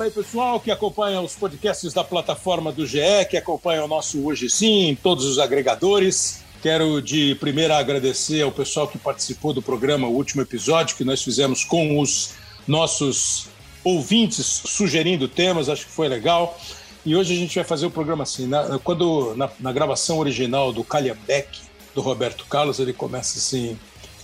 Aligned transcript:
Fala 0.00 0.08
aí, 0.08 0.14
pessoal, 0.14 0.58
que 0.58 0.70
acompanha 0.70 1.20
os 1.20 1.34
podcasts 1.34 1.92
da 1.92 2.02
plataforma 2.02 2.72
do 2.72 2.86
GE, 2.86 3.26
que 3.28 3.36
acompanha 3.36 3.84
o 3.84 3.86
nosso 3.86 4.24
Hoje 4.24 4.48
Sim, 4.48 4.96
todos 5.02 5.26
os 5.26 5.38
agregadores. 5.38 6.40
Quero 6.62 7.02
de 7.02 7.34
primeira 7.34 7.76
agradecer 7.76 8.40
ao 8.40 8.50
pessoal 8.50 8.88
que 8.88 8.96
participou 8.96 9.52
do 9.52 9.60
programa, 9.60 10.08
o 10.08 10.12
último 10.12 10.40
episódio 10.40 10.96
que 10.96 11.04
nós 11.04 11.22
fizemos 11.22 11.64
com 11.64 12.00
os 12.00 12.32
nossos 12.66 13.48
ouvintes 13.84 14.62
sugerindo 14.64 15.28
temas, 15.28 15.68
acho 15.68 15.84
que 15.84 15.92
foi 15.92 16.08
legal. 16.08 16.58
E 17.04 17.14
hoje 17.14 17.34
a 17.34 17.36
gente 17.36 17.54
vai 17.56 17.64
fazer 17.64 17.84
o 17.84 17.90
programa 17.90 18.22
assim. 18.22 18.46
Na, 18.46 18.78
quando 18.78 19.34
na, 19.36 19.50
na 19.60 19.70
gravação 19.70 20.18
original 20.18 20.72
do 20.72 20.82
Calhambeck, 20.82 21.60
do 21.94 22.00
Roberto 22.00 22.46
Carlos, 22.46 22.80
ele 22.80 22.94
começa 22.94 23.36
assim: 23.36 23.78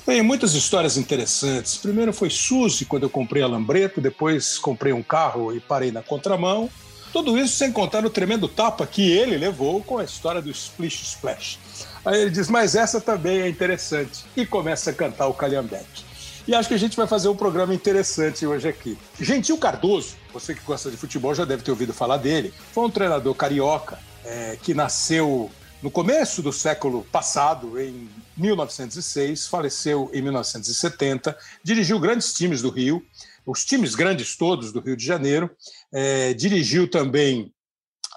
tem 0.07 0.23
muitas 0.23 0.55
histórias 0.55 0.97
interessantes. 0.97 1.77
Primeiro 1.77 2.13
foi 2.13 2.31
Suzy, 2.31 2.85
quando 2.85 3.03
eu 3.03 3.11
comprei 3.11 3.43
a 3.43 3.47
Lambreto, 3.49 4.01
depois 4.01 4.57
comprei 4.57 4.93
um 4.93 5.03
carro 5.03 5.53
e 5.53 5.59
parei 5.59 5.91
na 5.91 6.01
contramão. 6.01 6.71
Tudo 7.13 7.37
isso 7.37 7.57
sem 7.57 7.73
contar 7.73 8.05
o 8.05 8.11
tremendo 8.11 8.47
tapa 8.47 8.87
que 8.87 9.11
ele 9.11 9.37
levou 9.37 9.83
com 9.83 9.99
a 9.99 10.05
história 10.05 10.41
do 10.41 10.49
Splish 10.49 11.03
Splash. 11.03 11.59
Aí 12.05 12.21
ele 12.21 12.31
diz, 12.31 12.49
mas 12.49 12.77
essa 12.77 13.01
também 13.01 13.41
é 13.41 13.49
interessante. 13.49 14.25
E 14.37 14.47
começa 14.47 14.91
a 14.91 14.93
cantar 14.93 15.27
o 15.27 15.35
Calhambeque. 15.35 16.05
E 16.47 16.55
acho 16.55 16.69
que 16.69 16.75
a 16.75 16.79
gente 16.79 16.97
vai 16.97 17.09
fazer 17.09 17.29
um 17.29 17.35
programa 17.35 17.75
interessante 17.75 18.47
hoje 18.47 18.69
aqui. 18.69 18.97
Gentil 19.21 19.59
Cardoso, 19.59 20.15
você 20.33 20.55
que 20.55 20.61
gosta 20.61 20.89
de 20.89 20.97
futebol 20.97 21.35
já 21.35 21.45
deve 21.45 21.65
ter 21.65 21.73
ouvido 21.73 21.93
falar 21.93 22.19
dele, 22.19 22.55
foi 22.73 22.85
um 22.85 22.91
treinador 22.91 23.35
carioca 23.35 23.99
é, 24.25 24.57
que 24.63 24.73
nasceu 24.73 25.51
no 25.87 25.91
começo 25.93 26.43
do 26.43 26.53
século 26.53 27.07
passado, 27.13 27.81
em 27.81 28.11
1906, 28.37 29.47
faleceu 29.47 30.11
em 30.13 30.21
1970, 30.21 31.39
dirigiu 31.63 32.01
grandes 32.01 32.33
times 32.33 32.61
do 32.61 32.71
Rio, 32.71 33.07
os 33.47 33.65
times 33.65 33.95
grandes 33.95 34.37
todos 34.37 34.73
do 34.73 34.81
Rio 34.81 34.97
de 34.97 35.07
Janeiro, 35.07 35.49
é, 35.93 36.35
dirigiu 36.35 36.91
também 36.91 37.55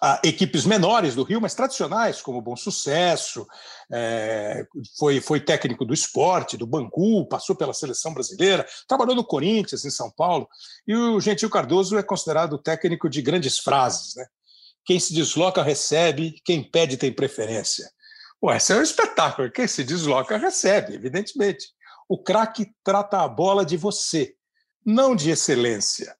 a 0.01 0.19
equipes 0.23 0.65
menores 0.65 1.13
do 1.13 1.21
Rio, 1.21 1.39
mas 1.39 1.53
tradicionais, 1.53 2.23
como 2.23 2.41
Bom 2.41 2.55
Sucesso, 2.55 3.45
é, 3.91 4.65
foi, 4.97 5.21
foi 5.21 5.39
técnico 5.39 5.85
do 5.85 5.93
esporte, 5.93 6.57
do 6.57 6.65
Bangu, 6.65 7.27
passou 7.27 7.55
pela 7.55 7.73
seleção 7.75 8.15
brasileira, 8.15 8.65
trabalhou 8.87 9.13
no 9.13 9.23
Corinthians, 9.23 9.85
em 9.85 9.91
São 9.91 10.09
Paulo, 10.09 10.49
e 10.87 10.95
o 10.95 11.19
Gentil 11.19 11.51
Cardoso 11.51 11.99
é 11.99 12.01
considerado 12.01 12.57
técnico 12.57 13.07
de 13.07 13.21
grandes 13.21 13.59
frases. 13.59 14.15
Né? 14.15 14.25
Quem 14.89 14.99
se 14.99 15.13
desloca 15.13 15.61
recebe, 15.61 16.41
quem 16.43 16.63
pede 16.63 16.97
tem 16.97 17.13
preferência. 17.13 17.87
Pô, 18.41 18.51
esse 18.51 18.73
é 18.73 18.75
um 18.75 18.81
espetáculo. 18.81 19.51
Quem 19.51 19.67
se 19.67 19.83
desloca 19.83 20.35
recebe, 20.35 20.95
evidentemente. 20.95 21.67
O 22.07 22.17
craque 22.17 22.73
trata 22.83 23.21
a 23.21 23.27
bola 23.27 23.63
de 23.63 23.77
você, 23.77 24.33
não 24.83 25.15
de 25.15 25.29
excelência. 25.29 26.17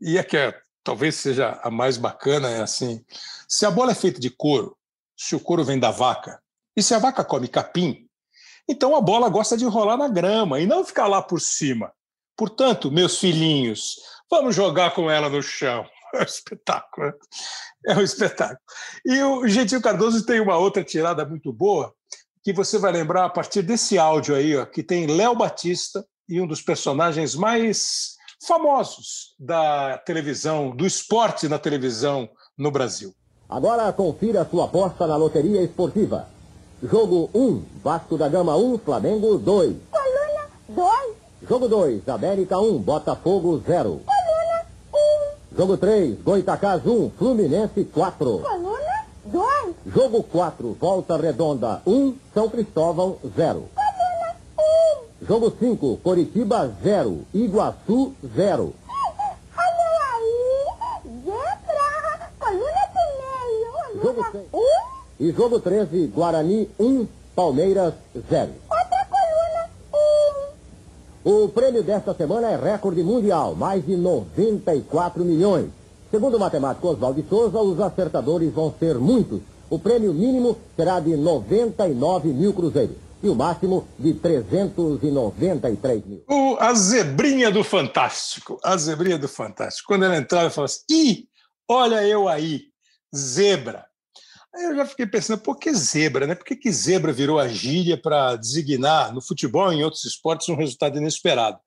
E 0.00 0.18
é 0.18 0.24
que 0.24 0.36
é, 0.36 0.60
talvez 0.82 1.14
seja 1.14 1.60
a 1.62 1.70
mais 1.70 1.96
bacana 1.96 2.50
é 2.50 2.62
assim: 2.62 3.00
se 3.48 3.64
a 3.64 3.70
bola 3.70 3.92
é 3.92 3.94
feita 3.94 4.18
de 4.18 4.28
couro, 4.28 4.76
se 5.16 5.36
o 5.36 5.40
couro 5.40 5.62
vem 5.62 5.78
da 5.78 5.92
vaca, 5.92 6.42
e 6.76 6.82
se 6.82 6.94
a 6.94 6.98
vaca 6.98 7.22
come 7.22 7.46
capim, 7.46 8.08
então 8.68 8.96
a 8.96 9.00
bola 9.00 9.28
gosta 9.28 9.56
de 9.56 9.66
rolar 9.66 9.96
na 9.96 10.08
grama 10.08 10.58
e 10.58 10.66
não 10.66 10.84
ficar 10.84 11.06
lá 11.06 11.22
por 11.22 11.40
cima. 11.40 11.92
Portanto, 12.36 12.90
meus 12.90 13.20
filhinhos, 13.20 14.00
vamos 14.28 14.56
jogar 14.56 14.92
com 14.96 15.08
ela 15.08 15.28
no 15.28 15.40
chão. 15.40 15.88
É 16.14 16.20
um 16.20 16.22
espetáculo. 16.22 17.12
É 17.86 17.94
um 17.94 18.00
espetáculo. 18.00 18.58
E 19.04 19.22
o 19.22 19.46
Gentil 19.46 19.80
Cardoso 19.80 20.24
tem 20.24 20.40
uma 20.40 20.56
outra 20.56 20.82
tirada 20.82 21.24
muito 21.26 21.52
boa, 21.52 21.92
que 22.42 22.52
você 22.52 22.78
vai 22.78 22.90
lembrar 22.90 23.26
a 23.26 23.30
partir 23.30 23.62
desse 23.62 23.98
áudio 23.98 24.34
aí, 24.34 24.56
ó, 24.56 24.64
que 24.64 24.82
tem 24.82 25.06
Léo 25.06 25.34
Batista 25.34 26.04
e 26.28 26.40
um 26.40 26.46
dos 26.46 26.62
personagens 26.62 27.34
mais 27.34 28.14
famosos 28.46 29.34
da 29.38 29.98
televisão, 29.98 30.74
do 30.74 30.86
esporte 30.86 31.48
na 31.48 31.58
televisão 31.58 32.28
no 32.56 32.70
Brasil. 32.70 33.14
Agora 33.48 33.92
confira 33.92 34.46
sua 34.50 34.64
aposta 34.64 35.06
na 35.06 35.16
loteria 35.16 35.62
esportiva. 35.62 36.28
Jogo 36.82 37.30
1, 37.34 37.62
Vasco 37.82 38.18
da 38.18 38.28
Gama 38.28 38.56
1, 38.56 38.78
Flamengo 38.78 39.38
2. 39.38 39.76
Coluna 39.90 40.48
2. 40.68 41.48
Jogo 41.48 41.68
2, 41.68 42.08
América 42.08 42.58
1, 42.58 42.78
Botafogo 42.78 43.62
0. 43.66 44.02
Coluna 45.54 45.56
1. 45.56 45.56
Jogo 45.56 45.76
3, 45.76 46.22
Goitacás 46.24 46.84
1, 46.84 47.10
Fluminense 47.18 47.84
4. 47.84 48.38
Coluna 48.40 49.06
2. 49.24 49.74
Jogo 49.86 50.22
4, 50.22 50.76
Volta 50.80 51.16
Redonda 51.16 51.80
1, 51.86 52.14
São 52.34 52.48
Cristóvão 52.48 53.16
0. 53.36 53.68
Coluna 53.74 54.36
1. 55.22 55.26
Jogo 55.26 55.52
5, 55.58 55.96
Coritiba 56.02 56.70
0, 56.82 57.20
Iguaçu 57.32 58.12
0. 58.36 58.74
Olha 59.56 59.98
aí. 60.14 61.10
Zebra. 61.24 62.30
Coluna 62.38 62.84
do 62.94 63.02
meio. 63.20 64.02
Jogo 64.02 64.24
Coluna 64.24 64.30
seis. 64.32 64.46
1. 64.52 64.58
E 65.20 65.32
jogo 65.32 65.60
13, 65.60 66.06
Guarani 66.08 66.68
1, 66.78 67.06
Palmeiras 67.36 67.94
0. 68.28 68.50
Outra 71.24 71.32
coluna 71.32 71.40
1. 71.40 71.44
O 71.44 71.48
prêmio 71.48 71.82
desta 71.82 72.14
semana 72.14 72.50
é 72.50 72.56
recorde 72.56 73.02
mundial, 73.02 73.54
mais 73.54 73.84
de 73.84 73.96
94 73.96 75.24
milhões. 75.24 75.70
Segundo 76.10 76.36
o 76.36 76.40
matemático 76.40 76.88
Oswaldo 76.88 77.24
Souza, 77.28 77.58
os 77.58 77.80
acertadores 77.80 78.52
vão 78.52 78.72
ser 78.78 78.98
muitos. 78.98 79.40
O 79.70 79.78
prêmio 79.78 80.12
mínimo 80.12 80.56
será 80.76 81.00
de 81.00 81.16
99 81.16 82.28
mil 82.28 82.52
cruzeiros 82.52 82.96
e 83.22 83.28
o 83.28 83.34
máximo 83.34 83.88
de 83.98 84.12
393 84.12 86.04
mil. 86.04 86.22
O, 86.28 86.56
a 86.60 86.74
zebrinha 86.74 87.50
do 87.50 87.64
Fantástico. 87.64 88.60
A 88.62 88.76
zebrinha 88.76 89.18
do 89.18 89.26
Fantástico. 89.26 89.88
Quando 89.88 90.04
ela 90.04 90.16
entrava, 90.16 90.44
ela 90.44 90.50
falava 90.50 90.70
assim: 90.70 90.84
Ih, 90.90 91.26
olha 91.68 92.06
eu 92.06 92.28
aí, 92.28 92.64
zebra. 93.16 93.86
Aí 94.54 94.64
eu 94.64 94.76
já 94.76 94.86
fiquei 94.86 95.06
pensando, 95.06 95.40
por 95.40 95.58
que 95.58 95.72
zebra, 95.74 96.26
né? 96.28 96.34
Por 96.36 96.44
que, 96.44 96.54
que 96.54 96.70
zebra 96.70 97.12
virou 97.12 97.40
a 97.40 97.48
gíria 97.48 98.00
para 98.00 98.36
designar 98.36 99.12
no 99.12 99.20
futebol 99.20 99.72
e 99.72 99.76
em 99.76 99.82
outros 99.84 100.04
esportes 100.04 100.48
um 100.48 100.54
resultado 100.54 100.96
inesperado? 100.96 101.58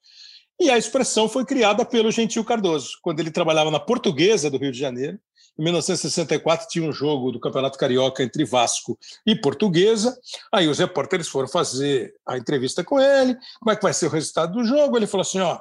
E 0.60 0.70
a 0.70 0.78
expressão 0.78 1.28
foi 1.28 1.46
criada 1.46 1.84
pelo 1.84 2.12
Gentil 2.12 2.46
Cardoso, 2.46 2.98
quando 3.02 3.20
ele 3.20 3.30
trabalhava 3.30 3.70
na 3.70 3.80
Portuguesa 3.80 4.50
do 4.50 4.58
Rio 4.58 4.72
de 4.72 4.80
Janeiro. 4.80 5.20
Em 5.60 5.64
1964 5.64 6.68
tinha 6.70 6.88
um 6.88 6.94
jogo 6.94 7.32
do 7.32 7.40
Campeonato 7.40 7.78
Carioca 7.78 8.24
entre 8.24 8.46
Vasco 8.46 8.98
e 9.26 9.36
Portuguesa. 9.36 10.18
Aí 10.52 10.68
os 10.68 10.80
repórteres 10.80 11.28
foram 11.28 11.48
fazer 11.48 12.16
a 12.26 12.38
entrevista 12.38 12.84
com 12.84 13.00
ele. 13.00 13.36
Como 13.60 13.72
é 13.72 13.76
que 13.76 13.84
vai 13.84 13.94
ser 13.94 14.06
o 14.06 14.12
resultado 14.12 14.54
do 14.54 14.64
jogo? 14.64 14.96
Ele 14.96 15.08
falou 15.08 15.24
assim: 15.24 15.40
ó, 15.40 15.60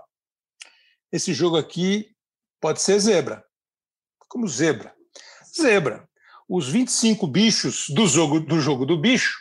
esse 1.10 1.34
jogo 1.34 1.56
aqui 1.56 2.14
pode 2.60 2.81
ser 2.81 2.98
zebra. 3.00 3.44
Como 4.28 4.47
zebra? 4.47 4.94
Zebra. 5.58 6.06
Os 6.48 6.68
25 6.68 7.26
bichos 7.26 7.86
do 7.88 8.06
jogo 8.06 8.40
do, 8.40 8.60
jogo 8.60 8.86
do 8.86 8.96
bicho 8.96 9.36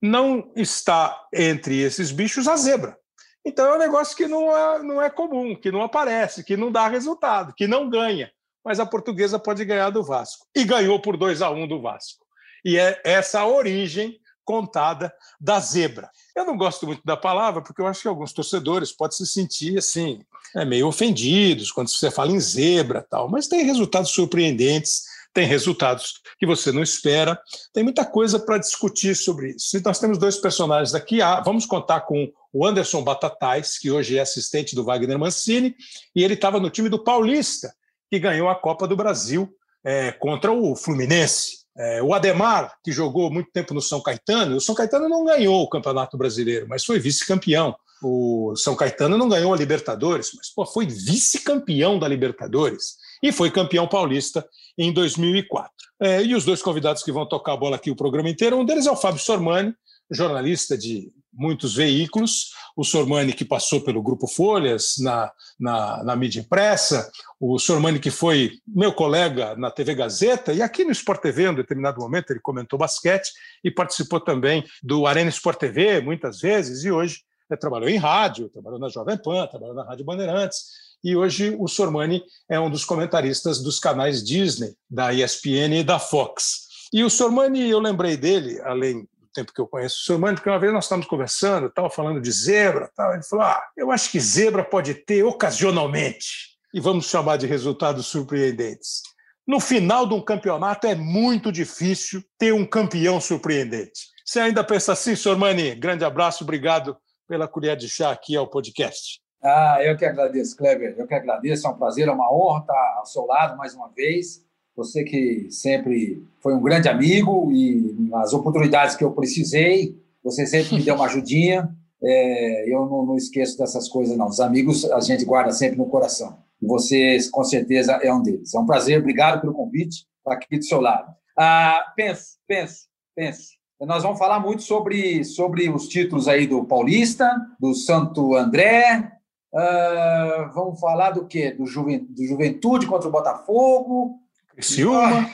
não 0.00 0.52
está 0.54 1.26
entre 1.32 1.80
esses 1.80 2.12
bichos 2.12 2.46
a 2.46 2.56
zebra. 2.56 2.96
Então 3.44 3.66
é 3.66 3.76
um 3.76 3.78
negócio 3.78 4.16
que 4.16 4.26
não 4.26 4.56
é, 4.56 4.82
não 4.82 5.02
é 5.02 5.10
comum, 5.10 5.54
que 5.54 5.70
não 5.70 5.82
aparece, 5.82 6.44
que 6.44 6.56
não 6.56 6.70
dá 6.70 6.88
resultado, 6.88 7.54
que 7.54 7.66
não 7.66 7.88
ganha. 7.88 8.30
Mas 8.64 8.80
a 8.80 8.86
portuguesa 8.86 9.38
pode 9.38 9.64
ganhar 9.64 9.90
do 9.90 10.02
Vasco. 10.02 10.46
E 10.54 10.64
ganhou 10.64 11.00
por 11.00 11.16
2 11.16 11.42
a 11.42 11.50
1 11.50 11.62
um 11.62 11.68
do 11.68 11.80
Vasco. 11.80 12.26
E 12.64 12.76
é 12.76 13.00
essa 13.04 13.40
a 13.40 13.46
origem 13.46 14.18
contada 14.44 15.12
da 15.40 15.58
zebra. 15.58 16.08
Eu 16.34 16.44
não 16.44 16.56
gosto 16.56 16.86
muito 16.86 17.02
da 17.04 17.16
palavra, 17.16 17.60
porque 17.60 17.80
eu 17.80 17.86
acho 17.86 18.02
que 18.02 18.08
alguns 18.08 18.32
torcedores 18.32 18.92
podem 18.92 19.16
se 19.16 19.26
sentir 19.26 19.76
assim, 19.76 20.20
é, 20.54 20.64
meio 20.64 20.86
ofendidos 20.86 21.72
quando 21.72 21.90
você 21.90 22.10
fala 22.10 22.30
em 22.30 22.40
zebra 22.40 23.04
tal, 23.10 23.28
mas 23.28 23.48
tem 23.48 23.64
resultados 23.64 24.12
surpreendentes, 24.12 25.02
tem 25.36 25.46
resultados 25.46 26.14
que 26.38 26.46
você 26.46 26.72
não 26.72 26.82
espera, 26.82 27.38
tem 27.74 27.84
muita 27.84 28.06
coisa 28.06 28.38
para 28.38 28.56
discutir 28.56 29.14
sobre 29.14 29.50
isso. 29.50 29.76
E 29.76 29.82
nós 29.84 29.98
temos 29.98 30.16
dois 30.16 30.38
personagens 30.38 30.94
aqui, 30.94 31.20
ah, 31.20 31.42
vamos 31.42 31.66
contar 31.66 32.00
com 32.00 32.32
o 32.50 32.64
Anderson 32.64 33.04
Batatais, 33.04 33.78
que 33.78 33.90
hoje 33.90 34.16
é 34.16 34.22
assistente 34.22 34.74
do 34.74 34.82
Wagner 34.82 35.18
Mancini, 35.18 35.76
e 36.14 36.24
ele 36.24 36.32
estava 36.32 36.58
no 36.58 36.70
time 36.70 36.88
do 36.88 37.04
Paulista, 37.04 37.70
que 38.10 38.18
ganhou 38.18 38.48
a 38.48 38.54
Copa 38.54 38.88
do 38.88 38.96
Brasil 38.96 39.46
é, 39.84 40.10
contra 40.10 40.50
o 40.50 40.74
Fluminense. 40.74 41.66
É, 41.76 42.02
o 42.02 42.14
Ademar, 42.14 42.72
que 42.82 42.90
jogou 42.90 43.30
muito 43.30 43.50
tempo 43.52 43.74
no 43.74 43.82
São 43.82 44.00
Caetano, 44.00 44.56
o 44.56 44.60
São 44.60 44.74
Caetano 44.74 45.06
não 45.06 45.22
ganhou 45.22 45.62
o 45.62 45.68
Campeonato 45.68 46.16
Brasileiro, 46.16 46.64
mas 46.66 46.82
foi 46.82 46.98
vice-campeão. 46.98 47.76
O 48.02 48.56
São 48.56 48.74
Caetano 48.74 49.18
não 49.18 49.28
ganhou 49.28 49.52
a 49.52 49.56
Libertadores, 49.56 50.30
mas 50.34 50.48
pô, 50.48 50.64
foi 50.64 50.86
vice-campeão 50.86 51.98
da 51.98 52.08
Libertadores. 52.08 53.04
E 53.22 53.32
foi 53.32 53.50
campeão 53.50 53.86
paulista 53.86 54.46
em 54.78 54.92
2004. 54.92 55.70
É, 56.00 56.22
e 56.22 56.34
os 56.34 56.44
dois 56.44 56.62
convidados 56.62 57.02
que 57.02 57.12
vão 57.12 57.26
tocar 57.26 57.54
a 57.54 57.56
bola 57.56 57.76
aqui 57.76 57.90
o 57.90 57.96
programa 57.96 58.28
inteiro, 58.28 58.58
um 58.58 58.64
deles 58.64 58.86
é 58.86 58.90
o 58.90 58.96
Fábio 58.96 59.20
Sormani, 59.20 59.74
jornalista 60.10 60.76
de 60.76 61.10
muitos 61.32 61.74
veículos, 61.74 62.50
o 62.76 62.82
Sormani 62.82 63.32
que 63.32 63.44
passou 63.44 63.80
pelo 63.80 64.02
Grupo 64.02 64.26
Folhas, 64.26 64.94
na, 64.98 65.30
na, 65.60 66.02
na 66.02 66.16
mídia 66.16 66.40
impressa, 66.40 67.10
o 67.38 67.58
Sormani 67.58 67.98
que 67.98 68.10
foi 68.10 68.52
meu 68.66 68.92
colega 68.92 69.54
na 69.56 69.70
TV 69.70 69.94
Gazeta, 69.94 70.52
e 70.52 70.62
aqui 70.62 70.84
no 70.84 70.92
Sport 70.92 71.20
TV, 71.20 71.44
em 71.44 71.48
um 71.50 71.54
determinado 71.54 72.00
momento, 72.00 72.30
ele 72.30 72.40
comentou 72.40 72.78
basquete 72.78 73.32
e 73.62 73.70
participou 73.70 74.20
também 74.20 74.64
do 74.82 75.06
Arena 75.06 75.30
Sport 75.30 75.58
TV, 75.58 76.00
muitas 76.00 76.40
vezes, 76.40 76.84
e 76.84 76.90
hoje 76.90 77.20
é, 77.50 77.56
trabalhou 77.56 77.88
em 77.88 77.96
rádio, 77.96 78.48
trabalhou 78.48 78.78
na 78.78 78.88
Jovem 78.88 79.16
Pan, 79.18 79.46
trabalhou 79.46 79.74
na 79.74 79.84
Rádio 79.84 80.04
Bandeirantes, 80.04 80.85
e 81.02 81.16
hoje 81.16 81.56
o 81.58 81.68
Sormani 81.68 82.22
é 82.48 82.58
um 82.58 82.70
dos 82.70 82.84
comentaristas 82.84 83.62
dos 83.62 83.78
canais 83.78 84.22
Disney, 84.24 84.74
da 84.88 85.12
ESPN 85.12 85.80
e 85.80 85.84
da 85.84 85.98
Fox. 85.98 86.66
E 86.92 87.02
o 87.04 87.10
Sormani, 87.10 87.68
eu 87.68 87.78
lembrei 87.78 88.16
dele, 88.16 88.60
além 88.62 89.06
tempo 89.36 89.52
que 89.52 89.60
eu 89.60 89.66
conheço 89.66 89.96
o 89.96 90.04
senhor 90.04 90.18
Mano, 90.18 90.36
porque 90.36 90.48
uma 90.48 90.58
vez 90.58 90.72
nós 90.72 90.84
estávamos 90.84 91.06
conversando, 91.06 91.66
estava 91.66 91.90
falando 91.90 92.20
de 92.20 92.32
zebra, 92.32 92.90
tal, 92.96 93.12
ele 93.12 93.22
falou: 93.22 93.44
ah, 93.44 93.62
eu 93.76 93.90
acho 93.90 94.10
que 94.10 94.18
zebra 94.18 94.64
pode 94.64 94.94
ter 94.94 95.22
ocasionalmente, 95.22 96.56
e 96.72 96.80
vamos 96.80 97.06
chamar 97.08 97.36
de 97.36 97.46
resultados 97.46 98.06
surpreendentes. 98.06 99.02
No 99.46 99.60
final 99.60 100.06
de 100.06 100.14
um 100.14 100.20
campeonato 100.20 100.86
é 100.86 100.94
muito 100.94 101.52
difícil 101.52 102.22
ter 102.38 102.52
um 102.52 102.66
campeão 102.66 103.20
surpreendente. 103.20 104.08
Você 104.24 104.40
ainda 104.40 104.64
pensa 104.64 104.92
assim, 104.92 105.14
senhor 105.14 105.38
Mani? 105.38 105.74
Grande 105.74 106.04
abraço, 106.04 106.42
obrigado 106.42 106.96
pela 107.28 107.46
colher 107.46 107.76
de 107.76 107.88
chá 107.88 108.10
aqui 108.10 108.34
ao 108.34 108.48
podcast. 108.48 109.20
Ah, 109.46 109.78
eu 109.80 109.96
que 109.96 110.04
agradeço, 110.04 110.56
Kleber. 110.56 110.96
Eu 110.98 111.06
que 111.06 111.14
agradeço. 111.14 111.66
É 111.66 111.70
um 111.70 111.76
prazer, 111.76 112.08
é 112.08 112.10
uma 112.10 112.32
honra 112.32 112.60
estar 112.60 112.94
ao 112.98 113.06
seu 113.06 113.24
lado 113.24 113.56
mais 113.56 113.74
uma 113.74 113.88
vez. 113.88 114.44
Você 114.74 115.04
que 115.04 115.46
sempre 115.50 116.26
foi 116.40 116.52
um 116.52 116.60
grande 116.60 116.88
amigo 116.88 117.52
e 117.52 117.94
nas 118.10 118.34
oportunidades 118.34 118.96
que 118.96 119.04
eu 119.04 119.12
precisei, 119.12 119.96
você 120.22 120.44
sempre 120.46 120.74
me 120.76 120.82
deu 120.82 120.96
uma 120.96 121.06
ajudinha. 121.06 121.70
É, 122.02 122.68
eu 122.68 122.86
não, 122.86 123.06
não, 123.06 123.16
esqueço 123.16 123.56
dessas 123.56 123.88
coisas, 123.88 124.16
não. 124.16 124.26
Os 124.26 124.40
amigos 124.40 124.84
a 124.90 125.00
gente 125.00 125.24
guarda 125.24 125.52
sempre 125.52 125.78
no 125.78 125.86
coração. 125.86 126.36
E 126.60 126.66
você, 126.66 127.16
com 127.30 127.44
certeza, 127.44 127.92
é 128.02 128.12
um 128.12 128.22
deles. 128.22 128.52
É 128.52 128.58
um 128.58 128.66
prazer, 128.66 128.98
obrigado 128.98 129.40
pelo 129.40 129.54
convite, 129.54 130.06
estar 130.18 130.32
aqui 130.32 130.58
do 130.58 130.64
seu 130.64 130.80
lado. 130.80 131.14
Ah, 131.38 131.92
penso, 131.94 132.36
penso, 132.48 132.86
penso. 133.14 133.56
Nós 133.80 134.02
vamos 134.02 134.18
falar 134.18 134.40
muito 134.40 134.62
sobre, 134.62 135.22
sobre 135.24 135.68
os 135.68 135.86
títulos 135.86 136.28
aí 136.28 136.46
do 136.46 136.64
Paulista, 136.64 137.30
do 137.60 137.74
Santo 137.74 138.34
André. 138.34 139.15
Ah, 139.54 140.50
vamos 140.54 140.78
falar 140.80 141.10
do 141.10 141.26
quê? 141.26 141.50
Do, 141.52 141.66
Juven, 141.66 142.04
do 142.04 142.24
Juventude 142.24 142.86
contra 142.86 143.08
o 143.08 143.12
Botafogo. 143.12 144.20
Criciúma. 144.48 145.30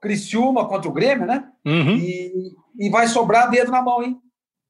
Criciúma 0.00 0.68
contra 0.68 0.88
o 0.88 0.92
Grêmio, 0.92 1.26
né? 1.26 1.50
Uhum. 1.64 1.96
E, 1.96 2.54
e 2.78 2.90
vai 2.90 3.08
sobrar 3.08 3.50
dedo 3.50 3.70
na 3.70 3.82
mão, 3.82 4.02
hein? 4.02 4.20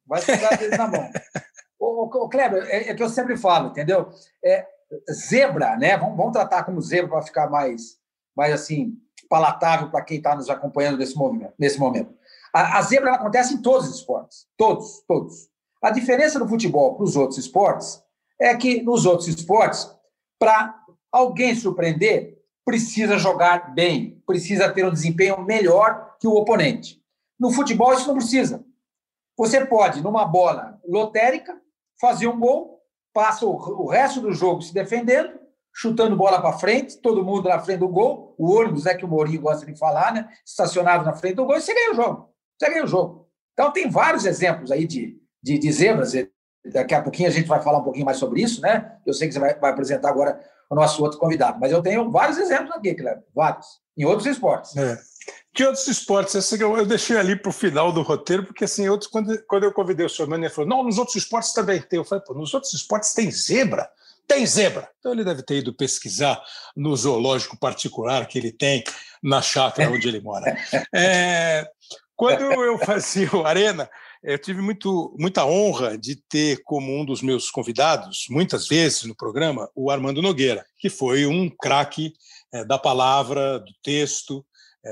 Vai 0.06 0.20
sobrar 0.20 0.58
dedo 0.58 0.76
na 0.76 0.86
mão. 0.86 1.10
Ô, 1.78 2.04
ô, 2.04 2.28
Kleber, 2.28 2.64
é, 2.69 2.90
é, 2.90 2.94
que 2.94 3.02
eu 3.02 3.08
sempre 3.10 3.36
falo, 3.36 3.69
entendeu? 3.69 4.08
É, 4.42 4.66
zebra, 5.12 5.76
né? 5.76 5.96
Vamos, 5.96 6.16
vamos 6.16 6.32
tratar 6.32 6.64
como 6.64 6.80
zebra 6.80 7.10
para 7.10 7.22
ficar 7.22 7.50
mais, 7.50 7.98
mais 8.34 8.54
assim, 8.54 8.96
palatável 9.28 9.90
para 9.90 10.02
quem 10.02 10.19
está 10.19 10.34
nos 10.34 10.48
acompanhando 10.48 10.98
nesse 10.98 11.16
momento. 11.16 11.52
Nesse 11.58 11.78
momento. 11.78 12.14
A, 12.52 12.78
a 12.78 12.82
zebra 12.82 13.14
acontece 13.14 13.54
em 13.54 13.60
todos 13.60 13.88
os 13.88 13.96
esportes. 13.96 14.46
Todos, 14.56 15.02
todos. 15.06 15.48
A 15.82 15.90
diferença 15.90 16.38
do 16.38 16.48
futebol 16.48 16.94
para 16.94 17.04
os 17.04 17.16
outros 17.16 17.38
esportes 17.38 18.02
é 18.40 18.54
que 18.56 18.82
nos 18.82 19.06
outros 19.06 19.28
esportes, 19.28 19.90
para 20.38 20.82
alguém 21.10 21.54
surpreender, 21.54 22.38
precisa 22.64 23.19
jogar 23.19 23.75
bem, 23.75 24.22
precisa 24.26 24.72
ter 24.72 24.84
um 24.84 24.92
desempenho 24.92 25.42
melhor 25.42 26.16
que 26.19 26.26
o 26.26 26.34
oponente. 26.34 27.02
No 27.38 27.50
futebol, 27.50 27.92
isso 27.92 28.08
não 28.08 28.16
precisa. 28.16 28.64
Você 29.36 29.64
pode, 29.64 30.02
numa 30.02 30.25
bola 30.25 30.81
lotérica, 30.86 31.60
fazer 32.00 32.26
um 32.26 32.38
gol, 32.38 32.81
passa 33.12 33.46
o 33.46 33.86
resto 33.86 34.20
do 34.20 34.32
jogo 34.32 34.62
se 34.62 34.72
defendendo, 34.72 35.38
chutando 35.75 36.16
bola 36.16 36.40
para 36.40 36.56
frente, 36.56 36.98
todo 36.98 37.25
mundo 37.25 37.48
na 37.48 37.58
frente 37.58 37.80
do 37.80 37.88
gol, 37.88 38.34
o 38.38 38.52
ônibus 38.52 38.87
é 38.87 38.94
que 38.94 39.04
o 39.04 39.08
Mourinho 39.08 39.40
gosta 39.40 39.66
de 39.66 39.76
falar, 39.76 40.12
né? 40.14 40.28
Estacionado 40.46 41.04
na 41.04 41.12
frente 41.12 41.34
do 41.34 41.44
gol, 41.44 41.56
e 41.56 41.60
você 41.60 41.75
ganha 41.75 41.92
o 41.92 41.96
jogo. 41.96 42.30
Você 42.56 42.70
ganha 42.70 42.84
o 42.84 42.88
jogo. 42.88 43.28
Então, 43.52 43.72
tem 43.72 43.90
vários 43.90 44.25
exemplos 44.25 44.70
aí 44.70 44.87
de, 44.87 45.20
de, 45.42 45.58
de 45.58 45.72
zebras. 45.72 46.12
Daqui 46.72 46.94
a 46.94 47.02
pouquinho 47.02 47.28
a 47.28 47.32
gente 47.32 47.46
vai 47.46 47.61
falar 47.62 47.78
um 47.78 47.84
pouquinho 47.84 48.06
mais 48.06 48.16
sobre 48.16 48.40
isso, 48.40 48.61
né? 48.61 48.96
Eu 49.05 49.12
sei 49.12 49.28
que 49.28 49.34
você 49.34 49.40
vai, 49.40 49.55
vai 49.55 49.70
apresentar 49.70 50.08
agora 50.08 50.40
o 50.70 50.75
nosso 50.75 51.02
outro 51.02 51.19
convidado. 51.19 51.58
Mas 51.61 51.72
eu 51.72 51.82
tenho 51.82 52.11
vários 52.11 52.38
exemplos 52.38 52.70
aqui, 52.72 52.94
Cleber, 52.94 53.22
vários, 53.34 53.66
em 53.96 54.05
outros 54.05 54.26
esportes. 54.26 54.76
É. 54.76 54.99
Que 55.55 55.64
outros 55.64 55.87
esportes? 55.87 56.34
Esse 56.34 56.61
eu, 56.61 56.76
eu 56.76 56.84
deixei 56.84 57.16
ali 57.16 57.37
para 57.37 57.49
o 57.49 57.52
final 57.52 57.93
do 57.93 58.02
roteiro, 58.02 58.44
porque 58.44 58.64
assim, 58.64 58.88
outros, 58.88 59.08
quando, 59.11 59.40
quando 59.46 59.64
eu 59.64 59.72
convidei 59.72 60.05
o 60.05 60.08
senhor 60.08 60.28
Mano, 60.28 60.44
ele 60.44 60.52
falou: 60.52 60.69
não, 60.69 60.82
nos 60.82 60.99
outros 60.99 61.16
esportes 61.16 61.52
também 61.52 61.81
tem. 61.81 61.99
Eu 61.99 62.05
falei, 62.05 62.25
pô, 62.25 62.34
nos 62.34 62.52
outros 62.52 62.72
esportes 62.75 63.14
tem 63.14 63.31
zebra. 63.31 63.88
Tem 64.26 64.44
zebra. 64.46 64.88
Então 64.99 65.12
ele 65.12 65.22
deve 65.22 65.43
ter 65.43 65.58
ido 65.58 65.75
pesquisar 65.75 66.43
no 66.75 66.96
zoológico 66.96 67.58
particular 67.58 68.26
que 68.26 68.38
ele 68.38 68.50
tem 68.50 68.82
na 69.22 69.43
chácara 69.43 69.90
onde 69.90 70.08
ele 70.08 70.20
mora. 70.20 70.56
É, 70.94 71.69
quando 72.16 72.43
eu 72.43 72.78
fazia 72.78 73.28
o 73.34 73.44
Arena, 73.44 73.88
eu 74.25 74.38
tive 74.38 74.62
muito, 74.62 75.15
muita 75.19 75.44
honra 75.44 75.99
de 75.99 76.17
ter 76.17 76.62
como 76.65 76.99
um 76.99 77.05
dos 77.05 77.21
meus 77.21 77.50
convidados, 77.50 78.25
muitas 78.31 78.67
vezes 78.67 79.05
no 79.05 79.15
programa, 79.15 79.69
o 79.75 79.91
Armando 79.91 80.23
Nogueira, 80.23 80.65
que 80.79 80.88
foi 80.88 81.26
um 81.26 81.50
craque 81.50 82.15
é, 82.53 82.65
da 82.65 82.79
palavra, 82.79 83.59
do 83.59 83.73
texto, 83.82 84.44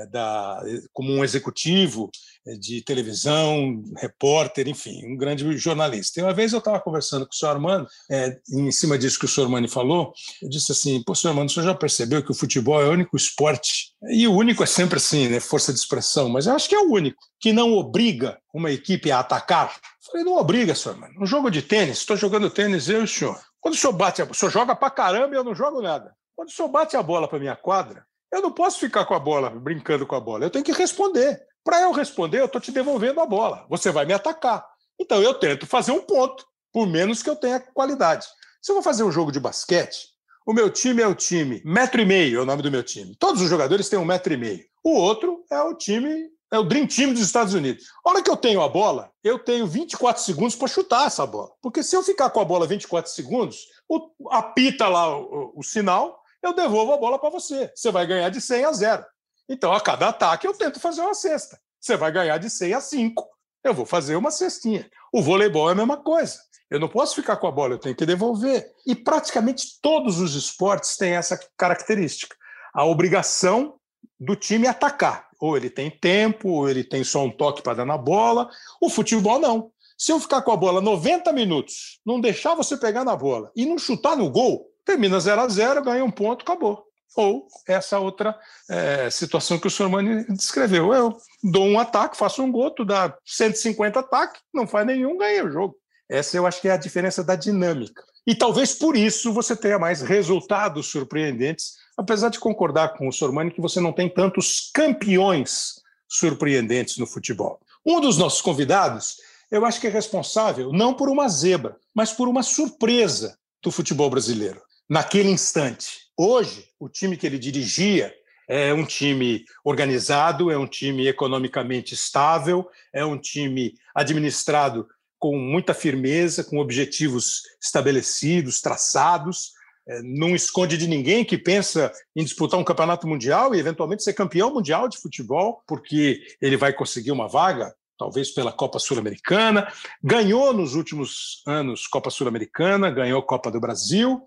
da, 0.07 0.61
como 0.91 1.11
um 1.11 1.23
executivo 1.23 2.09
é, 2.45 2.55
de 2.55 2.81
televisão, 2.81 3.83
repórter, 3.97 4.67
enfim, 4.67 5.05
um 5.05 5.15
grande 5.15 5.57
jornalista. 5.57 6.19
E 6.19 6.23
uma 6.23 6.33
vez 6.33 6.51
eu 6.51 6.59
estava 6.59 6.79
conversando 6.79 7.25
com 7.25 7.31
o 7.31 7.35
senhor 7.35 7.51
Armando, 7.51 7.87
é, 8.09 8.37
em 8.51 8.71
cima 8.71 8.97
disso 8.97 9.19
que 9.19 9.25
o 9.25 9.27
senhor 9.27 9.45
Armando 9.45 9.69
falou, 9.69 10.13
eu 10.41 10.49
disse 10.49 10.71
assim, 10.71 11.01
pô, 11.03 11.15
senhor 11.15 11.31
Armando, 11.31 11.49
o 11.49 11.51
senhor 11.51 11.65
já 11.65 11.75
percebeu 11.75 12.23
que 12.23 12.31
o 12.31 12.35
futebol 12.35 12.81
é 12.81 12.85
o 12.85 12.91
único 12.91 13.15
esporte, 13.15 13.93
e 14.09 14.27
o 14.27 14.33
único 14.33 14.63
é 14.63 14.65
sempre 14.65 14.97
assim, 14.97 15.27
né, 15.29 15.39
força 15.39 15.71
de 15.71 15.79
expressão, 15.79 16.27
mas 16.27 16.47
eu 16.47 16.53
acho 16.53 16.67
que 16.67 16.75
é 16.75 16.79
o 16.79 16.91
único, 16.91 17.23
que 17.39 17.53
não 17.53 17.73
obriga 17.73 18.37
uma 18.53 18.71
equipe 18.71 19.11
a 19.11 19.19
atacar? 19.19 19.67
Eu 19.67 20.11
falei, 20.11 20.23
não 20.25 20.37
obriga, 20.37 20.75
senhor 20.75 20.95
Armando. 20.95 21.21
Um 21.21 21.25
jogo 21.25 21.49
de 21.49 21.61
tênis, 21.61 21.99
estou 21.99 22.17
jogando 22.17 22.49
tênis, 22.49 22.89
eu 22.89 23.01
e 23.01 23.03
o 23.03 23.07
senhor. 23.07 23.39
Quando 23.59 23.75
o 23.75 23.77
senhor 23.77 23.93
bate, 23.93 24.21
o 24.21 24.33
senhor 24.33 24.51
joga 24.51 24.75
pra 24.75 24.89
caramba 24.89 25.33
e 25.33 25.37
eu 25.37 25.43
não 25.43 25.55
jogo 25.55 25.81
nada. 25.81 26.13
Quando 26.35 26.49
o 26.49 26.51
senhor 26.51 26.67
bate 26.67 26.97
a 26.97 27.01
bola 27.01 27.27
para 27.27 27.39
minha 27.39 27.55
quadra, 27.55 28.05
eu 28.33 28.41
não 28.41 28.51
posso 28.51 28.79
ficar 28.79 29.05
com 29.05 29.13
a 29.13 29.19
bola, 29.19 29.49
brincando 29.51 30.07
com 30.07 30.15
a 30.15 30.19
bola. 30.19 30.45
Eu 30.45 30.49
tenho 30.49 30.65
que 30.65 30.71
responder. 30.71 31.39
Para 31.63 31.81
eu 31.81 31.91
responder, 31.91 32.41
eu 32.41 32.45
estou 32.45 32.59
te 32.59 32.71
devolvendo 32.71 33.21
a 33.21 33.25
bola. 33.25 33.65
Você 33.69 33.91
vai 33.91 34.05
me 34.05 34.13
atacar. 34.13 34.65
Então 34.99 35.21
eu 35.21 35.35
tento 35.35 35.67
fazer 35.67 35.91
um 35.91 36.01
ponto, 36.01 36.43
por 36.71 36.87
menos 36.87 37.21
que 37.21 37.29
eu 37.29 37.35
tenha 37.35 37.59
qualidade. 37.59 38.25
Se 38.59 38.71
eu 38.71 38.75
vou 38.75 38.83
fazer 38.83 39.03
um 39.03 39.11
jogo 39.11 39.31
de 39.31 39.39
basquete, 39.39 40.07
o 40.47 40.53
meu 40.53 40.69
time 40.71 41.01
é 41.01 41.07
o 41.07 41.13
time 41.13 41.61
metro 41.63 42.01
e 42.01 42.05
meio, 42.05 42.39
é 42.39 42.41
o 42.41 42.45
nome 42.45 42.63
do 42.63 42.71
meu 42.71 42.83
time. 42.83 43.15
Todos 43.15 43.41
os 43.41 43.49
jogadores 43.49 43.87
têm 43.87 43.99
um 43.99 44.05
metro 44.05 44.33
e 44.33 44.37
meio. 44.37 44.63
O 44.83 44.95
outro 44.95 45.45
é 45.51 45.61
o 45.61 45.75
time, 45.75 46.29
é 46.51 46.57
o 46.57 46.63
Dream 46.63 46.87
Team 46.87 47.13
dos 47.13 47.21
Estados 47.21 47.53
Unidos. 47.53 47.85
A 48.03 48.09
hora 48.09 48.23
que 48.23 48.29
eu 48.29 48.35
tenho 48.35 48.61
a 48.61 48.67
bola, 48.67 49.11
eu 49.23 49.37
tenho 49.37 49.67
24 49.67 50.23
segundos 50.23 50.55
para 50.55 50.67
chutar 50.67 51.05
essa 51.05 51.25
bola. 51.25 51.51
Porque 51.61 51.83
se 51.83 51.95
eu 51.95 52.01
ficar 52.01 52.31
com 52.31 52.41
a 52.41 52.45
bola 52.45 52.65
24 52.65 53.11
segundos, 53.11 53.67
o, 53.87 54.09
apita 54.31 54.87
lá 54.87 55.15
o, 55.15 55.21
o, 55.21 55.59
o 55.59 55.63
sinal, 55.63 56.22
eu 56.43 56.53
devolvo 56.53 56.93
a 56.93 56.97
bola 56.97 57.17
para 57.17 57.29
você. 57.29 57.71
Você 57.73 57.89
vai 57.89 58.05
ganhar 58.05 58.29
de 58.29 58.41
100 58.41 58.65
a 58.65 58.71
0. 58.73 59.05
Então, 59.49 59.73
a 59.73 59.81
cada 59.81 60.09
ataque, 60.09 60.45
eu 60.45 60.53
tento 60.53 60.79
fazer 60.79 61.01
uma 61.01 61.13
cesta. 61.13 61.59
Você 61.79 61.97
vai 61.97 62.11
ganhar 62.11 62.37
de 62.37 62.49
100 62.49 62.73
a 62.73 62.81
5. 62.81 63.27
Eu 63.63 63.73
vou 63.73 63.85
fazer 63.85 64.15
uma 64.15 64.29
cestinha. 64.29 64.89
O 65.11 65.21
voleibol 65.21 65.69
é 65.69 65.71
a 65.71 65.75
mesma 65.75 65.97
coisa. 65.97 66.37
Eu 66.69 66.79
não 66.79 66.89
posso 66.89 67.15
ficar 67.15 67.37
com 67.37 67.47
a 67.47 67.51
bola, 67.51 67.75
eu 67.75 67.79
tenho 67.79 67.95
que 67.95 68.05
devolver. 68.05 68.71
E 68.85 68.95
praticamente 68.95 69.79
todos 69.81 70.19
os 70.19 70.35
esportes 70.35 70.97
têm 70.97 71.13
essa 71.13 71.39
característica. 71.57 72.35
A 72.73 72.85
obrigação 72.85 73.75
do 74.19 74.35
time 74.35 74.67
atacar. 74.67 75.29
Ou 75.39 75.55
ele 75.55 75.69
tem 75.69 75.91
tempo, 75.91 76.49
ou 76.49 76.69
ele 76.69 76.83
tem 76.83 77.03
só 77.03 77.23
um 77.23 77.29
toque 77.29 77.61
para 77.61 77.77
dar 77.77 77.85
na 77.85 77.97
bola. 77.97 78.49
O 78.81 78.89
futebol 78.89 79.39
não. 79.39 79.71
Se 79.97 80.11
eu 80.11 80.19
ficar 80.19 80.41
com 80.41 80.51
a 80.51 80.57
bola 80.57 80.81
90 80.81 81.31
minutos, 81.31 81.99
não 82.05 82.19
deixar 82.19 82.55
você 82.55 82.75
pegar 82.75 83.05
na 83.05 83.15
bola 83.15 83.51
e 83.55 83.65
não 83.65 83.77
chutar 83.77 84.17
no 84.17 84.29
gol, 84.29 84.72
termina 84.85 85.19
0 85.19 85.41
a 85.41 85.47
0 85.47 85.83
ganha 85.83 86.03
um 86.03 86.11
ponto, 86.11 86.43
acabou. 86.43 86.85
Ou 87.15 87.47
essa 87.67 87.99
outra 87.99 88.37
é, 88.69 89.09
situação 89.09 89.59
que 89.59 89.67
o 89.67 89.69
senhor 89.69 89.89
Mani 89.89 90.25
descreveu. 90.29 90.93
Eu 90.93 91.17
dou 91.43 91.65
um 91.65 91.79
ataque, 91.79 92.17
faço 92.17 92.41
um 92.41 92.51
gol, 92.51 92.71
tu 92.71 92.83
dá 92.83 93.15
150 93.23 93.99
ataques, 93.99 94.41
não 94.53 94.65
faz 94.65 94.85
nenhum, 94.85 95.17
ganha 95.17 95.45
o 95.45 95.51
jogo. 95.51 95.75
Essa 96.09 96.37
eu 96.37 96.47
acho 96.47 96.59
que 96.59 96.67
é 96.67 96.71
a 96.71 96.77
diferença 96.77 97.23
da 97.23 97.35
dinâmica. 97.35 98.03
E 98.25 98.33
talvez 98.33 98.73
por 98.73 98.95
isso 98.95 99.31
você 99.31 99.55
tenha 99.55 99.77
mais 99.77 100.01
resultados 100.01 100.87
surpreendentes, 100.87 101.73
apesar 101.97 102.29
de 102.29 102.39
concordar 102.39 102.97
com 102.97 103.07
o 103.07 103.13
senhor 103.13 103.31
Mani 103.31 103.51
que 103.51 103.61
você 103.61 103.79
não 103.79 103.93
tem 103.93 104.09
tantos 104.09 104.71
campeões 104.73 105.81
surpreendentes 106.07 106.97
no 106.97 107.05
futebol. 107.05 107.59
Um 107.85 107.99
dos 107.99 108.17
nossos 108.17 108.41
convidados, 108.41 109.17
eu 109.51 109.65
acho 109.65 109.79
que 109.79 109.87
é 109.87 109.89
responsável 109.89 110.71
não 110.71 110.93
por 110.93 111.09
uma 111.09 111.27
zebra, 111.27 111.75
mas 111.93 112.11
por 112.11 112.27
uma 112.27 112.41
surpresa 112.41 113.37
do 113.61 113.71
futebol 113.71 114.09
brasileiro 114.09 114.61
naquele 114.93 115.31
instante. 115.31 116.03
Hoje, 116.15 116.67
o 116.79 116.87
time 116.87 117.17
que 117.17 117.25
ele 117.25 117.39
dirigia 117.39 118.13
é 118.47 118.71
um 118.71 118.85
time 118.85 119.43
organizado, 119.65 120.51
é 120.51 120.57
um 120.57 120.67
time 120.67 121.07
economicamente 121.07 121.95
estável, 121.95 122.69
é 122.93 123.03
um 123.03 123.17
time 123.17 123.73
administrado 123.95 124.87
com 125.17 125.35
muita 125.35 125.73
firmeza, 125.73 126.43
com 126.43 126.59
objetivos 126.59 127.41
estabelecidos, 127.59 128.61
traçados. 128.61 129.53
É, 129.89 129.99
não 130.03 130.35
esconde 130.35 130.77
de 130.77 130.87
ninguém 130.87 131.25
que 131.25 131.39
pensa 131.39 131.91
em 132.15 132.23
disputar 132.23 132.59
um 132.59 132.63
campeonato 132.63 133.07
mundial 133.07 133.55
e 133.55 133.59
eventualmente 133.59 134.03
ser 134.03 134.13
campeão 134.13 134.53
mundial 134.53 134.87
de 134.87 134.99
futebol, 134.99 135.63
porque 135.67 136.21
ele 136.39 136.55
vai 136.55 136.71
conseguir 136.71 137.11
uma 137.11 137.27
vaga, 137.27 137.73
talvez 137.97 138.29
pela 138.29 138.51
Copa 138.51 138.77
Sul-Americana. 138.77 139.67
Ganhou 140.03 140.53
nos 140.53 140.75
últimos 140.75 141.41
anos 141.47 141.87
Copa 141.87 142.11
Sul-Americana, 142.11 142.91
ganhou 142.91 143.23
Copa 143.23 143.49
do 143.49 143.59
Brasil. 143.59 144.21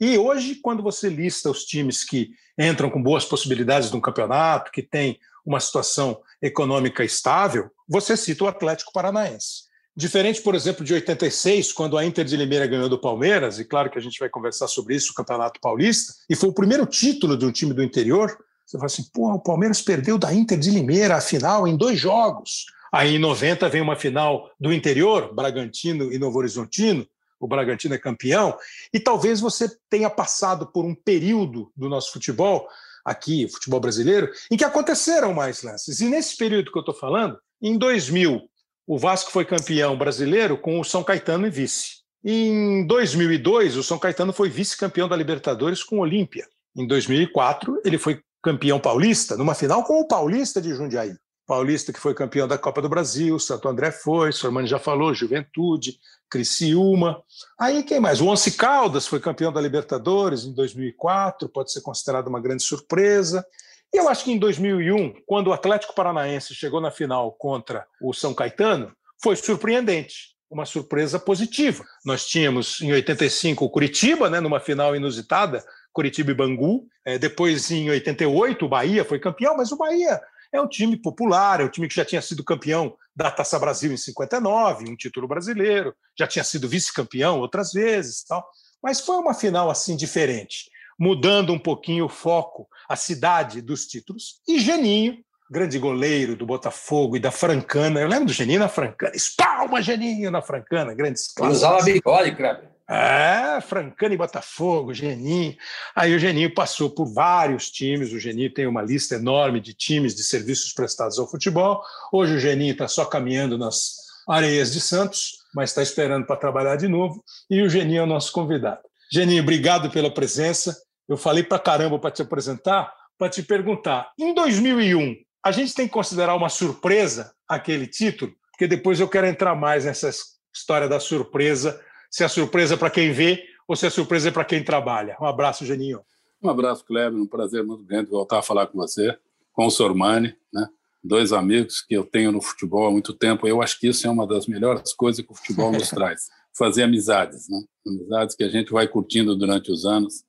E 0.00 0.16
hoje, 0.16 0.54
quando 0.54 0.82
você 0.82 1.10
lista 1.10 1.50
os 1.50 1.64
times 1.64 2.02
que 2.02 2.30
entram 2.58 2.88
com 2.88 3.02
boas 3.02 3.24
possibilidades 3.24 3.90
de 3.90 3.96
um 3.96 4.00
campeonato, 4.00 4.72
que 4.72 4.82
tem 4.82 5.18
uma 5.44 5.60
situação 5.60 6.20
econômica 6.40 7.04
estável, 7.04 7.70
você 7.86 8.16
cita 8.16 8.44
o 8.44 8.48
Atlético 8.48 8.92
Paranaense. 8.92 9.68
Diferente, 9.94 10.40
por 10.40 10.54
exemplo, 10.54 10.84
de 10.84 10.94
86, 10.94 11.72
quando 11.72 11.98
a 11.98 12.04
Inter 12.04 12.24
de 12.24 12.36
Limeira 12.36 12.66
ganhou 12.66 12.88
do 12.88 12.98
Palmeiras, 12.98 13.58
e 13.58 13.64
claro 13.64 13.90
que 13.90 13.98
a 13.98 14.00
gente 14.00 14.18
vai 14.18 14.30
conversar 14.30 14.68
sobre 14.68 14.94
isso, 14.94 15.12
o 15.12 15.14
Campeonato 15.14 15.60
Paulista, 15.60 16.14
e 16.30 16.34
foi 16.34 16.48
o 16.48 16.54
primeiro 16.54 16.86
título 16.86 17.36
de 17.36 17.44
um 17.44 17.52
time 17.52 17.74
do 17.74 17.82
interior. 17.82 18.38
Você 18.64 18.78
fala 18.78 18.86
assim, 18.86 19.04
pô, 19.12 19.32
o 19.34 19.40
Palmeiras 19.40 19.82
perdeu 19.82 20.16
da 20.16 20.32
Inter 20.32 20.58
de 20.58 20.70
Limeira 20.70 21.16
a 21.16 21.20
final 21.20 21.68
em 21.68 21.76
dois 21.76 21.98
jogos. 21.98 22.66
Aí 22.92 23.16
em 23.16 23.18
90 23.18 23.68
vem 23.68 23.82
uma 23.82 23.96
final 23.96 24.50
do 24.58 24.72
interior, 24.72 25.34
Bragantino 25.34 26.12
e 26.12 26.18
Novo 26.18 26.38
Horizontino, 26.38 27.06
o 27.40 27.48
Bragantino 27.48 27.94
é 27.94 27.98
campeão, 27.98 28.56
e 28.92 29.00
talvez 29.00 29.40
você 29.40 29.68
tenha 29.88 30.10
passado 30.10 30.66
por 30.66 30.84
um 30.84 30.94
período 30.94 31.72
do 31.74 31.88
nosso 31.88 32.12
futebol, 32.12 32.68
aqui, 33.04 33.48
futebol 33.48 33.80
brasileiro, 33.80 34.30
em 34.50 34.56
que 34.56 34.64
aconteceram 34.64 35.32
mais 35.32 35.62
lances. 35.62 36.00
E 36.00 36.08
nesse 36.08 36.36
período 36.36 36.70
que 36.70 36.78
eu 36.78 36.82
estou 36.82 36.94
falando, 36.94 37.38
em 37.60 37.78
2000, 37.78 38.42
o 38.86 38.98
Vasco 38.98 39.30
foi 39.30 39.44
campeão 39.44 39.96
brasileiro 39.96 40.58
com 40.58 40.78
o 40.78 40.84
São 40.84 41.02
Caetano 41.02 41.46
e 41.46 41.50
vice. 41.50 42.00
Em 42.22 42.86
2002, 42.86 43.76
o 43.76 43.82
São 43.82 43.98
Caetano 43.98 44.32
foi 44.32 44.50
vice-campeão 44.50 45.08
da 45.08 45.16
Libertadores 45.16 45.82
com 45.82 45.96
o 45.96 46.00
Olímpia. 46.00 46.46
Em 46.76 46.86
2004, 46.86 47.80
ele 47.84 47.96
foi 47.96 48.20
campeão 48.42 48.78
paulista, 48.78 49.36
numa 49.36 49.54
final 49.54 49.84
com 49.84 50.00
o 50.00 50.06
Paulista 50.06 50.60
de 50.60 50.74
Jundiaí. 50.74 51.14
Paulista 51.50 51.92
que 51.92 51.98
foi 51.98 52.14
campeão 52.14 52.46
da 52.46 52.56
Copa 52.56 52.80
do 52.80 52.88
Brasil, 52.88 53.36
Santo 53.40 53.66
André 53.66 53.90
foi, 53.90 54.30
Sormani 54.30 54.68
já 54.68 54.78
falou, 54.78 55.12
Juventude, 55.12 55.98
Criciúma. 56.30 57.20
Aí 57.58 57.82
quem 57.82 57.98
mais? 57.98 58.20
O 58.20 58.28
Once 58.28 58.52
Caldas 58.52 59.04
foi 59.04 59.18
campeão 59.18 59.52
da 59.52 59.60
Libertadores 59.60 60.44
em 60.44 60.54
2004, 60.54 61.48
pode 61.48 61.72
ser 61.72 61.80
considerado 61.80 62.28
uma 62.28 62.38
grande 62.38 62.62
surpresa. 62.62 63.44
E 63.92 63.96
eu 63.96 64.08
acho 64.08 64.22
que 64.22 64.30
em 64.30 64.38
2001, 64.38 65.22
quando 65.26 65.48
o 65.48 65.52
Atlético 65.52 65.92
Paranaense 65.92 66.54
chegou 66.54 66.80
na 66.80 66.92
final 66.92 67.32
contra 67.32 67.84
o 68.00 68.12
São 68.12 68.32
Caetano, 68.32 68.92
foi 69.20 69.34
surpreendente, 69.34 70.36
uma 70.48 70.64
surpresa 70.64 71.18
positiva. 71.18 71.84
Nós 72.04 72.28
tínhamos 72.28 72.80
em 72.80 72.92
85 72.92 73.64
o 73.64 73.70
Curitiba, 73.70 74.30
né, 74.30 74.38
numa 74.38 74.60
final 74.60 74.94
inusitada, 74.94 75.64
Curitiba 75.92 76.30
e 76.30 76.34
Bangu. 76.34 76.86
É, 77.04 77.18
depois, 77.18 77.72
em 77.72 77.90
88, 77.90 78.64
o 78.64 78.68
Bahia 78.68 79.04
foi 79.04 79.18
campeão, 79.18 79.56
mas 79.56 79.72
o 79.72 79.76
Bahia 79.76 80.20
é 80.52 80.60
um 80.60 80.68
time 80.68 80.96
popular, 80.96 81.60
é 81.60 81.64
um 81.64 81.68
time 81.68 81.88
que 81.88 81.94
já 81.94 82.04
tinha 82.04 82.22
sido 82.22 82.44
campeão 82.44 82.94
da 83.14 83.30
Taça 83.30 83.58
Brasil 83.58 83.92
em 83.92 83.96
59, 83.96 84.90
um 84.90 84.96
título 84.96 85.28
brasileiro, 85.28 85.94
já 86.18 86.26
tinha 86.26 86.44
sido 86.44 86.68
vice-campeão 86.68 87.38
outras 87.40 87.72
vezes, 87.72 88.24
tal. 88.24 88.46
Mas 88.82 89.00
foi 89.00 89.16
uma 89.16 89.34
final 89.34 89.70
assim 89.70 89.96
diferente 89.96 90.70
mudando 91.00 91.50
um 91.50 91.58
pouquinho 91.58 92.04
o 92.04 92.08
foco, 92.10 92.68
a 92.86 92.94
cidade 92.94 93.62
dos 93.62 93.86
títulos. 93.86 94.42
E 94.46 94.60
Geninho, 94.60 95.16
grande 95.50 95.78
goleiro 95.78 96.36
do 96.36 96.44
Botafogo 96.44 97.16
e 97.16 97.20
da 97.20 97.30
Francana. 97.30 98.00
Eu 98.00 98.06
lembro 98.06 98.26
do 98.26 98.34
Geninho 98.34 98.60
na 98.60 98.68
Francana. 98.68 99.16
Espalma 99.16 99.80
Geninho 99.80 100.30
na 100.30 100.42
Francana, 100.42 100.92
grandes 100.92 101.32
clássicos. 101.32 101.62
Usava 101.62 101.82
bigode, 101.82 102.36
Kleber. 102.36 102.68
É, 102.90 103.60
Francana 103.60 104.14
e 104.14 104.16
Botafogo, 104.16 104.92
Geninho. 104.92 105.56
Aí 105.94 106.14
o 106.14 106.18
Geninho 106.18 106.52
passou 106.52 106.90
por 106.90 107.06
vários 107.06 107.70
times. 107.70 108.12
O 108.12 108.18
Geninho 108.18 108.52
tem 108.52 108.66
uma 108.66 108.82
lista 108.82 109.14
enorme 109.14 109.60
de 109.60 109.72
times 109.72 110.14
de 110.14 110.24
serviços 110.24 110.72
prestados 110.72 111.18
ao 111.18 111.30
futebol. 111.30 111.82
Hoje 112.12 112.34
o 112.34 112.40
Geninho 112.40 112.72
está 112.72 112.88
só 112.88 113.04
caminhando 113.04 113.56
nas 113.56 113.94
areias 114.28 114.72
de 114.72 114.80
Santos, 114.80 115.38
mas 115.54 115.70
está 115.70 115.82
esperando 115.82 116.26
para 116.26 116.36
trabalhar 116.36 116.76
de 116.76 116.88
novo. 116.88 117.22
E 117.48 117.62
o 117.62 117.68
Geninho 117.68 118.00
é 118.00 118.02
o 118.02 118.06
nosso 118.06 118.32
convidado. 118.32 118.80
Geninho, 119.12 119.42
obrigado 119.42 119.90
pela 119.90 120.12
presença 120.12 120.76
eu 121.10 121.16
falei 121.16 121.42
para 121.42 121.58
caramba 121.58 121.98
para 121.98 122.12
te 122.12 122.22
apresentar, 122.22 122.94
para 123.18 123.28
te 123.28 123.42
perguntar. 123.42 124.12
Em 124.16 124.32
2001, 124.32 125.16
a 125.44 125.50
gente 125.50 125.74
tem 125.74 125.88
que 125.88 125.92
considerar 125.92 126.36
uma 126.36 126.48
surpresa 126.48 127.34
aquele 127.48 127.88
título, 127.88 128.32
porque 128.52 128.68
depois 128.68 129.00
eu 129.00 129.08
quero 129.08 129.26
entrar 129.26 129.56
mais 129.56 129.84
nessa 129.84 130.08
história 130.54 130.88
da 130.88 131.00
surpresa, 131.00 131.84
se 132.10 132.24
é 132.24 132.28
surpresa 132.28 132.76
para 132.76 132.90
quem 132.90 133.12
vê 133.12 133.44
ou 133.68 133.76
se 133.76 133.86
é 133.86 133.90
surpresa 133.90 134.32
para 134.32 134.44
quem 134.44 134.64
trabalha. 134.64 135.16
Um 135.20 135.26
abraço, 135.26 135.64
Geninho. 135.64 136.00
Um 136.42 136.50
abraço, 136.50 136.84
Kleber. 136.84 137.20
Um 137.20 137.26
prazer 137.26 137.62
muito 137.62 137.84
grande 137.84 138.10
voltar 138.10 138.40
a 138.40 138.42
falar 138.42 138.66
com 138.66 138.78
você, 138.78 139.16
com 139.52 139.66
o 139.66 139.70
Sormani, 139.70 140.34
né? 140.52 140.68
dois 141.02 141.32
amigos 141.32 141.80
que 141.80 141.94
eu 141.94 142.04
tenho 142.04 142.32
no 142.32 142.40
futebol 142.40 142.86
há 142.86 142.90
muito 142.90 143.14
tempo. 143.14 143.46
Eu 143.46 143.62
acho 143.62 143.78
que 143.78 143.88
isso 143.88 144.06
é 144.06 144.10
uma 144.10 144.26
das 144.26 144.46
melhores 144.46 144.92
coisas 144.92 145.24
que 145.24 145.32
o 145.32 145.34
futebol 145.34 145.72
nos 145.72 145.88
traz. 145.90 146.28
Fazer 146.56 146.82
amizades, 146.82 147.48
né? 147.48 147.62
amizades 147.86 148.34
que 148.34 148.42
a 148.42 148.48
gente 148.48 148.72
vai 148.72 148.88
curtindo 148.88 149.36
durante 149.36 149.70
os 149.70 149.84
anos 149.84 150.24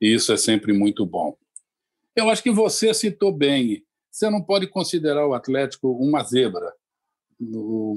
e 0.00 0.14
isso 0.14 0.32
é 0.32 0.36
sempre 0.36 0.72
muito 0.72 1.04
bom. 1.04 1.36
Eu 2.14 2.30
acho 2.30 2.42
que 2.42 2.50
você 2.50 2.92
citou 2.94 3.32
bem. 3.32 3.84
Você 4.10 4.30
não 4.30 4.42
pode 4.42 4.66
considerar 4.66 5.26
o 5.26 5.34
Atlético 5.34 5.90
uma 5.92 6.24
zebra, 6.24 6.72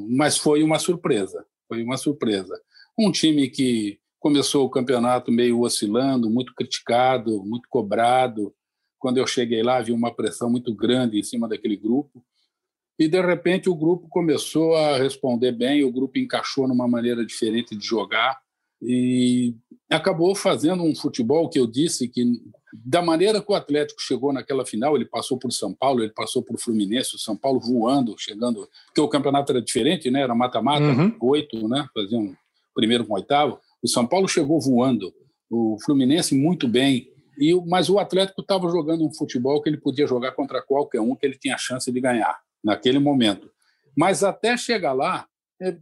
mas 0.09 0.37
foi 0.37 0.63
uma 0.63 0.77
surpresa. 0.77 1.45
Foi 1.67 1.83
uma 1.83 1.97
surpresa. 1.97 2.59
Um 2.97 3.11
time 3.11 3.49
que 3.49 3.99
começou 4.19 4.65
o 4.65 4.69
campeonato 4.69 5.31
meio 5.31 5.61
oscilando, 5.61 6.29
muito 6.29 6.53
criticado, 6.53 7.43
muito 7.43 7.67
cobrado. 7.69 8.53
Quando 8.99 9.17
eu 9.17 9.25
cheguei 9.25 9.63
lá, 9.63 9.77
havia 9.77 9.95
uma 9.95 10.13
pressão 10.13 10.49
muito 10.49 10.73
grande 10.75 11.19
em 11.19 11.23
cima 11.23 11.47
daquele 11.47 11.75
grupo. 11.75 12.23
E, 12.99 13.07
de 13.07 13.19
repente, 13.19 13.67
o 13.67 13.75
grupo 13.75 14.07
começou 14.09 14.75
a 14.75 14.97
responder 14.97 15.51
bem, 15.51 15.83
o 15.83 15.91
grupo 15.91 16.19
encaixou 16.19 16.67
numa 16.67 16.87
maneira 16.87 17.25
diferente 17.25 17.75
de 17.75 17.83
jogar 17.83 18.39
e 18.81 19.55
acabou 19.89 20.35
fazendo 20.35 20.83
um 20.83 20.95
futebol 20.95 21.49
que 21.49 21.59
eu 21.59 21.67
disse 21.67 22.07
que 22.07 22.23
da 22.73 23.01
maneira 23.01 23.41
que 23.41 23.51
o 23.51 23.55
Atlético 23.55 24.01
chegou 24.01 24.31
naquela 24.31 24.65
final, 24.65 24.95
ele 24.95 25.05
passou 25.05 25.37
por 25.37 25.51
São 25.51 25.73
Paulo, 25.73 26.01
ele 26.01 26.13
passou 26.13 26.41
por 26.41 26.59
Fluminense, 26.59 27.15
o 27.15 27.19
São 27.19 27.35
Paulo 27.35 27.59
voando, 27.59 28.15
chegando, 28.17 28.67
porque 28.85 29.01
o 29.01 29.09
campeonato 29.09 29.51
era 29.51 29.61
diferente, 29.61 30.09
né? 30.09 30.21
Era 30.21 30.33
mata-mata, 30.33 30.83
uhum. 30.83 31.15
oito, 31.21 31.67
né? 31.67 31.87
Faziam 31.93 32.35
primeiro 32.73 33.05
com 33.05 33.13
oitavo. 33.13 33.59
O 33.81 33.87
São 33.87 34.05
Paulo 34.05 34.27
chegou 34.27 34.59
voando, 34.59 35.13
o 35.49 35.77
Fluminense 35.83 36.35
muito 36.35 36.67
bem, 36.67 37.07
e 37.37 37.53
mas 37.67 37.89
o 37.89 37.99
Atlético 37.99 38.41
estava 38.41 38.69
jogando 38.69 39.05
um 39.05 39.13
futebol 39.13 39.61
que 39.61 39.69
ele 39.69 39.77
podia 39.77 40.05
jogar 40.05 40.31
contra 40.33 40.61
qualquer 40.61 41.01
um 41.01 41.15
que 41.15 41.25
ele 41.25 41.37
tinha 41.37 41.57
chance 41.57 41.91
de 41.91 41.99
ganhar 41.99 42.39
naquele 42.63 42.99
momento. 42.99 43.49
Mas 43.95 44.23
até 44.23 44.55
chegar 44.55 44.93
lá, 44.93 45.27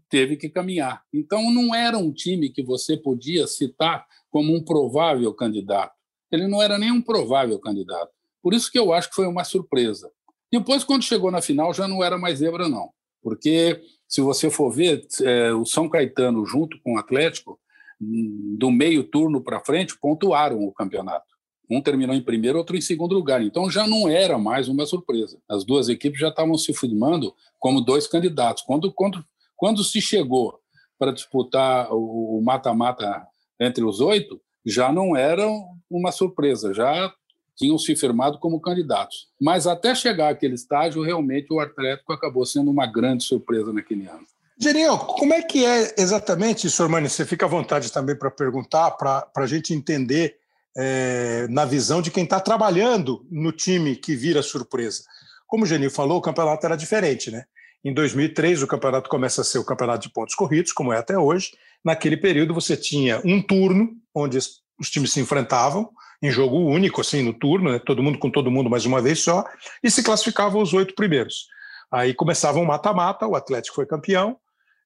teve 0.09 0.35
que 0.35 0.49
caminhar. 0.49 1.03
Então, 1.13 1.51
não 1.51 1.73
era 1.73 1.97
um 1.97 2.11
time 2.11 2.49
que 2.49 2.61
você 2.61 2.97
podia 2.97 3.47
citar 3.47 4.05
como 4.29 4.53
um 4.53 4.63
provável 4.63 5.33
candidato. 5.33 5.93
Ele 6.31 6.47
não 6.47 6.61
era 6.61 6.77
nem 6.77 6.91
um 6.91 7.01
provável 7.01 7.57
candidato. 7.59 8.11
Por 8.41 8.53
isso 8.53 8.71
que 8.71 8.77
eu 8.77 8.93
acho 8.93 9.09
que 9.09 9.15
foi 9.15 9.27
uma 9.27 9.43
surpresa. 9.43 10.11
Depois, 10.51 10.83
quando 10.83 11.03
chegou 11.03 11.31
na 11.31 11.41
final, 11.41 11.73
já 11.73 11.87
não 11.87 12.03
era 12.03 12.17
mais 12.17 12.39
zebra, 12.39 12.67
não. 12.67 12.89
Porque, 13.21 13.81
se 14.09 14.19
você 14.21 14.49
for 14.49 14.71
ver, 14.71 15.05
é, 15.21 15.53
o 15.53 15.63
São 15.63 15.87
Caetano, 15.87 16.45
junto 16.45 16.77
com 16.81 16.95
o 16.95 16.97
Atlético, 16.97 17.59
do 18.01 18.71
meio 18.71 19.03
turno 19.03 19.41
para 19.41 19.59
frente, 19.59 19.97
pontuaram 19.99 20.63
o 20.63 20.73
campeonato. 20.73 21.27
Um 21.69 21.81
terminou 21.81 22.15
em 22.15 22.21
primeiro, 22.21 22.57
outro 22.57 22.75
em 22.75 22.81
segundo 22.81 23.13
lugar. 23.13 23.43
Então 23.43 23.69
já 23.69 23.85
não 23.85 24.09
era 24.09 24.39
mais 24.39 24.67
uma 24.67 24.85
surpresa. 24.87 25.39
As 25.47 25.63
duas 25.63 25.87
equipes 25.89 26.19
já 26.19 26.29
estavam 26.29 26.57
se 26.57 26.73
firmando 26.73 27.35
como 27.59 27.81
dois 27.81 28.07
candidatos. 28.07 28.63
Quando, 28.63 28.91
quando 28.91 29.23
quando 29.59 29.83
se 29.83 30.01
chegou 30.01 30.57
para 30.97 31.11
disputar 31.11 31.89
o 31.91 32.41
mata-mata 32.41 33.27
entre 33.59 33.83
os 33.83 33.99
oito, 33.99 34.41
já 34.65 34.91
não 34.91 35.15
era 35.15 35.45
uma 35.89 36.13
surpresa, 36.13 36.73
já 36.73 37.13
tinham 37.59 37.77
se 37.77 37.93
firmado 37.93 38.39
como 38.39 38.61
candidatos. 38.61 39.27
Mas 39.39 39.67
até 39.67 39.93
chegar 39.93 40.29
àquele 40.29 40.55
estágio, 40.55 41.03
realmente 41.03 41.51
o 41.51 41.59
Atlético 41.59 42.13
acabou 42.13 42.45
sendo 42.45 42.71
uma 42.71 42.87
grande 42.87 43.25
surpresa 43.25 43.73
naquele 43.73 44.07
ano. 44.07 44.25
Geniel, 44.57 44.97
como 44.97 45.33
é 45.33 45.41
que 45.41 45.65
é 45.65 45.93
exatamente, 45.97 46.69
Sormani? 46.69 47.09
Você 47.09 47.25
fica 47.25 47.45
à 47.45 47.49
vontade 47.49 47.91
também 47.91 48.15
para 48.15 48.31
perguntar, 48.31 48.91
para 48.91 49.29
a 49.35 49.45
gente 49.45 49.73
entender 49.73 50.37
é, 50.75 51.47
na 51.49 51.65
visão 51.65 52.01
de 52.01 52.11
quem 52.11 52.23
está 52.23 52.39
trabalhando 52.39 53.25
no 53.29 53.51
time 53.51 53.95
que 53.95 54.15
vira 54.15 54.41
surpresa. 54.41 55.03
Como 55.45 55.63
o 55.63 55.67
Genil 55.67 55.91
falou, 55.91 56.17
o 56.17 56.21
campeonato 56.21 56.65
era 56.65 56.77
diferente, 56.77 57.29
né? 57.29 57.43
Em 57.83 57.93
2003, 57.93 58.61
o 58.63 58.67
campeonato 58.67 59.09
começa 59.09 59.41
a 59.41 59.43
ser 59.43 59.59
o 59.59 59.65
campeonato 59.65 60.07
de 60.07 60.13
pontos 60.13 60.35
corridos, 60.35 60.71
como 60.71 60.91
é 60.93 60.97
até 60.97 61.17
hoje. 61.17 61.51
Naquele 61.83 62.17
período, 62.17 62.53
você 62.53 62.75
tinha 62.75 63.21
um 63.23 63.41
turno, 63.41 63.91
onde 64.13 64.37
os 64.37 64.89
times 64.89 65.11
se 65.11 65.19
enfrentavam 65.21 65.89
em 66.21 66.29
jogo 66.29 66.57
único, 66.57 67.01
assim, 67.01 67.21
no 67.21 67.33
turno, 67.33 67.71
né? 67.71 67.79
todo 67.79 68.03
mundo 68.03 68.19
com 68.19 68.29
todo 68.29 68.51
mundo 68.51 68.69
mais 68.69 68.85
uma 68.85 69.01
vez 69.01 69.23
só, 69.23 69.45
e 69.83 69.89
se 69.89 70.03
classificavam 70.03 70.61
os 70.61 70.73
oito 70.73 70.93
primeiros. 70.93 71.47
Aí 71.91 72.13
começava 72.13 72.59
um 72.59 72.65
mata-mata, 72.65 73.25
o 73.25 73.35
Atlético 73.35 73.75
foi 73.75 73.85
campeão, 73.85 74.37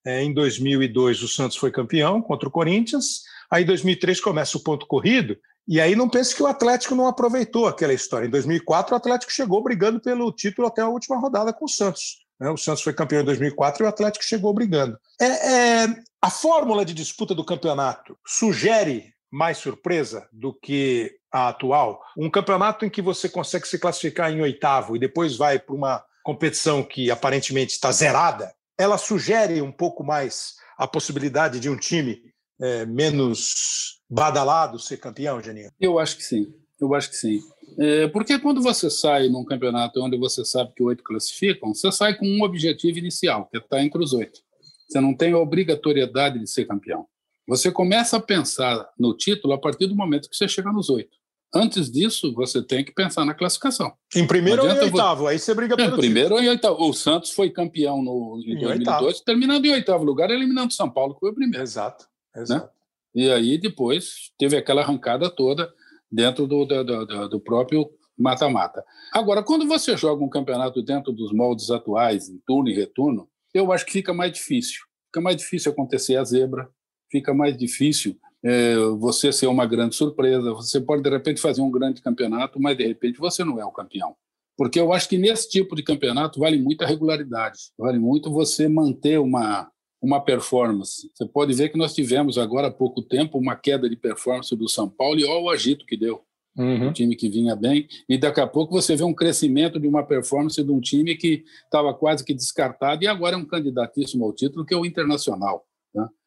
é, 0.06 0.22
em 0.22 0.34
2002 0.34 1.24
o 1.24 1.28
Santos 1.28 1.58
foi 1.58 1.72
campeão 1.72 2.22
contra 2.22 2.48
o 2.48 2.52
Corinthians, 2.52 3.22
aí 3.50 3.64
em 3.64 3.68
2003 3.68 4.20
começa 4.20 4.58
o 4.58 4.64
ponto 4.64 4.86
corrido, 4.86 5.38
e 5.68 5.80
aí 5.80 5.96
não 5.96 6.10
pense 6.10 6.36
que 6.36 6.44
o 6.44 6.48
Atlético 6.48 6.94
não 6.94 7.08
aproveitou 7.08 7.68
aquela 7.68 7.94
história. 7.94 8.28
Em 8.28 8.30
2004 8.30 8.94
o 8.94 8.98
Atlético 8.98 9.32
chegou 9.32 9.64
brigando 9.64 10.00
pelo 10.00 10.32
título 10.32 10.68
até 10.68 10.82
a 10.82 10.90
última 10.90 11.18
rodada 11.18 11.54
com 11.54 11.66
o 11.66 11.70
Santos. 11.70 12.18
Né? 12.40 12.50
O 12.50 12.58
Santos 12.58 12.84
foi 12.84 12.94
campeão 12.94 13.22
em 13.22 13.26
2004 13.26 13.84
e 13.84 13.86
o 13.86 13.90
Atlético 13.90 14.26
chegou 14.26 14.54
brigando. 14.54 14.98
É, 15.20 15.26
é, 15.26 15.88
a 16.22 16.30
fórmula 16.30 16.84
de 16.84 16.94
disputa 16.94 17.34
do 17.34 17.46
campeonato 17.46 18.18
sugere 18.26 19.13
mais 19.34 19.58
surpresa 19.58 20.30
do 20.32 20.54
que 20.54 21.12
a 21.32 21.50
atual? 21.50 22.00
Um 22.16 22.30
campeonato 22.30 22.86
em 22.86 22.90
que 22.90 23.02
você 23.02 23.28
consegue 23.28 23.68
se 23.68 23.80
classificar 23.80 24.32
em 24.32 24.42
oitavo 24.42 24.96
e 24.96 25.00
depois 25.00 25.36
vai 25.36 25.58
para 25.58 25.74
uma 25.74 26.06
competição 26.24 26.84
que 26.84 27.10
aparentemente 27.10 27.74
está 27.74 27.92
zerada, 27.92 28.54
ela 28.78 28.98
sugere 28.98 29.60
um 29.60 29.72
pouco 29.72 30.04
mais 30.04 30.54
a 30.78 30.88
possibilidade 30.88 31.60
de 31.60 31.68
um 31.68 31.76
time 31.76 32.22
é, 32.62 32.86
menos 32.86 34.00
badalado 34.08 34.78
ser 34.78 34.98
campeão, 34.98 35.42
Janinho? 35.42 35.72
Eu 35.80 35.98
acho 35.98 36.16
que 36.16 36.24
sim. 36.24 36.54
Eu 36.80 36.94
acho 36.94 37.10
que 37.10 37.18
sim. 37.18 37.40
É, 37.80 38.08
porque 38.10 38.38
quando 38.38 38.62
você 38.62 38.88
sai 38.88 39.30
num 39.30 39.44
campeonato 39.44 40.00
onde 40.00 40.16
você 40.16 40.46
sabe 40.46 40.74
que 40.76 40.84
oito 40.84 41.04
classificam, 41.04 41.74
você 41.74 41.92
sai 41.92 42.16
com 42.16 42.28
um 42.28 42.44
objetivo 42.44 43.00
inicial, 43.00 43.48
que 43.50 43.58
é 43.58 43.60
estar 43.60 43.82
entre 43.84 44.02
os 44.04 44.14
oito. 44.14 44.42
Você 44.88 45.02
não 45.02 45.16
tem 45.16 45.34
a 45.34 45.40
obrigatoriedade 45.40 46.38
de 46.38 46.48
ser 46.48 46.66
campeão. 46.66 47.08
Você 47.48 47.72
começa 47.72 48.18
a 48.18 48.22
pensar 48.22 48.88
no 48.98 49.16
título 49.16 49.54
a 49.54 49.58
partir 49.58 49.88
do 49.88 49.96
momento 49.96 50.30
que 50.30 50.36
você 50.36 50.48
chega 50.48 50.72
nos 50.72 50.90
oito. 50.90 51.18
Antes 51.56 51.92
disso, 51.92 52.34
você 52.34 52.64
tem 52.64 52.84
que 52.84 52.92
pensar 52.92 53.26
na 53.26 53.34
classificação. 53.34 53.94
Em 54.16 54.26
primeiro 54.26 54.64
ou 54.64 54.70
em 54.70 54.80
oitavo, 54.80 55.28
aí 55.28 55.38
você 55.38 55.54
briga 55.54 55.76
pelo 55.76 55.94
Em 55.94 55.98
primeiro 55.98 56.34
ou 56.34 56.42
em 56.42 56.50
oitavo. 56.50 56.84
O 56.84 56.94
Santos 56.94 57.30
foi 57.32 57.52
campeão 57.52 58.02
no, 58.02 58.42
em, 58.44 58.54
em 58.54 58.60
2002, 58.60 59.02
oitavo. 59.02 59.24
terminando 59.24 59.66
em 59.66 59.74
oitavo 59.74 60.04
lugar, 60.04 60.32
eliminando 60.32 60.70
o 60.70 60.74
São 60.74 60.90
Paulo, 60.90 61.14
que 61.14 61.20
foi 61.20 61.30
o 61.30 61.36
primeiro. 61.36 61.64
Exato, 61.64 62.08
exato. 62.36 62.66
Né? 62.66 62.72
E 63.14 63.32
aí 63.32 63.60
depois 63.60 64.32
teve 64.40 64.58
aquela 64.58 64.82
arrancada 64.82 65.30
toda 65.30 65.72
dentro 66.12 66.48
do, 66.48 66.66
do, 66.66 66.84
do, 66.84 67.30
do 67.30 67.40
próprio 67.40 67.88
mata-mata. 68.18 68.84
Agora, 69.14 69.44
quando 69.44 69.68
você 69.68 69.96
joga 69.96 70.24
um 70.24 70.30
campeonato 70.30 70.82
dentro 70.82 71.12
dos 71.12 71.32
moldes 71.32 71.70
atuais, 71.70 72.30
em 72.30 72.40
turno 72.48 72.70
e 72.70 72.74
retorno, 72.74 73.28
eu 73.54 73.72
acho 73.72 73.86
que 73.86 73.92
fica 73.92 74.14
mais 74.14 74.32
difícil. 74.32 74.82
Fica 75.06 75.22
mais 75.22 75.38
difícil 75.38 75.72
acontecer 75.72 76.16
a 76.16 76.24
zebra, 76.24 76.68
fica 77.14 77.32
mais 77.32 77.56
difícil 77.56 78.18
é, 78.44 78.76
você 78.98 79.32
ser 79.32 79.46
uma 79.46 79.68
grande 79.68 79.96
surpresa. 79.96 80.52
Você 80.54 80.82
pode, 80.82 81.04
de 81.04 81.10
repente, 81.10 81.40
fazer 81.40 81.62
um 81.62 81.70
grande 81.70 82.02
campeonato, 82.02 82.60
mas, 82.60 82.76
de 82.76 82.88
repente, 82.88 83.20
você 83.20 83.44
não 83.44 83.60
é 83.60 83.66
o 83.66 83.72
campeão. 83.72 84.16
Porque 84.58 84.80
eu 84.80 84.92
acho 84.92 85.08
que 85.08 85.18
nesse 85.18 85.48
tipo 85.48 85.76
de 85.76 85.84
campeonato 85.84 86.40
vale 86.40 86.58
muito 86.58 86.84
a 86.84 86.88
regularidade, 86.88 87.60
vale 87.78 88.00
muito 88.00 88.32
você 88.32 88.68
manter 88.68 89.20
uma, 89.20 89.72
uma 90.02 90.20
performance. 90.20 91.10
Você 91.14 91.26
pode 91.28 91.54
ver 91.54 91.70
que 91.70 91.78
nós 91.78 91.94
tivemos 91.94 92.38
agora 92.38 92.68
há 92.68 92.72
pouco 92.72 93.02
tempo 93.02 93.38
uma 93.38 93.56
queda 93.56 93.88
de 93.88 93.96
performance 93.96 94.56
do 94.56 94.68
São 94.68 94.90
Paulo 94.90 95.20
e 95.20 95.26
olha 95.26 95.44
o 95.44 95.50
agito 95.50 95.86
que 95.86 95.98
deu. 95.98 96.22
Uhum. 96.56 96.90
Um 96.90 96.94
time 96.94 97.16
que 97.16 97.30
vinha 97.30 97.56
bem, 97.56 97.88
e 98.08 98.16
daqui 98.16 98.40
a 98.40 98.46
pouco 98.46 98.74
você 98.74 98.96
vê 98.96 99.04
um 99.04 99.14
crescimento 99.14 99.80
de 99.80 99.88
uma 99.88 100.04
performance 100.04 100.64
de 100.64 100.72
um 100.72 100.80
time 100.80 101.16
que 101.16 101.44
estava 101.64 101.92
quase 101.96 102.24
que 102.24 102.32
descartado 102.32 103.04
e 103.04 103.08
agora 103.08 103.36
é 103.36 103.40
um 103.40 103.46
candidatíssimo 103.46 104.24
ao 104.24 104.32
título, 104.32 104.64
que 104.64 104.72
é 104.72 104.78
o 104.78 104.86
Internacional. 104.86 105.66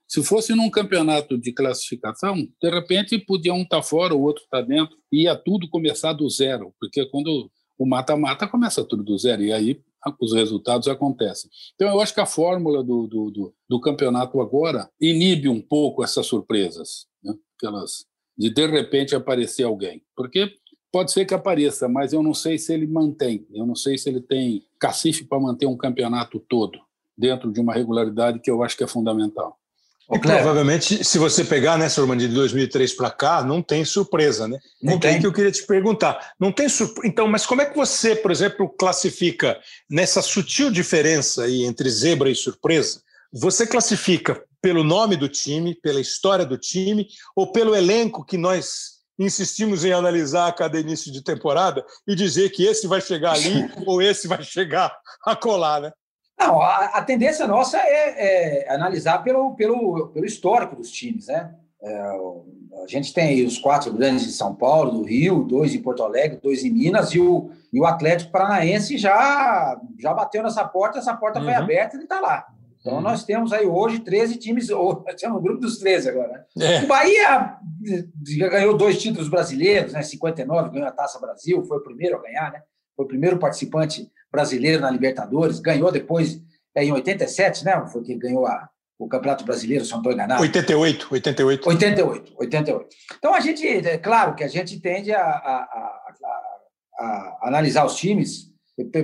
Se 0.06 0.22
fosse 0.22 0.54
num 0.54 0.70
campeonato 0.70 1.36
de 1.36 1.52
classificação, 1.52 2.36
de 2.36 2.70
repente 2.70 3.18
podia 3.18 3.52
um 3.52 3.62
estar 3.62 3.78
tá 3.78 3.82
fora, 3.82 4.14
o 4.14 4.22
outro 4.22 4.44
estar 4.44 4.62
tá 4.62 4.66
dentro, 4.66 4.96
e 5.12 5.24
ia 5.24 5.34
tudo 5.34 5.68
começar 5.68 6.12
do 6.12 6.28
zero, 6.30 6.72
porque 6.78 7.04
quando 7.06 7.50
o 7.78 7.86
mata-mata 7.86 8.46
começa 8.46 8.84
tudo 8.84 9.02
do 9.02 9.18
zero, 9.18 9.42
e 9.42 9.52
aí 9.52 9.80
os 10.20 10.32
resultados 10.32 10.86
acontecem. 10.86 11.50
Então, 11.74 11.88
eu 11.88 12.00
acho 12.00 12.14
que 12.14 12.20
a 12.20 12.26
fórmula 12.26 12.82
do, 12.82 13.06
do, 13.06 13.30
do, 13.30 13.54
do 13.68 13.80
campeonato 13.80 14.40
agora 14.40 14.88
inibe 15.00 15.48
um 15.48 15.60
pouco 15.60 16.04
essas 16.04 16.26
surpresas, 16.26 17.06
né? 17.22 17.34
Aquelas 17.56 18.06
de 18.38 18.50
de 18.50 18.66
repente 18.66 19.14
aparecer 19.14 19.62
alguém, 19.62 20.02
porque 20.14 20.52
pode 20.92 21.10
ser 21.10 21.24
que 21.24 21.32
apareça, 21.32 21.88
mas 21.88 22.12
eu 22.12 22.22
não 22.22 22.34
sei 22.34 22.58
se 22.58 22.72
ele 22.72 22.86
mantém, 22.86 23.46
eu 23.52 23.66
não 23.66 23.74
sei 23.74 23.96
se 23.96 24.08
ele 24.10 24.20
tem 24.20 24.62
cacife 24.78 25.24
para 25.24 25.40
manter 25.40 25.66
um 25.66 25.76
campeonato 25.76 26.38
todo 26.38 26.78
dentro 27.16 27.50
de 27.50 27.60
uma 27.60 27.72
regularidade 27.72 28.40
que 28.40 28.50
eu 28.50 28.62
acho 28.62 28.76
que 28.76 28.84
é 28.84 28.86
fundamental. 28.86 29.58
E 30.12 30.18
provavelmente, 30.20 31.02
se 31.04 31.18
você 31.18 31.44
pegar, 31.44 31.76
né, 31.76 31.88
Sorman, 31.88 32.16
de 32.16 32.28
2003 32.28 32.94
para 32.94 33.10
cá, 33.10 33.42
não 33.42 33.60
tem 33.60 33.84
surpresa, 33.84 34.46
né? 34.46 34.58
Não, 34.80 35.00
tem 35.00 35.18
que 35.18 35.26
eu 35.26 35.32
queria 35.32 35.50
te 35.50 35.66
perguntar. 35.66 36.32
Não 36.38 36.52
tem 36.52 36.68
surpresa. 36.68 37.08
Então, 37.08 37.26
mas 37.26 37.44
como 37.44 37.60
é 37.60 37.66
que 37.66 37.76
você, 37.76 38.14
por 38.14 38.30
exemplo, 38.30 38.68
classifica 38.68 39.58
nessa 39.90 40.22
sutil 40.22 40.70
diferença 40.70 41.44
aí 41.44 41.64
entre 41.64 41.90
zebra 41.90 42.30
e 42.30 42.36
surpresa? 42.36 43.02
Você 43.32 43.66
classifica 43.66 44.40
pelo 44.62 44.84
nome 44.84 45.16
do 45.16 45.28
time, 45.28 45.74
pela 45.74 46.00
história 46.00 46.46
do 46.46 46.56
time, 46.56 47.08
ou 47.34 47.50
pelo 47.50 47.74
elenco 47.74 48.24
que 48.24 48.38
nós 48.38 48.96
insistimos 49.18 49.84
em 49.84 49.92
analisar 49.92 50.46
a 50.46 50.52
cada 50.52 50.78
início 50.78 51.10
de 51.10 51.22
temporada 51.22 51.84
e 52.06 52.14
dizer 52.14 52.50
que 52.50 52.64
esse 52.64 52.86
vai 52.86 53.00
chegar 53.00 53.32
ali 53.32 53.68
ou 53.86 54.00
esse 54.00 54.28
vai 54.28 54.42
chegar 54.42 54.96
a 55.24 55.34
colar, 55.34 55.80
né? 55.80 55.92
Não, 56.38 56.60
a, 56.60 56.84
a 56.94 57.02
tendência 57.02 57.46
nossa 57.46 57.78
é, 57.78 58.64
é, 58.66 58.74
analisar 58.74 59.22
pelo, 59.22 59.54
pelo, 59.54 60.08
pelo 60.08 60.26
histórico 60.26 60.76
dos 60.76 60.90
times, 60.90 61.28
né? 61.28 61.54
É, 61.82 61.98
a 62.82 62.86
gente 62.88 63.12
tem 63.12 63.28
aí 63.28 63.44
os 63.44 63.58
quatro 63.58 63.92
grandes 63.92 64.24
de 64.24 64.32
São 64.32 64.54
Paulo, 64.54 64.90
do 64.90 65.02
Rio, 65.02 65.42
dois 65.42 65.74
em 65.74 65.80
Porto 65.80 66.02
Alegre, 66.02 66.38
dois 66.42 66.64
em 66.64 66.70
Minas, 66.70 67.12
e 67.12 67.20
o, 67.20 67.50
e 67.72 67.80
o 67.80 67.86
Atlético 67.86 68.32
Paranaense 68.32 68.98
já, 68.98 69.80
já 69.98 70.12
bateu 70.12 70.42
nessa 70.42 70.64
porta, 70.64 70.98
essa 70.98 71.14
porta 71.14 71.38
uhum. 71.38 71.46
foi 71.46 71.54
aberta 71.54 71.96
e 71.96 71.98
ele 71.98 72.04
está 72.04 72.20
lá. 72.20 72.46
Então, 72.80 72.96
uhum. 72.96 73.00
nós 73.00 73.24
temos 73.24 73.52
aí 73.52 73.66
hoje 73.66 74.00
13 74.00 74.36
times, 74.36 74.70
ou 74.70 74.96
temos 75.18 75.38
o 75.38 75.42
grupo 75.42 75.60
dos 75.60 75.78
13 75.78 76.10
agora. 76.10 76.46
Né? 76.54 76.76
É. 76.76 76.84
O 76.84 76.86
Bahia 76.86 77.56
já 78.24 78.48
ganhou 78.48 78.76
dois 78.76 79.00
títulos 79.00 79.28
brasileiros, 79.28 79.92
né? 79.92 80.02
59, 80.02 80.70
ganhou 80.70 80.88
a 80.88 80.92
Taça 80.92 81.18
Brasil, 81.18 81.64
foi 81.64 81.78
o 81.78 81.82
primeiro 81.82 82.16
a 82.16 82.22
ganhar, 82.22 82.52
né? 82.52 82.62
Foi 82.94 83.04
o 83.04 83.08
primeiro 83.08 83.38
participante 83.38 84.10
brasileiro 84.36 84.82
na 84.82 84.90
Libertadores, 84.90 85.58
ganhou 85.58 85.90
depois 85.90 86.38
é, 86.74 86.84
em 86.84 86.92
87, 86.92 87.64
né? 87.64 87.82
Foi 87.90 88.02
que 88.02 88.14
ganhou 88.14 88.46
a, 88.46 88.68
o 88.98 89.08
Campeonato 89.08 89.44
Brasileiro, 89.44 89.84
se 89.84 89.90
não 89.92 89.98
estou 89.98 90.12
enganado. 90.12 90.42
88, 90.42 91.08
88. 91.10 91.68
88, 91.68 92.34
88. 92.36 92.96
Então 93.18 93.34
a 93.34 93.40
gente, 93.40 93.66
é 93.66 93.96
claro 93.96 94.34
que 94.34 94.44
a 94.44 94.48
gente 94.48 94.78
tende 94.78 95.12
a, 95.12 95.22
a, 95.22 95.56
a, 95.64 97.00
a 97.00 97.38
analisar 97.48 97.86
os 97.86 97.96
times 97.96 98.54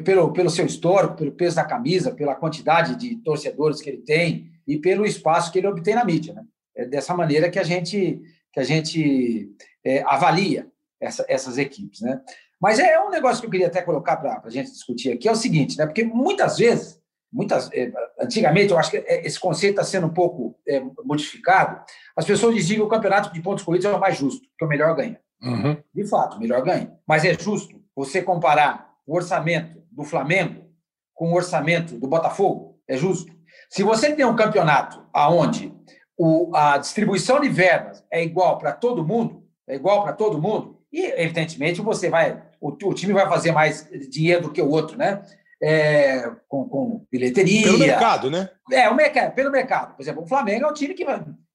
pelo, 0.04 0.32
pelo 0.32 0.50
seu 0.50 0.66
histórico, 0.66 1.16
pelo 1.16 1.32
peso 1.32 1.56
da 1.56 1.64
camisa, 1.64 2.14
pela 2.14 2.34
quantidade 2.34 2.94
de 2.96 3.16
torcedores 3.22 3.80
que 3.80 3.88
ele 3.88 4.02
tem 4.02 4.50
e 4.68 4.78
pelo 4.78 5.06
espaço 5.06 5.50
que 5.50 5.58
ele 5.58 5.66
obtém 5.66 5.94
na 5.94 6.04
mídia. 6.04 6.34
Né? 6.34 6.44
É 6.76 6.84
dessa 6.84 7.14
maneira 7.14 7.50
que 7.50 7.58
a 7.58 7.64
gente, 7.64 8.20
que 8.52 8.60
a 8.60 8.64
gente 8.64 9.50
é, 9.82 10.02
avalia 10.02 10.66
essa, 11.00 11.24
essas 11.26 11.56
equipes. 11.56 12.02
Né? 12.02 12.20
Mas 12.62 12.79
é 12.79 13.01
um 13.01 13.11
negócio 13.11 13.40
que 13.40 13.46
eu 13.46 13.51
queria 13.51 13.66
até 13.66 13.83
colocar 13.83 14.16
para 14.18 14.40
a 14.44 14.51
gente 14.51 14.70
discutir 14.70 15.11
aqui, 15.11 15.29
é 15.29 15.33
o 15.33 15.37
seguinte, 15.37 15.77
né? 15.77 15.85
porque 15.85 16.05
muitas 16.05 16.59
vezes, 16.59 16.96
muitas, 17.33 17.68
é, 17.72 17.92
antigamente, 18.20 18.70
eu 18.70 18.79
acho 18.79 18.92
que 18.92 18.98
é, 18.98 19.27
esse 19.27 19.40
conceito 19.40 19.72
está 19.72 19.83
sendo 19.83 20.07
um 20.07 20.14
pouco 20.14 20.57
é, 20.68 20.81
modificado, 21.05 21.83
as 22.16 22.25
pessoas 22.25 22.55
diziam 22.55 22.79
que 22.79 22.85
o 22.85 22.88
campeonato 22.88 23.33
de 23.33 23.42
pontos 23.42 23.64
corridos 23.64 23.87
é 23.87 23.92
o 23.92 23.98
mais 23.98 24.16
justo, 24.16 24.46
que 24.57 24.64
o 24.64 24.68
melhor 24.68 24.94
ganha. 24.94 25.20
Uhum. 25.42 25.77
De 25.92 26.07
fato, 26.07 26.37
o 26.37 26.40
melhor 26.40 26.62
ganha. 26.62 26.92
Mas 27.05 27.25
é 27.25 27.35
justo 27.35 27.83
você 27.96 28.22
comparar 28.22 28.92
o 29.05 29.16
orçamento 29.16 29.83
do 29.90 30.05
Flamengo 30.05 30.64
com 31.12 31.33
o 31.33 31.35
orçamento 31.35 31.98
do 31.98 32.07
Botafogo? 32.07 32.79
É 32.87 32.96
justo. 32.96 33.33
Se 33.68 33.83
você 33.83 34.14
tem 34.14 34.25
um 34.25 34.37
campeonato 34.37 35.05
aonde 35.12 35.75
o, 36.16 36.55
a 36.55 36.79
distribuição 36.79 37.40
de 37.40 37.48
verbas 37.48 38.05
é 38.09 38.22
igual 38.22 38.57
para 38.57 38.70
todo 38.70 39.05
mundo, 39.05 39.42
é 39.66 39.75
igual 39.75 40.05
para 40.05 40.12
todo 40.12 40.40
mundo, 40.40 40.71
e 40.92 41.07
evidentemente 41.16 41.81
você 41.81 42.11
vai 42.11 42.42
o, 42.61 42.68
o 42.70 42.94
time 42.94 43.12
vai 43.12 43.28
fazer 43.28 43.50
mais 43.50 43.88
dinheiro 44.09 44.42
do 44.42 44.52
que 44.52 44.62
o 44.62 44.68
outro, 44.68 44.96
né? 44.96 45.22
É, 45.61 46.31
com, 46.48 46.68
com, 46.68 47.07
bilheteria. 47.11 47.62
Pelo 47.62 47.78
mercado, 47.78 48.31
né? 48.31 48.50
É, 48.70 48.88
o 48.88 48.94
mercado, 48.94 49.33
pelo 49.33 49.50
mercado. 49.50 49.94
Por 49.94 50.02
exemplo, 50.02 50.22
o 50.22 50.26
Flamengo 50.26 50.66
é 50.66 50.68
um 50.68 50.74
time 50.74 50.92
que 50.92 51.05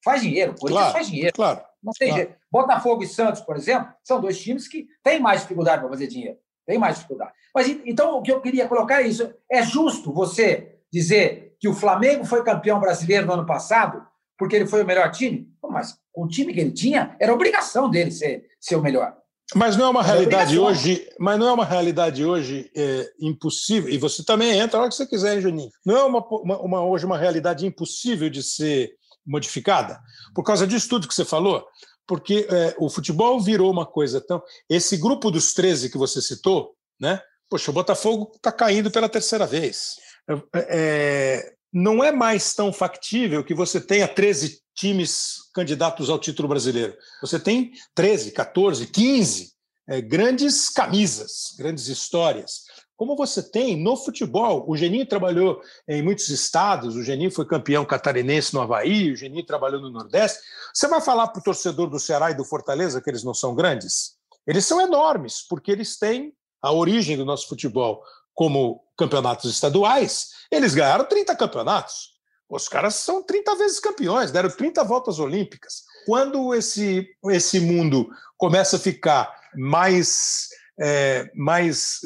faz 0.03 0.21
dinheiro, 0.21 0.53
o 0.53 0.55
Corinthians 0.55 0.83
claro, 0.83 0.93
faz 0.93 1.07
dinheiro. 1.07 1.33
Claro. 1.33 1.61
Não 1.83 1.93
tem 1.93 2.09
claro. 2.09 2.23
jeito. 2.23 2.37
Botafogo 2.51 3.03
e 3.03 3.07
Santos, 3.07 3.41
por 3.41 3.55
exemplo, 3.57 3.89
são 4.03 4.19
dois 4.19 4.39
times 4.39 4.67
que 4.67 4.87
têm 5.03 5.19
mais 5.19 5.41
dificuldade 5.41 5.81
para 5.81 5.89
fazer 5.89 6.07
dinheiro. 6.07 6.37
Tem 6.65 6.77
mais 6.77 6.95
dificuldade. 6.95 7.31
Mas 7.53 7.67
então 7.85 8.17
o 8.17 8.21
que 8.21 8.31
eu 8.31 8.41
queria 8.41 8.67
colocar 8.67 9.01
é 9.01 9.07
isso. 9.07 9.33
É 9.49 9.61
justo 9.61 10.13
você 10.13 10.79
dizer 10.91 11.55
que 11.59 11.67
o 11.67 11.73
Flamengo 11.73 12.25
foi 12.25 12.43
campeão 12.43 12.79
brasileiro 12.79 13.25
no 13.25 13.33
ano 13.33 13.45
passado 13.45 14.05
porque 14.37 14.55
ele 14.55 14.67
foi 14.67 14.83
o 14.83 14.85
melhor 14.85 15.09
time? 15.11 15.49
Mas 15.69 15.97
com 16.13 16.23
o 16.23 16.27
time 16.27 16.53
que 16.53 16.59
ele 16.59 16.71
tinha, 16.71 17.15
era 17.19 17.33
obrigação 17.33 17.89
dele 17.89 18.11
ser, 18.11 18.47
ser 18.59 18.75
o 18.75 18.81
melhor. 18.81 19.17
Mas 19.55 19.77
não 19.77 19.85
é 19.85 19.89
uma 19.89 20.03
realidade 20.03 20.59
hoje, 20.59 21.07
mas 21.17 21.39
não 21.39 21.47
é 21.47 21.53
uma 21.53 21.63
realidade 21.63 22.25
hoje 22.25 22.69
é, 22.75 23.09
impossível. 23.19 23.89
E 23.89 23.97
você 23.97 24.23
também 24.23 24.59
entra 24.59 24.77
a 24.77 24.81
hora 24.81 24.89
que 24.89 24.95
você 24.95 25.07
quiser, 25.07 25.35
hein, 25.35 25.41
Juninho. 25.41 25.71
Não 25.85 25.97
é 25.97 26.03
uma, 26.03 26.19
uma, 26.19 26.59
uma, 26.59 26.85
hoje 26.85 27.05
uma 27.05 27.17
realidade 27.17 27.65
impossível 27.65 28.29
de 28.29 28.43
ser 28.43 28.91
modificada 29.25 29.99
por 30.33 30.43
causa 30.43 30.67
disso 30.67 30.89
tudo 30.89 31.07
que 31.07 31.13
você 31.13 31.25
falou. 31.25 31.65
porque 32.07 32.47
é, 32.49 32.75
o 32.77 32.89
futebol 32.89 33.39
virou 33.39 33.71
uma 33.71 33.85
coisa 33.85 34.19
tão. 34.21 34.41
Esse 34.69 34.97
grupo 34.97 35.29
dos 35.29 35.53
13 35.53 35.89
que 35.89 35.97
você 35.97 36.21
citou, 36.21 36.73
né? 36.99 37.21
Poxa, 37.49 37.71
o 37.71 37.73
Botafogo 37.73 38.31
está 38.35 38.51
caindo 38.51 38.91
pela 38.91 39.09
terceira 39.09 39.45
vez. 39.45 39.95
É, 40.29 40.67
é, 40.69 41.53
não 41.77 42.03
é 42.03 42.11
mais 42.11 42.55
tão 42.55 42.73
factível 42.73 43.43
que 43.43 43.53
você 43.53 43.79
tenha 43.79 44.07
13 44.07 44.59
times 44.75 45.35
candidatos 45.53 46.09
ao 46.09 46.17
título 46.17 46.47
brasileiro. 46.47 46.97
Você 47.21 47.39
tem 47.39 47.71
13, 47.93 48.31
14, 48.31 48.87
15 48.87 49.51
é, 49.87 50.01
grandes 50.01 50.69
camisas, 50.69 51.53
grandes 51.55 51.87
histórias. 51.87 52.63
Como 52.95 53.15
você 53.15 53.43
tem 53.43 53.77
no 53.77 53.95
futebol, 53.95 54.65
o 54.67 54.75
Geninho 54.75 55.05
trabalhou 55.05 55.61
em 55.87 56.01
muitos 56.01 56.29
estados, 56.29 56.95
o 56.95 57.03
Geninho 57.03 57.29
foi 57.29 57.45
campeão 57.45 57.85
catarinense 57.85 58.55
no 58.55 58.61
Havaí, 58.61 59.11
o 59.11 59.15
Geninho 59.15 59.45
trabalhou 59.45 59.79
no 59.79 59.91
Nordeste. 59.91 60.39
Você 60.73 60.87
vai 60.87 60.99
falar 60.99 61.27
para 61.27 61.39
o 61.39 61.43
torcedor 61.43 61.91
do 61.91 61.99
Ceará 61.99 62.31
e 62.31 62.35
do 62.35 62.43
Fortaleza 62.43 62.99
que 62.99 63.09
eles 63.09 63.23
não 63.23 63.35
são 63.35 63.53
grandes? 63.53 64.15
Eles 64.47 64.65
são 64.65 64.81
enormes, 64.81 65.45
porque 65.47 65.71
eles 65.71 65.95
têm 65.99 66.33
a 66.59 66.71
origem 66.71 67.15
do 67.15 67.23
nosso 67.23 67.47
futebol 67.47 68.01
como 68.37 68.83
campeonatos 68.95 69.51
estaduais. 69.51 70.29
Eles 70.51 70.75
ganharam 70.75 71.05
30 71.05 71.35
campeonatos. 71.35 72.11
Os 72.47 72.69
caras 72.69 72.93
são 72.93 73.23
30 73.23 73.55
vezes 73.55 73.79
campeões, 73.79 74.31
deram 74.31 74.49
30 74.49 74.83
voltas 74.83 75.17
olímpicas. 75.17 75.81
Quando 76.05 76.53
esse, 76.53 77.09
esse 77.31 77.59
mundo 77.59 78.07
começa 78.37 78.75
a 78.75 78.79
ficar 78.79 79.35
mais 79.55 80.49
é, 80.79 81.31
mais, 81.33 82.01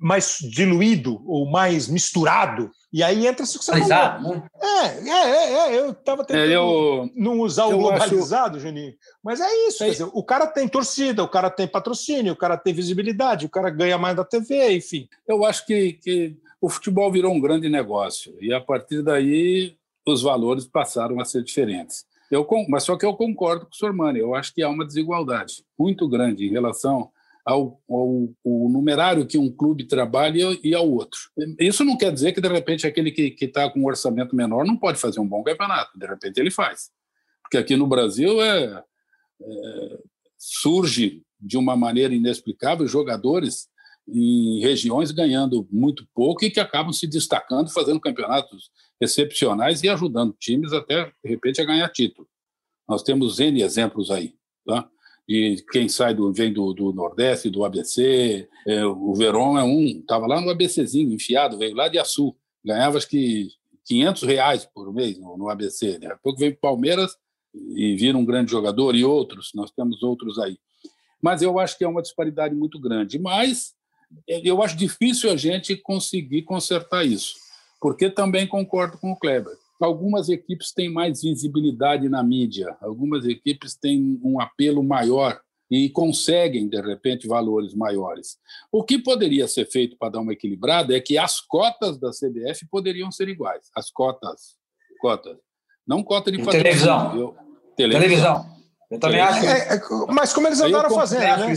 mais 0.00 0.38
diluído 0.40 1.22
ou 1.24 1.48
mais 1.48 1.86
misturado. 1.86 2.72
E 2.92 3.02
aí 3.02 3.26
entra 3.26 3.44
isso 3.44 3.58
que 3.58 3.64
você 3.64 3.72
falou. 3.84 4.36
Né? 4.36 4.42
É, 4.60 4.86
é, 4.86 5.30
é, 5.30 5.52
é, 5.52 5.78
eu 5.80 5.90
estava 5.90 6.24
tentando 6.24 6.50
é, 6.50 6.56
eu, 6.56 7.10
não 7.14 7.40
usar 7.40 7.66
o 7.66 7.76
globalizado, 7.76 8.56
acho... 8.56 8.66
Juninho. 8.66 8.94
Mas 9.22 9.40
é 9.40 9.68
isso. 9.68 9.84
Dizer, 9.84 10.08
o 10.12 10.22
cara 10.22 10.46
tem 10.46 10.66
torcida, 10.66 11.22
o 11.22 11.28
cara 11.28 11.50
tem 11.50 11.68
patrocínio, 11.68 12.32
o 12.32 12.36
cara 12.36 12.56
tem 12.56 12.72
visibilidade, 12.72 13.44
o 13.44 13.50
cara 13.50 13.68
ganha 13.68 13.98
mais 13.98 14.16
da 14.16 14.24
TV, 14.24 14.76
enfim. 14.76 15.06
Eu 15.26 15.44
acho 15.44 15.66
que, 15.66 15.94
que 15.94 16.36
o 16.60 16.70
futebol 16.70 17.12
virou 17.12 17.32
um 17.32 17.40
grande 17.40 17.68
negócio. 17.68 18.34
E 18.40 18.54
a 18.54 18.60
partir 18.60 19.02
daí 19.02 19.76
os 20.06 20.22
valores 20.22 20.66
passaram 20.66 21.20
a 21.20 21.24
ser 21.24 21.42
diferentes. 21.42 22.06
Eu, 22.30 22.46
mas 22.68 22.84
só 22.84 22.96
que 22.96 23.04
eu 23.04 23.14
concordo 23.14 23.66
com 23.66 23.72
o 23.72 23.76
Sormani, 23.76 24.18
eu 24.18 24.34
acho 24.34 24.54
que 24.54 24.62
há 24.62 24.68
uma 24.68 24.86
desigualdade 24.86 25.64
muito 25.78 26.08
grande 26.08 26.46
em 26.46 26.50
relação 26.50 27.10
ao, 27.48 27.80
ao, 27.88 28.28
ao, 28.44 28.68
numerário 28.68 29.26
que 29.26 29.38
um 29.38 29.50
clube 29.50 29.88
trabalha 29.88 30.58
e 30.62 30.74
ao 30.74 30.86
outro. 30.86 31.18
Isso 31.58 31.82
não 31.82 31.96
quer 31.96 32.12
dizer 32.12 32.32
que, 32.32 32.42
de 32.42 32.48
repente, 32.48 32.86
aquele 32.86 33.10
que 33.10 33.34
está 33.40 33.70
com 33.70 33.80
um 33.80 33.86
orçamento 33.86 34.36
menor 34.36 34.66
não 34.66 34.76
pode 34.76 34.98
fazer 34.98 35.18
um 35.18 35.26
bom 35.26 35.42
campeonato. 35.42 35.98
De 35.98 36.06
repente, 36.06 36.38
ele 36.38 36.50
faz. 36.50 36.90
Porque 37.42 37.56
aqui 37.56 37.74
no 37.74 37.86
Brasil 37.86 38.42
é, 38.42 38.84
é, 39.40 39.98
surge 40.36 41.22
de 41.40 41.56
uma 41.56 41.74
maneira 41.74 42.14
inexplicável 42.14 42.86
jogadores 42.86 43.66
em 44.06 44.60
regiões 44.60 45.10
ganhando 45.10 45.66
muito 45.70 46.06
pouco 46.14 46.44
e 46.44 46.50
que 46.50 46.60
acabam 46.60 46.92
se 46.92 47.06
destacando, 47.06 47.72
fazendo 47.72 48.00
campeonatos 48.00 48.70
excepcionais 49.00 49.82
e 49.82 49.88
ajudando 49.88 50.36
times 50.38 50.74
até, 50.74 51.06
de 51.24 51.30
repente, 51.30 51.62
a 51.62 51.64
ganhar 51.64 51.88
título. 51.88 52.28
Nós 52.86 53.02
temos 53.02 53.40
N 53.40 53.62
exemplos 53.62 54.10
aí. 54.10 54.34
Tá? 54.66 54.86
De 55.28 55.62
quem 55.70 55.88
sai 55.88 56.14
do, 56.14 56.32
vem 56.32 56.52
do, 56.52 56.72
do 56.72 56.92
Nordeste, 56.92 57.50
do 57.50 57.64
ABC. 57.64 58.48
É, 58.66 58.84
o 58.86 59.12
Verón 59.14 59.58
é 59.58 59.62
um, 59.62 59.84
estava 59.84 60.26
lá 60.26 60.40
no 60.40 60.48
ABCzinho, 60.48 61.12
enfiado, 61.12 61.58
veio 61.58 61.74
lá 61.74 61.88
de 61.88 61.98
Açu, 61.98 62.34
ganhava 62.64 62.96
acho 62.96 63.08
que 63.08 63.48
500 63.84 64.22
reais 64.22 64.64
por 64.64 64.92
mês 64.92 65.18
no, 65.18 65.36
no 65.36 65.50
ABC. 65.50 66.00
A 66.06 66.16
pouco 66.16 66.38
veio 66.38 66.56
Palmeiras 66.56 67.14
e 67.54 67.94
vira 67.96 68.16
um 68.16 68.24
grande 68.24 68.50
jogador, 68.50 68.94
e 68.94 69.04
outros, 69.04 69.50
nós 69.54 69.70
temos 69.70 70.02
outros 70.02 70.38
aí. 70.38 70.58
Mas 71.20 71.42
eu 71.42 71.58
acho 71.58 71.76
que 71.76 71.84
é 71.84 71.88
uma 71.88 72.02
disparidade 72.02 72.54
muito 72.54 72.80
grande. 72.80 73.18
Mas 73.18 73.74
é, 74.26 74.40
eu 74.42 74.62
acho 74.62 74.76
difícil 74.76 75.30
a 75.30 75.36
gente 75.36 75.76
conseguir 75.76 76.42
consertar 76.42 77.04
isso, 77.04 77.34
porque 77.80 78.08
também 78.08 78.46
concordo 78.46 78.96
com 78.96 79.12
o 79.12 79.18
Kleber 79.18 79.56
Algumas 79.80 80.28
equipes 80.28 80.72
têm 80.72 80.92
mais 80.92 81.22
visibilidade 81.22 82.08
na 82.08 82.22
mídia, 82.22 82.76
algumas 82.80 83.24
equipes 83.24 83.76
têm 83.76 84.20
um 84.24 84.40
apelo 84.40 84.82
maior 84.82 85.40
e 85.70 85.88
conseguem, 85.90 86.68
de 86.68 86.80
repente, 86.80 87.28
valores 87.28 87.74
maiores. 87.74 88.38
O 88.72 88.82
que 88.82 88.98
poderia 88.98 89.46
ser 89.46 89.66
feito 89.66 89.96
para 89.96 90.12
dar 90.12 90.20
uma 90.20 90.32
equilibrada 90.32 90.96
é 90.96 91.00
que 91.00 91.18
as 91.18 91.40
cotas 91.40 91.98
da 91.98 92.10
CBF 92.10 92.66
poderiam 92.70 93.12
ser 93.12 93.28
iguais. 93.28 93.70
As 93.76 93.90
cotas. 93.90 94.56
Cotas. 95.00 95.36
Não 95.86 96.02
cota 96.02 96.32
de 96.32 96.44
televisão. 96.44 97.16
Eu, 97.16 97.36
televisão. 97.76 98.00
televisão. 98.00 98.58
Eu 98.90 98.98
também 98.98 99.20
acho. 99.20 99.44
É, 99.44 99.74
é, 99.74 99.80
mas 100.12 100.32
como 100.32 100.46
eles 100.46 100.60
andaram 100.60 100.90
fazendo, 100.90 101.20
né? 101.20 101.54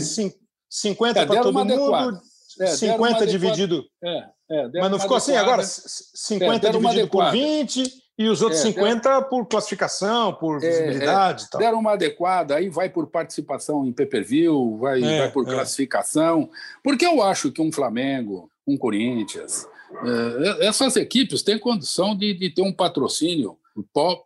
50 0.68 1.20
é, 1.20 1.26
para 1.26 1.42
todo 1.42 1.52
mundo, 1.52 2.20
é, 2.60 2.66
50 2.66 3.26
dividido. 3.26 3.84
É, 4.02 4.28
é, 4.50 4.68
mas 4.80 4.90
não 4.90 5.00
ficou 5.00 5.16
assim 5.16 5.34
agora? 5.34 5.62
50 5.64 6.68
é, 6.68 6.70
dividido 6.70 7.08
por 7.08 7.30
20 7.30 8.01
e 8.18 8.28
os 8.28 8.42
outros 8.42 8.60
é, 8.60 8.64
50 8.64 9.08
deram, 9.08 9.22
por 9.24 9.46
classificação, 9.46 10.34
por 10.34 10.62
é, 10.62 10.68
visibilidade. 10.68 11.44
É, 11.44 11.46
tal. 11.50 11.60
Deram 11.60 11.78
uma 11.80 11.92
adequada, 11.92 12.56
aí 12.56 12.68
vai 12.68 12.88
por 12.88 13.06
participação 13.06 13.86
em 13.86 13.92
pay-per-view, 13.92 14.76
vai, 14.78 15.02
é, 15.02 15.18
vai 15.18 15.30
por 15.30 15.48
é. 15.48 15.52
classificação. 15.52 16.50
Porque 16.82 17.06
eu 17.06 17.22
acho 17.22 17.50
que 17.50 17.62
um 17.62 17.72
Flamengo, 17.72 18.50
um 18.66 18.76
Corinthians, 18.76 19.66
é, 20.04 20.66
essas 20.66 20.96
equipes 20.96 21.42
têm 21.42 21.58
condição 21.58 22.16
de, 22.16 22.34
de 22.34 22.50
ter 22.50 22.62
um 22.62 22.72
patrocínio 22.72 23.56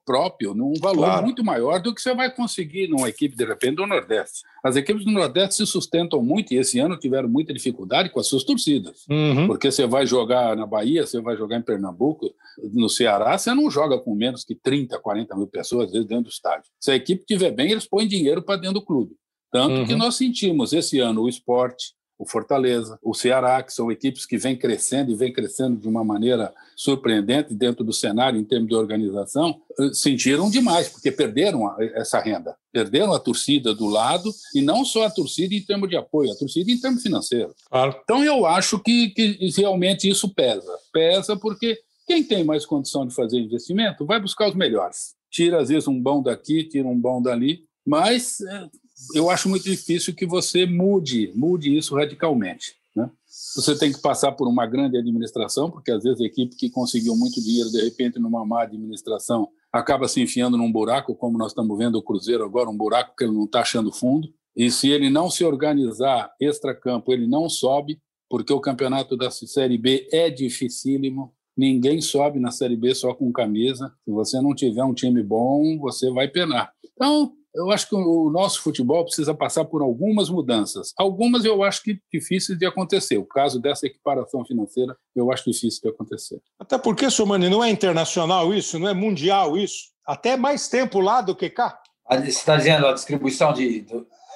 próprio 0.05 0.55
num 0.55 0.73
valor 0.81 1.07
claro. 1.07 1.25
muito 1.25 1.45
maior 1.45 1.81
do 1.81 1.95
que 1.95 2.01
você 2.01 2.15
vai 2.15 2.35
conseguir 2.35 2.89
numa 2.89 3.09
equipe, 3.09 3.37
de 3.37 3.45
repente, 3.45 3.77
do 3.77 3.87
Nordeste. 3.87 4.43
As 4.65 4.75
equipes 4.77 5.05
do 5.05 5.13
Nordeste 5.13 5.57
se 5.57 5.67
sustentam 5.67 6.23
muito 6.23 6.53
e 6.53 6.57
esse 6.57 6.79
ano 6.79 6.97
tiveram 6.97 7.29
muita 7.29 7.53
dificuldade 7.53 8.11
com 8.11 8.19
as 8.19 8.27
suas 8.27 8.45
torcidas. 8.45 9.05
Uhum. 9.09 9.47
Porque 9.47 9.71
você 9.71 9.87
vai 9.87 10.07
jogar 10.07 10.57
na 10.57 10.67
Bahia, 10.67 11.07
você 11.07 11.21
vai 11.21 11.37
jogar 11.37 11.59
em 11.59 11.63
Pernambuco, 11.63 12.35
no 12.73 12.89
Ceará, 12.89 13.37
você 13.39 13.55
não 13.55 13.71
joga 13.71 13.99
com 13.99 14.15
menos 14.15 14.45
que 14.45 14.55
30, 14.55 14.99
40 14.99 15.37
mil 15.37 15.47
pessoas 15.47 15.93
dentro 15.93 16.23
do 16.23 16.29
estádio. 16.29 16.71
Se 16.81 16.91
a 16.91 16.97
equipe 16.97 17.21
estiver 17.21 17.51
bem, 17.51 17.71
eles 17.71 17.87
põem 17.87 18.09
dinheiro 18.09 18.43
para 18.43 18.57
dentro 18.57 18.81
do 18.81 18.85
clube. 18.85 19.15
Tanto 19.51 19.75
uhum. 19.75 19.87
que 19.87 19.95
nós 19.95 20.17
sentimos 20.17 20.73
esse 20.73 20.99
ano 20.99 21.23
o 21.23 21.29
esporte, 21.29 21.95
o 22.19 22.27
Fortaleza, 22.27 22.99
o 23.03 23.15
Ceará, 23.15 23.63
que 23.63 23.73
são 23.73 23.91
equipes 23.91 24.25
que 24.25 24.39
vêm 24.39 24.57
crescendo 24.57 25.11
e 25.11 25.15
vêm 25.15 25.33
crescendo 25.33 25.77
de 25.77 25.89
uma 25.89 26.03
maneira 26.03 26.53
surpreendente 26.75 27.55
dentro 27.55 27.85
do 27.85 27.93
cenário 27.93 28.41
em 28.41 28.45
termos 28.45 28.69
de 28.69 28.75
organização, 28.75 29.61
eh, 29.79 29.91
sentiram 29.93 30.51
demais, 30.51 30.89
porque 30.89 31.11
perderam 31.13 31.75
essa 31.95 32.19
renda. 32.21 32.57
Perderam 32.73 33.13
a 33.13 33.19
torcida 33.19 33.75
do 33.75 33.87
lado, 33.87 34.31
e 34.55 34.63
não 34.63 34.85
só 34.85 35.07
a 35.07 35.11
torcida 35.11 35.55
em 35.55 35.63
termos 35.63 35.89
de 35.89 35.97
apoio, 35.97 36.33
a 36.33 36.37
torcida 36.37 36.71
em 36.71 36.81
termos 36.81 37.03
financeiros. 37.03 37.55
Claro. 37.71 37.99
Então, 38.03 38.25
eu 38.25 38.47
acho 38.47 38.79
que, 38.79 39.11
que 39.11 39.51
realmente 39.57 40.09
isso 40.09 40.33
pesa. 40.35 40.73
Pesa 40.93 41.37
porque 41.37 41.79
quem 42.07 42.23
tem 42.23 42.45
mais 42.45 42.65
condição 42.65 43.07
de 43.07 43.15
fazer 43.15 43.39
investimento 43.39 44.07
vai 44.07 44.21
buscar 44.21 44.49
os 44.49 44.55
melhores. 44.55 45.15
Tira, 45.31 45.61
às 45.61 45.69
vezes, 45.69 45.89
um 45.89 46.01
bom 46.01 46.23
daqui, 46.23 46.65
tira 46.65 46.87
um 46.87 46.99
bom 46.99 47.21
dali, 47.21 47.65
mas 47.85 48.41
eh, 48.41 48.69
eu 49.15 49.31
acho 49.31 49.49
muito 49.49 49.65
difícil 49.65 50.15
que 50.15 50.27
você 50.27 50.67
mude, 50.67 51.33
mude 51.35 51.77
isso 51.77 51.95
radicalmente. 51.95 52.75
Né? 52.95 53.11
Você 53.55 53.79
tem 53.79 53.93
que 53.93 54.01
passar 54.01 54.33
por 54.33 54.49
uma 54.49 54.67
grande 54.67 54.97
administração, 54.97 55.71
porque 55.71 55.91
às 55.91 56.03
vezes 56.03 56.21
a 56.21 56.25
equipe 56.25 56.57
que 56.57 56.71
conseguiu 56.71 57.15
muito 57.15 57.43
dinheiro, 57.43 57.71
de 57.71 57.83
repente, 57.83 58.19
numa 58.19 58.45
má 58.45 58.63
administração, 58.63 59.49
acaba 59.71 60.09
se 60.09 60.21
enfiando 60.21 60.57
num 60.57 60.73
buraco, 60.73 61.15
como 61.15 61.37
nós 61.37 61.53
estamos 61.53 61.77
vendo 61.77 61.97
o 61.97 62.03
Cruzeiro 62.03 62.45
agora, 62.45 62.71
um 62.71 62.77
buraco 62.77 63.15
que 63.17 63.25
ele 63.25 63.35
não 63.35 63.45
está 63.45 63.61
achando 63.61 63.93
fundo. 63.93 64.29
E 64.57 64.71
se 64.71 64.89
ele 64.89 65.11
não 65.11 65.31
se 65.31 65.45
organizar 65.45 66.33
extra-campo, 66.41 67.13
ele 67.13 67.27
não 67.27 67.49
sobe, 67.49 68.01
porque 68.29 68.53
o 68.53 68.61
campeonato 68.61 69.17
da 69.17 69.31
Série 69.31 69.77
B 69.77 70.09
é 70.11 70.31
dificílimo. 70.31 71.33
Ninguém 71.55 72.01
sobe 72.01 72.41
na 72.41 72.51
Série 72.51 72.77
B 72.77 72.95
só 72.95 73.15
com 73.15 73.31
camisa. 73.31 73.93
Se 74.05 74.11
você 74.11 74.41
não 74.41 74.55
tiver 74.55 74.83
um 74.83 74.95
time 74.95 75.23
bom, 75.23 75.79
você 75.79 76.11
vai 76.11 76.29
penar. 76.29 76.73
Então, 76.95 77.35
eu 77.57 77.71
acho 77.71 77.89
que 77.89 77.95
o 77.95 78.31
nosso 78.31 78.63
futebol 78.63 79.05
precisa 79.05 79.35
passar 79.35 79.65
por 79.65 79.81
algumas 79.81 80.29
mudanças. 80.29 80.93
Algumas 80.97 81.45
eu 81.45 81.63
acho 81.63 81.83
que 81.83 81.99
difíceis 82.13 82.59
de 82.59 82.67
acontecer. 82.67 83.17
O 83.17 83.25
caso 83.25 83.61
dessa 83.61 83.87
equiparação 83.87 84.45
financeira, 84.45 84.97
eu 85.15 85.33
acho 85.33 85.51
difícil 85.51 85.81
de 85.83 85.89
acontecer. 85.89 86.41
Até 86.59 86.77
porque, 86.77 87.11
Somani, 87.11 87.49
não 87.49 87.65
é 87.65 87.71
internacional 87.71 88.53
isso, 88.53 88.79
não 88.79 88.89
é 88.89 88.95
mundial 88.95 89.57
isso. 89.57 89.91
Até 90.07 90.37
mais 90.37 90.69
tempo 90.69 91.01
lá 91.01 91.21
do 91.21 91.35
que 91.35 91.49
cá. 91.49 91.81
Você 92.09 92.29
está 92.29 92.57
dizendo 92.57 92.87
a 92.87 92.93
distribuição 92.93 93.53
de. 93.53 93.87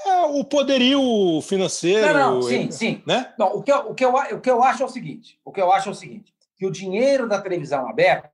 É, 0.06 0.22
o 0.22 0.42
poderio 0.42 1.00
financeiro. 1.42 2.14
Não, 2.14 2.34
não, 2.36 2.42
sim, 2.42 2.70
sim. 2.70 3.02
Né? 3.06 3.32
Não, 3.38 3.54
o, 3.54 3.62
que 3.62 3.70
eu, 3.70 3.78
o, 3.90 3.94
que 3.94 4.04
eu, 4.04 4.14
o 4.14 4.40
que 4.40 4.50
eu 4.50 4.64
acho 4.64 4.82
é 4.82 4.86
o 4.86 4.88
seguinte: 4.88 5.38
o 5.44 5.52
que 5.52 5.60
eu 5.60 5.70
acho 5.70 5.90
é 5.90 5.92
o 5.92 5.94
seguinte, 5.94 6.34
que 6.56 6.66
o 6.66 6.70
dinheiro 6.70 7.28
da 7.28 7.40
televisão 7.40 7.86
aberta 7.88 8.30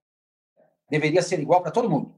deveria 0.88 1.20
ser 1.20 1.40
igual 1.40 1.60
para 1.60 1.72
todo 1.72 1.90
mundo. 1.90 2.14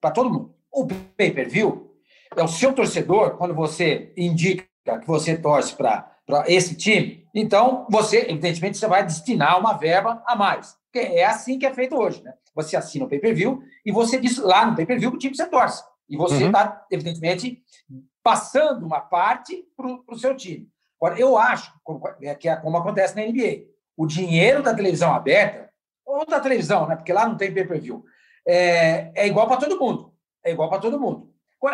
Para 0.00 0.10
todo 0.10 0.30
mundo. 0.30 0.54
O 0.72 0.86
pay-per-view 1.16 1.85
é 2.34 2.42
o 2.42 2.48
seu 2.48 2.72
torcedor, 2.72 3.36
quando 3.36 3.54
você 3.54 4.12
indica 4.16 4.64
que 4.84 5.06
você 5.06 5.36
torce 5.36 5.74
para 5.74 6.10
esse 6.46 6.74
time, 6.76 7.26
então 7.34 7.86
você, 7.90 8.26
evidentemente, 8.28 8.78
você 8.78 8.86
vai 8.86 9.04
destinar 9.04 9.58
uma 9.58 9.74
verba 9.74 10.22
a 10.26 10.34
mais. 10.34 10.76
Porque 10.92 11.06
é 11.06 11.24
assim 11.24 11.58
que 11.58 11.66
é 11.66 11.74
feito 11.74 11.96
hoje, 11.96 12.22
né? 12.22 12.32
Você 12.54 12.76
assina 12.76 13.04
o 13.04 13.08
pay-per-view 13.08 13.62
e 13.84 13.92
você 13.92 14.18
diz 14.18 14.38
lá 14.38 14.64
no 14.66 14.74
pay-per-view 14.74 15.10
que 15.10 15.16
o 15.16 15.20
time 15.20 15.36
você 15.36 15.46
torce. 15.46 15.82
E 16.08 16.16
você 16.16 16.42
Uhum. 16.44 16.46
está, 16.46 16.86
evidentemente, 16.90 17.62
passando 18.22 18.86
uma 18.86 19.00
parte 19.00 19.64
para 19.76 19.86
o 20.08 20.18
seu 20.18 20.34
time. 20.36 20.68
Agora, 21.00 21.18
eu 21.20 21.36
acho 21.36 21.72
como- 21.84 22.00
é 22.22 22.34
que 22.34 22.48
é 22.48 22.56
como 22.56 22.76
acontece 22.78 23.14
na 23.14 23.22
NBA. 23.22 23.64
O 23.96 24.06
dinheiro 24.06 24.62
da 24.62 24.72
televisão 24.74 25.12
aberta, 25.12 25.68
ou 26.04 26.24
da 26.24 26.40
televisão, 26.40 26.86
né? 26.86 26.96
porque 26.96 27.12
lá 27.12 27.26
não 27.28 27.36
tem 27.36 27.52
pay-per-view, 27.52 28.04
é, 28.46 29.10
é 29.14 29.26
igual 29.26 29.46
para 29.48 29.56
todo 29.58 29.78
mundo. 29.78 30.12
É 30.44 30.52
igual 30.52 30.68
para 30.70 30.78
todo 30.78 30.98
mundo. 31.00 31.30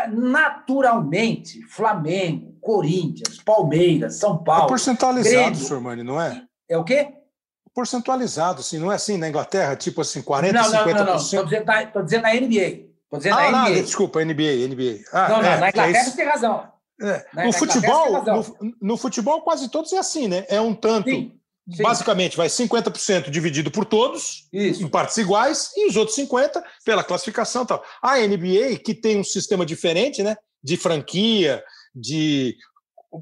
Naturalmente, 0.08 1.62
Flamengo, 1.66 2.56
Corinthians, 2.60 3.38
Palmeiras, 3.42 4.16
São 4.16 4.36
É 4.40 4.44
Paulo. 4.44 4.66
percentualizado, 4.68 5.36
Grêmio. 5.50 5.56
Sormani, 5.56 6.02
não 6.02 6.20
é? 6.20 6.42
É 6.68 6.78
o 6.78 6.84
quê? 6.84 7.08
Porcentualizado, 7.74 8.60
assim, 8.60 8.78
não 8.78 8.92
é 8.92 8.96
assim 8.96 9.16
na 9.16 9.28
Inglaterra, 9.28 9.74
tipo 9.76 10.00
assim, 10.02 10.20
40%, 10.22 10.52
não, 10.52 10.70
não, 10.70 10.86
não, 10.94 11.04
não. 11.06 11.16
50%? 11.16 11.18
Estou 11.18 11.44
dizendo, 11.44 11.64
na- 11.66 11.86
tô 11.86 12.02
dizendo 12.02 12.22
na 12.22 12.34
NBA. 12.34 12.60
Estou 13.04 13.18
dizendo 13.18 13.38
Ah, 13.38 13.50
na 13.50 13.50
não, 13.50 13.68
NBA. 13.70 13.82
desculpa, 13.82 14.20
NBA, 14.24 14.68
NBA. 14.68 14.98
Ah, 15.12 15.28
não, 15.28 15.42
não, 15.42 15.48
é, 15.48 15.58
na 15.60 15.66
é 15.66 15.70
Inglaterra 15.70 15.90
isso. 16.00 16.10
você 16.10 16.16
tem 16.16 16.26
razão. 16.26 16.72
É. 17.00 17.26
Na- 17.34 17.42
No 17.44 17.50
na 17.50 17.52
futebol, 17.58 18.22
no, 18.24 18.72
no 18.80 18.96
futebol 18.96 19.40
quase 19.42 19.68
todos 19.70 19.92
é 19.92 19.98
assim, 19.98 20.28
né? 20.28 20.44
É 20.48 20.60
um 20.60 20.74
tanto, 20.74 21.08
Sim. 21.08 21.32
Sim. 21.70 21.82
basicamente, 21.82 22.36
vai 22.36 22.48
50% 22.48 23.30
dividido 23.30 23.70
por 23.70 23.84
todos, 23.84 24.48
Isso. 24.52 24.82
em 24.82 24.88
partes 24.88 25.16
iguais, 25.16 25.70
e 25.76 25.86
os 25.88 25.96
outros 25.96 26.16
50% 26.16 26.62
pela 26.84 27.04
classificação 27.04 27.66
tal. 27.66 27.84
A 28.02 28.18
NBA, 28.18 28.78
que 28.84 28.94
tem 28.94 29.18
um 29.18 29.24
sistema 29.24 29.66
diferente, 29.66 30.22
né? 30.22 30.36
De 30.62 30.76
franquia, 30.76 31.62
de. 31.94 32.56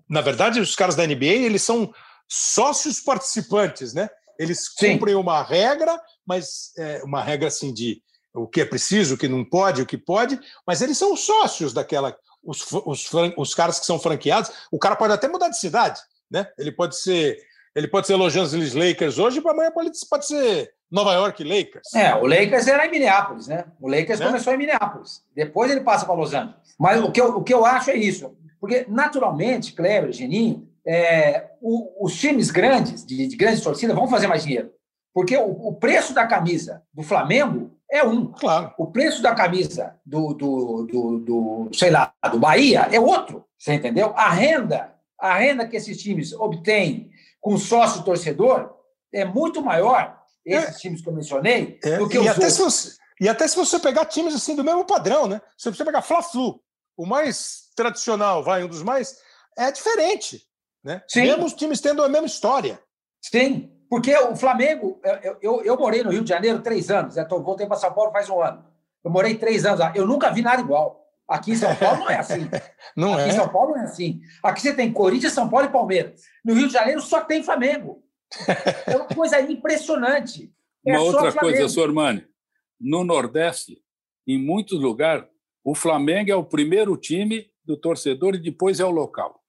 Na 0.08 0.20
verdade, 0.20 0.60
os 0.60 0.76
caras 0.76 0.94
da 0.94 1.06
NBA, 1.06 1.26
eles 1.26 1.62
são 1.62 1.92
sócios 2.28 3.00
participantes, 3.00 3.92
né? 3.92 4.08
Eles 4.38 4.70
Sim. 4.78 4.92
cumprem 4.92 5.14
uma 5.16 5.42
regra, 5.42 6.00
mas 6.26 6.72
é 6.78 7.02
uma 7.02 7.22
regra 7.22 7.48
assim 7.48 7.74
de 7.74 8.00
o 8.32 8.46
que 8.46 8.60
é 8.60 8.64
preciso, 8.64 9.14
o 9.14 9.18
que 9.18 9.28
não 9.28 9.44
pode, 9.44 9.82
o 9.82 9.86
que 9.86 9.98
pode, 9.98 10.38
mas 10.66 10.80
eles 10.80 10.96
são 10.96 11.16
sócios 11.16 11.72
daquela. 11.72 12.16
Os, 12.42 12.64
os, 12.86 13.10
os 13.36 13.54
caras 13.54 13.78
que 13.78 13.84
são 13.84 13.98
franqueados, 13.98 14.50
o 14.70 14.78
cara 14.78 14.96
pode 14.96 15.12
até 15.12 15.28
mudar 15.28 15.50
de 15.50 15.58
cidade, 15.58 16.00
né? 16.30 16.50
Ele 16.58 16.72
pode 16.72 16.98
ser. 16.98 17.38
Ele 17.74 17.88
pode 17.88 18.06
ser 18.06 18.16
Los 18.16 18.36
Angeles 18.36 18.74
Lakers 18.74 19.18
hoje, 19.18 19.40
para 19.40 19.52
amanhã 19.52 19.70
pode, 19.70 19.90
pode 20.08 20.26
ser 20.26 20.70
Nova 20.90 21.12
York 21.14 21.42
Lakers. 21.44 21.94
É, 21.94 22.14
o 22.14 22.26
Lakers 22.26 22.66
era 22.66 22.84
em 22.86 22.90
Minneapolis, 22.90 23.46
né? 23.46 23.64
O 23.80 23.88
Lakers 23.88 24.18
Né? 24.18 24.26
começou 24.26 24.52
em 24.52 24.56
Minneapolis. 24.58 25.22
Depois 25.34 25.70
ele 25.70 25.80
passa 25.82 26.04
para 26.04 26.14
Los 26.14 26.34
Angeles. 26.34 26.56
Mas 26.78 27.00
o 27.02 27.12
que, 27.12 27.20
eu, 27.20 27.36
o 27.36 27.44
que 27.44 27.54
eu 27.54 27.64
acho 27.64 27.90
é 27.90 27.96
isso. 27.96 28.34
Porque, 28.60 28.84
naturalmente, 28.88 29.72
Kleber, 29.72 30.12
Geninho, 30.12 30.68
é, 30.86 31.50
o- 31.60 32.04
os 32.04 32.14
times 32.18 32.50
grandes, 32.50 33.04
de, 33.06 33.26
de 33.28 33.36
grandes 33.36 33.60
torcidas, 33.62 33.94
vão 33.94 34.08
fazer 34.08 34.26
mais 34.26 34.42
dinheiro. 34.42 34.70
Porque 35.14 35.36
o, 35.36 35.68
o 35.68 35.74
preço 35.74 36.12
da 36.12 36.26
camisa 36.26 36.82
do 36.92 37.02
Flamengo 37.02 37.70
é 37.90 38.02
um. 38.04 38.26
Claro. 38.32 38.72
O 38.78 38.86
preço 38.88 39.22
da 39.22 39.34
camisa 39.34 39.94
do, 40.04 40.34
do, 40.34 40.86
do, 40.90 41.18
do, 41.20 41.70
sei 41.72 41.90
lá, 41.90 42.12
do 42.30 42.38
Bahia 42.38 42.88
é 42.92 42.98
outro. 43.00 43.44
Você 43.58 43.74
entendeu? 43.74 44.12
A 44.16 44.30
renda, 44.30 44.92
a 45.18 45.34
renda 45.38 45.66
que 45.66 45.76
esses 45.76 46.00
times 46.02 46.32
obtêm 46.32 47.10
com 47.40 47.56
sócio 47.56 48.02
torcedor 48.02 48.74
é 49.12 49.24
muito 49.24 49.62
maior, 49.62 50.18
esses 50.44 50.80
times 50.80 51.00
que 51.02 51.08
eu 51.08 51.12
mencionei, 51.12 51.78
É, 51.82 51.96
do 51.98 52.08
que 52.08 52.16
e, 52.16 52.20
os 52.20 52.26
até 52.26 52.46
outros. 52.46 52.54
se 52.54 52.62
você, 52.62 52.96
e 53.20 53.28
até 53.28 53.46
se 53.48 53.56
você 53.56 53.78
pegar 53.78 54.04
times 54.06 54.34
assim 54.34 54.54
do 54.56 54.64
mesmo 54.64 54.84
padrão, 54.84 55.26
né? 55.26 55.40
Se 55.56 55.70
você 55.70 55.84
pegar 55.84 56.02
Fla-Flu, 56.02 56.60
o 56.96 57.06
mais 57.06 57.68
tradicional, 57.76 58.42
vai, 58.42 58.62
um 58.64 58.68
dos 58.68 58.82
mais, 58.82 59.16
é 59.56 59.70
diferente. 59.72 60.42
Né? 60.82 61.02
Sim. 61.08 61.22
Mesmo 61.22 61.44
os 61.44 61.52
times 61.54 61.80
tendo 61.80 62.02
a 62.02 62.08
mesma 62.08 62.26
história. 62.26 62.80
Sim, 63.20 63.70
porque 63.88 64.16
o 64.16 64.34
Flamengo, 64.36 65.00
eu, 65.22 65.36
eu, 65.42 65.62
eu 65.62 65.76
morei 65.76 66.02
no 66.02 66.10
Rio 66.10 66.22
de 66.22 66.28
Janeiro 66.30 66.62
três 66.62 66.90
anos, 66.90 67.16
né? 67.16 67.24
Tô- 67.24 67.42
voltei 67.42 67.66
para 67.66 67.76
São 67.76 67.92
Paulo 67.92 68.12
faz 68.12 68.28
um 68.30 68.40
ano. 68.42 68.64
Eu 69.04 69.10
morei 69.10 69.34
três 69.36 69.64
anos 69.66 69.80
lá, 69.80 69.92
eu 69.94 70.06
nunca 70.06 70.30
vi 70.30 70.40
nada 70.42 70.60
igual. 70.62 71.04
Aqui 71.30 71.52
em 71.52 71.56
São 71.56 71.74
Paulo 71.76 72.00
não 72.00 72.10
é 72.10 72.16
assim. 72.18 72.48
Não 72.96 73.14
Aqui 73.14 73.22
é? 73.22 73.28
em 73.28 73.32
São 73.32 73.48
Paulo 73.48 73.70
não 73.70 73.82
é 73.82 73.84
assim. 73.84 74.20
Aqui 74.42 74.60
você 74.62 74.74
tem 74.74 74.92
Corinthians, 74.92 75.32
São 75.32 75.48
Paulo 75.48 75.66
e 75.66 75.70
Palmeiras. 75.70 76.22
No 76.44 76.54
Rio 76.54 76.66
de 76.66 76.72
Janeiro 76.72 77.00
só 77.00 77.20
tem 77.20 77.40
Flamengo. 77.42 78.02
É 78.86 78.96
uma 78.96 79.06
coisa 79.06 79.40
impressionante. 79.40 80.52
É 80.86 80.92
Uma 80.92 81.02
outra 81.02 81.30
Flamengo. 81.30 81.40
coisa, 81.40 81.68
Sormani, 81.68 82.26
no 82.80 83.04
Nordeste, 83.04 83.82
em 84.26 84.38
muitos 84.42 84.80
lugares, 84.80 85.26
o 85.62 85.74
Flamengo 85.74 86.30
é 86.32 86.34
o 86.34 86.42
primeiro 86.42 86.96
time 86.96 87.50
do 87.62 87.76
torcedor 87.76 88.34
e 88.34 88.38
depois 88.38 88.80
é 88.80 88.84
o 88.86 88.90
local. 88.90 89.42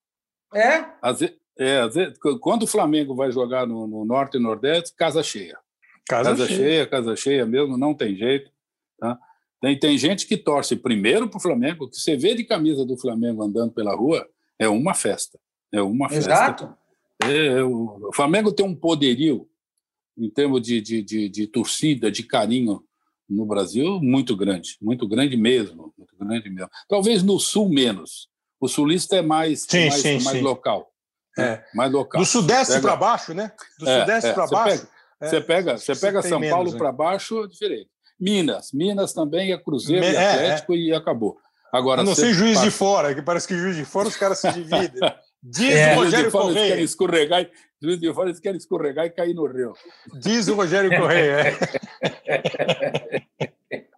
É? 0.53 0.83
Às 1.01 1.21
ve- 1.21 1.39
é, 1.57 1.79
às 1.79 1.95
vezes, 1.95 2.17
quando 2.41 2.63
o 2.63 2.67
Flamengo 2.67 3.15
vai 3.15 3.31
jogar 3.31 3.65
no, 3.65 3.87
no 3.87 4.03
Norte 4.03 4.35
e 4.35 4.41
Nordeste, 4.41 4.93
casa 4.93 5.23
cheia. 5.23 5.57
Casa, 6.05 6.31
Casa, 6.31 6.47
cheia. 6.47 6.59
cheia, 6.59 6.87
casa 6.87 7.15
cheia 7.15 7.45
mesmo, 7.45 7.77
não 7.77 7.93
tem 7.93 8.13
jeito. 8.13 8.51
Tá? 8.99 9.17
Tem, 9.61 9.77
tem 9.77 9.97
gente 9.97 10.25
que 10.27 10.35
torce 10.35 10.75
primeiro 10.75 11.29
para 11.29 11.37
o 11.37 11.41
Flamengo, 11.41 11.87
que 11.87 11.95
você 11.97 12.17
vê 12.17 12.33
de 12.33 12.43
camisa 12.43 12.83
do 12.85 12.97
Flamengo 12.97 13.43
andando 13.43 13.71
pela 13.71 13.95
rua, 13.95 14.27
é 14.57 14.67
uma 14.67 14.93
festa. 14.93 15.39
É 15.71 15.81
uma 15.81 16.09
festa. 16.09 16.31
Exato. 16.31 16.75
É, 17.23 17.63
o 17.63 18.09
o 18.09 18.13
Flamengo 18.13 18.51
tem 18.51 18.65
um 18.65 18.75
poderio 18.75 19.47
em 20.17 20.29
termos 20.29 20.61
de, 20.61 20.81
de, 20.81 21.01
de, 21.03 21.29
de 21.29 21.47
torcida, 21.47 22.11
de 22.11 22.23
carinho 22.23 22.83
no 23.29 23.45
Brasil 23.45 23.99
muito 24.01 24.35
grande, 24.35 24.75
muito 24.81 25.07
grande 25.07 25.37
mesmo, 25.37 25.93
muito 25.97 26.15
grande 26.17 26.49
mesmo. 26.49 26.69
Talvez 26.89 27.23
no 27.23 27.39
Sul 27.39 27.69
menos. 27.69 28.27
O 28.59 28.67
sulista 28.67 29.15
é 29.15 29.21
mais, 29.21 29.61
Sim, 29.69 29.87
mais, 29.89 30.01
sim, 30.01 30.13
mais 30.23 30.37
sim. 30.37 30.41
local. 30.41 30.91
É. 31.37 31.41
né? 31.41 31.65
Mais 31.73 31.91
local. 31.91 32.19
Do 32.21 32.25
Sudeste 32.27 32.81
para 32.81 32.95
baixo, 32.95 33.33
né? 33.33 33.51
Do 33.79 33.87
É, 33.89 33.99
Sudeste 34.01 34.29
é, 34.29 34.33
para 34.33 34.47
baixo. 34.47 34.77
pega- 34.81 34.91
é, 35.21 35.27
Você 35.29 35.41
pega, 35.41 35.77
você 35.77 35.95
pega 35.95 36.21
São 36.21 36.39
menos, 36.39 36.53
Paulo 36.55 36.71
né? 36.73 36.77
para 36.77 36.91
baixo, 36.91 37.43
é 37.43 37.47
diferente. 37.47 37.89
Minas, 38.21 38.71
Minas 38.71 39.13
também 39.13 39.51
é 39.51 39.57
Cruzeiro 39.57 40.05
Me- 40.05 40.11
e 40.11 40.15
é, 40.15 40.31
Atlético 40.33 40.73
e 40.75 40.93
acabou. 40.93 41.37
Agora, 41.73 42.01
A 42.01 42.03
não 42.03 42.13
ser 42.13 42.33
juiz 42.33 42.53
passa- 42.55 42.65
de 42.65 42.71
fora, 42.71 43.15
que 43.15 43.21
parece 43.21 43.47
que 43.47 43.57
juiz 43.57 43.75
de 43.75 43.83
fora 43.85 44.07
os 44.07 44.15
caras 44.15 44.39
se 44.39 44.51
dividem. 44.53 45.13
Diz 45.43 45.71
É. 45.75 45.87
o 45.87 45.89
de 45.89 45.95
Rogério 45.95 46.29
fora, 46.31 46.45
eles 46.45 46.53
querem 46.53 46.69
Correia. 46.69 46.83
escorregar, 46.83 47.41
e- 47.41 47.49
juiz 47.81 47.99
de 47.99 48.13
fora 48.13 48.29
eles 48.29 48.39
querem 48.39 48.57
escorregar 48.57 49.05
e 49.05 49.09
cair 49.09 49.33
no 49.33 49.47
rio. 49.47 49.73
Diz 50.19 50.47
o 50.49 50.53
Rogério 50.55 50.95
Correia. 50.99 51.57
é. 52.27 53.21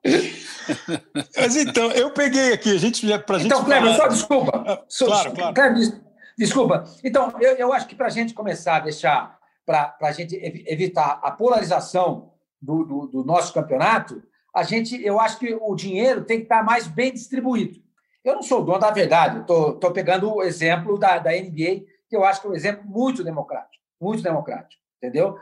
Mas 1.38 1.56
então, 1.56 1.92
eu 1.92 2.12
peguei 2.12 2.54
aqui, 2.54 2.74
a 2.76 2.80
gente 2.80 3.06
já 3.08 3.20
para 3.20 3.38
gente 3.40 3.48
Então, 3.48 3.64
Kleber, 3.66 3.84
falar- 3.96 3.98
só 3.98 4.08
desculpa. 4.08 4.86
Só- 4.88 5.06
claro, 5.08 5.32
claro. 5.34 5.54
Kleber, 5.54 5.74
des- 5.76 6.02
desculpa. 6.38 6.84
Então, 7.04 7.34
eu, 7.42 7.56
eu 7.56 7.74
acho 7.74 7.88
que 7.88 7.96
para 7.96 8.08
a 8.08 8.12
gente 8.12 8.34
começar 8.34 8.78
a 8.78 8.80
deixar, 8.80 9.38
para 9.66 9.96
a 10.02 10.12
gente 10.12 10.36
evi- 10.36 10.64
evitar 10.68 11.20
a 11.24 11.32
polarização 11.32 12.32
do, 12.64 12.86
do, 12.86 13.08
do 13.08 13.24
nosso 13.26 13.54
campeonato, 13.54 14.24
a 14.56 14.64
gente, 14.64 15.04
eu 15.04 15.20
acho 15.20 15.38
que 15.38 15.54
o 15.54 15.76
dinheiro 15.76 16.24
tem 16.24 16.38
que 16.38 16.44
estar 16.44 16.64
mais 16.64 16.88
bem 16.88 17.12
distribuído. 17.12 17.82
Eu 18.24 18.36
não 18.36 18.42
sou 18.42 18.64
dono 18.64 18.80
da 18.80 18.90
verdade, 18.90 19.42
estou 19.42 19.92
pegando 19.92 20.34
o 20.34 20.42
exemplo 20.42 20.98
da, 20.98 21.20
da 21.20 21.32
NBA, 21.32 21.84
que 22.08 22.16
eu 22.16 22.24
acho 22.24 22.40
que 22.40 22.48
é 22.48 22.50
um 22.50 22.56
exemplo 22.56 22.86
muito 22.86 23.24
democrático, 23.24 23.84
muito 24.00 24.24
democrático, 24.24 24.82
entendeu? 24.98 25.38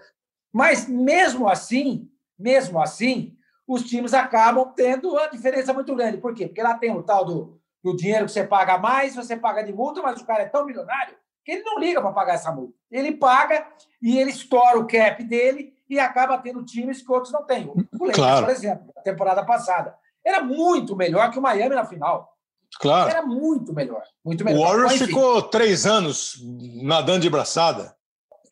Mas 0.52 0.88
mesmo 0.88 1.48
assim, 1.48 2.10
mesmo 2.40 2.82
assim, 2.82 3.38
os 3.68 3.84
times 3.84 4.16
acabam 4.16 4.74
tendo 4.76 5.12
uma 5.12 5.28
diferença 5.28 5.74
muito 5.74 5.96
grande. 5.96 6.18
Por 6.18 6.34
quê? 6.34 6.48
Porque 6.48 6.64
lá 6.64 6.74
tem 6.74 6.92
o 6.92 7.04
tal 7.04 7.24
do, 7.24 7.62
do 7.84 7.96
dinheiro 7.96 8.26
que 8.26 8.32
você 8.32 8.44
paga 8.44 8.80
mais, 8.80 9.16
você 9.16 9.38
paga 9.38 9.62
de 9.62 9.72
multa, 9.72 10.02
mas 10.02 10.20
o 10.20 10.26
cara 10.26 10.44
é 10.44 10.50
tão 10.50 10.66
milionário 10.66 11.16
que 11.46 11.52
ele 11.52 11.64
não 11.64 11.80
liga 11.80 12.02
para 12.02 12.12
pagar 12.12 12.34
essa 12.34 12.52
multa. 12.52 12.74
Ele 12.90 13.12
paga 13.14 13.68
e 14.02 14.18
ele 14.18 14.32
estoura 14.32 14.80
o 14.80 14.88
cap 14.88 15.24
dele 15.24 15.74
e 15.92 16.00
acaba 16.00 16.38
tendo 16.38 16.64
times 16.64 17.02
que 17.02 17.12
outros 17.12 17.34
não 17.34 17.44
têm. 17.44 17.68
O 17.68 17.76
Lakers, 18.06 18.16
Claro. 18.16 18.46
por 18.46 18.52
exemplo, 18.54 18.94
na 18.96 19.02
temporada 19.02 19.46
passada, 19.46 19.94
era 20.26 20.42
muito 20.42 20.96
melhor 20.96 21.30
que 21.30 21.38
o 21.38 21.42
Miami 21.42 21.76
na 21.76 21.84
final. 21.86 22.32
Claro. 22.80 23.10
Era 23.10 23.22
muito 23.22 23.74
melhor. 23.74 24.02
Muito 24.24 24.42
O 24.42 24.46
melhor. 24.46 24.68
Warriors 24.70 24.98
Mas, 24.98 25.02
ficou 25.10 25.42
três 25.42 25.86
anos 25.86 26.38
nadando 26.82 27.20
de 27.20 27.30
braçada. 27.30 27.94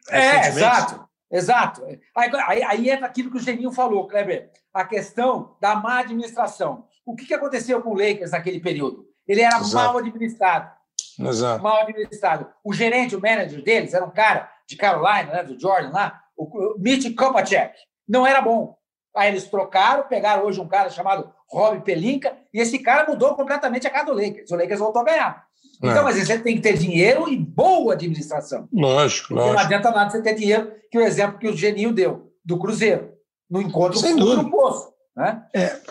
É, 0.10 0.48
exato. 0.50 1.08
Exato. 1.32 1.86
Aí, 2.18 2.32
aí, 2.48 2.64
aí 2.64 2.90
entra 2.90 3.06
aquilo 3.06 3.32
que 3.32 3.38
o 3.38 3.40
Geninho 3.40 3.72
falou, 3.72 4.08
Kleber, 4.08 4.52
a 4.74 4.84
questão 4.84 5.56
da 5.62 5.76
má 5.76 6.00
administração. 6.00 6.88
O 7.06 7.16
que, 7.16 7.26
que 7.26 7.34
aconteceu 7.34 7.82
com 7.82 7.92
o 7.92 7.98
Lakers 7.98 8.32
naquele 8.32 8.60
período? 8.60 9.06
Ele 9.26 9.42
era 9.42 9.58
Exato. 9.60 9.76
mal 9.76 9.98
administrado. 9.98 10.72
Exato. 11.20 11.64
Mal 11.64 11.82
administrado. 11.84 12.50
O 12.64 12.74
gerente, 12.74 13.16
o 13.16 13.22
manager 13.22 13.64
deles, 13.64 13.94
era 13.94 14.04
um 14.04 14.12
cara 14.12 14.52
de 14.68 14.76
Carolina, 14.76 15.32
né, 15.32 15.44
do 15.44 15.60
Jordan 15.60 15.92
lá, 15.92 16.22
o 16.44 16.76
Mitch 16.80 17.14
Kopacek. 17.16 17.74
Não 18.08 18.26
era 18.26 18.42
bom. 18.42 18.76
Aí 19.16 19.30
eles 19.30 19.46
trocaram, 19.46 20.04
pegaram 20.08 20.46
hoje 20.46 20.60
um 20.62 20.68
cara 20.68 20.90
chamado 20.90 21.32
Rob 21.50 21.82
Pelinka, 21.82 22.38
e 22.54 22.60
esse 22.60 22.80
cara 22.80 23.10
mudou 23.10 23.36
completamente 23.36 23.86
a 23.88 23.90
cara 23.90 24.06
do 24.06 24.14
Lakers. 24.14 24.52
O 24.52 24.56
Lakers 24.56 24.80
voltou 24.80 25.02
a 25.02 25.06
ganhar. 25.06 25.44
Então, 25.80 26.00
É. 26.00 26.04
mas 26.04 26.16
você 26.18 26.38
tem 26.40 26.56
que 26.56 26.62
ter 26.62 26.78
dinheiro 26.78 27.28
e 27.28 27.36
boa 27.38 27.94
administração. 27.94 28.68
Lógico, 28.72 29.30
Porque 29.30 29.40
não 29.42 29.48
lógico. 29.54 29.66
adianta 29.66 29.92
nada 29.92 30.10
você 30.10 30.22
ter 30.22 30.36
dinheiro, 30.36 30.72
que 30.92 30.98
o 30.98 31.02
exemplo 31.02 31.40
que 31.40 31.48
o 31.48 31.56
Geninho 31.58 31.92
deu, 31.92 32.32
do 32.46 32.58
Cruzeiro. 32.60 33.14
No 33.50 33.62
encontro 33.62 33.98
Sem 33.98 34.16
dúvida. 34.16 34.44
no 34.44 34.52
poço. 34.52 34.94
Né? 35.16 35.42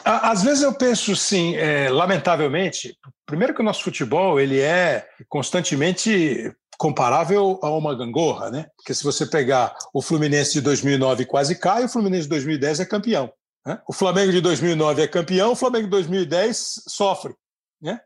Á- 0.04 0.30
Às 0.30 0.42
vezes 0.42 0.62
eu 0.62 0.72
penso 0.72 1.12
assim, 1.12 1.56
é, 1.56 1.90
lamentavelmente, 1.90 2.96
primeiro 3.26 3.52
que 3.52 3.61
o 3.61 3.64
nosso 3.64 3.82
futebol 3.82 4.38
ele 4.40 4.61
é 4.61 5.06
constantemente 5.28 6.52
comparável 6.78 7.58
a 7.60 7.70
uma 7.70 7.94
gangorra, 7.94 8.50
né? 8.50 8.66
Porque 8.76 8.94
se 8.94 9.02
você 9.02 9.26
pegar 9.26 9.76
o 9.92 10.00
Fluminense 10.00 10.52
de 10.54 10.60
2009 10.60 11.26
quase 11.26 11.58
cai, 11.58 11.84
o 11.84 11.88
Fluminense 11.88 12.22
de 12.22 12.28
2010 12.30 12.80
é 12.80 12.84
campeão. 12.86 13.32
né? 13.66 13.82
O 13.88 13.92
Flamengo 13.92 14.30
de 14.30 14.40
2009 14.40 15.02
é 15.02 15.08
campeão, 15.08 15.52
o 15.52 15.56
Flamengo 15.56 15.84
de 15.84 15.90
2010 15.90 16.84
sofre. 16.86 17.34
Né? 17.82 18.00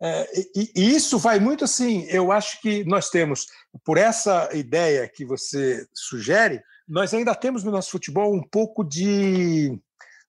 É, 0.00 0.28
e, 0.54 0.72
e, 0.76 0.94
isso 0.94 1.18
vai 1.18 1.40
muito 1.40 1.64
assim. 1.64 2.06
Eu 2.10 2.30
acho 2.30 2.60
que 2.60 2.84
nós 2.84 3.08
temos, 3.08 3.46
por 3.82 3.96
essa 3.96 4.50
ideia 4.54 5.08
que 5.08 5.24
você 5.24 5.86
sugere, 5.94 6.62
nós 6.86 7.12
ainda 7.14 7.34
temos 7.34 7.64
no 7.64 7.70
nosso 7.70 7.90
futebol 7.90 8.32
um 8.32 8.42
pouco 8.42 8.84
de 8.84 9.76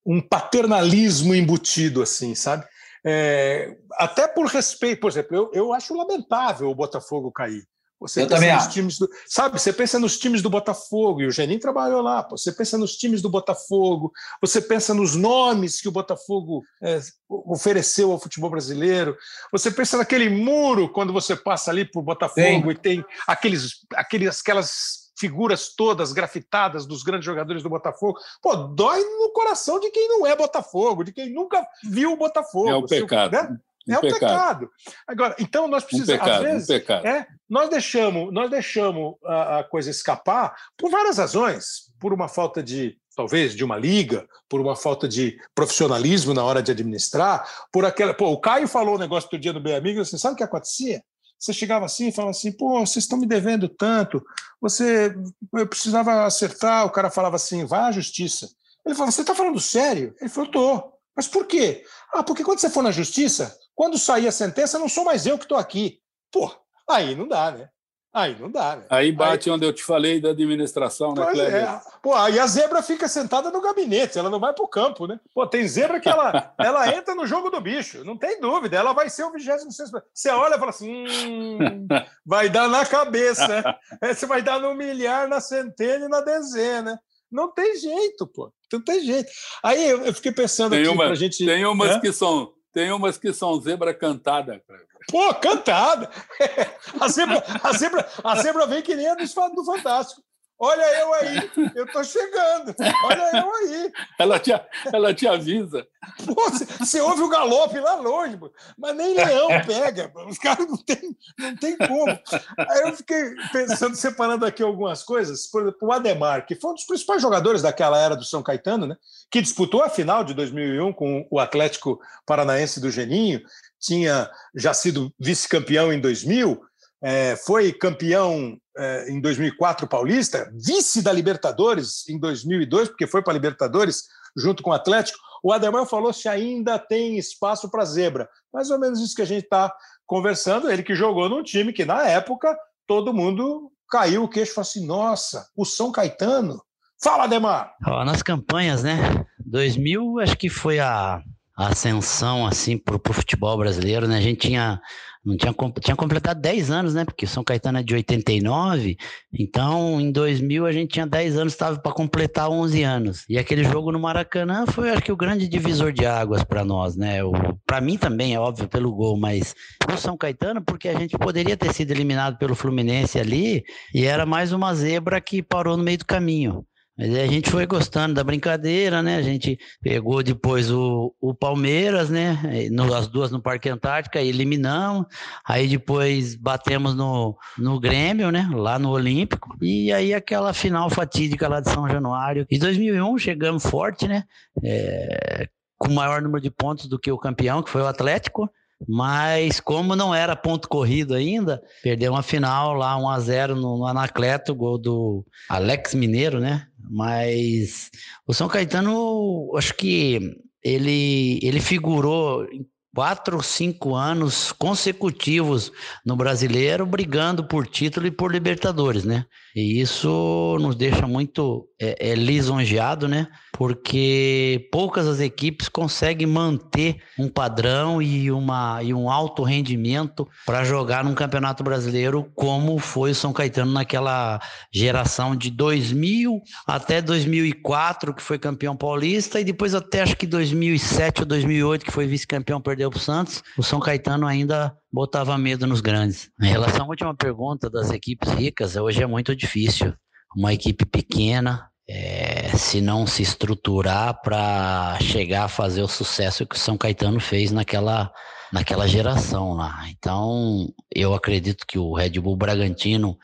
um 0.06 0.22
paternalismo 0.22 1.36
embutido, 1.36 2.02
assim, 2.02 2.34
sabe? 2.34 2.66
É, 3.06 3.78
até 3.94 4.28
por 4.28 4.48
respeito, 4.48 5.02
por 5.02 5.12
exemplo, 5.12 5.36
eu, 5.36 5.52
eu 5.54 5.74
acho 5.74 5.96
lamentável 5.96 6.70
o 6.70 6.76
Botafogo 6.76 7.32
cair. 7.32 7.64
Você 8.00 8.22
eu 8.22 8.28
também 8.28 8.50
acho. 8.50 8.70
Times 8.70 8.98
do, 8.98 9.10
sabe, 9.28 9.60
você 9.60 9.74
pensa 9.74 10.00
nos 10.00 10.18
times 10.18 10.42
do 10.42 10.50
Botafogo, 10.50 11.22
e 11.22 11.28
o 11.28 11.32
Geninho 11.32 11.60
trabalhou 11.60 12.02
lá, 12.02 12.26
você 12.30 12.52
pensa 12.52 12.78
nos 12.78 12.96
times 12.96 13.22
do 13.22 13.30
Botafogo, 13.30 14.12
você 14.42 14.62
pensa 14.62 14.94
nos 14.94 15.16
nomes 15.16 15.82
que 15.82 15.88
o 15.88 15.92
Botafogo 15.92 16.64
é, 16.82 17.00
ofereceu 17.30 18.12
ao 18.12 18.20
futebol 18.20 18.50
brasileiro, 18.50 19.18
você 19.52 19.70
pensa 19.70 19.98
naquele 19.98 20.30
muro 20.30 20.90
quando 20.90 21.12
você 21.12 21.36
passa 21.36 21.72
ali 21.72 21.84
por 21.84 22.02
Botafogo 22.02 22.40
Sim. 22.40 22.72
e 22.72 22.76
tem 22.76 23.06
aqueles, 23.28 23.86
aqueles, 23.96 24.40
aquelas 24.40 25.10
figuras 25.20 25.76
todas 25.76 26.14
grafitadas 26.14 26.86
dos 26.86 27.04
grandes 27.04 27.26
jogadores 27.26 27.62
do 27.62 27.70
Botafogo. 27.70 28.18
Pô, 28.42 28.56
dói 28.56 29.02
no 29.02 29.32
coração 29.34 29.80
de 29.80 29.92
quem 29.92 30.08
não 30.08 30.26
é 30.26 30.36
Botafogo, 30.36 31.04
de 31.04 31.12
quem 31.12 31.34
nunca 31.34 31.68
viu 31.84 32.14
o 32.14 32.18
Botafogo. 32.18 32.70
É 32.70 32.76
o 32.76 32.86
pecado. 32.86 33.34
Né? 33.34 33.58
Um 33.90 33.94
é 33.94 33.98
um 33.98 34.02
pecado. 34.02 34.20
pecado. 34.20 34.70
Agora, 35.08 35.36
então 35.40 35.68
nós 35.68 35.84
precisamos. 35.84 36.22
Um 36.22 36.26
pecado, 36.26 36.46
às 36.46 36.52
vezes, 36.52 36.70
um 36.70 36.74
pecado. 36.74 37.08
É, 37.08 37.28
nós 37.50 37.70
deixamos, 37.70 38.34
nós 38.34 38.50
deixamos 38.50 39.16
a, 39.26 39.60
a, 39.60 39.64
coisa 39.64 39.90
escapar 39.90 40.56
por 40.78 40.90
várias 40.90 41.18
razões, 41.18 41.92
por 42.00 42.14
uma 42.14 42.28
falta 42.28 42.62
de, 42.62 42.98
talvez, 43.16 43.56
de 43.56 43.64
uma 43.64 43.78
liga, 43.78 44.28
por 44.48 44.62
uma 44.62 44.76
falta 44.76 45.08
de 45.08 45.40
profissionalismo 45.56 46.34
na 46.34 46.44
hora 46.44 46.62
de 46.62 46.72
administrar, 46.72 47.48
por 47.72 47.86
aquela. 47.86 48.14
Pô, 48.14 48.30
o 48.30 48.40
Caio 48.40 48.68
falou 48.68 48.96
um 48.96 49.00
negócio 49.00 49.30
do 49.30 49.40
dia 49.40 49.54
do 49.54 49.60
bem 49.62 49.76
amigo, 49.76 50.02
assim, 50.02 50.18
sabe 50.18 50.34
o 50.34 50.38
que 50.38 50.44
acontecia? 50.44 51.02
Você 51.40 51.54
chegava 51.54 51.86
assim 51.86 52.10
e 52.10 52.12
falava 52.12 52.32
assim, 52.32 52.52
pô, 52.52 52.80
vocês 52.86 53.06
estão 53.06 53.18
me 53.18 53.26
devendo 53.26 53.70
tanto, 53.70 54.22
você 54.60 55.16
eu 55.54 55.68
precisava 55.68 56.26
acertar, 56.26 56.86
o 56.86 56.92
cara 56.92 57.10
falava 57.10 57.38
assim, 57.38 57.66
vai 57.66 57.82
à 57.82 57.92
justiça. 57.92 58.50
Ele 58.86 58.94
falou, 58.94 59.12
você 59.12 59.22
está 59.22 59.34
falando 59.34 59.60
sério? 59.60 60.14
Ele 60.20 60.30
falou, 60.30 60.52
tô. 60.52 60.94
Mas 61.16 61.28
por 61.28 61.46
quê? 61.46 61.84
Ah, 62.14 62.24
porque 62.24 62.44
quando 62.44 62.60
você 62.60 62.70
for 62.70 62.84
na 62.84 62.92
justiça, 62.92 63.56
quando 63.80 63.98
sair 63.98 64.28
a 64.28 64.32
sentença, 64.34 64.78
não 64.78 64.90
sou 64.90 65.06
mais 65.06 65.26
eu 65.26 65.38
que 65.38 65.46
estou 65.46 65.58
aqui. 65.58 66.02
Pô, 66.30 66.52
aí 66.86 67.16
não 67.16 67.26
dá, 67.26 67.50
né? 67.50 67.70
Aí 68.14 68.38
não 68.38 68.52
dá, 68.52 68.76
né? 68.76 68.86
Aí 68.90 69.10
bate 69.10 69.50
aí... 69.50 69.56
onde 69.56 69.66
eu 69.66 69.72
te 69.72 69.82
falei 69.82 70.20
da 70.20 70.32
administração, 70.32 71.14
né, 71.14 71.26
Kleber? 71.26 71.64
É. 71.64 71.82
Pô, 72.04 72.14
aí 72.14 72.38
a 72.38 72.46
zebra 72.46 72.84
fica 72.84 73.08
sentada 73.08 73.50
no 73.50 73.62
gabinete, 73.62 74.20
ela 74.20 74.30
não 74.30 74.38
vai 74.38 74.54
para 74.54 74.66
o 74.66 74.68
campo, 74.68 75.08
né? 75.08 75.18
Pô, 75.34 75.48
tem 75.48 75.66
zebra 75.66 75.98
que 76.02 76.10
ela, 76.10 76.54
ela 76.60 76.94
entra 76.94 77.16
no 77.16 77.26
jogo 77.26 77.50
do 77.50 77.62
bicho, 77.62 78.04
não 78.04 78.18
tem 78.18 78.42
dúvida, 78.42 78.76
ela 78.76 78.92
vai 78.92 79.10
ser 79.10 79.24
o 79.24 79.32
26. 79.32 79.92
Você 80.14 80.30
olha 80.30 80.56
e 80.56 80.60
fala 80.60 80.72
assim: 80.72 81.06
hum, 81.08 81.88
vai 82.26 82.50
dar 82.50 82.68
na 82.68 82.86
cabeça, 82.86 83.64
você 84.04 84.26
vai 84.26 84.42
dar 84.42 84.60
no 84.60 84.76
milhar, 84.76 85.30
na 85.30 85.40
centena 85.40 86.04
e 86.04 86.10
na 86.10 86.20
dezena. 86.20 87.00
Não 87.32 87.50
tem 87.50 87.78
jeito, 87.78 88.28
pô. 88.28 88.52
Não 88.74 88.82
tem 88.82 89.06
jeito. 89.06 89.32
Aí 89.64 89.90
eu, 89.90 90.14
fiquei 90.14 90.34
pensando 90.34 90.72
tem 90.72 90.82
aqui 90.82 90.90
uma, 90.90 91.06
pra 91.06 91.16
gente. 91.16 91.46
Tem 91.46 91.66
umas 91.66 92.02
que 92.02 92.12
são 92.12 92.52
tem 92.72 92.92
umas 92.92 93.18
que 93.18 93.34
são 93.34 93.60
zebra 93.60 93.94
cantada. 93.94 94.62
Pô, 95.10 95.34
cantada! 95.36 96.10
A 97.00 97.08
zebra, 97.08 97.44
a 97.64 97.74
zebra, 97.74 98.10
a 98.24 98.36
zebra 98.42 98.68
vem 98.68 98.82
que 98.82 98.96
nem 98.96 99.08
a 99.08 99.16
do, 99.16 99.64
Fantástico. 99.64 100.22
Olha 100.60 101.00
eu 101.00 101.14
aí, 101.14 101.52
eu 101.74 101.88
tô 101.88 102.04
chegando. 102.04 102.76
Olha 103.06 103.38
eu 103.38 103.56
aí. 103.56 103.92
Ela 104.20 104.40
te, 104.40 104.52
ela 104.92 105.14
te 105.14 105.26
avisa. 105.26 105.88
Pô, 106.26 106.50
você 106.80 107.00
ouve 107.00 107.22
o 107.22 107.30
galope 107.30 107.80
lá 107.80 107.96
longe, 107.96 108.38
mas 108.78 108.96
nem 108.96 109.14
leão 109.14 109.48
pega. 109.66 110.12
Os 110.28 110.38
caras 110.38 110.68
não 110.68 110.78
tem, 110.78 111.18
não 111.38 111.56
tem 111.56 111.78
como. 111.78 112.12
Aí 112.58 112.82
eu 112.82 112.96
fiquei 112.96 113.36
pensando, 113.54 113.96
separando 113.96 114.46
aqui 114.46 114.62
algumas 114.62 115.02
coisas. 115.02 115.48
Por 115.48 115.62
exemplo, 115.62 115.88
o 115.88 115.94
Ademar, 115.94 116.46
que 116.46 116.56
foi 116.56 116.72
um 116.72 116.76
dos 116.76 116.86
principais 116.86 117.22
jogadores 117.22 117.62
daquela 117.62 117.98
era 117.98 118.16
do 118.16 118.26
São 118.26 118.44
Caetano, 118.44 118.86
né? 118.86 118.98
que 119.30 119.42
disputou 119.42 119.84
a 119.84 119.90
final 119.90 120.24
de 120.24 120.34
2001 120.34 120.92
com 120.94 121.28
o 121.30 121.40
Atlético 121.40 122.00
Paranaense 122.26 122.80
do 122.80 122.90
Geninho, 122.90 123.42
tinha 123.80 124.30
já 124.56 124.74
sido 124.74 125.14
vice-campeão 125.20 125.94
em 125.94 126.00
2000, 126.00 126.60
é, 127.02 127.36
foi 127.36 127.72
campeão 127.72 128.58
é, 128.78 129.10
em 129.10 129.20
2004 129.22 129.88
paulista, 129.88 130.52
vice 130.54 131.02
da 131.02 131.12
Libertadores 131.12 132.08
em 132.08 132.20
2002, 132.20 132.90
porque 132.90 133.08
foi 133.08 133.22
para 133.22 133.34
a 133.34 133.36
Libertadores 133.36 134.04
junto 134.36 134.62
com 134.62 134.70
o 134.72 134.74
Atlético. 134.74 135.18
O 135.44 135.54
Ademar 135.54 135.86
falou 135.86 136.12
se 136.12 136.28
ainda 136.28 136.78
tem 136.78 137.18
espaço 137.18 137.70
para 137.70 137.86
zebra. 137.86 138.30
Mais 138.54 138.70
ou 138.70 138.80
menos 138.80 139.00
isso 139.00 139.16
que 139.16 139.22
a 139.22 139.26
gente 139.26 139.44
está 139.44 139.74
conversando. 140.06 140.70
Ele 140.70 140.84
que 140.84 140.96
jogou 140.96 141.30
num 141.30 141.44
time 141.44 141.72
que, 141.72 141.86
na 141.86 142.08
época, 142.08 142.58
todo 142.86 143.14
mundo 143.14 143.72
caiu 143.90 144.24
o 144.24 144.30
queixo 144.30 144.52
e 144.52 144.56
falou 144.56 144.68
assim: 144.68 144.86
nossa, 144.86 145.48
o 145.56 145.66
São 145.66 145.92
Caetano. 145.92 146.62
Fala, 147.02 147.24
Ademar! 147.24 147.74
Ó, 147.88 148.04
nas 148.04 148.22
campanhas, 148.22 148.84
né? 148.84 149.26
2000, 149.40 150.20
acho 150.20 150.38
que 150.38 150.50
foi 150.50 150.80
a, 150.80 151.22
ascensão 151.68 152.48
assim 152.48 152.78
para 152.78 152.96
o 152.96 153.14
futebol 153.14 153.58
brasileiro, 153.58 154.08
né? 154.08 154.18
A 154.18 154.22
gente 154.22 154.48
tinha 154.48 154.82
não 155.24 155.36
tinha, 155.36 155.54
tinha 155.82 155.96
completado 155.96 156.40
10 156.40 156.72
anos, 156.72 156.94
né? 156.94 157.04
Porque 157.04 157.28
São 157.28 157.44
Caetano 157.44 157.80
é 157.80 157.84
de 157.84 157.94
89, 157.94 158.98
então 159.34 160.00
em 160.00 160.12
2000 160.12 160.66
a 160.66 160.72
gente 160.72 160.94
tinha 160.94 161.06
10 161.06 161.38
anos, 161.38 161.54
estava 161.54 161.78
para 161.78 161.92
completar 161.92 162.50
11 162.50 162.84
anos. 162.84 163.26
E 163.28 163.38
aquele 163.38 163.64
jogo 163.64 163.92
no 163.92 164.00
Maracanã 164.00 164.66
foi, 164.66 164.90
acho 164.90 165.02
que, 165.02 165.12
o 165.12 165.18
grande 165.18 165.48
divisor 165.48 165.92
de 165.92 166.06
águas 166.06 166.44
para 166.44 166.64
nós, 166.64 166.96
né? 166.96 167.20
Para 167.66 167.82
mim 167.82 167.98
também, 167.98 168.34
é 168.34 168.40
óbvio, 168.40 168.68
pelo 168.68 168.94
gol, 168.94 169.18
mas 169.18 169.54
pro 169.80 169.98
São 169.98 170.18
Caetano, 170.18 170.62
porque 170.64 170.88
a 170.88 170.98
gente 170.98 171.18
poderia 171.18 171.58
ter 171.58 171.74
sido 171.74 171.92
eliminado 171.92 172.38
pelo 172.38 172.56
Fluminense 172.56 173.20
ali 173.20 173.64
e 173.94 174.06
era 174.06 174.26
mais 174.26 174.54
uma 174.54 174.74
zebra 174.74 175.20
que 175.20 175.44
parou 175.44 175.76
no 175.76 175.84
meio 175.84 175.98
do 175.98 176.06
caminho. 176.06 176.66
Mas 177.00 177.16
aí 177.16 177.22
a 177.22 177.28
gente 177.28 177.50
foi 177.50 177.66
gostando 177.66 178.16
da 178.16 178.26
brincadeira, 178.26 179.02
né? 179.02 179.16
A 179.16 179.22
gente 179.22 179.58
pegou 179.82 180.22
depois 180.22 180.70
o, 180.70 181.16
o 181.22 181.34
Palmeiras, 181.34 182.10
né? 182.10 182.38
No, 182.70 182.94
as 182.94 183.08
duas 183.08 183.32
no 183.32 183.42
Parque 183.42 183.70
Antártica, 183.70 184.22
eliminamos. 184.22 185.06
Aí 185.48 185.66
depois 185.66 186.36
batemos 186.36 186.94
no, 186.94 187.38
no 187.58 187.80
Grêmio, 187.80 188.32
né? 188.32 188.50
Lá 188.54 188.78
no 188.78 188.90
Olímpico. 188.90 189.56
E 189.62 189.94
aí 189.94 190.14
aquela 190.14 190.52
final 190.52 190.90
fatídica 190.90 191.48
lá 191.48 191.62
de 191.62 191.70
São 191.70 191.88
Januário. 191.88 192.46
Em 192.52 192.60
2001 192.60 193.18
chegamos 193.18 193.66
forte, 193.66 194.06
né? 194.06 194.26
É, 194.62 195.48
com 195.78 195.94
maior 195.94 196.22
número 196.22 196.42
de 196.42 196.52
pontos 196.52 196.88
do 196.88 197.00
que 197.00 197.10
o 197.10 197.18
campeão, 197.18 197.64
que 197.64 197.70
foi 197.70 197.82
o 197.82 197.88
Atlético. 197.88 198.52
Mas 198.88 199.60
como 199.60 199.96
não 199.96 200.16
era 200.16 200.36
ponto 200.36 200.70
corrido 200.70 201.14
ainda, 201.14 201.62
perdeu 201.84 202.14
uma 202.14 202.24
final 202.24 202.74
lá 202.74 202.98
1 202.98 203.10
a 203.10 203.20
0 203.20 203.56
no, 203.56 203.86
Anacleto, 203.86 204.56
gol 204.56 204.78
do 204.78 205.26
Alex 205.50 205.94
Mineiro, 205.94 206.40
né? 206.40 206.66
Mas 206.90 207.92
o 208.26 208.34
São 208.34 208.48
Caetano, 208.48 209.52
acho 209.56 209.76
que 209.76 210.36
ele 210.64 211.40
ele 211.44 211.60
figurou 211.60 212.48
quatro 212.94 213.38
ou 213.38 213.44
cinco 213.44 213.96
anos 213.96 214.52
consecutivos 214.52 215.72
no 216.06 216.16
brasileiro, 216.16 216.86
brigando 216.86 217.48
por 217.48 217.68
título 217.68 218.08
e 218.08 218.12
por 218.12 218.32
Libertadores, 218.32 219.06
né? 219.06 219.26
E 219.56 219.80
isso 219.80 220.58
nos 220.60 220.76
deixa 220.76 221.08
muito 221.08 221.69
é, 221.82 222.12
é, 222.12 222.16
lisonjeado, 222.16 223.08
né? 223.08 223.28
Porque 223.54 224.68
poucas 224.72 225.08
as 225.08 225.20
equipes 225.20 225.70
conseguem 225.70 226.28
manter 226.28 226.98
um 227.18 227.30
padrão 227.30 228.02
e, 228.02 228.32
uma, 228.32 228.84
e 228.84 228.94
um 228.94 229.10
alto 229.10 229.44
rendimento 229.44 230.28
para 230.46 230.64
jogar 230.64 231.04
num 231.04 231.14
campeonato 231.14 231.64
brasileiro 231.64 232.30
como 232.36 232.78
foi 232.80 233.12
o 233.12 233.16
São 233.16 233.32
Caetano 233.32 233.72
naquela 233.72 234.40
geração 234.74 235.36
de 235.36 235.50
2000 235.50 236.42
até 236.68 237.02
2004, 237.02 238.14
que 238.14 238.22
foi 238.22 238.38
campeão 238.38 238.76
paulista, 238.76 239.40
e 239.40 239.44
depois 239.44 239.74
até 239.74 240.02
acho 240.02 240.18
que 240.18 240.28
2007 240.28 241.22
ou 241.22 241.26
2008, 241.26 241.86
que 241.86 241.92
foi 241.92 242.08
vice-campeão, 242.08 242.62
perdeu 242.62 242.90
para 242.90 242.98
o 242.98 243.02
Santos. 243.02 243.42
O 243.58 243.64
São 243.64 243.80
Caetano 243.80 244.28
ainda 244.28 244.74
botava 244.92 245.38
medo 245.38 245.66
nos 245.66 245.82
grandes. 245.82 246.30
Em 246.42 246.48
relação 246.48 246.86
à 246.86 246.90
última 246.90 247.16
pergunta 247.16 247.70
das 247.70 247.92
equipes 247.92 248.30
ricas, 248.30 248.76
hoje 248.76 249.02
é 249.02 249.08
muito 249.08 249.36
difícil. 249.36 249.94
Uma 250.36 250.54
equipe 250.54 250.86
pequena, 250.86 251.69
é, 251.92 252.56
se 252.56 252.80
não 252.82 253.08
se 253.08 253.24
estruturar 253.24 254.22
para 254.22 255.00
chegar 255.02 255.46
a 255.46 255.50
fazer 255.50 255.82
o 255.82 255.88
sucesso 255.88 256.46
que 256.46 256.56
o 256.56 256.60
São 256.60 256.78
Caetano 256.78 257.20
fez 257.20 257.52
naquela, 257.52 258.14
naquela 258.54 258.88
geração 258.88 259.54
lá. 259.54 259.84
Então, 259.90 260.72
eu 260.94 261.16
acredito 261.16 261.66
que 261.66 261.80
o 261.80 261.92
Red 261.96 262.12
Bull 262.20 262.38
Bragantino 262.38 263.18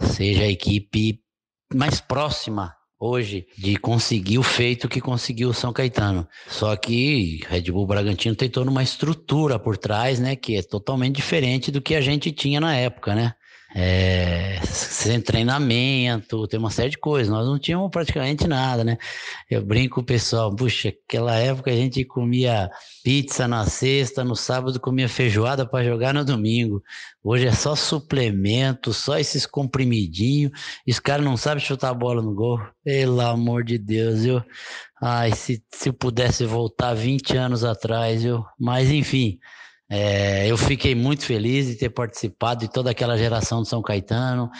seja 0.00 0.42
a 0.42 0.48
equipe 0.48 1.20
mais 1.72 2.00
próxima 2.00 2.74
hoje 2.98 3.46
de 3.56 3.76
conseguir 3.76 4.38
o 4.38 4.42
feito 4.42 4.88
que 4.88 5.00
conseguiu 5.00 5.50
o 5.50 5.54
São 5.54 5.72
Caetano. 5.72 6.26
Só 6.48 6.74
que 6.74 7.40
Red 7.48 7.70
Bull 7.70 7.86
Bragantino 7.86 8.34
tem 8.34 8.50
toda 8.50 8.68
uma 8.68 8.82
estrutura 8.82 9.60
por 9.60 9.76
trás, 9.76 10.18
né, 10.18 10.34
que 10.34 10.56
é 10.56 10.62
totalmente 10.62 11.14
diferente 11.14 11.70
do 11.70 11.80
que 11.80 11.94
a 11.94 12.00
gente 12.00 12.32
tinha 12.32 12.60
na 12.60 12.74
época, 12.74 13.14
né? 13.14 13.34
É, 13.80 14.58
sem 14.64 15.20
treinamento, 15.20 16.48
tem 16.48 16.58
uma 16.58 16.68
série 16.68 16.90
de 16.90 16.98
coisas. 16.98 17.32
Nós 17.32 17.46
não 17.46 17.60
tínhamos 17.60 17.88
praticamente 17.92 18.48
nada, 18.48 18.82
né? 18.82 18.98
Eu 19.48 19.64
brinco 19.64 19.96
com 19.96 20.00
o 20.00 20.04
pessoal, 20.04 20.54
puxa, 20.54 20.88
aquela 20.88 21.36
época 21.36 21.70
a 21.70 21.76
gente 21.76 22.04
comia 22.04 22.68
pizza 23.04 23.46
na 23.46 23.64
sexta, 23.66 24.24
no 24.24 24.34
sábado 24.34 24.80
comia 24.80 25.08
feijoada 25.08 25.64
para 25.64 25.84
jogar 25.84 26.12
no 26.12 26.24
domingo. 26.24 26.82
Hoje 27.22 27.46
é 27.46 27.52
só 27.52 27.76
suplemento, 27.76 28.92
só 28.92 29.16
esses 29.16 29.46
comprimidinhos. 29.46 30.50
E 30.84 30.90
os 30.90 30.98
caras 30.98 31.24
não 31.24 31.36
sabem 31.36 31.62
chutar 31.64 31.90
a 31.90 31.94
bola 31.94 32.20
no 32.20 32.34
gol. 32.34 32.58
Pelo 32.82 33.20
amor 33.20 33.62
de 33.62 33.78
Deus, 33.78 34.24
eu. 34.24 34.42
Ai, 35.00 35.30
se, 35.32 35.62
se 35.72 35.92
pudesse 35.92 36.44
voltar 36.44 36.94
20 36.94 37.36
anos 37.36 37.62
atrás, 37.62 38.24
eu. 38.24 38.44
Mas 38.58 38.90
enfim. 38.90 39.38
É, 39.90 40.46
eu 40.46 40.56
fiquei 40.56 40.94
muito 40.94 41.24
feliz 41.24 41.66
de 41.66 41.74
ter 41.74 41.90
participado 41.90 42.60
de 42.60 42.72
toda 42.72 42.90
aquela 42.90 43.16
geração 43.16 43.62
de 43.62 43.68
São 43.68 43.82
Caetano. 43.82 44.50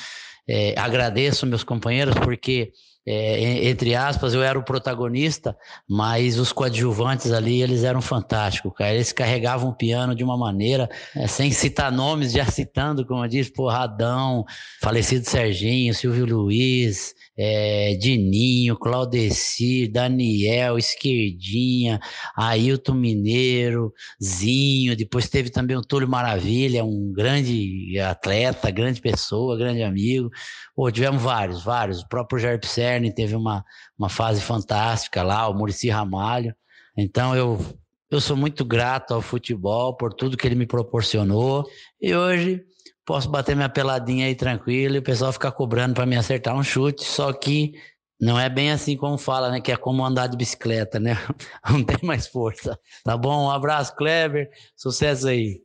É, 0.48 0.74
agradeço 0.78 1.46
meus 1.46 1.62
companheiros 1.62 2.14
porque 2.14 2.72
é, 3.10 3.66
entre 3.70 3.94
aspas, 3.94 4.34
eu 4.34 4.42
era 4.42 4.58
o 4.58 4.62
protagonista, 4.62 5.56
mas 5.88 6.38
os 6.38 6.52
coadjuvantes 6.52 7.32
ali, 7.32 7.62
eles 7.62 7.82
eram 7.82 8.02
fantásticos, 8.02 8.70
cara. 8.76 8.92
Eles 8.92 9.12
carregavam 9.12 9.70
o 9.70 9.74
piano 9.74 10.14
de 10.14 10.22
uma 10.22 10.36
maneira, 10.36 10.90
é, 11.16 11.26
sem 11.26 11.50
citar 11.50 11.90
nomes, 11.90 12.32
já 12.36 12.44
citando, 12.44 13.06
como 13.06 13.24
eu 13.24 13.28
disse, 13.28 13.50
Porradão, 13.50 14.44
falecido 14.82 15.24
Serginho, 15.24 15.94
Silvio 15.94 16.26
Luiz, 16.26 17.14
é, 17.38 17.94
Dininho, 17.94 18.76
Claudeci, 18.76 19.86
Daniel, 19.86 20.76
Esquerdinha, 20.76 22.00
Ailton 22.36 22.94
Mineiro, 22.94 23.94
Zinho, 24.22 24.96
depois 24.96 25.28
teve 25.28 25.48
também 25.48 25.76
o 25.76 25.82
Túlio 25.82 26.08
Maravilha, 26.08 26.84
um 26.84 27.12
grande 27.12 27.96
atleta, 28.00 28.72
grande 28.72 29.00
pessoa, 29.00 29.56
grande 29.56 29.84
amigo. 29.84 30.28
Pô, 30.74 30.90
tivemos 30.90 31.22
vários, 31.22 31.62
vários. 31.62 32.00
O 32.00 32.08
próprio 32.08 32.40
Jair 32.40 32.58
Pisserni 32.58 33.14
teve 33.14 33.36
uma, 33.36 33.64
uma 33.96 34.08
fase 34.08 34.40
fantástica 34.40 35.22
lá, 35.22 35.48
o 35.48 35.54
Murici 35.54 35.88
Ramalho. 35.88 36.52
Então 36.96 37.36
eu, 37.36 37.64
eu 38.10 38.20
sou 38.20 38.36
muito 38.36 38.64
grato 38.64 39.14
ao 39.14 39.22
futebol 39.22 39.96
por 39.96 40.12
tudo 40.12 40.36
que 40.36 40.44
ele 40.44 40.56
me 40.56 40.66
proporcionou. 40.66 41.64
E 42.02 42.12
hoje 42.12 42.64
posso 43.08 43.26
bater 43.26 43.56
minha 43.56 43.70
peladinha 43.70 44.26
aí 44.26 44.34
tranquilo 44.34 44.96
e 44.96 44.98
o 44.98 45.02
pessoal 45.02 45.32
ficar 45.32 45.50
cobrando 45.50 45.94
para 45.94 46.04
me 46.04 46.14
acertar 46.14 46.54
um 46.54 46.62
chute, 46.62 47.02
só 47.02 47.32
que 47.32 47.72
não 48.20 48.38
é 48.38 48.50
bem 48.50 48.70
assim 48.70 48.98
como 48.98 49.16
fala, 49.16 49.50
né? 49.50 49.62
Que 49.62 49.72
é 49.72 49.76
como 49.78 50.04
andar 50.04 50.26
de 50.26 50.36
bicicleta, 50.36 51.00
né? 51.00 51.16
Não 51.70 51.82
tem 51.82 51.96
mais 52.02 52.26
força. 52.26 52.78
Tá 53.04 53.16
bom? 53.16 53.46
Um 53.46 53.50
abraço, 53.50 53.96
Kleber. 53.96 54.50
Sucesso 54.76 55.28
aí. 55.28 55.62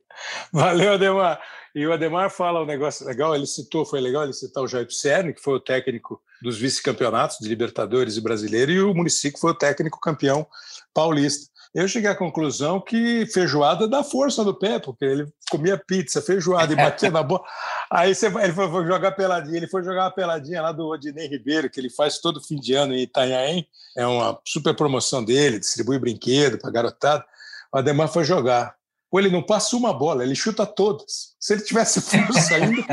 Valeu, 0.54 0.94
Ademar. 0.94 1.42
E 1.76 1.86
o 1.86 1.92
Ademar 1.92 2.30
fala 2.30 2.62
um 2.62 2.66
negócio 2.66 3.06
legal, 3.06 3.36
ele 3.36 3.48
citou, 3.48 3.84
foi 3.84 4.00
legal 4.00 4.24
ele 4.24 4.32
citar 4.32 4.64
o 4.64 4.68
Jair 4.68 4.88
Pisserni, 4.88 5.34
que 5.34 5.42
foi 5.42 5.56
o 5.56 5.60
técnico 5.60 6.22
dos 6.42 6.58
vice-campeonatos 6.58 7.40
de 7.42 7.50
Libertadores 7.50 8.16
e 8.16 8.22
Brasileiro, 8.22 8.72
e 8.72 8.82
o 8.82 8.94
Município 8.94 9.40
foi 9.40 9.52
o 9.52 9.58
técnico 9.58 10.00
campeão 10.00 10.48
paulista. 10.94 11.52
Eu 11.74 11.88
cheguei 11.88 12.10
à 12.10 12.16
conclusão 12.16 12.80
que 12.80 13.26
feijoada 13.26 13.88
dá 13.88 14.04
força 14.04 14.44
no 14.44 14.54
pé, 14.54 14.78
porque 14.78 15.04
ele 15.04 15.26
comia 15.50 15.76
pizza, 15.76 16.22
feijoada 16.22 16.72
e 16.72 16.76
batia 16.76 17.10
na 17.10 17.24
bola. 17.24 17.44
Aí 17.90 18.14
você, 18.14 18.28
ele 18.28 18.54
foi 18.54 18.86
jogar 18.86 19.12
peladinha, 19.14 19.58
ele 19.58 19.68
foi 19.68 19.84
jogar 19.84 20.04
uma 20.04 20.12
peladinha 20.12 20.62
lá 20.62 20.72
do 20.72 20.88
Odinei 20.88 21.28
Ribeiro, 21.28 21.70
que 21.70 21.80
ele 21.80 21.90
faz 21.90 22.20
todo 22.20 22.44
fim 22.44 22.58
de 22.58 22.76
ano 22.76 22.94
em 22.94 23.02
Itanhaém. 23.02 23.68
É 23.98 24.06
uma 24.06 24.40
super 24.46 24.76
promoção 24.76 25.26
dele, 25.26 25.60
distribui 25.60 25.98
brinquedo 25.98 26.60
para 26.60 26.70
garotada. 26.70 27.26
O 27.74 27.78
Ademar 27.80 28.08
foi 28.08 28.24
jogar. 28.24 28.76
Pô, 29.14 29.20
ele 29.20 29.30
não 29.30 29.44
passa 29.44 29.76
uma 29.76 29.94
bola, 29.94 30.24
ele 30.24 30.34
chuta 30.34 30.66
todas. 30.66 31.36
Se 31.40 31.54
ele 31.54 31.62
tivesse 31.62 32.02
força 32.02 32.56
ainda. 32.56 32.84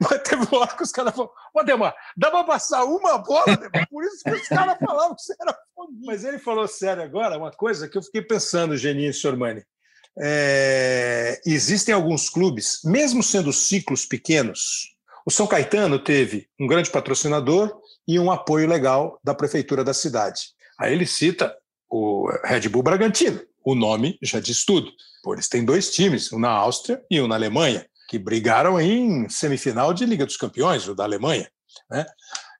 mas 0.00 0.22
teve 0.22 0.44
uma 0.44 0.60
hora 0.60 0.76
que 0.76 0.84
os 0.84 0.92
caras 0.92 1.12
falaram: 1.12 1.34
Ô, 1.52 1.64
Demar, 1.64 1.92
dá 2.16 2.30
para 2.30 2.44
passar 2.44 2.84
uma 2.84 3.18
bola, 3.18 3.56
Demar? 3.56 3.88
Por 3.88 4.04
isso 4.04 4.22
que 4.22 4.30
os 4.30 4.46
caras 4.46 4.78
falavam 4.78 5.16
que 5.16 5.22
você 5.22 5.34
era 5.40 5.52
fominho. 5.74 6.06
Mas 6.06 6.22
ele 6.22 6.38
falou 6.38 6.68
sério 6.68 7.02
agora, 7.02 7.36
uma 7.36 7.50
coisa 7.50 7.88
que 7.88 7.98
eu 7.98 8.02
fiquei 8.04 8.22
pensando, 8.22 8.76
Geninho 8.76 9.10
e 9.10 9.12
Sormani. 9.12 9.64
É, 10.16 11.40
existem 11.44 11.92
alguns 11.92 12.30
clubes, 12.30 12.78
mesmo 12.84 13.20
sendo 13.20 13.52
ciclos 13.52 14.06
pequenos, 14.06 14.96
o 15.26 15.30
São 15.32 15.44
Caetano 15.44 15.98
teve 15.98 16.48
um 16.56 16.68
grande 16.68 16.88
patrocinador 16.88 17.76
e 18.06 18.16
um 18.16 18.30
apoio 18.30 18.68
legal 18.68 19.18
da 19.24 19.34
prefeitura 19.34 19.82
da 19.82 19.92
cidade. 19.92 20.50
Aí 20.78 20.92
ele 20.92 21.04
cita 21.04 21.52
o 21.88 22.30
Red 22.44 22.68
Bull 22.68 22.84
Bragantino 22.84 23.49
o 23.64 23.74
nome 23.74 24.18
já 24.22 24.40
diz 24.40 24.64
tudo. 24.64 24.92
Eles 25.28 25.48
têm 25.48 25.64
dois 25.64 25.90
times, 25.90 26.32
um 26.32 26.38
na 26.38 26.50
Áustria 26.50 27.02
e 27.10 27.20
um 27.20 27.28
na 27.28 27.34
Alemanha, 27.34 27.86
que 28.08 28.18
brigaram 28.18 28.80
em 28.80 29.28
semifinal 29.28 29.92
de 29.92 30.06
Liga 30.06 30.26
dos 30.26 30.36
Campeões, 30.36 30.88
o 30.88 30.94
da 30.94 31.04
Alemanha. 31.04 31.50
Né? 31.90 32.06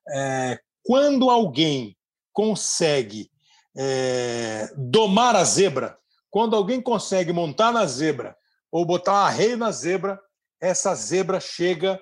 É, 0.09 0.59
quando 0.83 1.29
alguém 1.29 1.97
consegue 2.31 3.29
é, 3.77 4.71
domar 4.77 5.35
a 5.35 5.43
zebra, 5.43 5.97
quando 6.29 6.55
alguém 6.55 6.81
consegue 6.81 7.33
montar 7.33 7.71
na 7.71 7.85
zebra 7.85 8.35
ou 8.71 8.85
botar 8.85 9.13
um 9.13 9.25
arreio 9.25 9.57
na 9.57 9.71
zebra, 9.71 10.19
essa 10.61 10.93
zebra 10.95 11.39
chega 11.39 11.99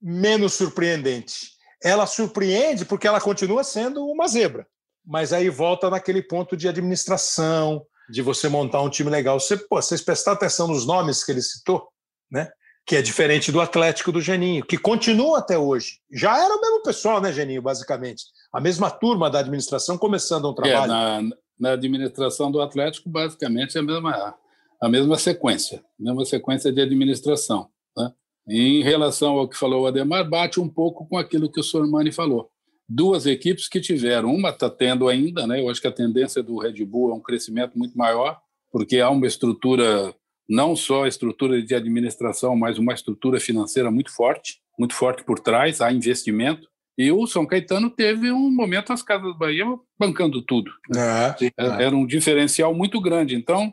menos 0.00 0.54
surpreendente. 0.54 1.52
Ela 1.82 2.06
surpreende 2.06 2.84
porque 2.84 3.06
ela 3.06 3.20
continua 3.20 3.64
sendo 3.64 4.04
uma 4.06 4.28
zebra, 4.28 4.66
mas 5.04 5.32
aí 5.32 5.48
volta 5.48 5.88
naquele 5.88 6.22
ponto 6.22 6.56
de 6.56 6.68
administração, 6.68 7.86
de 8.10 8.22
você 8.22 8.48
montar 8.48 8.82
um 8.82 8.90
time 8.90 9.10
legal. 9.10 9.38
Você, 9.38 9.56
pô, 9.56 9.80
vocês 9.80 10.00
prestaram 10.00 10.36
atenção 10.36 10.68
nos 10.68 10.86
nomes 10.86 11.24
que 11.24 11.32
ele 11.32 11.42
citou, 11.42 11.88
né? 12.30 12.50
que 12.86 12.96
é 12.96 13.02
diferente 13.02 13.52
do 13.52 13.60
Atlético 13.60 14.10
do 14.10 14.20
Geninho, 14.20 14.64
que 14.64 14.76
continua 14.76 15.38
até 15.38 15.56
hoje. 15.56 16.00
Já 16.10 16.42
era 16.42 16.54
o 16.54 16.60
mesmo 16.60 16.82
pessoal, 16.82 17.20
né, 17.20 17.32
Geninho, 17.32 17.62
basicamente? 17.62 18.24
A 18.52 18.60
mesma 18.60 18.90
turma 18.90 19.30
da 19.30 19.38
administração 19.38 19.96
começando 19.96 20.50
um 20.50 20.54
trabalho. 20.54 20.84
É, 20.92 21.22
na, 21.22 21.36
na 21.58 21.72
administração 21.72 22.50
do 22.50 22.60
Atlético, 22.60 23.08
basicamente, 23.08 23.76
é 23.76 23.80
a 23.80 23.84
mesma, 23.84 24.34
a 24.82 24.88
mesma 24.88 25.16
sequência, 25.18 25.78
a 25.78 26.02
mesma 26.02 26.24
sequência 26.24 26.72
de 26.72 26.80
administração. 26.80 27.68
Né? 27.96 28.12
em 28.48 28.82
relação 28.82 29.38
ao 29.38 29.48
que 29.48 29.56
falou 29.56 29.82
o 29.82 29.86
Ademar, 29.86 30.28
bate 30.28 30.58
um 30.58 30.68
pouco 30.68 31.06
com 31.06 31.16
aquilo 31.16 31.50
que 31.50 31.60
o 31.60 31.62
Sormani 31.62 32.10
falou 32.10 32.50
duas 32.90 33.24
equipes 33.24 33.68
que 33.68 33.80
tiveram. 33.80 34.34
Uma 34.34 34.50
está 34.50 34.68
tendo 34.68 35.08
ainda, 35.08 35.46
né? 35.46 35.60
Eu 35.60 35.70
acho 35.70 35.80
que 35.80 35.86
a 35.86 35.92
tendência 35.92 36.42
do 36.42 36.58
Red 36.58 36.84
Bull 36.84 37.12
é 37.12 37.14
um 37.14 37.22
crescimento 37.22 37.78
muito 37.78 37.96
maior, 37.96 38.36
porque 38.72 38.98
há 38.98 39.08
uma 39.08 39.28
estrutura, 39.28 40.12
não 40.48 40.74
só 40.74 41.04
a 41.04 41.08
estrutura 41.08 41.62
de 41.62 41.72
administração, 41.72 42.56
mas 42.56 42.78
uma 42.78 42.92
estrutura 42.92 43.38
financeira 43.38 43.92
muito 43.92 44.12
forte, 44.12 44.60
muito 44.76 44.94
forte 44.94 45.22
por 45.22 45.38
trás, 45.38 45.80
há 45.80 45.92
investimento. 45.92 46.68
E 46.98 47.12
o 47.12 47.26
São 47.26 47.46
Caetano 47.46 47.88
teve 47.88 48.32
um 48.32 48.50
momento 48.50 48.92
as 48.92 49.02
Casas 49.02 49.38
Bahia 49.38 49.64
bancando 49.98 50.42
tudo. 50.42 50.70
É, 50.94 51.46
é. 51.56 51.84
Era 51.84 51.96
um 51.96 52.04
diferencial 52.04 52.74
muito 52.74 53.00
grande. 53.00 53.36
Então, 53.36 53.72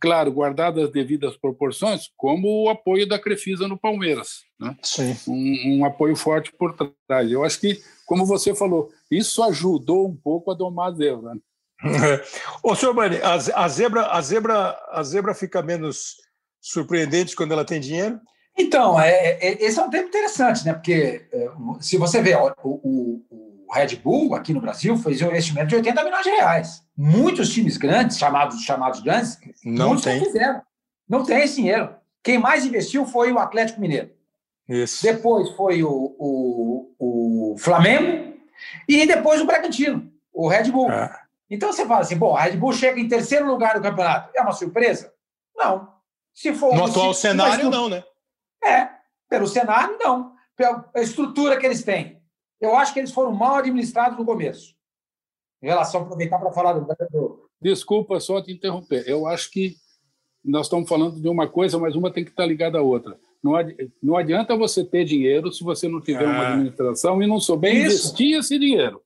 claro, 0.00 0.32
guardadas 0.32 0.84
as 0.84 0.90
devidas 0.90 1.36
proporções, 1.36 2.10
como 2.16 2.64
o 2.64 2.68
apoio 2.68 3.08
da 3.08 3.18
Crefisa 3.18 3.68
no 3.68 3.78
Palmeiras. 3.78 4.44
Né? 4.58 4.76
Sim. 4.82 5.16
Um, 5.28 5.78
um, 5.78 5.84
apoio 5.84 6.16
forte 6.16 6.52
por 6.52 6.74
trás. 7.06 7.30
Eu 7.30 7.44
acho 7.44 7.60
que, 7.60 7.80
como 8.06 8.26
você 8.26 8.54
falou, 8.54 8.90
isso 9.10 9.42
ajudou 9.44 10.08
um 10.08 10.16
pouco 10.16 10.50
a 10.50 10.54
domar 10.54 10.92
a 10.92 10.96
zebra. 10.96 11.34
Né? 11.34 11.40
Ô, 12.62 12.74
senhor 12.74 12.94
Mani, 12.94 13.16
a, 13.18 13.34
a, 13.34 13.68
zebra, 13.68 14.06
a, 14.06 14.20
zebra, 14.20 14.78
a 14.90 15.02
zebra 15.02 15.34
fica 15.34 15.62
menos 15.62 16.16
surpreendente 16.60 17.36
quando 17.36 17.52
ela 17.52 17.64
tem 17.64 17.80
dinheiro? 17.80 18.20
Então, 18.58 18.98
é, 18.98 19.38
é, 19.40 19.64
esse 19.64 19.78
é 19.78 19.82
um 19.82 19.90
tema 19.90 20.08
interessante, 20.08 20.64
né? 20.64 20.72
Porque 20.72 21.26
é, 21.30 21.48
se 21.78 21.98
você 21.98 22.22
vê 22.22 22.34
o, 22.34 22.52
o, 22.64 23.22
o 23.30 23.55
Red 23.70 23.96
Bull 23.96 24.34
aqui 24.34 24.52
no 24.52 24.60
Brasil 24.60 24.96
fez 24.96 25.20
um 25.22 25.26
investimento 25.26 25.68
de 25.68 25.76
80 25.76 26.04
milhões 26.04 26.22
de 26.22 26.30
reais. 26.30 26.82
Muitos 26.96 27.52
times 27.52 27.76
grandes, 27.76 28.18
chamados, 28.18 28.62
chamados 28.62 29.00
grandes, 29.00 29.38
não 29.64 29.98
tem. 29.98 30.18
Não 30.18 30.26
fizeram. 30.26 30.62
Não 31.08 31.24
tem 31.24 31.42
esse 31.42 31.56
dinheiro. 31.56 31.94
Quem 32.22 32.38
mais 32.38 32.64
investiu 32.64 33.06
foi 33.06 33.32
o 33.32 33.38
Atlético 33.38 33.80
Mineiro. 33.80 34.10
Isso. 34.68 35.02
Depois 35.02 35.50
foi 35.50 35.82
o, 35.82 36.16
o, 36.18 37.52
o 37.52 37.56
Flamengo 37.58 38.34
e 38.88 39.06
depois 39.06 39.40
o 39.40 39.46
Bragantino, 39.46 40.10
o 40.32 40.48
Red 40.48 40.70
Bull. 40.70 40.90
É. 40.90 41.20
Então 41.48 41.72
você 41.72 41.86
fala 41.86 42.00
assim, 42.00 42.16
bom, 42.16 42.32
o 42.32 42.34
Red 42.34 42.56
Bull 42.56 42.72
chega 42.72 42.98
em 42.98 43.08
terceiro 43.08 43.46
lugar 43.46 43.74
do 43.74 43.82
campeonato. 43.82 44.30
É 44.34 44.42
uma 44.42 44.52
surpresa? 44.52 45.12
Não. 45.54 45.94
Se 46.34 46.52
for 46.52 46.74
no 46.74 46.84
atual 46.84 47.14
se, 47.14 47.22
cenário, 47.22 47.70
não, 47.70 47.88
né? 47.88 48.02
É, 48.64 48.88
pelo 49.28 49.46
cenário, 49.46 49.96
não. 49.98 50.32
Pela 50.56 50.90
estrutura 50.96 51.56
que 51.56 51.64
eles 51.64 51.82
têm. 51.82 52.20
Eu 52.60 52.76
acho 52.76 52.92
que 52.92 53.00
eles 53.00 53.12
foram 53.12 53.32
mal 53.32 53.56
administrados 53.56 54.18
no 54.18 54.24
começo. 54.24 54.74
Em 55.62 55.66
relação 55.66 56.00
a 56.00 56.04
aproveitar 56.04 56.38
para 56.38 56.52
falar 56.52 56.74
do. 56.74 57.48
Desculpa 57.60 58.20
só 58.20 58.40
te 58.42 58.52
interromper. 58.52 59.04
Eu 59.06 59.26
acho 59.26 59.50
que 59.50 59.76
nós 60.44 60.66
estamos 60.66 60.88
falando 60.88 61.20
de 61.20 61.28
uma 61.28 61.48
coisa, 61.48 61.78
mas 61.78 61.96
uma 61.96 62.12
tem 62.12 62.24
que 62.24 62.30
estar 62.30 62.46
ligada 62.46 62.78
à 62.78 62.82
outra. 62.82 63.18
Não 64.02 64.16
adianta 64.16 64.56
você 64.56 64.84
ter 64.84 65.04
dinheiro 65.04 65.52
se 65.52 65.62
você 65.62 65.88
não 65.88 66.00
tiver 66.00 66.26
uma 66.26 66.48
administração 66.48 67.22
e 67.22 67.26
não 67.26 67.38
souber 67.38 67.74
Isso. 67.74 68.08
investir 68.08 68.38
esse 68.38 68.58
dinheiro. 68.58 69.00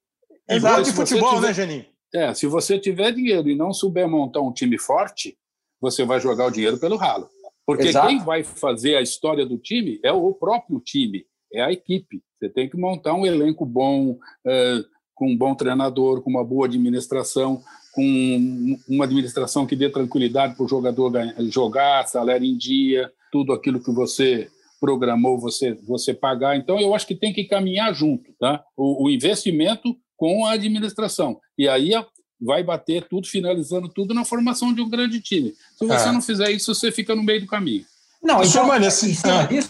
Exato 0.49 0.83
de 0.83 0.93
futebol, 0.93 1.35
tiver, 1.35 1.47
né, 1.49 1.55
Janinho? 1.55 1.87
É, 2.13 2.35
se 2.35 2.47
você 2.47 2.79
tiver 2.79 3.13
dinheiro 3.13 3.49
e 3.49 3.55
não 3.55 3.73
souber 3.73 4.09
montar 4.09 4.41
um 4.41 4.53
time 4.53 4.79
forte, 4.79 5.39
você 5.81 6.05
vai 6.05 6.21
jogar 6.21 6.47
o 6.47 6.51
dinheiro 6.51 6.79
pelo 6.79 6.97
ralo. 6.97 7.29
Porque 7.65 7.89
Exato. 7.89 8.09
quem 8.09 8.19
vai 8.19 8.43
fazer 8.43 8.97
a 8.97 9.03
história 9.03 9.47
do 9.47 9.57
time 9.59 10.01
é 10.03 10.11
o 10.11 10.33
próprio 10.33 10.81
time, 10.81 11.25
é 11.53 11.63
a 11.63 11.71
equipe. 11.71 12.23
Você 12.41 12.49
tem 12.49 12.69
que 12.69 12.77
montar 12.77 13.13
um 13.13 13.27
elenco 13.27 13.67
bom, 13.67 14.19
é, 14.47 14.83
com 15.15 15.31
um 15.31 15.37
bom 15.37 15.55
treinador, 15.55 16.23
com 16.23 16.31
uma 16.31 16.43
boa 16.43 16.67
administração, 16.67 17.63
com 17.93 18.79
uma 18.89 19.05
administração 19.05 19.67
que 19.67 19.77
dê 19.77 19.91
tranquilidade 19.91 20.55
para 20.55 20.65
o 20.65 20.69
jogador 20.69 21.11
ganhar, 21.11 21.35
jogar, 21.51 22.07
salário 22.07 22.47
em 22.47 22.57
dia, 22.57 23.13
tudo 23.31 23.53
aquilo 23.53 23.83
que 23.83 23.93
você 23.93 24.49
programou 24.81 25.39
você 25.39 25.75
você 25.87 26.15
pagar. 26.15 26.57
Então 26.57 26.81
eu 26.81 26.95
acho 26.95 27.07
que 27.07 27.15
tem 27.15 27.33
que 27.33 27.45
caminhar 27.45 27.93
junto, 27.95 28.33
tá? 28.39 28.65
O, 28.75 29.05
o 29.05 29.11
investimento 29.11 29.95
com 30.17 30.47
a 30.47 30.53
administração 30.53 31.39
e 31.59 31.69
aí 31.69 31.93
vai 32.41 32.63
bater 32.63 33.07
tudo, 33.07 33.29
finalizando 33.29 33.87
tudo 33.89 34.15
na 34.15 34.25
formação 34.25 34.73
de 34.73 34.81
um 34.81 34.89
grande 34.89 35.21
time. 35.21 35.53
Se 35.77 35.87
você 35.87 36.09
É. 36.09 36.13
não 36.13 36.23
fizer 36.23 36.51
isso, 36.51 36.75
você 36.75 36.91
fica 36.91 37.15
no 37.15 37.23
meio 37.23 37.43
do 37.43 37.47
caminho. 37.47 37.85
Não, 38.23 38.43
então, 38.43 38.75
em 38.83 38.91
cima 38.91 39.41
ah. 39.41 39.45
disso, 39.45 39.69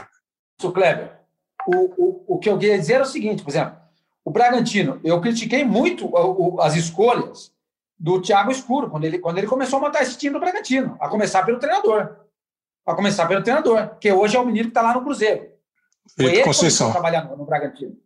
Kleber, 0.73 1.20
o, 1.67 1.75
o, 1.97 2.25
o 2.35 2.39
que 2.39 2.49
eu 2.49 2.59
queria 2.59 2.79
dizer 2.79 2.95
é 2.95 3.03
o 3.03 3.07
seguinte, 3.07 3.43
por 3.43 3.51
exemplo, 3.51 3.77
o 4.25 4.31
Bragantino, 4.31 5.01
eu 5.03 5.21
critiquei 5.21 5.65
muito 5.65 6.13
as 6.61 6.75
escolhas 6.77 7.53
do 7.99 8.21
Thiago 8.21 8.51
Escuro, 8.51 8.89
quando 8.89 9.05
ele, 9.05 9.19
quando 9.19 9.39
ele 9.39 9.47
começou 9.47 9.79
a 9.79 9.83
montar 9.83 10.03
esse 10.03 10.17
time 10.17 10.33
do 10.33 10.41
Bragantino, 10.41 10.97
a 11.01 11.09
começar 11.09 11.43
pelo 11.45 11.59
treinador. 11.59 12.17
A 12.87 12.95
começar 12.95 13.27
pelo 13.27 13.43
treinador, 13.43 13.97
que 13.99 14.11
hoje 14.11 14.37
é 14.37 14.41
o 14.41 14.47
menino 14.47 14.65
que 14.65 14.71
está 14.71 14.83
lá 14.83 14.95
no 14.95 15.03
Cruzeiro. 15.03 15.51
Foi 16.17 16.25
ele 16.27 16.37
que 16.43 16.43
começou 16.43 16.89
a 16.89 16.93
trabalhar 16.93 17.25
no, 17.25 17.37
no 17.37 17.45
Bragantino. 17.45 17.97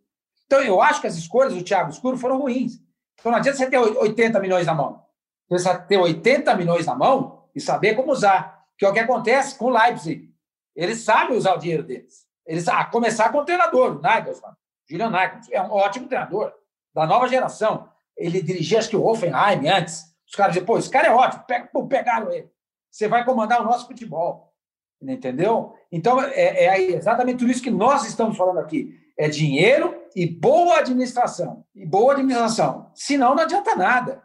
Então, 0.45 0.61
eu 0.61 0.81
acho 0.81 1.01
que 1.01 1.07
as 1.07 1.15
escolhas 1.15 1.53
do 1.53 1.63
Thiago 1.63 1.91
Escuro 1.91 2.17
foram 2.17 2.39
ruins. 2.39 2.79
Então, 3.19 3.31
não 3.31 3.39
adianta 3.39 3.57
você 3.57 3.69
ter 3.69 3.77
80 3.77 4.39
milhões 4.39 4.65
na 4.65 4.75
mão. 4.75 5.03
Você 5.47 5.55
precisa 5.55 5.77
ter 5.79 5.97
80 5.97 6.55
milhões 6.55 6.85
na 6.85 6.95
mão 6.95 7.43
e 7.55 7.61
saber 7.61 7.95
como 7.95 8.11
usar. 8.11 8.65
Que 8.77 8.85
é 8.85 8.89
o 8.89 8.93
que 8.93 8.99
acontece 8.99 9.57
com 9.57 9.65
o 9.65 9.69
Leipzig. 9.69 10.29
Eles 10.75 10.99
sabem 10.99 11.37
usar 11.37 11.55
o 11.55 11.57
dinheiro 11.57 11.83
deles. 11.83 12.24
Eles, 12.45 12.67
a 12.67 12.83
começar 12.85 13.29
com 13.31 13.39
o 13.39 13.45
treinador, 13.45 13.97
o 13.97 14.01
Nagelsmann. 14.01 14.53
Julian 14.89 15.09
Nagelsmann. 15.09 15.55
É 15.57 15.61
um 15.61 15.71
ótimo 15.71 16.07
treinador 16.07 16.53
da 16.93 17.05
nova 17.05 17.27
geração. 17.27 17.89
Ele 18.15 18.41
dirigia, 18.41 18.79
acho 18.79 18.89
que 18.89 18.95
o 18.95 19.05
Hoffenheim 19.05 19.67
antes. 19.67 20.03
Os 20.27 20.35
caras 20.35 20.53
diziam, 20.53 20.65
pô, 20.65 20.77
esse 20.77 20.89
cara 20.89 21.07
é 21.07 21.11
ótimo. 21.11 21.43
Pega, 21.47 21.69
pô, 21.71 21.87
pegaram 21.87 22.31
ele. 22.31 22.49
Você 22.89 23.07
vai 23.07 23.25
comandar 23.25 23.61
o 23.61 23.65
nosso 23.65 23.87
futebol. 23.87 24.53
Entendeu? 25.01 25.73
Então, 25.91 26.21
é, 26.21 26.65
é 26.65 26.81
exatamente 26.91 27.39
tudo 27.39 27.51
isso 27.51 27.61
que 27.61 27.69
nós 27.69 28.05
estamos 28.05 28.37
falando 28.37 28.59
aqui. 28.59 28.97
É 29.17 29.27
dinheiro 29.27 29.95
e 30.15 30.25
boa 30.25 30.79
administração. 30.79 31.65
E 31.75 31.85
boa 31.85 32.13
administração. 32.13 32.89
Senão, 32.93 33.35
não 33.35 33.43
adianta 33.43 33.75
nada. 33.75 34.23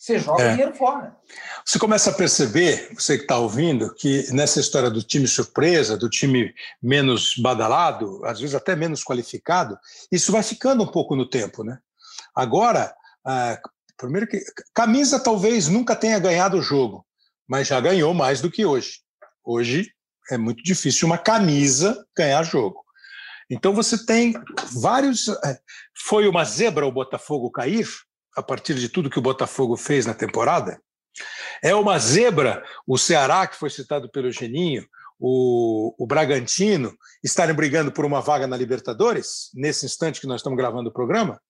Você 0.00 0.18
joga 0.18 0.42
É. 0.42 0.46
o 0.46 0.50
dinheiro 0.52 0.74
fora. 0.74 1.14
Você 1.62 1.78
começa 1.78 2.08
a 2.08 2.14
perceber, 2.14 2.90
você 2.94 3.18
que 3.18 3.24
está 3.24 3.36
ouvindo, 3.36 3.94
que 3.94 4.32
nessa 4.32 4.58
história 4.58 4.88
do 4.88 5.02
time 5.02 5.28
surpresa, 5.28 5.94
do 5.94 6.08
time 6.08 6.54
menos 6.82 7.34
badalado, 7.36 8.24
às 8.24 8.40
vezes 8.40 8.54
até 8.54 8.74
menos 8.74 9.04
qualificado, 9.04 9.78
isso 10.10 10.32
vai 10.32 10.42
ficando 10.42 10.82
um 10.82 10.86
pouco 10.86 11.14
no 11.14 11.28
tempo, 11.28 11.62
né? 11.62 11.78
Agora, 12.34 12.94
ah, 13.26 13.60
primeiro 13.98 14.26
que 14.26 14.42
camisa 14.72 15.20
talvez 15.22 15.68
nunca 15.68 15.94
tenha 15.94 16.18
ganhado 16.18 16.56
o 16.56 16.62
jogo, 16.62 17.04
mas 17.46 17.68
já 17.68 17.78
ganhou 17.78 18.14
mais 18.14 18.40
do 18.40 18.50
que 18.50 18.64
hoje. 18.64 19.00
Hoje 19.44 19.92
é 20.30 20.38
muito 20.38 20.62
difícil 20.62 21.06
uma 21.06 21.18
camisa 21.18 22.06
ganhar 22.16 22.42
jogo. 22.42 22.82
Então 23.50 23.74
você 23.74 24.06
tem 24.06 24.32
vários. 24.80 25.28
eh, 25.28 25.58
Foi 26.06 26.26
uma 26.26 26.44
zebra 26.44 26.86
o 26.86 26.92
Botafogo 26.92 27.50
cair 27.50 27.86
a 28.40 28.42
partir 28.42 28.74
de 28.74 28.88
tudo 28.88 29.10
que 29.10 29.18
o 29.18 29.22
Botafogo 29.22 29.76
fez 29.76 30.06
na 30.06 30.14
temporada? 30.14 30.80
É 31.62 31.74
uma 31.74 31.98
zebra 31.98 32.64
o 32.86 32.96
Ceará, 32.98 33.46
que 33.46 33.56
foi 33.56 33.70
citado 33.70 34.10
pelo 34.10 34.30
Geninho, 34.32 34.84
o, 35.18 35.94
o 35.98 36.06
Bragantino, 36.06 36.92
estarem 37.22 37.54
brigando 37.54 37.92
por 37.92 38.04
uma 38.04 38.20
vaga 38.20 38.46
na 38.46 38.56
Libertadores, 38.56 39.50
nesse 39.54 39.84
instante 39.84 40.20
que 40.20 40.26
nós 40.26 40.40
estamos 40.40 40.56
gravando 40.56 40.88
o 40.88 40.92
programa? 40.92 41.40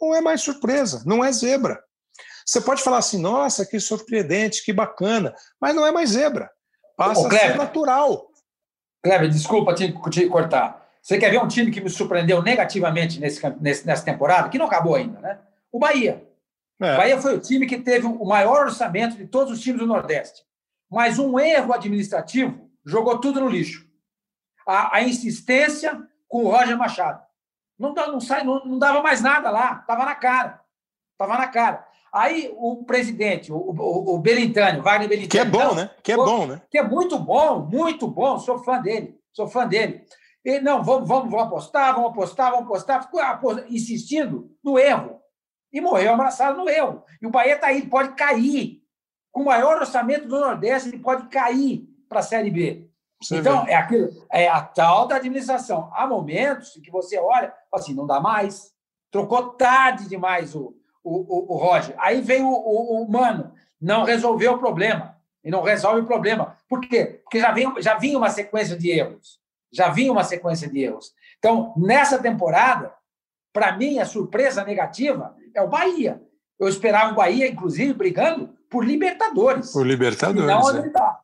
Não 0.00 0.14
é 0.14 0.20
mais 0.20 0.42
surpresa, 0.42 1.02
não 1.04 1.24
é 1.24 1.32
zebra. 1.32 1.82
Você 2.46 2.60
pode 2.60 2.82
falar 2.82 2.98
assim, 2.98 3.18
nossa, 3.20 3.66
que 3.66 3.80
surpreendente, 3.80 4.64
que 4.64 4.72
bacana, 4.72 5.34
mas 5.60 5.74
não 5.74 5.84
é 5.84 5.90
mais 5.90 6.10
zebra. 6.10 6.48
Passa 6.96 7.22
Ô, 7.22 7.26
a 7.26 7.30
ser 7.30 7.38
Kleber. 7.38 7.56
natural. 7.56 8.28
Kleber, 9.02 9.28
desculpa 9.28 9.74
te, 9.74 9.92
te 10.10 10.28
cortar. 10.28 10.86
Você 11.02 11.18
quer 11.18 11.30
ver 11.30 11.40
um 11.42 11.48
time 11.48 11.70
que 11.72 11.80
me 11.80 11.90
surpreendeu 11.90 12.42
negativamente 12.42 13.18
nesse, 13.18 13.40
nesse- 13.60 13.86
nessa 13.86 14.04
temporada, 14.04 14.48
que 14.48 14.58
não 14.58 14.66
acabou 14.66 14.94
ainda, 14.94 15.18
né? 15.20 15.38
O 15.72 15.78
Bahia. 15.78 16.24
É. 16.80 16.96
Bahia 16.96 17.20
foi 17.20 17.34
o 17.36 17.40
time 17.40 17.66
que 17.66 17.78
teve 17.78 18.06
o 18.06 18.24
maior 18.24 18.66
orçamento 18.66 19.16
de 19.16 19.26
todos 19.26 19.52
os 19.52 19.60
times 19.60 19.80
do 19.80 19.86
Nordeste. 19.86 20.42
Mas 20.90 21.18
um 21.18 21.38
erro 21.38 21.72
administrativo 21.72 22.70
jogou 22.84 23.18
tudo 23.18 23.40
no 23.40 23.48
lixo. 23.48 23.86
A, 24.66 24.96
a 24.98 25.02
insistência 25.02 26.00
com 26.28 26.44
o 26.44 26.50
Roger 26.50 26.76
Machado. 26.76 27.22
Não, 27.78 27.92
não, 27.94 28.20
sai, 28.20 28.44
não, 28.44 28.64
não 28.64 28.78
dava 28.78 29.02
mais 29.02 29.20
nada 29.20 29.50
lá, 29.50 29.78
estava 29.80 30.04
na 30.04 30.14
cara. 30.14 30.60
Estava 31.12 31.38
na 31.38 31.48
cara. 31.48 31.86
Aí 32.12 32.50
o 32.56 32.84
presidente, 32.84 33.52
o, 33.52 33.56
o, 33.56 34.14
o 34.14 34.18
Belintani, 34.18 34.78
o 34.80 34.82
Wagner 34.82 35.08
Belintani. 35.08 35.28
Que 35.28 35.38
é 35.38 35.44
bom, 35.44 35.58
não, 35.58 35.74
né? 35.74 35.90
Que 36.02 36.12
é 36.12 36.16
bom, 36.16 36.46
né? 36.46 36.62
que 36.70 36.78
é 36.78 36.82
muito 36.82 37.18
bom, 37.18 37.60
muito 37.60 38.06
bom, 38.06 38.38
sou 38.38 38.58
fã 38.62 38.80
dele, 38.80 39.18
sou 39.32 39.46
fã 39.48 39.66
dele. 39.66 40.04
E, 40.44 40.60
não, 40.60 40.82
vamos, 40.82 41.08
vamos, 41.08 41.30
vamos 41.30 41.46
apostar, 41.46 41.94
vamos 41.94 42.10
apostar, 42.10 42.50
vamos 42.52 42.66
apostar, 42.66 43.02
ficou 43.02 43.20
apo- 43.20 43.60
insistindo 43.68 44.50
no 44.64 44.78
erro. 44.78 45.20
E 45.76 45.80
morreu 45.82 46.14
abraçado 46.14 46.56
no 46.56 46.70
erro. 46.70 47.04
E 47.20 47.26
o 47.26 47.30
Bahia 47.30 47.56
está 47.56 47.66
aí, 47.66 47.76
ele 47.76 47.88
pode 47.88 48.14
cair. 48.14 48.82
Com 49.30 49.42
o 49.42 49.44
maior 49.44 49.76
orçamento 49.76 50.26
do 50.26 50.40
Nordeste, 50.40 50.88
ele 50.88 51.00
pode 51.00 51.28
cair 51.28 51.86
para 52.08 52.20
a 52.20 52.22
Série 52.22 52.50
B. 52.50 52.88
Você 53.20 53.36
então, 53.36 53.66
vê. 53.66 53.72
é 53.72 53.74
aquilo, 53.74 54.26
é 54.32 54.48
a 54.48 54.62
tal 54.62 55.06
da 55.06 55.16
administração. 55.16 55.90
Há 55.92 56.06
momentos 56.06 56.74
em 56.78 56.80
que 56.80 56.90
você 56.90 57.18
olha, 57.18 57.52
fala 57.70 57.82
assim, 57.82 57.92
não 57.92 58.06
dá 58.06 58.18
mais. 58.18 58.72
Trocou 59.10 59.50
tarde 59.50 60.08
demais 60.08 60.54
o, 60.54 60.74
o, 61.04 61.12
o, 61.12 61.52
o 61.52 61.56
Roger. 61.58 61.94
Aí 61.98 62.22
vem 62.22 62.42
o, 62.42 62.48
o, 62.48 63.02
o 63.02 63.12
Mano, 63.12 63.52
não 63.78 64.04
resolveu 64.04 64.54
o 64.54 64.58
problema. 64.58 65.14
E 65.44 65.50
não 65.50 65.62
resolve 65.62 66.00
o 66.00 66.06
problema. 66.06 66.56
Por 66.66 66.80
quê? 66.80 67.20
Porque 67.22 67.38
já, 67.38 67.52
vem, 67.52 67.70
já 67.82 67.98
vinha 67.98 68.16
uma 68.16 68.30
sequência 68.30 68.78
de 68.78 68.88
erros. 68.88 69.38
Já 69.70 69.90
vinha 69.90 70.10
uma 70.10 70.24
sequência 70.24 70.70
de 70.70 70.80
erros. 70.80 71.12
Então, 71.38 71.74
nessa 71.76 72.18
temporada, 72.18 72.94
para 73.52 73.76
mim, 73.76 73.98
a 73.98 74.06
surpresa 74.06 74.64
negativa 74.64 75.36
é 75.58 75.62
o 75.62 75.68
Bahia. 75.68 76.20
Eu 76.58 76.68
esperava 76.68 77.12
o 77.12 77.16
Bahia, 77.16 77.46
inclusive, 77.46 77.92
brigando 77.92 78.50
por 78.70 78.84
Libertadores. 78.84 79.72
Por 79.72 79.86
Libertadores. 79.86 80.46
não 80.46 80.70
é. 80.70 80.78
ele 80.78 80.88
está. 80.88 81.20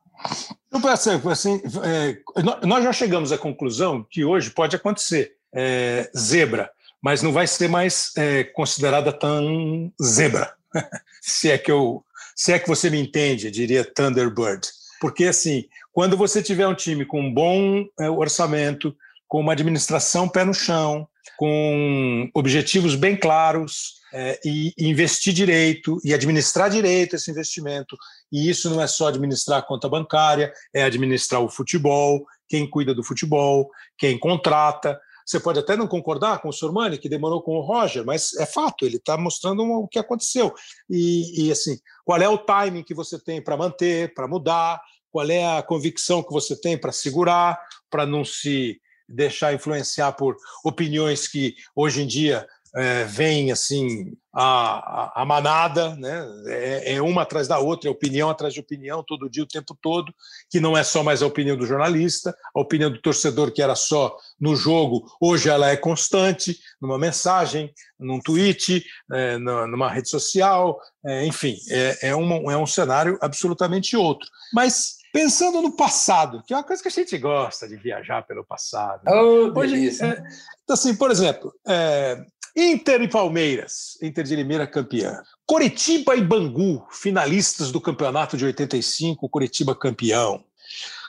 Então, 0.71 0.89
assim, 0.89 1.21
assim, 1.29 1.61
é, 1.83 2.41
nó- 2.41 2.59
nós 2.63 2.83
já 2.83 2.93
chegamos 2.93 3.31
à 3.31 3.37
conclusão 3.37 4.05
que 4.09 4.23
hoje 4.23 4.49
pode 4.49 4.75
acontecer 4.75 5.35
é, 5.53 6.09
zebra, 6.17 6.71
mas 7.01 7.21
não 7.21 7.31
vai 7.31 7.45
ser 7.45 7.67
mais 7.67 8.11
é, 8.17 8.43
considerada 8.43 9.11
tão 9.11 9.91
zebra. 10.01 10.53
se 11.21 11.51
é 11.51 11.57
que 11.57 11.71
eu, 11.71 12.03
se 12.35 12.51
é 12.53 12.59
que 12.59 12.67
você 12.67 12.89
me 12.89 12.99
entende, 12.99 13.51
diria 13.51 13.83
Thunderbird, 13.85 14.67
porque 14.99 15.25
assim, 15.25 15.65
quando 15.91 16.17
você 16.17 16.41
tiver 16.41 16.67
um 16.67 16.73
time 16.75 17.05
com 17.05 17.21
um 17.21 17.33
bom 17.33 17.85
é, 17.99 18.09
orçamento, 18.09 18.95
com 19.27 19.39
uma 19.39 19.53
administração 19.53 20.27
pé 20.27 20.43
no 20.43 20.53
chão, 20.53 21.07
com 21.37 22.29
objetivos 22.33 22.95
bem 22.95 23.15
claros 23.15 24.01
é, 24.13 24.39
e 24.45 24.73
investir 24.77 25.33
direito 25.33 25.99
e 26.03 26.13
administrar 26.13 26.69
direito 26.69 27.15
esse 27.15 27.31
investimento 27.31 27.97
e 28.31 28.49
isso 28.49 28.69
não 28.69 28.81
é 28.81 28.87
só 28.87 29.07
administrar 29.07 29.59
a 29.59 29.61
conta 29.61 29.89
bancária, 29.89 30.53
é 30.73 30.83
administrar 30.83 31.41
o 31.41 31.49
futebol, 31.49 32.25
quem 32.47 32.69
cuida 32.69 32.93
do 32.93 33.03
futebol, 33.03 33.69
quem 33.97 34.17
contrata. 34.17 34.99
Você 35.25 35.39
pode 35.39 35.59
até 35.59 35.75
não 35.75 35.87
concordar 35.87 36.41
com 36.41 36.49
o 36.49 36.53
Sormani, 36.53 36.97
que 36.97 37.07
demorou 37.07 37.41
com 37.41 37.55
o 37.55 37.61
Roger, 37.61 38.05
mas 38.05 38.33
é 38.35 38.45
fato, 38.45 38.85
ele 38.85 38.97
está 38.97 39.17
mostrando 39.17 39.63
o 39.63 39.87
que 39.87 39.97
aconteceu. 39.97 40.53
E, 40.89 41.45
e, 41.47 41.51
assim, 41.51 41.77
qual 42.03 42.21
é 42.21 42.27
o 42.27 42.37
timing 42.37 42.83
que 42.83 42.93
você 42.93 43.17
tem 43.17 43.41
para 43.41 43.55
manter, 43.55 44.13
para 44.13 44.27
mudar, 44.27 44.81
qual 45.11 45.29
é 45.29 45.57
a 45.57 45.63
convicção 45.63 46.21
que 46.21 46.33
você 46.33 46.59
tem 46.59 46.77
para 46.77 46.91
segurar, 46.91 47.59
para 47.89 48.05
não 48.05 48.25
se 48.25 48.81
deixar 49.13 49.53
influenciar 49.53 50.13
por 50.13 50.35
opiniões 50.63 51.27
que 51.27 51.55
hoje 51.75 52.01
em 52.01 52.07
dia 52.07 52.45
é, 52.75 53.03
vem 53.05 53.51
assim 53.51 54.13
a, 54.33 55.21
a, 55.21 55.25
manada, 55.25 55.95
né? 55.95 56.25
É, 56.47 56.95
é, 56.95 57.01
uma 57.01 57.21
atrás 57.21 57.47
da 57.47 57.59
outra, 57.59 57.87
é 57.87 57.91
opinião 57.91 58.31
atrás 58.31 58.51
de 58.51 58.59
opinião, 58.59 59.03
todo 59.03 59.29
dia, 59.29 59.43
o 59.43 59.47
tempo 59.47 59.77
todo, 59.79 60.11
que 60.49 60.59
não 60.59 60.75
é 60.75 60.83
só 60.83 61.03
mais 61.03 61.21
a 61.21 61.27
opinião 61.27 61.55
do 61.55 61.67
jornalista, 61.67 62.35
a 62.53 62.59
opinião 62.59 62.89
do 62.89 62.99
torcedor 62.99 63.51
que 63.51 63.61
era 63.61 63.75
só 63.75 64.17
no 64.39 64.55
jogo, 64.55 65.05
hoje 65.21 65.49
ela 65.49 65.69
é 65.69 65.77
constante, 65.77 66.57
numa 66.81 66.97
mensagem, 66.97 67.71
num 67.99 68.19
tweet, 68.19 68.83
é, 69.11 69.37
numa 69.37 69.89
rede 69.89 70.09
social, 70.09 70.79
é, 71.05 71.25
enfim, 71.27 71.55
é, 71.69 72.09
é, 72.09 72.15
uma, 72.15 72.51
é 72.51 72.57
um 72.57 72.65
cenário 72.65 73.19
absolutamente 73.21 73.95
outro. 73.95 74.27
Mas 74.51 75.02
pensando 75.13 75.61
no 75.61 75.71
passado, 75.71 76.43
que 76.45 76.53
é 76.53 76.57
uma 76.57 76.63
coisa 76.63 76.81
que 76.81 76.87
a 76.87 76.91
gente 76.91 77.15
gosta 77.19 77.67
de 77.67 77.75
viajar 77.77 78.25
pelo 78.25 78.43
passado. 78.43 79.03
Oh, 79.07 79.57
Hoje, 79.57 79.89
é, 80.03 80.23
então, 80.63 80.73
assim, 80.73 80.95
por 80.95 81.11
exemplo, 81.11 81.53
é, 81.67 82.19
Inter 82.57 83.03
e 83.03 83.07
Palmeiras, 83.07 83.97
Inter 84.01 84.23
de 84.23 84.35
Limeira 84.35 84.65
campeã. 84.65 85.21
Coritiba 85.45 86.15
e 86.15 86.21
Bangu, 86.21 86.87
finalistas 86.91 87.71
do 87.71 87.79
campeonato 87.79 88.35
de 88.35 88.43
85, 88.45 89.29
Coritiba 89.29 89.75
campeão. 89.75 90.43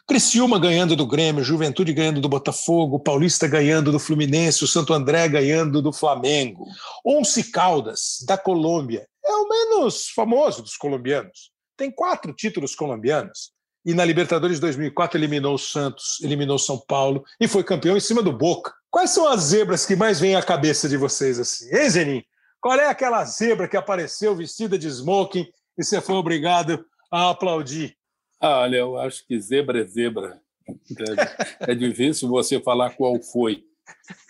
Criciúma 0.06 0.58
ganhando 0.60 0.94
do 0.94 1.06
Grêmio, 1.06 1.42
Juventude 1.42 1.94
ganhando 1.94 2.20
do 2.20 2.28
Botafogo, 2.28 3.00
Paulista 3.00 3.48
ganhando 3.48 3.90
do 3.90 3.98
Fluminense, 3.98 4.62
o 4.62 4.66
Santo 4.66 4.92
André 4.92 5.26
ganhando 5.28 5.80
do 5.80 5.94
Flamengo. 5.94 6.66
Once 7.02 7.50
Caldas, 7.50 8.18
da 8.26 8.36
Colômbia, 8.36 9.08
é 9.24 9.32
o 9.32 9.48
menos 9.48 10.10
famoso 10.10 10.60
dos 10.60 10.76
colombianos. 10.76 11.50
Tem 11.74 11.90
quatro 11.90 12.34
títulos 12.34 12.74
colombianos. 12.74 13.53
E 13.84 13.92
na 13.92 14.04
Libertadores 14.04 14.58
2004 14.58 15.18
eliminou 15.18 15.54
o 15.54 15.58
Santos, 15.58 16.18
eliminou 16.22 16.58
São 16.58 16.78
Paulo 16.78 17.22
e 17.38 17.46
foi 17.46 17.62
campeão 17.62 17.96
em 17.96 18.00
cima 18.00 18.22
do 18.22 18.32
Boca. 18.32 18.72
Quais 18.90 19.10
são 19.10 19.28
as 19.28 19.42
zebras 19.42 19.84
que 19.84 19.94
mais 19.94 20.20
vêm 20.20 20.36
à 20.36 20.42
cabeça 20.42 20.88
de 20.88 20.96
vocês 20.96 21.38
assim? 21.38 21.68
Hein, 21.74 21.90
Zenin? 21.90 22.24
Qual 22.60 22.78
é 22.78 22.88
aquela 22.88 23.22
zebra 23.24 23.68
que 23.68 23.76
apareceu 23.76 24.34
vestida 24.34 24.78
de 24.78 24.88
smoking 24.88 25.46
e 25.76 25.84
você 25.84 26.00
foi 26.00 26.14
obrigado 26.14 26.84
a 27.10 27.30
aplaudir? 27.30 27.94
Ah, 28.40 28.60
olha, 28.60 28.76
eu 28.78 28.96
acho 28.98 29.26
que 29.26 29.38
zebra 29.38 29.82
é 29.82 29.84
zebra. 29.84 30.40
É 31.60 31.74
difícil 31.74 32.28
você 32.28 32.58
falar 32.60 32.96
qual 32.96 33.20
foi. 33.20 33.64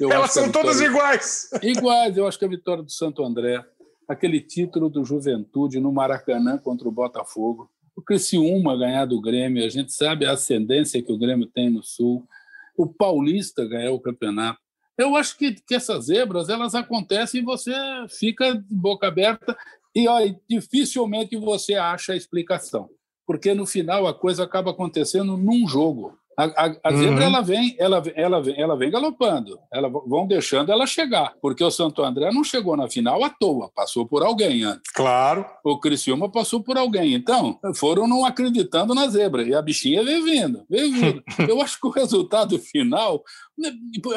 Eu 0.00 0.10
Elas 0.10 0.32
são 0.32 0.46
vitória... 0.46 0.68
todas 0.68 0.80
iguais. 0.80 1.48
Iguais. 1.62 2.16
Eu 2.16 2.26
acho 2.26 2.38
que 2.38 2.44
a 2.44 2.48
vitória 2.48 2.82
do 2.82 2.90
Santo 2.90 3.24
André, 3.24 3.64
aquele 4.08 4.40
título 4.40 4.88
do 4.90 5.04
Juventude 5.04 5.78
no 5.78 5.92
Maracanã 5.92 6.58
contra 6.58 6.88
o 6.88 6.92
Botafogo, 6.92 7.70
o 7.96 8.02
Criciúma 8.02 8.76
ganhar 8.76 9.04
do 9.04 9.20
Grêmio, 9.20 9.64
a 9.64 9.68
gente 9.68 9.92
sabe 9.92 10.26
a 10.26 10.32
ascendência 10.32 11.02
que 11.02 11.12
o 11.12 11.18
Grêmio 11.18 11.46
tem 11.46 11.70
no 11.70 11.82
Sul 11.82 12.26
o 12.76 12.86
Paulista 12.86 13.64
ganhar 13.64 13.92
o 13.92 14.00
campeonato. 14.00 14.58
Eu 14.96 15.16
acho 15.16 15.36
que, 15.36 15.52
que 15.52 15.74
essas 15.74 16.06
zebras 16.06 16.48
elas 16.48 16.74
acontecem 16.74 17.40
e 17.40 17.44
você 17.44 17.72
fica 18.08 18.54
de 18.54 18.74
boca 18.74 19.08
aberta 19.08 19.56
e 19.94 20.08
ó, 20.08 20.18
dificilmente 20.48 21.36
você 21.36 21.74
acha 21.74 22.12
a 22.12 22.16
explicação, 22.16 22.90
porque 23.26 23.54
no 23.54 23.66
final 23.66 24.06
a 24.06 24.14
coisa 24.14 24.44
acaba 24.44 24.72
acontecendo 24.72 25.36
num 25.36 25.66
jogo. 25.68 26.18
A, 26.36 26.44
a, 26.44 26.76
a 26.84 26.92
zebra 26.92 27.14
uhum. 27.14 27.22
ela 27.22 27.40
vem, 27.40 27.76
ela, 27.78 28.02
ela, 28.14 28.42
vem, 28.42 28.60
ela 28.60 28.76
vem 28.76 28.90
galopando, 28.90 29.58
ela 29.72 29.88
vão 29.88 30.26
deixando 30.26 30.72
ela 30.72 30.86
chegar, 30.86 31.34
porque 31.40 31.62
o 31.62 31.70
Santo 31.70 32.02
André 32.02 32.32
não 32.32 32.42
chegou 32.42 32.76
na 32.76 32.88
final 32.88 33.22
à 33.22 33.30
toa, 33.30 33.70
passou 33.74 34.06
por 34.06 34.22
alguém 34.22 34.64
antes. 34.64 34.90
Claro. 34.92 35.46
O 35.64 35.78
Criciúma 35.78 36.30
passou 36.30 36.62
por 36.62 36.76
alguém. 36.76 37.14
Então, 37.14 37.58
foram 37.74 38.08
não 38.08 38.24
acreditando 38.24 38.94
na 38.94 39.08
zebra 39.08 39.42
e 39.42 39.54
a 39.54 39.62
bichinha 39.62 40.02
veio 40.02 40.24
vindo, 40.24 40.64
veio 40.68 40.92
vindo. 40.92 41.22
Eu 41.48 41.60
acho 41.60 41.80
que 41.80 41.86
o 41.86 41.90
resultado 41.90 42.58
final 42.58 43.22
né, 43.56 43.72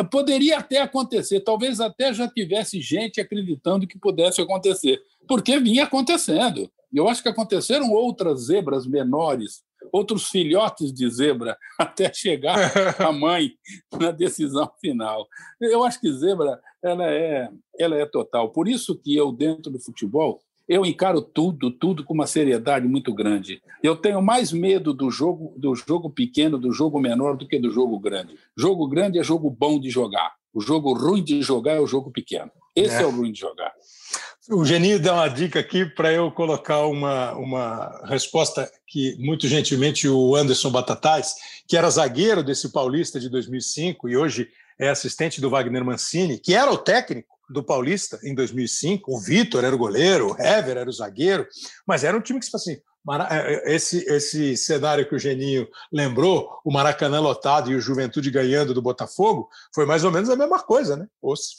poderia 0.10 0.58
até 0.58 0.82
acontecer, 0.82 1.42
talvez 1.42 1.80
até 1.80 2.14
já 2.14 2.28
tivesse 2.28 2.82
gente 2.82 3.22
acreditando 3.22 3.88
que 3.88 4.00
pudesse 4.00 4.42
acontecer, 4.42 5.00
porque 5.28 5.60
vinha 5.60 5.84
acontecendo. 5.84 6.70
Eu 6.94 7.08
acho 7.08 7.22
que 7.22 7.30
aconteceram 7.30 7.92
outras 7.92 8.46
zebras 8.46 8.88
menores 8.88 9.67
outros 9.92 10.30
filhotes 10.30 10.94
de 10.94 11.10
zebra 11.10 11.58
até 11.78 12.12
chegar 12.14 12.58
a 13.02 13.12
mãe 13.12 13.52
na 14.00 14.12
decisão 14.12 14.70
final. 14.80 15.28
Eu 15.62 15.84
acho 15.84 16.00
que 16.00 16.12
zebra 16.12 16.60
ela 16.84 17.06
é, 17.12 17.50
ela 17.80 17.96
é 17.96 18.06
total. 18.06 18.50
Por 18.50 18.68
isso 18.68 18.96
que 18.96 19.16
eu, 19.16 19.32
dentro 19.32 19.72
do 19.72 19.80
futebol, 19.80 20.40
eu 20.68 20.86
encaro 20.86 21.22
tudo, 21.22 21.72
tudo 21.72 22.04
com 22.04 22.14
uma 22.14 22.28
seriedade 22.28 22.88
muito 22.88 23.14
grande. 23.14 23.62
Eu 23.82 23.96
tenho 23.96 24.22
mais 24.22 24.52
medo 24.52 24.94
do 24.94 25.10
jogo, 25.10 25.54
do 25.58 25.74
jogo 25.76 26.10
pequeno, 26.10 26.58
do 26.58 26.74
jogo 26.74 27.00
menor, 27.00 27.38
do 27.38 27.48
que 27.48 27.58
do 27.58 27.72
jogo 27.72 27.98
grande. 27.98 28.38
Jogo 28.56 28.88
grande 28.88 29.18
é 29.18 29.24
jogo 29.24 29.50
bom 29.50 29.80
de 29.80 29.90
jogar. 29.90 30.36
O 30.54 30.60
jogo 30.60 30.94
ruim 30.94 31.24
de 31.24 31.42
jogar 31.42 31.74
é 31.74 31.80
o 31.80 31.88
jogo 31.88 32.12
pequeno. 32.12 32.52
Esse 32.76 32.98
é, 32.98 33.04
é 33.04 33.06
o 33.06 33.12
ruim 33.12 33.32
de 33.32 33.40
jogar. 33.40 33.74
O 34.50 34.64
Geninho 34.64 34.98
deu 34.98 35.14
uma 35.14 35.28
dica 35.28 35.60
aqui 35.60 35.86
para 35.86 36.14
eu 36.14 36.32
colocar 36.32 36.86
uma, 36.86 37.34
uma 37.34 38.02
resposta 38.06 38.72
que, 38.88 39.14
muito 39.20 39.46
gentilmente, 39.46 40.08
o 40.08 40.38
Anderson 40.38 40.72
Batatais, 40.72 41.36
que 41.68 41.76
era 41.76 41.90
zagueiro 41.90 42.42
desse 42.42 42.72
Paulista 42.72 43.20
de 43.20 43.28
2005 43.28 44.08
e 44.08 44.16
hoje 44.16 44.50
é 44.80 44.88
assistente 44.88 45.42
do 45.42 45.50
Wagner 45.50 45.84
Mancini, 45.84 46.40
que 46.40 46.54
era 46.54 46.72
o 46.72 46.78
técnico 46.78 47.28
do 47.50 47.62
Paulista 47.62 48.20
em 48.24 48.34
2005. 48.34 49.14
O 49.14 49.20
Vitor 49.20 49.66
era 49.66 49.76
o 49.76 49.78
goleiro, 49.80 50.32
o 50.32 50.42
Hever 50.42 50.78
era 50.78 50.90
o 50.90 50.94
zagueiro, 50.94 51.46
mas 51.86 52.06
era 52.06 52.16
um 52.16 52.22
time 52.22 52.40
que, 52.40 52.46
tipo 52.46 52.56
assim, 52.56 52.78
esse, 53.64 54.00
esse 54.12 54.58
cenário 54.58 55.08
que 55.08 55.16
o 55.16 55.20
Geninho 55.20 55.68
lembrou, 55.92 56.60
o 56.66 56.72
Maracanã 56.72 57.20
lotado 57.20 57.72
e 57.72 57.76
o 57.76 57.82
Juventude 57.82 58.30
ganhando 58.30 58.74
do 58.74 58.82
Botafogo, 58.82 59.50
foi 59.74 59.86
mais 59.86 60.04
ou 60.04 60.12
menos 60.12 60.30
a 60.30 60.36
mesma 60.36 60.60
coisa, 60.60 60.98
né? 60.98 61.08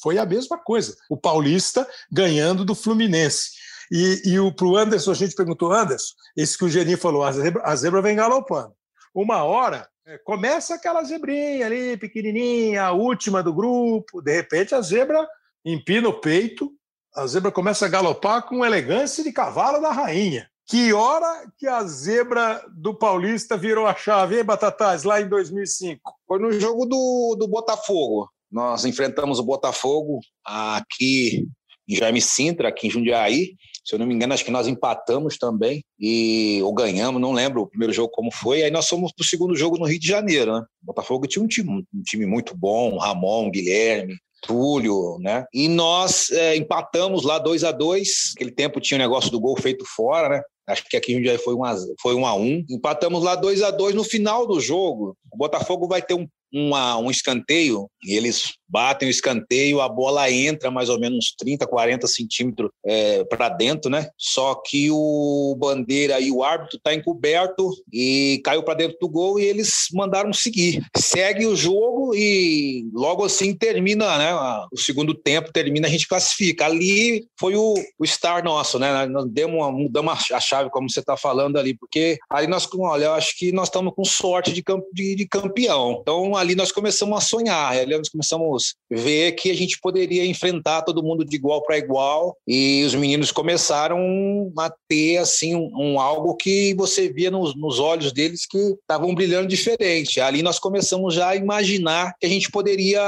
Foi 0.02 0.18
a 0.18 0.26
mesma 0.26 0.58
coisa. 0.58 0.96
O 1.08 1.16
Paulista 1.16 1.88
ganhando 2.10 2.64
do 2.64 2.74
Fluminense. 2.74 3.52
E, 3.90 4.22
e 4.26 4.52
para 4.52 4.66
o 4.66 4.76
Anderson, 4.76 5.12
a 5.12 5.14
gente 5.14 5.34
perguntou, 5.34 5.72
Anderson, 5.72 6.14
esse 6.36 6.58
que 6.58 6.64
o 6.64 6.68
Geninho 6.68 6.98
falou, 6.98 7.22
a 7.22 7.32
zebra, 7.32 7.62
a 7.64 7.74
zebra 7.74 8.02
vem 8.02 8.16
galopando. 8.16 8.74
Uma 9.14 9.42
hora, 9.42 9.88
é, 10.06 10.18
começa 10.18 10.74
aquela 10.74 11.02
zebrinha 11.02 11.66
ali, 11.66 11.96
pequenininha, 11.96 12.84
a 12.84 12.92
última 12.92 13.42
do 13.42 13.54
grupo, 13.54 14.20
de 14.20 14.34
repente 14.34 14.74
a 14.74 14.80
zebra 14.80 15.26
empina 15.64 16.08
o 16.08 16.20
peito, 16.20 16.72
a 17.14 17.26
zebra 17.26 17.50
começa 17.50 17.86
a 17.86 17.88
galopar 17.88 18.46
com 18.46 18.64
elegância 18.64 19.24
de 19.24 19.32
cavalo 19.32 19.80
da 19.80 19.90
rainha. 19.90 20.48
Que 20.68 20.92
hora 20.92 21.50
que 21.56 21.66
a 21.66 21.82
zebra 21.84 22.62
do 22.76 22.94
Paulista 22.94 23.56
virou 23.56 23.86
a 23.86 23.94
chave, 23.94 24.36
hein, 24.36 24.44
Batatais, 24.44 25.02
lá 25.02 25.18
em 25.18 25.26
2005? 25.26 25.98
Foi 26.26 26.38
no 26.38 26.52
jogo 26.60 26.84
do, 26.84 27.36
do 27.38 27.48
Botafogo. 27.48 28.28
Nós 28.52 28.84
enfrentamos 28.84 29.38
o 29.38 29.42
Botafogo 29.42 30.20
aqui 30.44 31.46
em 31.88 31.96
Jaime 31.96 32.20
Sintra, 32.20 32.68
aqui 32.68 32.86
em 32.86 32.90
Jundiaí. 32.90 33.54
Se 33.82 33.94
eu 33.94 33.98
não 33.98 34.06
me 34.06 34.14
engano, 34.14 34.34
acho 34.34 34.44
que 34.44 34.50
nós 34.50 34.66
empatamos 34.66 35.38
também 35.38 35.82
e 35.98 36.60
ou 36.62 36.74
ganhamos, 36.74 37.18
não 37.18 37.32
lembro 37.32 37.62
o 37.62 37.66
primeiro 37.66 37.94
jogo 37.94 38.10
como 38.12 38.30
foi. 38.30 38.62
Aí 38.62 38.70
nós 38.70 38.86
fomos 38.86 39.10
para 39.10 39.24
o 39.24 39.26
segundo 39.26 39.56
jogo 39.56 39.78
no 39.78 39.86
Rio 39.86 39.98
de 39.98 40.06
Janeiro, 40.06 40.52
né? 40.52 40.60
O 40.82 40.86
Botafogo 40.86 41.26
tinha 41.26 41.42
um 41.42 41.48
time, 41.48 41.82
um 41.94 42.02
time 42.02 42.26
muito 42.26 42.54
bom, 42.54 42.98
Ramon, 42.98 43.50
Guilherme, 43.50 44.18
Túlio, 44.42 45.18
né? 45.20 45.44
E 45.52 45.68
nós 45.68 46.30
é, 46.30 46.56
empatamos 46.56 47.24
lá 47.24 47.38
2 47.38 47.64
a 47.64 47.72
2 47.72 48.32
Aquele 48.34 48.50
tempo 48.50 48.80
tinha 48.80 48.98
o 48.98 49.02
negócio 49.02 49.30
do 49.30 49.40
gol 49.40 49.56
feito 49.60 49.84
fora, 49.84 50.28
né? 50.28 50.42
Acho 50.68 50.84
que 50.84 50.96
aqui 50.98 51.12
em 51.12 51.16
Jundiaí 51.16 51.38
foi 51.38 51.54
um 51.54 51.64
a, 51.64 51.74
foi 52.00 52.14
um 52.14 52.26
a 52.26 52.34
um. 52.34 52.62
Empatamos 52.68 53.22
lá 53.22 53.34
2 53.34 53.62
a 53.62 53.70
2 53.70 53.94
no 53.94 54.04
final 54.04 54.46
do 54.46 54.60
jogo. 54.60 55.16
O 55.32 55.36
Botafogo 55.36 55.88
vai 55.88 56.02
ter 56.02 56.12
um 56.12 56.28
uma, 56.52 56.96
um 56.98 57.10
escanteio, 57.10 57.88
eles 58.04 58.58
batem 58.68 59.08
o 59.08 59.10
escanteio, 59.10 59.80
a 59.80 59.88
bola 59.88 60.30
entra 60.30 60.70
mais 60.70 60.88
ou 60.88 61.00
menos 61.00 61.34
30, 61.38 61.66
40 61.66 62.06
centímetros 62.06 62.70
é, 62.84 63.24
para 63.24 63.48
dentro, 63.48 63.90
né? 63.90 64.10
Só 64.16 64.54
que 64.54 64.90
o 64.90 65.56
Bandeira 65.58 66.20
e 66.20 66.30
o 66.30 66.42
árbitro 66.44 66.78
tá 66.82 66.94
encoberto 66.94 67.70
e 67.92 68.40
caiu 68.44 68.62
para 68.62 68.74
dentro 68.74 68.98
do 69.00 69.08
gol 69.08 69.40
e 69.40 69.44
eles 69.44 69.86
mandaram 69.92 70.32
seguir. 70.32 70.84
Segue 70.96 71.46
o 71.46 71.56
jogo 71.56 72.14
e 72.14 72.88
logo 72.92 73.24
assim 73.24 73.54
termina, 73.54 74.18
né? 74.18 74.34
O 74.72 74.76
segundo 74.76 75.14
tempo 75.14 75.52
termina, 75.52 75.88
a 75.88 75.90
gente 75.90 76.06
classifica. 76.06 76.66
Ali 76.66 77.26
foi 77.38 77.56
o, 77.56 77.74
o 77.98 78.06
star 78.06 78.44
nosso, 78.44 78.78
né? 78.78 79.06
Nós 79.06 79.26
demos 79.30 79.56
uma, 79.56 79.72
mudamos 79.72 80.30
a 80.30 80.40
chave, 80.40 80.70
como 80.70 80.90
você 80.90 81.00
está 81.00 81.16
falando 81.16 81.56
ali, 81.56 81.74
porque 81.74 82.18
ali 82.28 82.46
nós, 82.46 82.68
olha, 82.74 83.06
eu 83.06 83.12
acho 83.14 83.36
que 83.36 83.50
nós 83.50 83.68
estamos 83.68 83.94
com 83.94 84.04
sorte 84.04 84.52
de, 84.52 84.62
de, 84.92 85.14
de 85.14 85.26
campeão. 85.26 85.98
Então, 86.02 86.36
ali 86.38 86.54
nós 86.54 86.72
começamos 86.72 87.18
a 87.18 87.20
sonhar, 87.20 87.72
ali 87.72 87.96
nós 87.96 88.08
começamos 88.08 88.74
a 88.92 88.94
ver 88.94 89.32
que 89.32 89.50
a 89.50 89.54
gente 89.54 89.78
poderia 89.80 90.24
enfrentar 90.24 90.82
todo 90.82 91.02
mundo 91.02 91.24
de 91.24 91.36
igual 91.36 91.62
para 91.62 91.78
igual 91.78 92.36
e 92.46 92.82
os 92.84 92.94
meninos 92.94 93.32
começaram 93.32 94.52
a 94.58 94.72
ter 94.88 95.18
assim 95.18 95.54
um, 95.54 95.70
um 95.74 96.00
algo 96.00 96.36
que 96.36 96.74
você 96.74 97.08
via 97.08 97.30
nos, 97.30 97.54
nos 97.56 97.78
olhos 97.78 98.12
deles 98.12 98.46
que 98.46 98.58
estavam 98.58 99.14
brilhando 99.14 99.48
diferente. 99.48 100.20
Ali 100.20 100.42
nós 100.42 100.58
começamos 100.58 101.14
já 101.14 101.28
a 101.28 101.36
imaginar 101.36 102.14
que 102.18 102.26
a 102.26 102.30
gente 102.30 102.50
poderia 102.50 103.00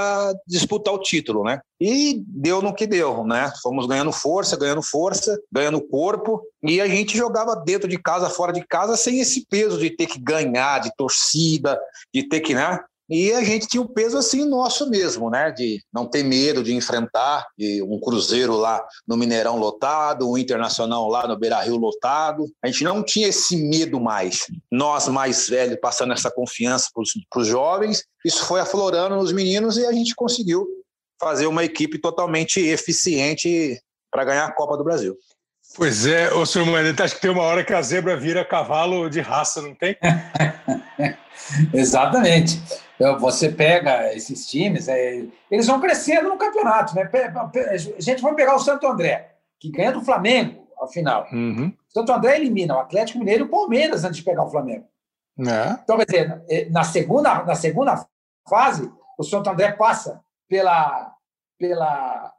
disputar 0.46 0.92
o 0.94 1.00
título, 1.00 1.44
né? 1.44 1.60
E 1.80 2.22
deu 2.26 2.60
no 2.60 2.74
que 2.74 2.86
deu, 2.86 3.24
né? 3.24 3.50
Fomos 3.62 3.86
ganhando 3.86 4.12
força, 4.12 4.56
ganhando 4.56 4.82
força, 4.82 5.40
ganhando 5.50 5.80
corpo, 5.80 6.42
e 6.62 6.78
a 6.78 6.86
gente 6.86 7.16
jogava 7.16 7.56
dentro 7.56 7.88
de 7.88 7.96
casa, 7.96 8.28
fora 8.28 8.52
de 8.52 8.62
casa, 8.66 8.96
sem 8.96 9.18
esse 9.18 9.46
peso 9.46 9.78
de 9.78 9.88
ter 9.88 10.06
que 10.06 10.20
ganhar, 10.20 10.80
de 10.80 10.94
torcida, 10.94 11.80
de 12.12 12.28
ter 12.28 12.40
que, 12.40 12.54
né? 12.54 12.78
E 13.10 13.32
a 13.32 13.42
gente 13.42 13.66
tinha 13.66 13.82
o 13.82 13.84
um 13.84 13.88
peso 13.88 14.16
assim 14.16 14.48
nosso 14.48 14.88
mesmo, 14.88 15.28
né? 15.28 15.50
De 15.50 15.82
não 15.92 16.06
ter 16.06 16.22
medo 16.22 16.62
de 16.62 16.72
enfrentar 16.72 17.44
de 17.58 17.82
um 17.82 17.98
Cruzeiro 17.98 18.56
lá 18.56 18.80
no 19.06 19.16
Mineirão 19.16 19.56
lotado, 19.56 20.30
um 20.30 20.38
Internacional 20.38 21.08
lá 21.08 21.26
no 21.26 21.36
Beira 21.36 21.60
Rio 21.60 21.76
lotado. 21.76 22.46
A 22.62 22.68
gente 22.68 22.84
não 22.84 23.02
tinha 23.02 23.26
esse 23.26 23.56
medo 23.56 24.00
mais. 24.00 24.46
Nós, 24.70 25.08
mais 25.08 25.48
velhos, 25.48 25.78
passando 25.82 26.12
essa 26.12 26.30
confiança 26.30 26.88
para 26.94 27.40
os 27.42 27.46
jovens, 27.48 28.04
isso 28.24 28.44
foi 28.44 28.60
aflorando 28.60 29.16
nos 29.16 29.32
meninos 29.32 29.76
e 29.76 29.84
a 29.84 29.92
gente 29.92 30.14
conseguiu 30.14 30.64
fazer 31.20 31.48
uma 31.48 31.64
equipe 31.64 31.98
totalmente 31.98 32.60
eficiente 32.60 33.76
para 34.08 34.24
ganhar 34.24 34.46
a 34.46 34.52
Copa 34.52 34.76
do 34.76 34.84
Brasil. 34.84 35.16
Pois 35.76 36.06
é, 36.06 36.32
ô 36.32 36.44
senhor 36.44 36.64
Moeda, 36.64 37.04
acho 37.04 37.14
que 37.14 37.20
tem 37.20 37.30
uma 37.30 37.42
hora 37.42 37.64
que 37.64 37.72
a 37.72 37.82
zebra 37.82 38.16
vira 38.16 38.44
cavalo 38.44 39.08
de 39.08 39.20
raça, 39.20 39.62
não 39.62 39.74
tem? 39.74 39.96
Exatamente. 41.72 42.60
Então, 43.00 43.18
você 43.18 43.48
pega 43.48 44.12
esses 44.12 44.46
times, 44.46 44.86
é, 44.86 45.26
eles 45.50 45.66
vão 45.66 45.80
crescendo 45.80 46.28
no 46.28 46.36
campeonato. 46.36 46.94
Né? 46.94 47.08
A 47.70 47.76
gente 47.98 48.20
vai 48.20 48.34
pegar 48.34 48.54
o 48.54 48.58
Santo 48.58 48.86
André, 48.86 49.36
que 49.58 49.70
ganha 49.70 49.90
do 49.90 50.02
Flamengo, 50.02 50.68
ao 50.76 50.86
final. 50.86 51.26
Uhum. 51.32 51.72
Santo 51.88 52.12
André 52.12 52.36
elimina 52.36 52.76
o 52.76 52.78
Atlético 52.78 53.18
Mineiro 53.18 53.44
e 53.44 53.46
o 53.46 53.50
Palmeiras 53.50 54.04
antes 54.04 54.18
de 54.18 54.22
pegar 54.22 54.44
o 54.44 54.50
Flamengo. 54.50 54.84
É. 55.38 55.78
Então, 55.82 55.96
quer 55.96 56.04
dizer, 56.04 56.44
eh, 56.50 56.68
na 56.70 56.84
segunda, 56.84 57.42
na 57.42 57.54
segunda 57.54 58.06
fase, 58.46 58.92
o 59.16 59.24
Santo 59.24 59.48
André 59.48 59.72
passa 59.72 60.20
pela, 60.46 61.14
pela, 61.58 62.34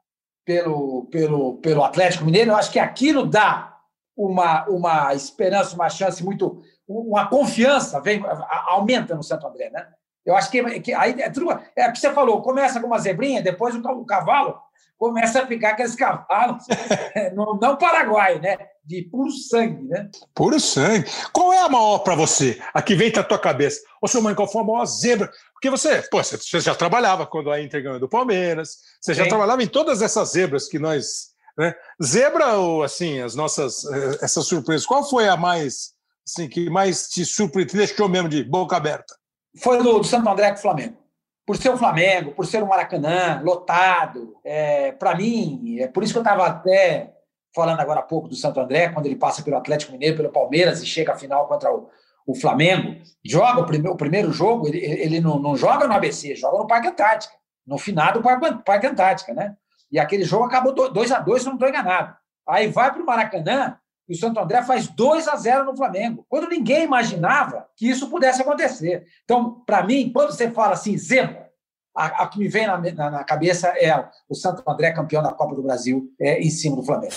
pelo, 0.46 1.06
pelo, 1.06 1.58
pelo 1.58 1.84
Atlético 1.84 2.24
Mineiro. 2.24 2.52
Eu 2.52 2.56
acho 2.56 2.72
que 2.72 2.78
aquilo 2.78 3.26
dá 3.26 3.80
uma, 4.16 4.68
uma 4.68 5.16
esperança, 5.16 5.74
uma 5.74 5.90
chance 5.90 6.24
muito. 6.24 6.62
uma 6.88 7.28
confiança, 7.28 8.00
vem, 8.00 8.22
aumenta 8.68 9.16
no 9.16 9.24
Santo 9.24 9.48
André, 9.48 9.72
né? 9.72 9.88
Eu 10.26 10.36
acho 10.36 10.52
que, 10.52 10.80
que 10.82 10.94
aí 10.94 11.20
é 11.20 11.30
tudo. 11.30 11.60
É 11.76 11.88
o 11.88 11.92
que 11.92 12.00
você 12.00 12.12
falou, 12.14 12.42
começa 12.42 12.80
com 12.80 12.88
uma 12.88 13.00
zebrinha, 13.00 13.42
depois 13.42 13.76
o, 13.76 13.80
o 13.80 14.06
cavalo 14.06 14.60
começa 15.02 15.42
a 15.42 15.48
ficar 15.48 15.70
aqueles 15.70 15.96
cavalos, 15.96 16.64
não, 17.34 17.58
não 17.60 17.76
Paraguai, 17.76 18.40
né? 18.40 18.56
De 18.86 19.02
puro 19.02 19.32
sangue, 19.32 19.82
né? 19.88 20.08
Puro 20.36 20.60
sangue. 20.60 21.10
Qual 21.34 21.52
é 21.52 21.58
a 21.58 21.68
maior 21.68 22.00
para 22.00 22.14
você? 22.14 22.62
A 22.72 22.84
que 22.84 22.94
vem 22.94 23.12
na 23.12 23.24
tua 23.24 23.40
cabeça? 23.40 23.82
Ô, 24.00 24.08
seu 24.08 24.22
mãe, 24.22 24.36
qual 24.36 24.48
foi 24.48 24.62
a 24.62 24.66
maior 24.66 24.86
zebra? 24.86 25.32
Porque 25.54 25.72
você, 25.72 26.04
pô, 26.04 26.24
você 26.24 26.60
já 26.60 26.76
trabalhava 26.76 27.26
quando 27.26 27.50
a 27.50 27.60
Inter 27.60 27.82
ganhou 27.82 28.00
do 28.00 28.08
Palmeiras, 28.08 28.78
você 29.02 29.16
já 29.16 29.24
Sim. 29.24 29.30
trabalhava 29.30 29.64
em 29.64 29.68
todas 29.68 30.04
essas 30.04 30.34
zebras 30.34 30.68
que 30.68 30.78
nós. 30.78 31.32
Né? 31.58 31.74
Zebra 32.04 32.54
ou 32.58 32.84
assim, 32.84 33.22
as 33.22 33.34
nossas 33.34 33.84
eh, 33.86 34.20
essas 34.22 34.46
surpresas, 34.46 34.86
qual 34.86 35.04
foi 35.04 35.28
a 35.28 35.36
mais 35.36 35.94
assim, 36.28 36.48
que 36.48 36.70
mais 36.70 37.10
te 37.10 37.26
surpreendeu, 37.26 37.78
deixou 37.78 38.08
mesmo 38.08 38.30
de 38.30 38.44
boca 38.44 38.78
aberta? 38.78 39.16
Foi 39.58 39.78
do, 39.78 40.00
do 40.00 40.04
Santo 40.04 40.30
André 40.30 40.50
com 40.52 40.58
o 40.58 40.62
Flamengo 40.62 41.02
por 41.46 41.58
ser 41.58 41.70
o 41.70 41.78
Flamengo, 41.78 42.32
por 42.32 42.46
ser 42.46 42.64
o 42.64 42.68
Maracanã, 42.68 43.42
lotado. 43.44 44.38
É, 44.42 44.92
para 44.94 45.16
mim, 45.16 45.80
é 45.80 45.88
por 45.88 46.04
isso 46.04 46.14
que 46.14 46.20
eu 46.20 46.24
estava 46.24 46.46
até 46.46 47.14
falando 47.54 47.82
agora 47.82 48.00
há 48.00 48.04
pouco 48.04 48.30
do 48.30 48.36
Santo 48.36 48.60
André, 48.62 48.90
quando 48.90 49.06
ele 49.06 49.18
passa 49.18 49.44
pelo 49.44 49.58
Atlético 49.58 49.92
Mineiro, 49.92 50.16
pelo 50.16 50.30
Palmeiras 50.30 50.82
e 50.82 50.86
chega 50.86 51.12
à 51.12 51.18
final 51.18 51.48
contra 51.48 51.70
o, 51.74 51.90
o 52.26 52.34
Flamengo. 52.34 53.02
Joga 53.26 53.60
o, 53.60 53.66
prime, 53.66 53.90
o 53.90 53.98
primeiro 53.98 54.32
jogo, 54.32 54.68
ele, 54.68 54.78
ele 54.80 55.20
não, 55.20 55.40
não, 55.40 55.58
joga 55.58 55.88
no 55.88 55.94
ABC, 55.94 56.36
joga 56.36 56.58
no 56.58 56.68
Parque 56.68 56.88
Antártica, 56.88 57.34
no 57.68 57.78
final 57.78 58.14
do 58.14 58.22
Parque, 58.22 58.64
Parque 58.64 58.88
Antártica, 58.88 59.34
né? 59.34 59.56
E 59.92 60.00
aquele 60.00 60.24
jogo 60.24 60.46
acabou 60.46 60.74
2 60.74 61.12
a 61.12 61.20
2 61.20 61.42
se 61.42 61.48
não 61.48 61.56
estou 61.56 61.68
enganado. 61.68 62.16
Aí 62.48 62.68
vai 62.68 62.94
para 62.94 63.04
o 63.04 63.06
Maracanã, 63.06 63.78
e 64.08 64.14
o 64.14 64.18
Santo 64.18 64.40
André 64.40 64.62
faz 64.64 64.88
2 64.88 65.28
a 65.28 65.36
0 65.36 65.66
no 65.66 65.76
Flamengo, 65.76 66.26
quando 66.28 66.50
ninguém 66.50 66.84
imaginava 66.84 67.66
que 67.76 67.90
isso 67.90 68.10
pudesse 68.10 68.42
acontecer. 68.42 69.06
Então, 69.24 69.62
para 69.66 69.84
mim, 69.84 70.12
quando 70.14 70.32
você 70.32 70.50
fala 70.52 70.74
assim, 70.74 70.98
zebra, 70.98 71.50
a, 71.96 72.24
a 72.24 72.28
que 72.28 72.40
me 72.40 72.48
vem 72.48 72.68
na, 72.68 72.78
na, 72.78 73.10
na, 73.10 73.24
cabeça 73.24 73.68
é 73.70 73.94
o 74.30 74.36
Santo 74.36 74.64
André 74.68 74.92
campeão 74.92 75.22
da 75.22 75.32
Copa 75.32 75.56
do 75.56 75.64
Brasil 75.64 76.10
é, 76.20 76.40
em 76.40 76.50
cima 76.50 76.76
do 76.76 76.84
Flamengo. 76.84 77.14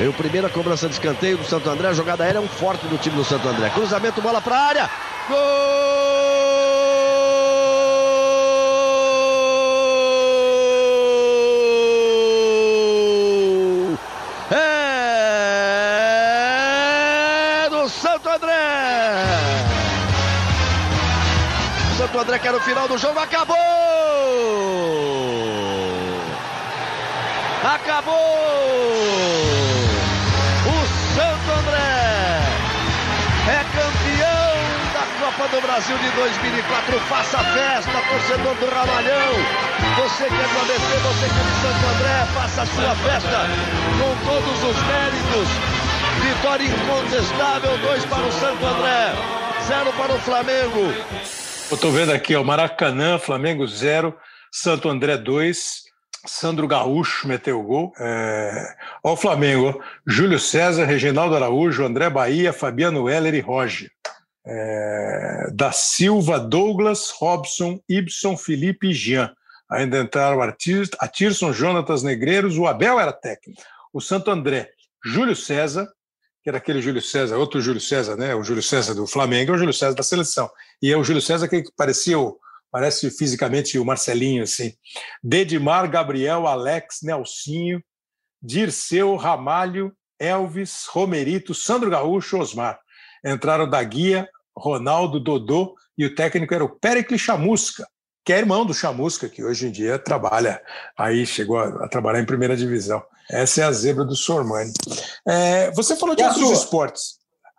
E 0.00 0.06
o 0.06 0.12
primeira 0.14 0.48
cobrança 0.48 0.88
de 0.88 0.94
escanteio 0.94 1.36
do 1.36 1.44
Santo 1.44 1.68
André, 1.68 1.92
jogada 1.92 2.24
aérea 2.24 2.38
é 2.38 2.40
um 2.40 2.48
forte 2.48 2.86
do 2.86 2.96
time 2.96 3.16
do 3.16 3.24
Santo 3.24 3.46
André. 3.46 3.68
Cruzamento, 3.70 4.22
bola 4.22 4.40
para 4.40 4.56
a 4.56 4.62
área. 4.62 4.90
Gol! 5.28 6.23
André 22.24 22.38
quer 22.38 22.54
o 22.54 22.60
final 22.60 22.88
do 22.88 22.96
jogo, 22.96 23.18
acabou! 23.18 23.54
Acabou! 27.62 28.14
O 30.64 30.86
Santo 31.14 31.52
André 31.60 32.40
é 33.46 33.60
campeão 33.76 34.56
da 34.94 35.04
Copa 35.20 35.48
do 35.54 35.60
Brasil 35.60 35.98
de 35.98 36.10
2004. 36.12 36.98
Faça 37.00 37.38
festa, 37.44 37.92
torcedor 37.92 38.54
do 38.54 38.70
Ramalhão. 38.74 39.34
Você 39.98 40.24
quer 40.24 40.48
do 40.48 40.60
ABC, 40.62 40.96
você 41.04 41.26
quer 41.28 41.44
do 41.44 41.54
Santo 41.60 41.84
André, 41.94 42.24
faça 42.32 42.62
a 42.62 42.66
sua 42.66 42.94
festa 43.04 43.38
com 44.00 44.16
todos 44.24 44.64
os 44.64 44.76
méritos. 44.86 45.48
Vitória 46.22 46.68
incontestável, 46.68 47.76
dois 47.82 48.02
para 48.06 48.24
o 48.24 48.32
Santo 48.32 48.64
André, 48.64 49.12
zero 49.68 49.92
para 49.92 50.14
o 50.14 50.18
Flamengo. 50.20 51.43
Eu 51.70 51.76
estou 51.76 51.90
vendo 51.90 52.12
aqui, 52.12 52.36
ó, 52.36 52.44
Maracanã, 52.44 53.18
Flamengo 53.18 53.66
0, 53.66 54.14
Santo 54.52 54.88
André 54.88 55.16
2, 55.16 55.84
Sandro 56.26 56.68
Gaúcho 56.68 57.26
meteu 57.26 57.58
o 57.58 57.62
gol. 57.62 57.92
É... 57.98 58.76
Ó, 59.02 59.14
o 59.14 59.16
Flamengo. 59.16 59.82
Júlio 60.06 60.38
César, 60.38 60.84
Reginaldo 60.84 61.34
Araújo, 61.34 61.84
André 61.84 62.08
Bahia, 62.10 62.52
Fabiano 62.52 63.08
Heller 63.08 63.34
e 63.34 63.40
Roger. 63.40 63.90
É... 64.46 65.48
Da 65.52 65.72
Silva, 65.72 66.38
Douglas, 66.38 67.10
Robson, 67.18 67.80
Ibson, 67.88 68.36
Felipe 68.36 68.90
e 68.90 68.94
Jean. 68.94 69.32
Ainda 69.70 69.98
entraram 69.98 70.40
Atirson, 71.00 71.52
Jonatas 71.52 72.02
Negreiros, 72.02 72.58
o 72.58 72.66
Abel 72.66 73.00
era 73.00 73.12
técnico. 73.12 73.60
O 73.92 74.00
Santo 74.00 74.30
André, 74.30 74.70
Júlio 75.04 75.34
César, 75.34 75.88
que 76.44 76.50
era 76.50 76.58
aquele 76.58 76.82
Júlio 76.82 77.00
César, 77.00 77.38
outro 77.38 77.58
Júlio 77.58 77.80
César, 77.80 78.16
né? 78.16 78.34
O 78.34 78.44
Júlio 78.44 78.62
César 78.62 78.92
do 78.92 79.06
Flamengo 79.06 79.52
é 79.52 79.54
o 79.54 79.58
Júlio 79.58 79.72
César 79.72 79.94
da 79.94 80.02
seleção. 80.02 80.50
E 80.84 80.92
é 80.92 80.98
o 80.98 81.02
Júlio 81.02 81.22
César 81.22 81.48
que 81.48 81.64
parecia 81.74 82.18
parece 82.70 83.10
fisicamente 83.10 83.78
o 83.78 83.84
Marcelinho, 83.86 84.42
assim. 84.42 84.74
Dedimar, 85.22 85.90
Gabriel, 85.90 86.46
Alex, 86.46 86.98
Nelsinho, 87.02 87.82
Dirceu, 88.42 89.16
Ramalho, 89.16 89.96
Elvis, 90.18 90.84
Romerito, 90.90 91.54
Sandro 91.54 91.88
Gaúcho, 91.88 92.36
Osmar. 92.36 92.78
Entraram 93.24 93.66
da 93.66 93.82
guia, 93.82 94.28
Ronaldo, 94.54 95.18
Dodô 95.18 95.74
e 95.96 96.04
o 96.04 96.14
técnico 96.14 96.52
era 96.52 96.62
o 96.62 96.78
Pericles 96.78 97.22
Chamusca, 97.22 97.88
que 98.22 98.34
é 98.34 98.38
irmão 98.38 98.66
do 98.66 98.74
Chamusca, 98.74 99.26
que 99.26 99.42
hoje 99.42 99.68
em 99.68 99.70
dia 99.70 99.98
trabalha 99.98 100.60
aí, 100.98 101.24
chegou 101.24 101.58
a, 101.58 101.86
a 101.86 101.88
trabalhar 101.88 102.20
em 102.20 102.26
primeira 102.26 102.54
divisão. 102.54 103.02
Essa 103.30 103.62
é 103.62 103.64
a 103.64 103.72
zebra 103.72 104.04
do 104.04 104.14
Sormani. 104.14 104.74
É, 105.26 105.70
você 105.70 105.96
falou 105.96 106.14
de 106.14 106.22
outros 106.22 106.50
esportes. 106.50 107.14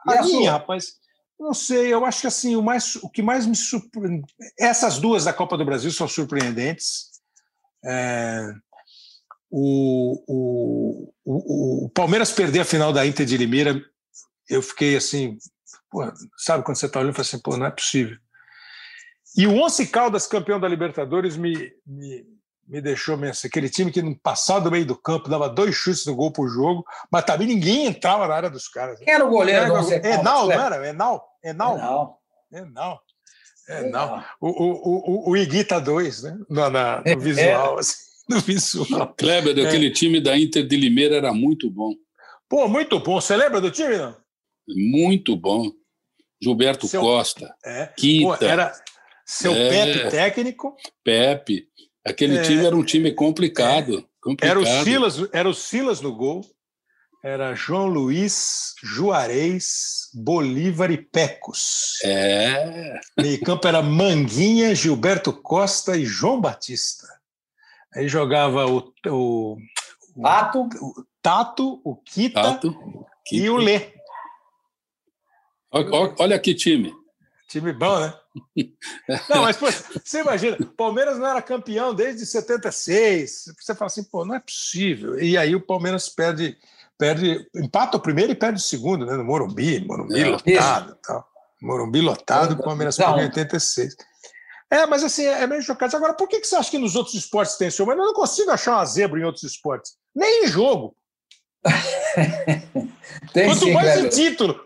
A, 0.08 0.20
a 0.20 0.22
minha, 0.22 0.52
rapaz, 0.52 1.04
não 1.40 1.54
sei, 1.54 1.94
eu 1.94 2.06
acho 2.06 2.22
que 2.22 2.28
assim, 2.28 2.56
o, 2.56 2.62
mais, 2.62 2.96
o 2.98 3.10
que 3.10 3.22
mais 3.22 3.46
me 3.46 3.56
surpreende. 3.56 4.26
Essas 4.60 5.00
duas 5.00 5.26
da 5.26 5.34
Copa 5.34 5.58
do 5.58 5.66
Brasil 5.66 5.92
são 5.92 6.08
surpreendentes. 6.08 7.12
É, 7.84 8.54
o, 9.52 10.24
o, 10.28 11.14
o, 11.24 11.86
o, 11.86 11.90
Palmeiras 11.90 12.32
perder 12.32 12.62
a 12.62 12.66
final 12.66 12.92
da 12.92 13.06
Inter 13.06 13.26
de 13.26 13.38
Limeira, 13.38 13.80
eu 14.50 14.62
fiquei 14.62 14.96
assim, 14.96 15.38
pô, 15.90 16.02
sabe 16.38 16.64
quando 16.64 16.78
você 16.78 16.88
está 16.88 17.00
olhando 17.00 17.14
e 17.14 17.16
fala 17.16 17.28
assim, 17.28 17.40
pô, 17.40 17.58
não 17.58 17.66
é 17.66 17.72
possível. 17.72 18.18
E 19.38 19.46
o 19.46 19.54
Once 19.54 19.86
Caldas, 19.88 20.28
campeão 20.28 20.60
da 20.60 20.68
Libertadores, 20.68 21.36
me, 21.36 21.72
me, 21.86 22.26
me 22.68 22.82
deixou 22.82 23.16
mesmo. 23.18 23.48
Aquele 23.48 23.70
time 23.70 23.92
que 23.92 24.02
no 24.02 24.18
passado 24.18 24.66
do 24.66 24.72
meio 24.72 24.86
do 24.86 24.96
campo 24.96 25.30
dava 25.30 25.50
dois 25.50 25.76
chutes 25.76 26.06
no 26.06 26.16
gol 26.16 26.32
por 26.32 26.48
jogo, 26.48 26.84
mas 27.12 27.24
também 27.24 27.48
ninguém 27.48 27.86
entrava 27.86 28.28
na 28.28 28.36
área 28.36 28.50
dos 28.50 28.68
caras. 28.68 29.00
Quem 29.00 29.14
era 29.14 29.26
o 29.26 29.30
goleiro 29.30 29.66
era, 29.66 29.82
do 29.82 30.08
Enal, 30.08 30.48
não 30.48 30.52
era? 30.52 30.88
Enal? 30.88 31.30
Enal? 31.44 31.76
Enal. 31.76 32.22
Enal. 32.52 33.02
Enal. 33.70 34.24
O, 34.40 34.48
o, 34.48 35.30
o, 35.30 35.32
o 35.32 35.38
Iguita 35.38 35.80
2, 35.80 36.24
né? 36.24 36.38
No, 36.50 36.70
na, 36.70 37.04
no 37.06 37.20
visual. 37.20 37.78
É. 37.78 37.80
Assim, 37.80 37.96
no 38.30 38.40
visual. 38.40 39.14
Kleber, 39.18 39.58
é. 39.58 39.68
aquele 39.68 39.92
time 39.92 40.22
da 40.22 40.38
Inter 40.38 40.66
de 40.66 40.76
Limeira 40.76 41.16
era 41.16 41.34
muito 41.34 41.70
bom. 41.70 41.94
Pô, 42.50 42.68
muito 42.68 43.00
bom. 43.00 43.20
Você 43.20 43.36
lembra 43.36 43.60
do 43.60 43.72
time, 43.72 43.98
não? 43.98 44.16
Muito 44.68 45.36
bom. 45.36 45.72
Gilberto 46.42 46.88
seu, 46.88 47.02
Costa. 47.02 47.56
É. 47.64 47.88
Quita. 47.98 48.38
Pô, 48.38 48.46
era 48.46 48.74
seu 49.26 49.54
é, 49.54 49.70
Pepe 49.70 50.10
técnico. 50.12 50.76
Pepe. 51.04 51.68
Aquele 52.06 52.38
é, 52.38 52.42
time 52.44 52.66
era 52.66 52.76
um 52.76 52.84
time 52.84 53.12
complicado, 53.12 54.08
complicado. 54.22 54.52
Era 54.52 54.60
o 54.60 54.84
Silas, 54.84 55.30
era 55.34 55.50
o 55.50 55.54
Silas 55.54 56.02
no 56.02 56.16
gol. 56.16 56.46
Era 57.24 57.56
João 57.56 57.88
Luiz, 57.88 58.76
Juarez, 58.84 60.12
Bolívar 60.14 60.92
e 60.92 60.98
Pecos. 60.98 61.98
É. 62.04 63.00
Meio 63.20 63.42
campo 63.42 63.68
era 63.68 63.82
Manguinha, 63.82 64.76
Gilberto 64.76 65.34
Costa 65.34 65.98
e 65.98 66.06
João 66.06 66.40
Batista. 66.40 67.08
Aí 67.96 68.08
jogava 68.08 68.68
o, 68.68 68.94
o, 69.08 69.58
o 70.16 70.22
Tato, 70.22 70.70
o, 70.80 71.06
Tato, 71.20 71.82
o 71.84 71.96
Kita 71.96 72.44
Tato, 72.44 72.76
e 73.32 73.50
o 73.50 73.58
Lê. 73.58 73.92
Olha, 75.72 76.16
olha 76.20 76.40
que 76.40 76.54
time. 76.54 76.94
Time 77.48 77.72
bom, 77.74 78.00
né? 78.00 78.14
Não, 79.30 79.44
mas 79.44 79.56
pô, 79.56 79.68
você 80.04 80.22
imagina, 80.22 80.58
Palmeiras 80.76 81.18
não 81.18 81.28
era 81.28 81.42
campeão 81.42 81.94
desde 81.94 82.26
76. 82.26 83.54
Você 83.60 83.76
fala 83.76 83.88
assim, 83.88 84.04
pô, 84.04 84.26
não 84.26 84.36
é 84.36 84.40
possível. 84.40 85.20
E 85.20 85.38
aí 85.38 85.56
o 85.56 85.62
Palmeiras 85.62 86.10
perde, 86.10 86.58
perde, 86.98 87.48
empata 87.56 87.98
o 87.98 88.02
primeiro 88.02 88.32
e 88.32 88.36
perde 88.36 88.60
o 88.60 88.64
segundo, 88.64 89.06
né? 89.06 89.16
No 89.16 89.24
Morumbi, 89.24 89.86
Morumbi 89.86 90.22
é, 90.22 90.28
lotado, 90.28 90.98
tal. 91.06 91.28
Morumbi 91.62 92.02
lotado, 92.02 92.54
o 92.54 92.64
Palmeiras 92.64 92.98
perde 92.98 93.22
em 93.22 93.26
86. 93.26 93.96
É, 94.72 94.86
mas 94.86 95.04
assim, 95.04 95.26
é 95.26 95.46
meio 95.46 95.62
chocante. 95.62 95.96
Agora, 95.96 96.14
por 96.14 96.28
que 96.28 96.44
você 96.44 96.56
acha 96.56 96.72
que 96.72 96.78
nos 96.78 96.96
outros 96.96 97.16
esportes 97.16 97.56
tem 97.56 97.68
isso? 97.68 97.86
Mas 97.86 97.98
eu 97.98 98.04
não 98.04 98.14
consigo 98.14 98.52
achar 98.52 98.74
uma 98.74 98.86
zebra 98.86 99.20
em 99.20 99.24
outros 99.24 99.44
esportes. 99.44 99.94
Nem 100.14 100.46
em 100.46 100.48
jogo. 100.48 100.96
tem 103.34 103.48
Quanto 103.48 103.66
sim, 103.66 103.74
mais 103.74 103.98
em 103.98 104.10
título. 104.10 104.62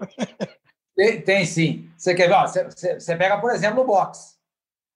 Tem, 1.00 1.22
tem 1.22 1.46
sim. 1.46 1.90
Você 1.98 2.14
quer 2.14 2.28
ver? 2.28 3.00
Você, 3.00 3.16
pega, 3.16 3.40
por 3.40 3.52
exemplo, 3.52 3.84
o 3.84 3.86
boxe. 3.86 4.36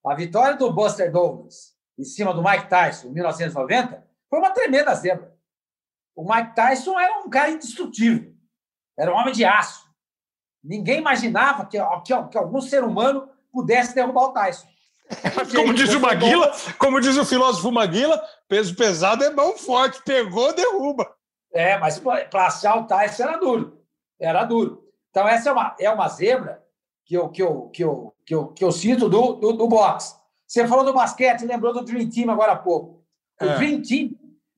A 0.05 0.13
vitória 0.13 0.57
do 0.57 0.69
Buster 0.69 1.09
Douglas 1.09 1.77
em 1.97 2.03
cima 2.03 2.33
do 2.33 2.43
Mike 2.43 2.67
Tyson 2.67 3.07
em 3.07 3.11
1990 3.11 4.05
foi 4.29 4.39
uma 4.39 4.49
tremenda 4.49 4.93
zebra. 4.95 5.33
O 6.13 6.29
Mike 6.29 6.55
Tyson 6.55 6.99
era 6.99 7.19
um 7.19 7.29
cara 7.29 7.51
indestrutível. 7.51 8.33
Era 8.99 9.13
um 9.13 9.15
homem 9.15 9.33
de 9.33 9.45
aço. 9.45 9.89
Ninguém 10.61 10.97
imaginava 10.97 11.65
que, 11.67 11.77
que, 12.05 12.23
que 12.31 12.37
algum 12.37 12.59
ser 12.59 12.83
humano 12.83 13.29
pudesse 13.49 13.95
derrubar 13.95 14.23
o 14.23 14.33
Tyson. 14.33 14.67
Como 15.55 15.73
diz 15.73 15.93
o 15.93 16.01
Maguila, 16.01 16.51
como 16.77 16.99
diz 16.99 17.15
o 17.15 17.25
filósofo 17.25 17.71
Maguila, 17.71 18.21
peso 18.47 18.75
pesado 18.75 19.23
é 19.23 19.29
mão 19.29 19.57
forte, 19.57 20.01
pegou, 20.03 20.53
derruba. 20.53 21.15
É, 21.53 21.77
mas 21.77 21.97
para 21.99 22.47
achar 22.47 22.75
o 22.77 22.87
Tyson 22.87 23.23
era 23.23 23.37
duro. 23.37 23.85
Era 24.19 24.43
duro. 24.43 24.82
Então, 25.13 25.27
essa 25.27 25.49
é 25.49 25.51
uma, 25.51 25.75
é 25.79 25.89
uma 25.91 26.09
zebra 26.09 26.59
que 27.05 27.13
eu, 27.13 27.29
que 27.29 27.43
eu, 27.43 27.69
que 27.71 27.83
eu, 27.83 28.13
que 28.25 28.33
eu, 28.33 28.47
que 28.47 28.63
eu 28.63 28.71
cito 28.71 29.07
do, 29.07 29.33
do, 29.33 29.53
do 29.53 29.67
boxe. 29.67 30.15
Você 30.47 30.67
falou 30.67 30.83
do 30.83 30.91
basquete, 30.91 31.45
lembrou 31.45 31.71
do 31.71 31.83
Dream 31.83 32.09
Team 32.09 32.31
agora 32.31 32.53
há 32.53 32.55
pouco. 32.55 33.05
O 33.39 33.45
É. 33.45 33.55
Dream 33.57 33.79
Team 33.83 34.09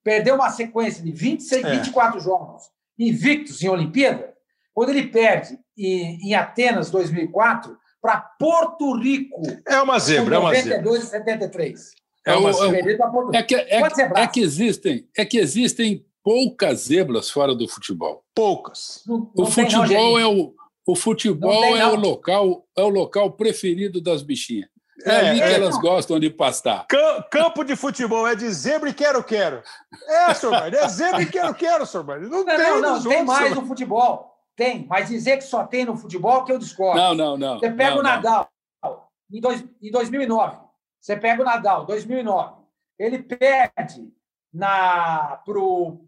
perdeu 0.02 0.36
uma 0.36 0.50
sequência 0.50 1.04
de 1.04 1.12
26, 1.12 1.66
É. 1.66 1.72
24 1.72 2.22
jogos 2.22 2.64
invictos 2.98 3.62
em 3.62 3.68
Olimpíada, 3.68 4.34
quando 4.74 4.92
ele 4.92 5.08
perde 5.08 5.60
em, 5.78 6.30
em 6.30 6.34
Atenas 6.34 6.90
2004 6.90 7.78
para 8.02 8.22
Porto 8.22 8.98
Rico. 8.98 9.42
É 9.68 9.82
uma 9.82 10.00
zebra, 10.00 10.36
é 10.36 10.40
uma 10.40 10.54
zebra. 10.54 10.78
92 10.78 11.04
e 11.04 11.08
73. 11.08 11.92
É 12.26 12.34
uma 12.38 12.50
É 12.50 12.54
É 12.54 12.82
Rico. 12.82 13.46
que, 13.46 13.56
é, 13.56 13.82
é 14.16 14.28
que 14.28 14.40
existem, 14.40 15.10
é 15.18 15.26
que 15.26 15.38
existem 15.38 16.06
poucas 16.26 16.80
zebras 16.88 17.30
fora 17.30 17.54
do 17.54 17.68
futebol. 17.70 18.24
Poucas. 18.34 19.04
Não- 19.06 19.16
O 19.16 19.32
não 19.38 19.44
não, 19.46 19.52
futebol 19.52 20.20
é 20.20 20.26
o 20.26 20.54
o 20.88 20.92
Não 20.92 20.96
futebol 20.96 21.62
tem, 21.62 21.80
é 21.80 21.88
o 21.88 21.96
local 21.96 22.68
é 22.78 22.82
o 22.84 22.90
local 22.90 23.32
preferido 23.32 24.00
das 24.02 24.22
bichinhas. 24.22 24.70
É, 25.04 25.10
É, 25.12 25.30
ali 25.30 25.40
que 25.40 25.46
é. 25.46 25.54
elas 25.54 25.78
gostam 25.80 26.20
de 26.20 26.30
pastar. 26.30 26.86
Cam- 26.88 27.24
Campo 27.32 27.64
de 27.64 27.76
futebol 27.76 28.28
é 28.28 28.36
de 28.36 28.50
zebra 28.52 28.90
e 28.90 28.94
quero-quero. 28.94 29.62
É, 30.08 30.34
senhor 30.34 30.52
Barney, 30.52 30.80
é 30.80 30.88
zebra 30.88 31.22
e 31.22 31.26
quero-quero, 31.26 31.86
senhor 31.86 32.04
Barney. 32.04 32.30
Não, 32.30 32.40
Não, 32.40 32.46
tem 32.46 32.58
não, 32.58 32.82
não, 32.82 33.02
tem 33.02 33.12
outros, 33.12 33.26
mais 33.26 33.44
senhor 33.50 33.62
no 33.62 33.68
futebol. 33.68 34.32
Tem, 34.56 34.86
mas 34.88 35.10
dizer 35.10 35.38
que 35.38 35.44
só 35.44 35.66
tem 35.66 35.86
no 35.86 35.98
futebol 35.98 36.44
que 36.46 36.52
eu 36.52 36.58
discordo. 36.60 37.00
Não, 37.00 37.14
não, 37.14 37.36
não. 37.38 37.60
Você 37.60 37.70
pega 37.72 37.92
não, 37.92 38.00
o 38.00 38.04
não. 38.04 38.10
Nadal 38.12 38.50
em, 39.32 39.42
dois, 39.42 39.64
em 39.82 39.92
2009. 39.92 40.58
Você 41.02 41.18
pega 41.18 41.42
o 41.42 41.46
Nadal, 41.46 41.86
2009. 41.86 42.54
Ele 42.98 43.20
perde 43.24 44.08
na 44.54 45.42
pro 45.46 46.00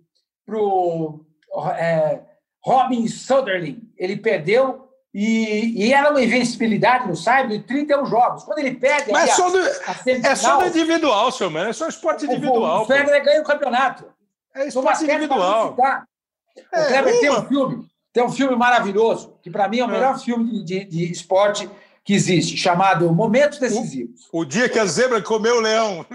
pro 0.48 1.24
é, 1.78 2.22
Robin 2.64 3.08
Soderling. 3.08 3.82
Ele 3.98 4.16
perdeu 4.18 4.88
e, 5.14 5.86
e 5.86 5.93
era 5.93 6.10
uma 6.10 6.22
invencibilidade 6.24 7.08
no 7.08 7.16
Saibro 7.16 7.56
de 7.58 7.64
31 7.66 8.06
jogos. 8.06 8.43
Quando 8.43 8.60
ele 8.60 8.74
perde 8.76 9.12
Mas 9.12 9.30
é 9.30 9.32
a- 9.34 9.36
só, 9.36 9.50
do, 9.50 9.58
a 9.60 9.93
semifinal, 9.95 10.32
é 10.32 10.36
só 10.36 10.60
no 10.62 10.68
individual, 10.68 11.32
senhor 11.32 11.52
Barney. 11.52 11.70
É 11.70 11.74
só 11.74 11.88
esporte 11.88 12.26
o- 12.26 12.32
individual. 12.32 12.84
o 12.84 12.88
pô. 12.88 12.93
Federer 12.93 13.24
ganha 13.24 13.41
o 13.41 13.43
campeonato. 13.43 14.06
É 14.56 14.62
No 14.62 14.68
esporte 14.70 15.04
individual. 15.04 15.72
citar. 15.72 16.04
O 16.58 16.76
É, 16.76 16.88
Kleber 16.88 17.20
tem 17.20 17.30
um 17.32 17.45
filme, 17.45 17.86
tem 18.14 18.24
um 18.24 18.32
filme 18.32 18.56
maravilhoso, 18.56 19.38
que 19.43 19.50
para 19.52 19.68
mim 19.68 19.80
é 19.80 19.86
o 19.86 19.89
É. 19.89 19.91
melhor 19.91 20.18
filme 20.20 20.64
de, 20.64 20.64
de- 20.64 20.86
de 20.86 21.12
esporte 21.12 21.70
que 22.04 22.14
existe, 22.14 22.56
chamado 22.58 23.12
Momentos 23.14 23.60
Decisivos. 23.60 24.28
O 24.32 24.45
dia 24.45 24.70
que 24.70 24.80
a 24.80 24.86
zebra 24.86 25.22
comeu 25.22 25.58
o 25.58 25.60
leão. 25.60 26.06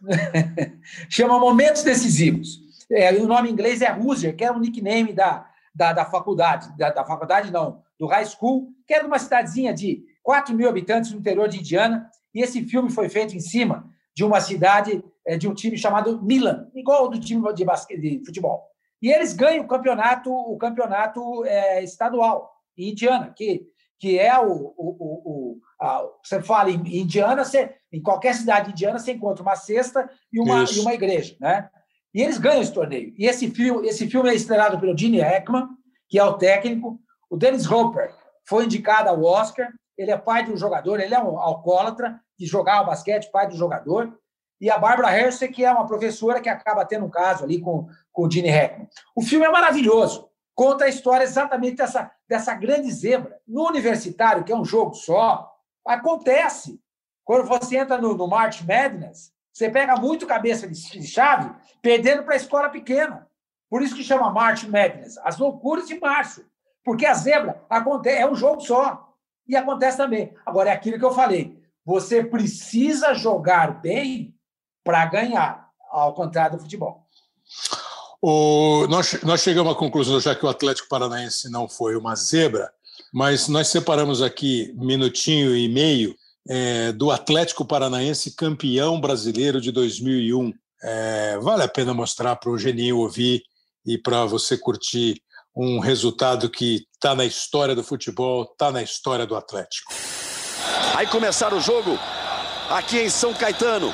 Chama 1.08 1.38
Momentos 1.38 1.82
Decisivos. 1.82 2.65
É, 2.90 3.12
o 3.14 3.26
nome 3.26 3.48
em 3.48 3.52
inglês 3.52 3.82
é 3.82 3.92
Hoosier, 3.92 4.36
que 4.36 4.44
era 4.44 4.54
um 4.54 4.60
nickname 4.60 5.12
da, 5.12 5.48
da, 5.74 5.92
da 5.92 6.04
faculdade, 6.04 6.76
da, 6.76 6.90
da 6.90 7.04
faculdade 7.04 7.50
não, 7.50 7.82
do 7.98 8.06
high 8.06 8.24
school, 8.24 8.68
que 8.86 8.94
era 8.94 9.06
uma 9.06 9.18
cidadezinha 9.18 9.74
de 9.74 10.04
4 10.22 10.54
mil 10.54 10.68
habitantes 10.68 11.12
no 11.12 11.18
interior 11.18 11.48
de 11.48 11.58
Indiana, 11.58 12.08
e 12.34 12.42
esse 12.42 12.62
filme 12.64 12.90
foi 12.90 13.08
feito 13.08 13.34
em 13.36 13.40
cima 13.40 13.88
de 14.14 14.24
uma 14.24 14.40
cidade, 14.40 15.04
é, 15.26 15.36
de 15.36 15.48
um 15.48 15.54
time 15.54 15.76
chamado 15.76 16.22
Milan, 16.22 16.70
igual 16.74 17.08
do 17.08 17.20
time 17.20 17.52
de, 17.52 17.64
basque, 17.64 17.98
de 17.98 18.22
futebol. 18.24 18.64
E 19.02 19.10
eles 19.10 19.32
ganham 19.34 19.64
o 19.64 19.68
campeonato, 19.68 20.32
o 20.32 20.56
campeonato 20.56 21.44
é, 21.44 21.82
estadual 21.82 22.50
em 22.76 22.90
Indiana, 22.90 23.32
que, 23.36 23.66
que 23.98 24.18
é 24.18 24.38
o, 24.38 24.50
o, 24.50 24.74
o, 24.76 25.30
o 25.30 25.60
a- 25.80 26.02
você 26.22 26.40
fala 26.42 26.70
em 26.70 27.00
Indiana, 27.00 27.44
você, 27.44 27.74
em 27.92 28.00
qualquer 28.00 28.34
cidade 28.34 28.70
indiana 28.70 28.98
você 28.98 29.12
encontra 29.12 29.42
uma 29.42 29.56
cesta 29.56 30.08
e 30.32 30.40
uma, 30.40 30.64
Isso. 30.64 30.78
e 30.78 30.80
uma 30.80 30.94
igreja, 30.94 31.36
né? 31.40 31.68
E 32.16 32.22
eles 32.22 32.38
ganham 32.38 32.62
esse 32.62 32.72
torneio. 32.72 33.12
E 33.18 33.26
esse 33.26 33.50
filme, 33.50 33.86
esse 33.86 34.08
filme 34.08 34.30
é 34.30 34.34
estrelado 34.34 34.80
pelo 34.80 34.96
Gene 34.96 35.20
Hackman, 35.20 35.68
que 36.08 36.18
é 36.18 36.24
o 36.24 36.38
técnico. 36.38 36.98
O 37.28 37.36
Dennis 37.36 37.70
Hopper 37.70 38.10
foi 38.48 38.64
indicado 38.64 39.10
ao 39.10 39.22
Oscar. 39.22 39.70
Ele 39.98 40.10
é 40.10 40.16
pai 40.16 40.42
de 40.42 40.50
um 40.50 40.56
jogador, 40.56 40.98
ele 40.98 41.14
é 41.14 41.22
um 41.22 41.38
alcoólatra 41.38 42.18
que 42.34 42.46
jogava 42.46 42.84
basquete, 42.84 43.30
pai 43.30 43.46
do 43.46 43.54
jogador. 43.54 44.18
E 44.58 44.70
a 44.70 44.78
Barbara 44.78 45.14
Hershey, 45.14 45.48
que 45.48 45.62
é 45.62 45.70
uma 45.70 45.86
professora 45.86 46.40
que 46.40 46.48
acaba 46.48 46.86
tendo 46.86 47.04
um 47.04 47.10
caso 47.10 47.44
ali 47.44 47.60
com, 47.60 47.86
com 48.10 48.22
o 48.22 48.30
Gene 48.30 48.48
Hackman. 48.48 48.88
O 49.14 49.20
filme 49.20 49.44
é 49.44 49.50
maravilhoso. 49.50 50.30
Conta 50.54 50.86
a 50.86 50.88
história 50.88 51.22
exatamente 51.24 51.76
dessa, 51.76 52.10
dessa 52.26 52.54
grande 52.54 52.90
zebra. 52.92 53.38
No 53.46 53.68
universitário, 53.68 54.42
que 54.42 54.52
é 54.52 54.56
um 54.56 54.64
jogo 54.64 54.94
só, 54.94 55.52
acontece. 55.86 56.80
Quando 57.26 57.46
você 57.46 57.76
entra 57.76 57.98
no, 57.98 58.16
no 58.16 58.26
March 58.26 58.62
Madness, 58.62 59.35
você 59.56 59.70
pega 59.70 59.96
muito 59.96 60.26
cabeça 60.26 60.68
de 60.68 61.06
chave 61.06 61.50
perdendo 61.80 62.24
para 62.24 62.34
a 62.34 62.36
escola 62.36 62.68
pequena. 62.68 63.26
Por 63.70 63.80
isso 63.80 63.94
que 63.96 64.04
chama 64.04 64.30
March 64.30 64.64
Madness, 64.64 65.16
as 65.24 65.38
loucuras 65.38 65.88
de 65.88 65.98
março. 65.98 66.44
Porque 66.84 67.06
a 67.06 67.14
zebra 67.14 67.64
acontece, 67.70 68.20
é 68.20 68.30
um 68.30 68.34
jogo 68.34 68.60
só. 68.60 69.14
E 69.48 69.56
acontece 69.56 69.96
também. 69.96 70.34
Agora, 70.44 70.68
é 70.68 70.72
aquilo 70.74 70.98
que 70.98 71.04
eu 71.06 71.10
falei. 71.10 71.58
Você 71.86 72.22
precisa 72.22 73.14
jogar 73.14 73.80
bem 73.80 74.34
para 74.84 75.06
ganhar, 75.06 75.70
ao 75.90 76.12
contrário 76.12 76.58
do 76.58 76.62
futebol. 76.62 77.06
O- 78.20 78.86
nós, 78.90 79.22
nós 79.22 79.40
chegamos 79.40 79.72
à 79.72 79.74
conclusão, 79.74 80.20
já 80.20 80.34
que 80.34 80.44
o 80.44 80.50
Atlético 80.50 80.88
Paranaense 80.88 81.50
não 81.50 81.66
foi 81.66 81.96
uma 81.96 82.14
zebra, 82.14 82.70
mas 83.10 83.48
nós 83.48 83.68
separamos 83.68 84.20
aqui 84.20 84.74
minutinho 84.76 85.56
e 85.56 85.66
meio 85.66 86.14
é, 86.48 86.92
do 86.92 87.10
Atlético 87.10 87.64
Paranaense 87.64 88.34
campeão 88.36 89.00
brasileiro 89.00 89.60
de 89.60 89.72
2001. 89.72 90.52
É, 90.82 91.38
vale 91.38 91.62
a 91.62 91.68
pena 91.68 91.94
mostrar 91.94 92.36
para 92.36 92.50
o 92.50 92.58
Geninho 92.58 92.98
ouvir 92.98 93.42
e 93.84 93.98
para 93.98 94.24
você 94.24 94.56
curtir 94.56 95.20
um 95.56 95.78
resultado 95.78 96.50
que 96.50 96.86
está 96.92 97.14
na 97.14 97.24
história 97.24 97.74
do 97.74 97.82
futebol, 97.82 98.42
está 98.44 98.70
na 98.70 98.82
história 98.82 99.26
do 99.26 99.34
Atlético. 99.34 99.92
Aí 100.94 101.06
começar 101.06 101.54
o 101.54 101.60
jogo 101.60 101.98
aqui 102.70 102.98
em 102.98 103.08
São 103.08 103.32
Caetano. 103.32 103.92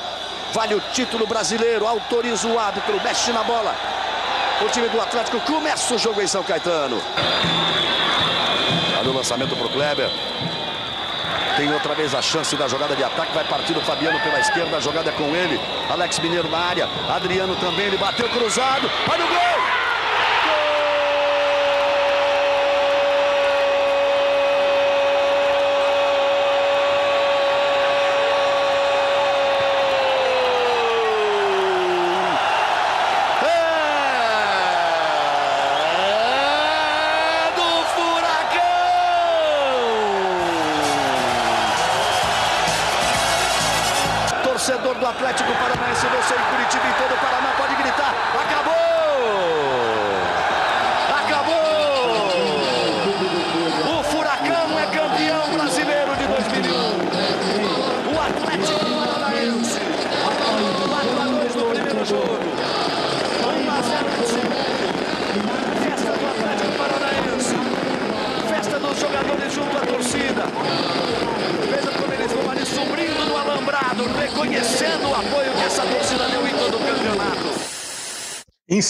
Vale 0.53 0.75
o 0.75 0.81
título 0.93 1.27
brasileiro, 1.27 1.87
autoriza 1.87 2.49
o 2.49 2.59
árbitro, 2.59 3.01
mexe 3.03 3.33
na 3.33 3.43
bola. 3.43 3.75
O 4.65 4.69
time 4.71 4.89
do 4.89 5.01
Atlético 5.01 5.41
começa 5.41 5.95
o 5.95 5.99
jogo 5.99 6.21
em 6.21 6.27
São 6.27 6.43
Caetano. 6.43 7.01
Olha 8.99 9.11
o 9.11 9.15
lançamento 9.15 9.57
para 9.57 9.67
o 9.67 9.71
Kleber. 9.71 10.11
Tem 11.57 11.73
outra 11.73 11.95
vez 11.95 12.15
a 12.15 12.23
chance 12.23 12.57
da 12.57 12.67
jogada 12.67 12.97
de 12.97 13.05
ataque. 13.05 13.33
Vai 13.35 13.45
partir 13.45 13.77
o 13.77 13.81
Fabiano 13.81 14.19
pela 14.21 14.41
esquerda. 14.41 14.77
A 14.77 14.81
jogada 14.81 15.11
é 15.11 15.13
com 15.13 15.35
ele. 15.37 15.61
Alex 15.91 16.19
Mineiro 16.19 16.49
na 16.49 16.59
área. 16.59 16.89
Adriano 17.09 17.55
também. 17.57 17.87
Ele 17.87 17.99
bateu 17.99 18.29
cruzado. 18.29 18.91
Olha 19.11 19.25
o 19.25 19.29
gol! 19.29 19.82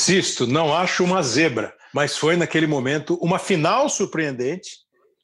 Insisto, 0.02 0.48
não 0.48 0.74
acho 0.74 1.04
uma 1.04 1.22
zebra, 1.22 1.72
mas 1.94 2.16
foi 2.16 2.36
naquele 2.36 2.66
momento 2.66 3.14
uma 3.22 3.38
final 3.38 3.88
surpreendente 3.88 4.78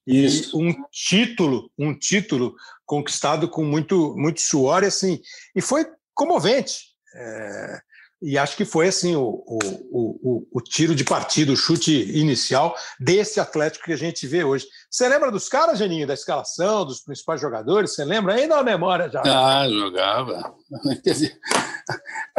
Isso. 0.07 0.57
E 0.57 0.62
um 0.62 0.72
título, 0.93 1.68
um 1.76 1.93
título 1.99 2.55
conquistado 2.87 3.49
com 3.49 3.64
muito, 3.64 4.14
muito 4.16 4.41
suor, 4.41 4.85
e 4.85 4.87
assim, 4.87 5.20
e 5.55 5.61
foi 5.61 5.85
comovente. 6.14 6.79
É, 7.12 7.81
e 8.22 8.39
acho 8.39 8.57
que 8.57 8.64
foi 8.64 8.89
assim 8.89 9.16
o, 9.16 9.43
o, 9.47 9.59
o, 9.91 10.49
o, 10.53 10.61
tiro 10.61 10.95
de 10.95 11.05
partida, 11.05 11.53
o 11.53 11.57
chute 11.57 11.93
inicial 12.16 12.76
desse 13.01 13.41
Atlético 13.41 13.85
que 13.85 13.93
a 13.93 13.97
gente 13.97 14.26
vê 14.29 14.45
hoje. 14.45 14.66
Você 14.91 15.09
lembra 15.09 15.31
dos 15.31 15.49
caras, 15.49 15.79
Geninho, 15.79 16.07
da 16.07 16.14
escalação, 16.14 16.85
dos 16.85 17.01
principais 17.01 17.41
jogadores? 17.41 17.95
Você 17.95 18.05
lembra 18.05 18.35
ainda 18.35 18.57
a 18.57 18.64
memória 18.64 19.09
já? 19.09 19.22
Ah, 19.24 19.68
jogava. 19.68 20.55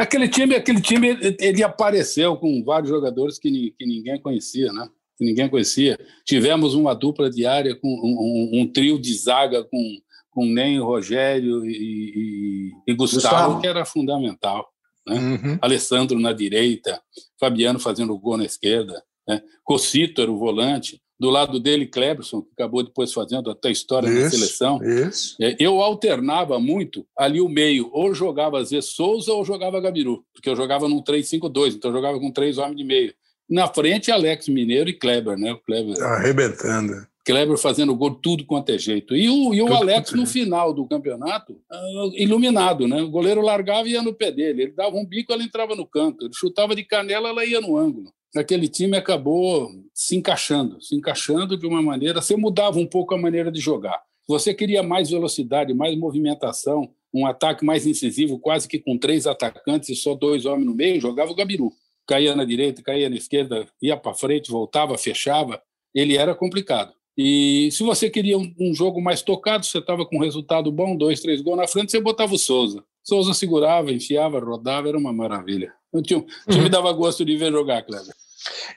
aquele 0.02 0.28
time, 0.28 0.54
aquele 0.54 0.80
time, 0.80 1.18
ele 1.38 1.62
apareceu 1.62 2.36
com 2.36 2.62
vários 2.64 2.90
jogadores 2.90 3.38
que, 3.38 3.74
que 3.78 3.86
ninguém 3.86 4.20
conhecia, 4.20 4.72
né? 4.72 4.88
Que 5.18 5.24
ninguém 5.24 5.48
conhecia. 5.48 5.98
Tivemos 6.24 6.74
uma 6.74 6.94
dupla 6.94 7.30
diária 7.30 7.74
com 7.74 7.88
um, 7.88 8.58
um, 8.58 8.60
um 8.60 8.72
trio 8.72 8.98
de 8.98 9.14
zaga 9.14 9.62
com 9.64 10.00
com 10.30 10.46
Nem, 10.46 10.78
Rogério 10.78 11.66
e, 11.66 11.72
e, 11.76 12.72
e 12.86 12.94
Gustavo, 12.94 13.22
Gustavo, 13.22 13.60
que 13.60 13.66
era 13.66 13.84
fundamental. 13.84 14.68
Né? 15.06 15.16
Uhum. 15.16 15.58
Alessandro 15.60 16.18
na 16.18 16.32
direita, 16.32 17.02
Fabiano 17.38 17.78
fazendo 17.78 18.12
o 18.12 18.18
gol 18.18 18.36
na 18.36 18.44
esquerda, 18.44 19.02
né? 19.26 19.42
Cocito 19.64 20.22
era 20.22 20.30
o 20.30 20.38
volante, 20.38 21.00
do 21.20 21.28
lado 21.28 21.60
dele 21.60 21.86
Cleberson, 21.86 22.40
que 22.40 22.48
acabou 22.54 22.82
depois 22.82 23.12
fazendo 23.12 23.50
até 23.50 23.70
história 23.70 24.08
isso, 24.08 24.22
na 24.22 24.30
seleção. 24.30 24.82
Isso. 24.82 25.36
É, 25.38 25.54
eu 25.60 25.82
alternava 25.82 26.58
muito 26.58 27.06
ali 27.14 27.42
o 27.42 27.48
meio, 27.48 27.90
ou 27.92 28.14
jogava 28.14 28.64
Zé 28.64 28.80
Souza 28.80 29.30
ou 29.30 29.44
jogava 29.44 29.82
Gabiru, 29.82 30.24
porque 30.32 30.48
eu 30.48 30.56
jogava 30.56 30.88
num 30.88 31.02
3-5-2, 31.02 31.74
então 31.74 31.90
eu 31.90 31.96
jogava 31.96 32.18
com 32.18 32.30
três 32.30 32.56
homens 32.56 32.78
de 32.78 32.84
meio. 32.84 33.12
Na 33.46 33.68
frente, 33.68 34.10
Alex 34.10 34.48
Mineiro 34.48 34.88
e 34.88 34.94
Kleber, 34.94 35.36
né? 35.36 35.52
O 35.52 35.58
Kleber. 35.58 36.02
Arrebentando. 36.02 37.06
Kleber 37.26 37.58
fazendo 37.58 37.94
gol 37.94 38.14
tudo 38.14 38.46
quanto 38.46 38.70
é 38.70 38.78
jeito. 38.78 39.14
E 39.14 39.28
o, 39.28 39.52
e 39.52 39.60
o 39.60 39.74
Alex, 39.74 40.12
no 40.12 40.24
final 40.24 40.72
do 40.72 40.86
campeonato, 40.86 41.52
uh, 41.52 42.12
iluminado, 42.14 42.88
né? 42.88 43.02
O 43.02 43.10
goleiro 43.10 43.42
largava 43.42 43.86
e 43.86 43.92
ia 43.92 44.02
no 44.02 44.14
pé 44.14 44.32
dele. 44.32 44.62
Ele 44.62 44.72
dava 44.72 44.96
um 44.96 45.04
bico, 45.04 45.32
ela 45.32 45.42
entrava 45.42 45.74
no 45.74 45.84
canto. 45.84 46.24
Ele 46.24 46.34
chutava 46.34 46.74
de 46.74 46.84
canela, 46.84 47.28
ela 47.28 47.44
ia 47.44 47.60
no 47.60 47.76
ângulo. 47.76 48.10
Aquele 48.36 48.68
time 48.68 48.96
acabou 48.96 49.70
se 49.92 50.16
encaixando, 50.16 50.80
se 50.80 50.94
encaixando 50.94 51.56
de 51.56 51.66
uma 51.66 51.82
maneira. 51.82 52.22
Você 52.22 52.36
mudava 52.36 52.78
um 52.78 52.86
pouco 52.86 53.14
a 53.14 53.18
maneira 53.18 53.50
de 53.50 53.60
jogar. 53.60 54.00
Você 54.28 54.54
queria 54.54 54.82
mais 54.82 55.10
velocidade, 55.10 55.74
mais 55.74 55.98
movimentação, 55.98 56.88
um 57.12 57.26
ataque 57.26 57.64
mais 57.64 57.86
incisivo, 57.86 58.38
quase 58.38 58.68
que 58.68 58.78
com 58.78 58.96
três 58.96 59.26
atacantes 59.26 59.88
e 59.88 59.96
só 59.96 60.14
dois 60.14 60.46
homens 60.46 60.66
no 60.66 60.74
meio, 60.74 61.00
jogava 61.00 61.32
o 61.32 61.34
Gabiru. 61.34 61.72
Caía 62.06 62.36
na 62.36 62.44
direita, 62.44 62.82
caía 62.82 63.10
na 63.10 63.16
esquerda, 63.16 63.66
ia 63.82 63.96
para 63.96 64.14
frente, 64.14 64.50
voltava, 64.50 64.96
fechava. 64.96 65.60
Ele 65.92 66.16
era 66.16 66.34
complicado. 66.34 66.92
E 67.16 67.68
se 67.72 67.82
você 67.82 68.08
queria 68.08 68.38
um, 68.38 68.54
um 68.58 68.72
jogo 68.72 69.00
mais 69.00 69.22
tocado, 69.22 69.66
você 69.66 69.78
estava 69.78 70.06
com 70.06 70.16
um 70.16 70.20
resultado 70.20 70.70
bom, 70.70 70.96
dois, 70.96 71.20
três 71.20 71.40
gols 71.40 71.58
na 71.58 71.66
frente, 71.66 71.90
você 71.90 72.00
botava 72.00 72.32
o 72.34 72.38
Souza. 72.38 72.84
Souza 73.10 73.34
segurava, 73.34 73.90
enfiava, 73.90 74.38
rodava, 74.38 74.88
era 74.88 74.96
uma 74.96 75.12
maravilha. 75.12 75.72
O 75.92 76.00
time, 76.00 76.24
uhum. 76.48 76.62
me 76.62 76.68
dava 76.68 76.92
gosto 76.92 77.24
de 77.24 77.36
ver 77.36 77.50
jogar, 77.50 77.82
Kleber. 77.82 78.14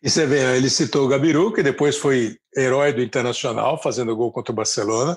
E 0.01 0.09
você 0.09 0.25
vê, 0.25 0.57
ele 0.57 0.71
citou 0.71 1.05
o 1.05 1.07
Gabiru, 1.07 1.53
que 1.53 1.61
depois 1.61 1.97
foi 1.97 2.35
herói 2.57 2.91
do 2.91 3.03
Internacional, 3.03 3.79
fazendo 3.79 4.15
gol 4.15 4.31
contra 4.31 4.51
o 4.51 4.55
Barcelona. 4.55 5.15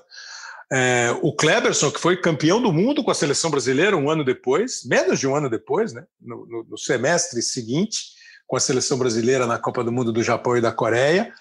É, 0.71 1.17
o 1.23 1.35
Kleberson, 1.35 1.91
que 1.91 1.99
foi 1.99 2.19
campeão 2.19 2.61
do 2.61 2.71
mundo 2.71 3.03
com 3.03 3.11
a 3.11 3.15
seleção 3.15 3.51
brasileira 3.51 3.97
um 3.97 4.11
ano 4.11 4.23
depois, 4.23 4.85
menos 4.85 5.19
de 5.19 5.27
um 5.27 5.35
ano 5.35 5.49
depois, 5.49 5.95
né? 5.95 6.05
no, 6.21 6.45
no, 6.45 6.65
no 6.65 6.77
semestre 6.77 7.41
seguinte, 7.41 8.01
com 8.47 8.55
a 8.55 8.61
seleção 8.61 8.99
brasileira 8.99 9.47
na 9.47 9.59
Copa 9.59 9.83
do 9.83 9.91
Mundo 9.91 10.13
do 10.13 10.23
Japão 10.23 10.59
e 10.59 10.61
da 10.61 10.73
Coreia. 10.73 11.33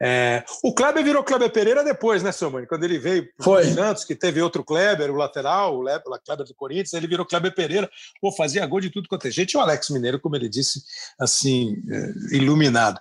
É, 0.00 0.44
o 0.62 0.72
Kleber 0.72 1.02
virou 1.02 1.24
Kleber 1.24 1.50
Pereira 1.50 1.82
depois, 1.82 2.22
né, 2.22 2.30
seu 2.30 2.50
mãe? 2.50 2.64
Quando 2.66 2.84
ele 2.84 2.98
veio 2.98 3.28
para 3.36 3.64
Santos, 3.64 4.04
que 4.04 4.14
teve 4.14 4.40
outro 4.40 4.64
Kleber, 4.64 5.10
o 5.10 5.16
lateral, 5.16 5.80
o 5.80 5.84
Kleber 6.20 6.46
do 6.46 6.54
Corinthians, 6.54 6.92
ele 6.92 7.08
virou 7.08 7.26
Kleber 7.26 7.54
Pereira, 7.54 7.90
pô, 8.20 8.30
fazia 8.30 8.64
gol 8.66 8.80
de 8.80 8.90
tudo 8.90 9.08
quanto 9.08 9.26
é 9.26 9.30
gente, 9.30 9.52
e 9.52 9.56
o 9.56 9.60
Alex 9.60 9.90
Mineiro, 9.90 10.20
como 10.20 10.36
ele 10.36 10.48
disse, 10.48 10.82
assim, 11.18 11.76
é, 11.90 12.36
iluminado. 12.36 13.00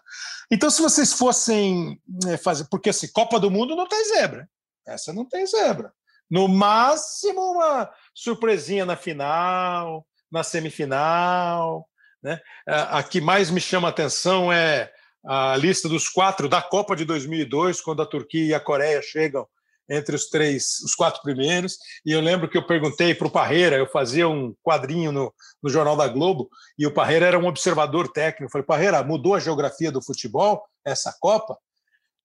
Então, 0.50 0.70
se 0.70 0.82
vocês 0.82 1.14
fossem 1.14 2.02
é, 2.28 2.38
fazer, 2.38 2.66
porque 2.72 2.90
assim, 2.90 3.08
Copa 3.10 3.40
do 3.40 3.52
Mundo 3.52 3.76
não 3.76 3.88
tem 3.88 4.04
zebra, 4.06 4.50
essa 4.88 5.14
não 5.14 5.26
tem 5.26 5.46
zebra. 5.46 5.92
No 6.30 6.48
máximo, 6.48 7.40
uma 7.40 7.90
surpresinha 8.14 8.86
na 8.86 8.96
final, 8.96 10.06
na 10.32 10.44
semifinal. 10.44 11.88
Né? 12.22 12.40
A, 12.68 13.00
a 13.00 13.04
que 13.04 13.22
mais 13.22 13.50
me 13.50 13.62
chama 13.62 13.88
a 13.88 13.92
atenção 13.92 14.52
é 14.52 14.92
a 15.28 15.58
lista 15.58 15.90
dos 15.90 16.08
quatro 16.08 16.48
da 16.48 16.62
Copa 16.62 16.96
de 16.96 17.04
2002, 17.04 17.82
quando 17.82 18.02
a 18.02 18.06
Turquia 18.06 18.46
e 18.46 18.54
a 18.54 18.60
Coreia 18.60 19.02
chegam 19.02 19.46
entre 19.90 20.16
os 20.16 20.30
três, 20.30 20.80
os 20.84 20.96
quatro 20.96 21.22
primeiros. 21.22 21.78
E 22.06 22.12
eu 22.12 22.22
lembro 22.22 22.50
que 22.50 22.58
eu 22.58 22.66
perguntei 22.66 23.14
para 23.14 23.28
o 23.28 23.32
Parreira, 23.32 23.78
eu 23.78 23.88
fazia 23.88 24.28
um 24.28 24.54
quadrinho 24.64 25.12
no, 25.12 25.34
no 25.62 25.70
Jornal 25.70 25.96
da 25.96 26.08
Globo, 26.08 26.50
e 26.78 26.86
o 26.86 26.94
Parreira 26.94 27.26
era 27.26 27.40
um 27.40 27.48
observador 27.48 28.10
técnico. 28.12 28.46
Eu 28.46 28.50
falei, 28.50 28.66
Parreira, 28.66 29.04
mudou 29.04 29.36
a 29.36 29.40
geografia 29.40 29.92
do 29.92 30.02
futebol 30.02 30.64
essa 30.86 31.16
Copa? 31.20 31.58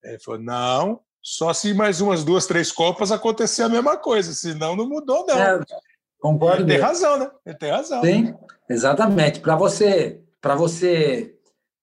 Ele 0.03 0.19
falou, 0.19 0.41
não, 0.41 1.01
só 1.23 1.53
se 1.53 1.73
mais 1.73 2.01
umas 2.01 2.25
duas, 2.25 2.47
três 2.47 2.73
Copas 2.73 3.13
acontecer 3.13 3.63
a 3.63 3.69
mesma 3.69 3.97
coisa, 3.97 4.33
senão 4.33 4.75
não 4.75 4.89
mudou, 4.89 5.25
não. 5.27 5.39
É, 5.39 5.61
concordo. 6.21 6.63
Ele 6.63 6.73
tem 6.73 6.81
razão, 6.81 7.19
né? 7.19 7.31
Ele 7.47 7.57
tem 7.57 7.71
razão. 7.71 8.03
Sim, 8.03 8.35
exatamente. 8.69 9.41
Para 9.41 9.55
você, 9.55 10.21
para 10.41 10.57
você 10.57 11.37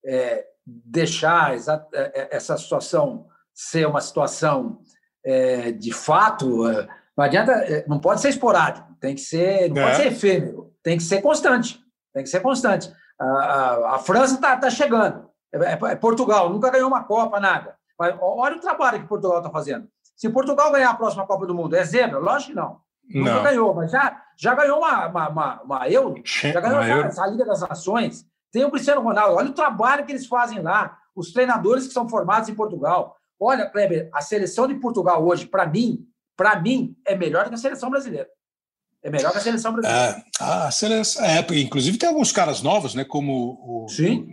é, 0.06 0.49
deixar 0.86 1.56
é, 1.56 1.60
é, 1.94 2.36
essa 2.36 2.58
situação 2.58 3.28
ser 3.54 3.88
uma 3.88 4.02
situação 4.02 4.80
é, 5.26 5.72
de 5.72 5.92
fato, 5.92 6.64
não 7.18 7.26
adianta, 7.26 7.84
não 7.88 8.00
pode 8.00 8.22
ser 8.22 8.30
esporádico, 8.30 8.88
tem 9.02 9.16
que 9.16 9.22
ser, 9.22 9.70
não 9.70 9.82
é. 9.82 9.86
pode 9.86 9.98
ser 9.98 10.08
efêmero, 10.08 10.74
tem 10.82 10.98
que 10.98 11.04
ser 11.04 11.22
constante, 11.22 11.80
tem 12.14 12.24
que 12.24 12.30
ser 12.30 12.40
constante. 12.40 12.92
A, 13.20 13.26
a, 13.26 13.96
a 13.96 14.00
França 14.00 14.36
está 14.36 14.56
tá 14.56 14.70
chegando, 14.70 15.30
é, 15.54 15.74
é, 15.74 15.96
Portugal 15.96 16.50
nunca 16.50 16.70
ganhou 16.70 16.88
uma 16.88 17.04
Copa, 17.04 17.40
nada. 17.40 17.76
Mas 17.98 18.16
olha 18.22 18.56
o 18.56 18.62
trabalho 18.62 19.02
que 19.02 19.08
Portugal 19.08 19.40
está 19.40 19.50
fazendo. 19.50 19.88
Se 20.16 20.30
Portugal 20.30 20.72
ganhar 20.72 20.92
a 20.92 20.96
próxima 20.96 21.26
Copa 21.26 21.46
do 21.46 21.56
Mundo, 21.56 21.76
é 21.76 21.84
zebra? 21.84 22.20
Lógico 22.20 22.52
que 22.52 22.56
não. 22.56 22.80
Nunca 23.10 23.36
não. 23.36 23.44
ganhou, 23.44 23.74
mas 23.74 23.92
já, 23.92 24.22
já 24.38 24.54
ganhou 24.54 24.78
uma, 24.78 25.08
uma, 25.08 25.30
uma, 25.30 25.62
uma 25.64 25.90
Euro, 25.90 26.22
já 26.24 26.62
ganhou 26.62 26.80
a 26.80 27.28
Liga 27.28 27.46
das 27.46 27.62
Nações, 27.62 28.26
tem 28.52 28.66
o 28.66 28.72
Cristiano 28.72 29.02
Ronaldo, 29.02 29.36
olha 29.36 29.50
o 29.50 29.54
trabalho 29.54 30.06
que 30.06 30.12
eles 30.12 30.26
fazem 30.26 30.62
lá, 30.62 30.98
os 31.16 31.32
treinadores 31.32 31.88
que 31.88 31.94
são 31.94 32.08
formados 32.08 32.50
em 32.50 32.56
Portugal. 32.56 33.16
Olha, 33.40 33.70
Kleber, 33.70 34.10
a 34.14 34.22
seleção 34.22 34.68
de 34.68 34.76
Portugal 34.76 35.26
hoje, 35.26 35.46
para 35.46 35.66
mim, 35.66 36.06
para 36.36 36.60
mim, 36.60 36.96
é 37.06 37.16
melhor 37.16 37.48
que 37.48 37.56
a 37.56 37.58
seleção 37.58 37.90
brasileira. 37.90 38.28
É 39.02 39.10
melhor 39.10 39.32
que 39.32 39.38
a 39.38 39.42
seleção 39.42 39.72
brasileira. 39.72 40.24
É, 40.40 40.44
a 40.44 40.72
seleção, 40.72 41.24
é, 41.24 41.40
inclusive 41.52 41.98
tem 41.98 42.10
alguns 42.10 42.32
caras 42.32 42.62
novos, 42.62 42.96
né? 42.96 43.06
Como 43.06 43.86
o, 43.86 43.90
Sim. 43.90 44.28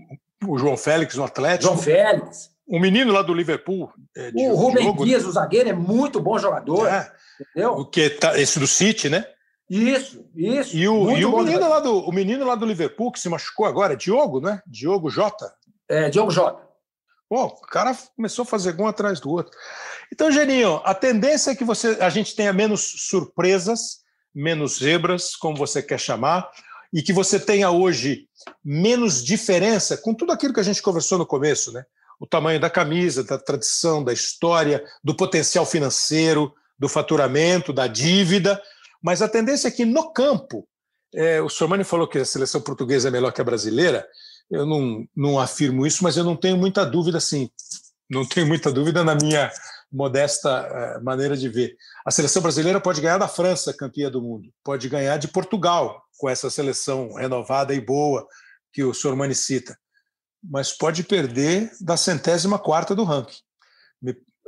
o, 0.44 0.54
o 0.54 0.58
João 0.58 0.76
Félix 0.76 1.14
no 1.14 1.24
Atlético. 1.24 1.72
João 1.72 1.78
Félix. 1.78 2.50
O 2.66 2.80
menino 2.80 3.12
lá 3.12 3.22
do 3.22 3.32
Liverpool. 3.32 3.92
É, 4.16 4.32
o 4.34 4.56
Rubem 4.56 4.94
Dias, 4.96 5.24
o 5.24 5.30
zagueiro, 5.30 5.68
é 5.68 5.72
muito 5.72 6.20
bom 6.20 6.36
jogador. 6.36 6.88
É. 6.88 7.12
Entendeu? 7.40 7.72
O 7.74 7.86
que 7.86 8.10
tá, 8.10 8.38
esse 8.38 8.58
do 8.58 8.66
City, 8.66 9.08
né? 9.08 9.24
Isso, 9.68 10.24
isso. 10.34 10.76
E 10.76 10.88
o, 10.88 11.10
e 11.10 11.24
o 11.24 11.36
menino, 11.36 11.68
lá 11.68 11.80
do, 11.80 11.98
o 11.98 12.12
menino 12.12 12.46
lá 12.46 12.54
do 12.54 12.66
Liverpool 12.66 13.10
que 13.10 13.18
se 13.18 13.28
machucou 13.28 13.66
agora, 13.66 13.96
Diogo, 13.96 14.40
né? 14.40 14.62
Diogo 14.66 15.10
Jota. 15.10 15.52
É, 15.88 16.08
Diogo 16.08 16.30
Jota. 16.30 16.64
Pô, 17.28 17.46
o 17.46 17.60
cara 17.62 17.96
começou 18.14 18.44
a 18.44 18.46
fazer 18.46 18.80
um 18.80 18.86
atrás 18.86 19.18
do 19.18 19.30
outro. 19.30 19.52
Então, 20.12 20.30
Geninho, 20.30 20.80
a 20.84 20.94
tendência 20.94 21.50
é 21.50 21.56
que 21.56 21.64
você, 21.64 21.98
a 22.00 22.08
gente 22.08 22.36
tenha 22.36 22.52
menos 22.52 23.08
surpresas, 23.08 23.98
menos 24.32 24.78
zebras, 24.78 25.34
como 25.34 25.56
você 25.56 25.82
quer 25.82 25.98
chamar, 25.98 26.48
e 26.92 27.02
que 27.02 27.12
você 27.12 27.40
tenha 27.40 27.70
hoje 27.70 28.28
menos 28.64 29.24
diferença 29.24 29.96
com 29.96 30.14
tudo 30.14 30.32
aquilo 30.32 30.54
que 30.54 30.60
a 30.60 30.64
gente 30.64 30.80
conversou 30.80 31.18
no 31.18 31.26
começo, 31.26 31.72
né? 31.72 31.84
O 32.20 32.26
tamanho 32.26 32.60
da 32.60 32.70
camisa, 32.70 33.24
da 33.24 33.38
tradição, 33.38 34.04
da 34.04 34.12
história, 34.12 34.84
do 35.02 35.14
potencial 35.14 35.66
financeiro, 35.66 36.54
do 36.78 36.88
faturamento, 36.88 37.72
da 37.72 37.86
dívida, 37.86 38.62
mas 39.06 39.22
a 39.22 39.28
tendência 39.28 39.68
é 39.68 39.70
que 39.70 39.84
no 39.84 40.12
campo, 40.12 40.66
é, 41.14 41.40
o 41.40 41.48
Sormani 41.48 41.84
falou 41.84 42.08
que 42.08 42.18
a 42.18 42.24
seleção 42.24 42.60
portuguesa 42.60 43.06
é 43.06 43.10
melhor 43.12 43.32
que 43.32 43.40
a 43.40 43.44
brasileira. 43.44 44.04
Eu 44.50 44.66
não, 44.66 45.06
não 45.14 45.38
afirmo 45.38 45.86
isso, 45.86 46.02
mas 46.02 46.16
eu 46.16 46.24
não 46.24 46.34
tenho 46.34 46.56
muita 46.56 46.84
dúvida, 46.84 47.20
sim. 47.20 47.48
Não 48.10 48.26
tenho 48.26 48.48
muita 48.48 48.72
dúvida 48.72 49.04
na 49.04 49.14
minha 49.14 49.48
modesta 49.92 50.50
é, 50.50 51.00
maneira 51.00 51.36
de 51.36 51.48
ver. 51.48 51.76
A 52.04 52.10
seleção 52.10 52.42
brasileira 52.42 52.80
pode 52.80 53.00
ganhar 53.00 53.16
da 53.16 53.28
França, 53.28 53.72
campeã 53.72 54.10
do 54.10 54.20
mundo, 54.20 54.52
pode 54.64 54.88
ganhar 54.88 55.18
de 55.18 55.28
Portugal, 55.28 56.02
com 56.18 56.28
essa 56.28 56.50
seleção 56.50 57.14
renovada 57.14 57.72
e 57.72 57.80
boa 57.80 58.26
que 58.72 58.82
o 58.82 58.92
Sormani 58.92 59.36
cita, 59.36 59.78
mas 60.42 60.72
pode 60.72 61.04
perder 61.04 61.70
da 61.80 61.96
centésima 61.96 62.58
quarta 62.58 62.92
do 62.92 63.04
ranking. 63.04 63.38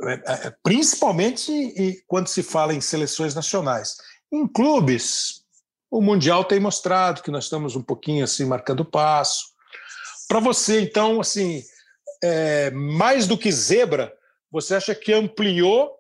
É, 0.05 0.47
é, 0.47 0.55
principalmente 0.63 2.05
quando 2.07 2.29
se 2.29 2.43
fala 2.43 2.73
em 2.73 2.81
seleções 2.81 3.35
nacionais. 3.35 3.97
Em 4.31 4.47
clubes, 4.47 5.43
o 5.91 6.01
Mundial 6.03 6.45
tem 6.45 6.61
mostrado 6.61 7.23
que 7.23 7.31
nós 7.31 7.45
estamos 7.45 7.75
um 7.77 7.83
pouquinho 7.83 8.25
assim 8.25 8.45
marcando 8.45 8.85
passo. 8.85 9.47
Para 10.29 10.41
você, 10.41 10.81
então, 10.81 11.21
assim, 11.21 11.63
é, 12.23 12.71
mais 12.71 13.27
do 13.27 13.39
que 13.39 13.51
zebra, 13.51 14.15
você 14.51 14.75
acha 14.75 14.95
que 14.95 15.13
ampliou 15.13 15.99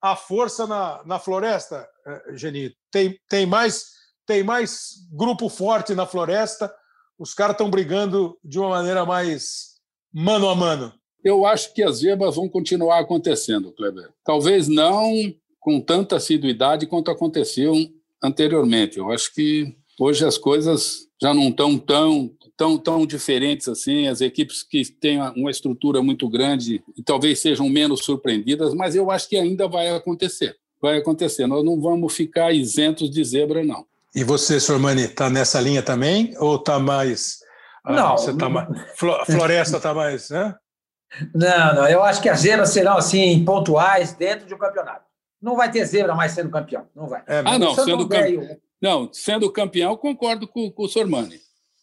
a 0.00 0.16
força 0.16 0.66
na, 0.66 1.02
na 1.04 1.18
floresta, 1.18 1.88
eh, 2.04 2.36
Geni? 2.36 2.76
Tem, 2.90 3.18
tem, 3.28 3.46
mais, 3.46 3.92
tem 4.26 4.42
mais 4.42 5.06
grupo 5.12 5.48
forte 5.48 5.94
na 5.94 6.06
floresta? 6.06 6.74
Os 7.18 7.32
caras 7.32 7.54
estão 7.54 7.70
brigando 7.70 8.36
de 8.42 8.58
uma 8.58 8.70
maneira 8.70 9.06
mais 9.06 9.80
mano 10.12 10.48
a 10.48 10.56
mano? 10.56 10.92
Eu 11.22 11.46
acho 11.46 11.72
que 11.72 11.82
as 11.82 11.98
zebras 11.98 12.34
vão 12.34 12.48
continuar 12.48 12.98
acontecendo, 12.98 13.72
Kleber. 13.72 14.12
Talvez 14.24 14.66
não 14.66 15.12
com 15.62 15.80
tanta 15.80 16.16
assiduidade 16.16 16.86
quanto 16.86 17.10
aconteciam 17.10 17.88
anteriormente. 18.22 18.98
Eu 18.98 19.10
acho 19.10 19.32
que 19.32 19.74
hoje 19.98 20.26
as 20.26 20.36
coisas 20.36 21.06
já 21.22 21.32
não 21.32 21.48
estão 21.48 21.78
tão, 21.78 22.30
tão, 22.56 22.76
tão 22.76 23.06
diferentes 23.06 23.68
assim. 23.68 24.08
As 24.08 24.20
equipes 24.20 24.64
que 24.64 24.84
têm 24.84 25.20
uma 25.36 25.52
estrutura 25.52 26.02
muito 26.02 26.28
grande 26.28 26.82
e 26.96 27.02
talvez 27.02 27.38
sejam 27.38 27.68
menos 27.68 28.04
surpreendidas, 28.04 28.74
mas 28.74 28.96
eu 28.96 29.08
acho 29.08 29.28
que 29.28 29.36
ainda 29.36 29.68
vai 29.68 29.88
acontecer. 29.90 30.56
Vai 30.80 30.98
acontecer. 30.98 31.46
Nós 31.46 31.64
não 31.64 31.80
vamos 31.80 32.12
ficar 32.12 32.52
isentos 32.52 33.08
de 33.08 33.24
zebra, 33.24 33.62
não. 33.62 33.86
E 34.12 34.24
você, 34.24 34.58
Sormani, 34.58 35.04
está 35.04 35.30
nessa 35.30 35.60
linha 35.60 35.80
também? 35.80 36.34
Ou 36.38 36.56
está 36.56 36.80
mais. 36.80 37.38
Ah, 37.84 37.92
não. 37.92 38.18
Você 38.18 38.36
tá 38.36 38.48
mais, 38.48 38.68
floresta 38.96 39.76
está 39.76 39.94
mais. 39.94 40.28
Né? 40.28 40.56
Não, 41.32 41.74
não. 41.76 41.88
Eu 41.88 42.02
acho 42.02 42.20
que 42.20 42.28
as 42.28 42.40
zebras 42.40 42.70
serão 42.70 42.96
assim, 42.96 43.44
pontuais 43.44 44.12
dentro 44.12 44.44
de 44.44 44.54
um 44.54 44.58
campeonato. 44.58 45.11
Não 45.42 45.56
vai 45.56 45.70
ter 45.70 45.84
zebra 45.84 46.14
mais 46.14 46.32
sendo 46.32 46.50
campeão. 46.50 46.86
Não 46.94 47.08
vai. 47.08 47.22
É, 47.26 47.42
ah, 47.44 47.58
não. 47.58 47.74
Sendo, 47.74 48.08
campeão, 48.08 48.58
não, 48.80 49.12
sendo 49.12 49.50
campeão, 49.50 49.96
concordo 49.96 50.46
com, 50.46 50.70
com 50.70 50.84
o 50.84 50.88
Sormani. 50.88 51.40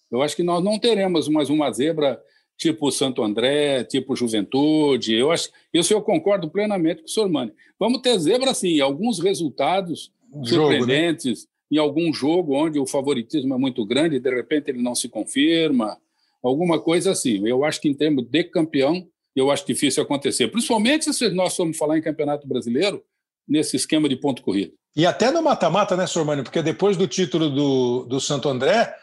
Eu 0.09 0.21
acho 0.21 0.35
que 0.35 0.43
nós 0.43 0.63
não 0.63 0.79
teremos 0.79 1.27
mais 1.27 1.49
uma 1.49 1.71
zebra 1.71 2.19
tipo 2.57 2.91
Santo 2.91 3.23
André, 3.23 3.83
tipo 3.83 4.15
Juventude. 4.15 5.13
Eu 5.13 5.31
acho, 5.31 5.49
isso 5.73 5.93
eu 5.93 6.01
concordo 6.01 6.49
plenamente 6.49 7.01
com 7.01 7.07
o 7.07 7.11
Sormani. 7.11 7.53
Vamos 7.79 8.01
ter 8.01 8.17
zebra, 8.17 8.53
sim, 8.53 8.79
alguns 8.81 9.19
resultados 9.19 10.11
um 10.33 10.43
surpreendentes, 10.43 11.41
jogo, 11.41 11.51
né? 11.71 11.77
em 11.77 11.77
algum 11.77 12.13
jogo 12.13 12.55
onde 12.55 12.79
o 12.79 12.85
favoritismo 12.85 13.53
é 13.53 13.57
muito 13.57 13.85
grande 13.85 14.15
e 14.17 14.19
de 14.19 14.29
repente 14.29 14.69
ele 14.69 14.81
não 14.81 14.95
se 14.95 15.07
confirma, 15.07 15.97
alguma 16.43 16.79
coisa 16.79 17.11
assim. 17.11 17.47
Eu 17.47 17.63
acho 17.63 17.79
que 17.79 17.87
em 17.87 17.93
termos 17.93 18.25
de 18.25 18.43
campeão, 18.43 19.07
eu 19.35 19.51
acho 19.51 19.65
difícil 19.65 20.03
acontecer. 20.03 20.47
Principalmente 20.49 21.13
se 21.13 21.29
nós 21.29 21.55
formos 21.55 21.77
falar 21.77 21.97
em 21.97 22.01
Campeonato 22.01 22.47
Brasileiro, 22.47 23.03
nesse 23.49 23.75
esquema 23.75 24.07
de 24.07 24.15
ponto 24.15 24.41
corrido. 24.41 24.73
E 24.95 25.05
até 25.05 25.31
no 25.31 25.41
mata-mata, 25.41 25.95
né, 25.95 26.05
Sormani? 26.05 26.43
Porque 26.43 26.61
depois 26.61 26.95
do 26.95 27.07
título 27.07 27.49
do, 27.49 28.05
do 28.05 28.19
Santo 28.19 28.49
André, 28.49 28.93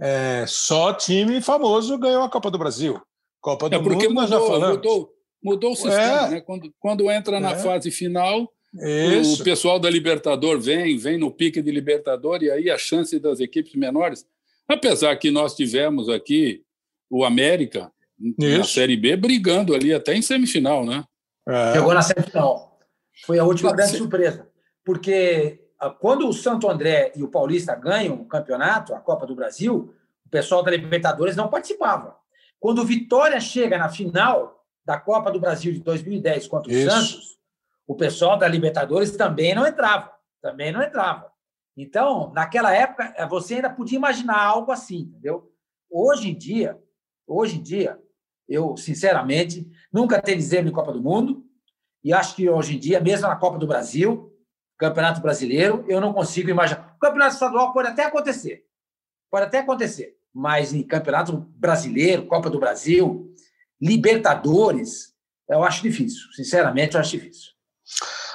é, 0.00 0.44
só 0.46 0.92
time 0.92 1.40
famoso 1.40 1.98
ganhou 1.98 2.22
a 2.22 2.30
Copa 2.30 2.50
do 2.50 2.58
Brasil. 2.58 3.00
Copa 3.40 3.68
do 3.68 3.76
é 3.76 3.78
porque 3.78 4.08
Mundo, 4.08 4.20
mudou, 4.20 4.22
nós 4.22 4.30
já 4.30 4.40
falamos. 4.40 4.76
Mudou, 4.76 5.10
mudou 5.42 5.72
o 5.72 5.76
sistema, 5.76 6.26
é. 6.26 6.30
né? 6.30 6.40
Quando, 6.40 6.72
quando 6.78 7.10
entra 7.10 7.40
na 7.40 7.52
é. 7.52 7.58
fase 7.58 7.90
final, 7.90 8.52
Isso. 8.74 9.40
o 9.40 9.44
pessoal 9.44 9.78
da 9.78 9.90
Libertador 9.90 10.60
vem, 10.60 10.96
vem 10.96 11.18
no 11.18 11.30
pique 11.30 11.60
de 11.60 11.70
Libertador, 11.70 12.42
e 12.42 12.50
aí 12.50 12.70
a 12.70 12.78
chance 12.78 13.18
das 13.18 13.40
equipes 13.40 13.74
menores. 13.74 14.24
Apesar 14.68 15.16
que 15.16 15.30
nós 15.30 15.54
tivemos 15.54 16.08
aqui 16.08 16.62
o 17.10 17.24
América 17.24 17.92
Isso. 18.38 18.58
na 18.58 18.64
Série 18.64 18.96
B 18.96 19.16
brigando 19.16 19.74
ali 19.74 19.92
até 19.92 20.14
em 20.14 20.22
semifinal, 20.22 20.86
né? 20.86 21.04
É. 21.48 21.72
Chegou 21.74 21.92
na 21.92 22.02
semifinal. 22.02 22.71
Foi 23.24 23.38
a 23.38 23.44
última 23.44 23.72
grande 23.72 23.96
surpresa. 23.96 24.48
Porque 24.84 25.60
ah, 25.78 25.90
quando 25.90 26.28
o 26.28 26.32
Santo 26.32 26.68
André 26.68 27.12
e 27.14 27.22
o 27.22 27.28
Paulista 27.28 27.74
ganham 27.74 28.14
o 28.14 28.26
campeonato, 28.26 28.94
a 28.94 29.00
Copa 29.00 29.26
do 29.26 29.34
Brasil, 29.34 29.94
o 30.24 30.28
pessoal 30.28 30.62
da 30.62 30.70
Libertadores 30.70 31.36
não 31.36 31.48
participava. 31.48 32.16
Quando 32.58 32.80
o 32.80 32.84
Vitória 32.84 33.40
chega 33.40 33.76
na 33.76 33.88
final 33.88 34.64
da 34.84 34.98
Copa 34.98 35.30
do 35.30 35.40
Brasil 35.40 35.72
de 35.72 35.80
2010 35.80 36.46
contra 36.48 36.70
o 36.70 36.74
Isso. 36.74 36.90
Santos, 36.90 37.38
o 37.86 37.94
pessoal 37.94 38.38
da 38.38 38.48
Libertadores 38.48 39.16
também 39.16 39.54
não 39.54 39.66
entrava. 39.66 40.10
Também 40.40 40.72
não 40.72 40.82
entrava. 40.82 41.30
Então, 41.76 42.32
naquela 42.32 42.74
época, 42.74 43.12
eh, 43.16 43.26
você 43.26 43.54
ainda 43.54 43.70
podia 43.70 43.96
imaginar 43.96 44.40
algo 44.40 44.70
assim, 44.72 45.00
entendeu? 45.00 45.50
Hoje 45.90 46.30
em 46.30 46.36
dia, 46.36 46.78
hoje 47.26 47.58
em 47.58 47.62
dia, 47.62 47.98
eu, 48.48 48.76
sinceramente, 48.76 49.70
nunca 49.92 50.20
teve 50.20 50.42
zebra 50.42 50.68
em 50.68 50.72
Copa 50.72 50.92
do 50.92 51.02
Mundo, 51.02 51.44
e 52.04 52.12
acho 52.12 52.34
que 52.34 52.48
hoje 52.48 52.76
em 52.76 52.78
dia, 52.78 53.00
mesmo 53.00 53.28
na 53.28 53.36
Copa 53.36 53.58
do 53.58 53.66
Brasil, 53.66 54.32
Campeonato 54.78 55.20
Brasileiro, 55.20 55.84
eu 55.88 56.00
não 56.00 56.12
consigo 56.12 56.50
imaginar. 56.50 56.94
O 56.96 56.98
Campeonato 56.98 57.34
Estadual 57.34 57.72
pode 57.72 57.88
até 57.88 58.04
acontecer. 58.04 58.64
Pode 59.30 59.46
até 59.46 59.58
acontecer. 59.60 60.16
Mas 60.34 60.72
em 60.72 60.82
Campeonato 60.82 61.36
Brasileiro, 61.56 62.26
Copa 62.26 62.50
do 62.50 62.58
Brasil, 62.58 63.32
Libertadores, 63.80 65.12
eu 65.48 65.62
acho 65.62 65.82
difícil. 65.82 66.32
Sinceramente, 66.32 66.94
eu 66.94 67.00
acho 67.00 67.10
difícil. 67.10 67.52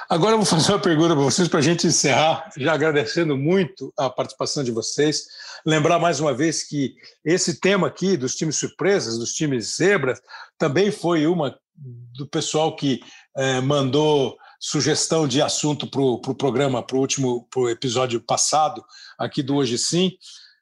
Agora 0.08 0.32
eu 0.32 0.38
vou 0.38 0.46
fazer 0.46 0.72
uma 0.72 0.80
pergunta 0.80 1.14
para 1.14 1.22
vocês 1.22 1.48
para 1.48 1.58
a 1.58 1.62
gente 1.62 1.86
encerrar, 1.86 2.50
já 2.56 2.72
agradecendo 2.72 3.36
muito 3.36 3.92
a 3.98 4.08
participação 4.08 4.64
de 4.64 4.70
vocês. 4.70 5.26
Lembrar 5.66 5.98
mais 5.98 6.18
uma 6.18 6.32
vez 6.32 6.62
que 6.62 6.94
esse 7.22 7.60
tema 7.60 7.88
aqui 7.88 8.16
dos 8.16 8.34
times 8.34 8.56
surpresas, 8.56 9.18
dos 9.18 9.34
times 9.34 9.76
zebras, 9.76 10.18
também 10.56 10.90
foi 10.90 11.26
uma 11.26 11.54
do 11.76 12.26
pessoal 12.26 12.74
que 12.74 13.00
é, 13.38 13.60
mandou 13.60 14.36
sugestão 14.60 15.28
de 15.28 15.40
assunto 15.40 15.88
para 15.88 16.00
o 16.00 16.20
pro 16.20 16.34
programa, 16.34 16.82
para 16.82 16.96
o 16.96 17.00
último 17.00 17.46
pro 17.48 17.70
episódio 17.70 18.20
passado, 18.20 18.84
aqui 19.16 19.42
do 19.42 19.54
Hoje 19.54 19.78
Sim. 19.78 20.10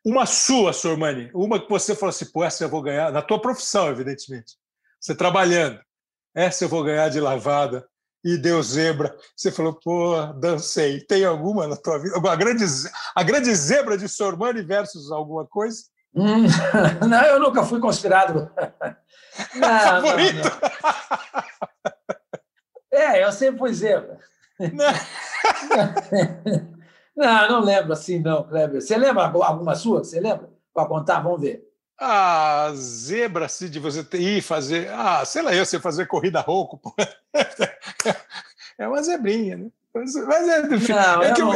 Uma 0.05 0.27
sua, 0.27 0.73
Sormani, 0.73 1.31
uma 1.35 1.59
que 1.59 1.69
você 1.69 1.95
falou 1.95 2.11
assim, 2.11 2.27
pô, 2.27 2.45
essa 2.45 2.63
eu 2.63 2.69
vou 2.69 2.83
ganhar, 2.83 3.11
na 3.11 3.23
tua 3.23 3.41
profissão, 3.41 3.89
evidentemente. 3.89 4.53
Você 5.01 5.15
trabalhando, 5.17 5.81
essa 6.35 6.65
eu 6.65 6.69
vou 6.69 6.85
ganhar 6.85 7.09
de 7.09 7.19
lavada, 7.19 7.89
e 8.23 8.37
deu 8.37 8.63
zebra. 8.63 9.17
Você 9.37 9.53
falou, 9.53 9.73
pô, 9.73 10.17
dancei. 10.35 11.01
Tem 11.01 11.25
alguma 11.25 11.67
na 11.69 11.77
tua 11.77 11.99
vida? 11.99 12.17
A 12.29 12.37
grande, 12.37 12.65
a 13.15 13.23
grande 13.23 13.55
zebra 13.55 13.97
de 13.97 14.09
Sormani 14.09 14.63
versus 14.63 15.13
alguma 15.13 15.47
coisa? 15.47 15.83
Hum, 16.15 16.47
não, 17.09 17.23
eu 17.23 17.39
nunca 17.39 17.65
fui 17.65 17.81
considerado. 17.81 18.51
Não, 19.55 20.01
não, 20.01 20.03
não. 20.03 21.93
É, 22.97 23.23
eu 23.23 23.31
sempre 23.31 23.59
fui 23.59 23.75
zebra. 23.75 24.19
Não. 24.59 24.93
não, 27.15 27.49
não 27.49 27.61
lembro 27.61 27.93
assim, 27.93 28.19
não, 28.19 28.43
Kleber. 28.43 28.81
Você 28.81 28.97
lembra 28.97 29.25
alguma 29.25 29.75
sua? 29.75 30.03
Você 30.03 30.19
lembra? 30.19 30.49
Para 30.73 30.89
contar, 30.89 31.21
vamos 31.21 31.43
ver. 31.43 31.63
Ah, 32.01 32.73
zebra, 32.75 33.47
assim, 33.47 33.69
de 33.69 33.79
você 33.79 34.07
ir 34.15 34.43
fazer. 34.43 34.89
Ah, 34.93 35.25
sei 35.27 35.43
lá, 35.43 35.55
eu 35.55 35.67
sei 35.67 35.79
fazer 35.79 36.07
corrida 36.07 36.41
rouco. 36.41 36.79
Pô. 36.79 36.95
É 38.79 38.87
uma 38.87 39.03
zebrinha, 39.03 39.57
né? 39.57 39.71
Mas 39.95 40.15
é, 40.15 40.63
não, 40.67 41.23
é 41.23 41.33
que 41.33 41.41
eu, 41.41 41.53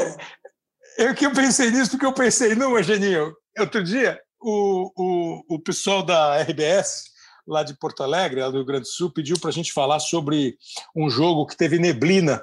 eu, 0.96 1.14
que 1.14 1.26
eu 1.26 1.34
pensei 1.34 1.70
nisso 1.70 1.90
porque 1.90 2.06
eu 2.06 2.14
pensei, 2.14 2.54
não, 2.54 2.74
Eugeninho, 2.78 3.36
outro 3.58 3.84
dia 3.84 4.18
o, 4.40 4.90
o, 4.96 5.56
o 5.56 5.58
pessoal 5.58 6.02
da 6.02 6.40
RBS 6.40 7.09
lá 7.50 7.64
de 7.64 7.74
Porto 7.74 8.02
Alegre, 8.02 8.40
lá 8.40 8.48
do 8.48 8.56
Rio 8.56 8.64
Grande 8.64 8.82
do 8.82 8.88
Sul, 8.88 9.10
pediu 9.10 9.38
para 9.38 9.50
a 9.50 9.52
gente 9.52 9.72
falar 9.72 9.98
sobre 9.98 10.56
um 10.94 11.10
jogo 11.10 11.46
que 11.46 11.56
teve 11.56 11.78
neblina 11.78 12.42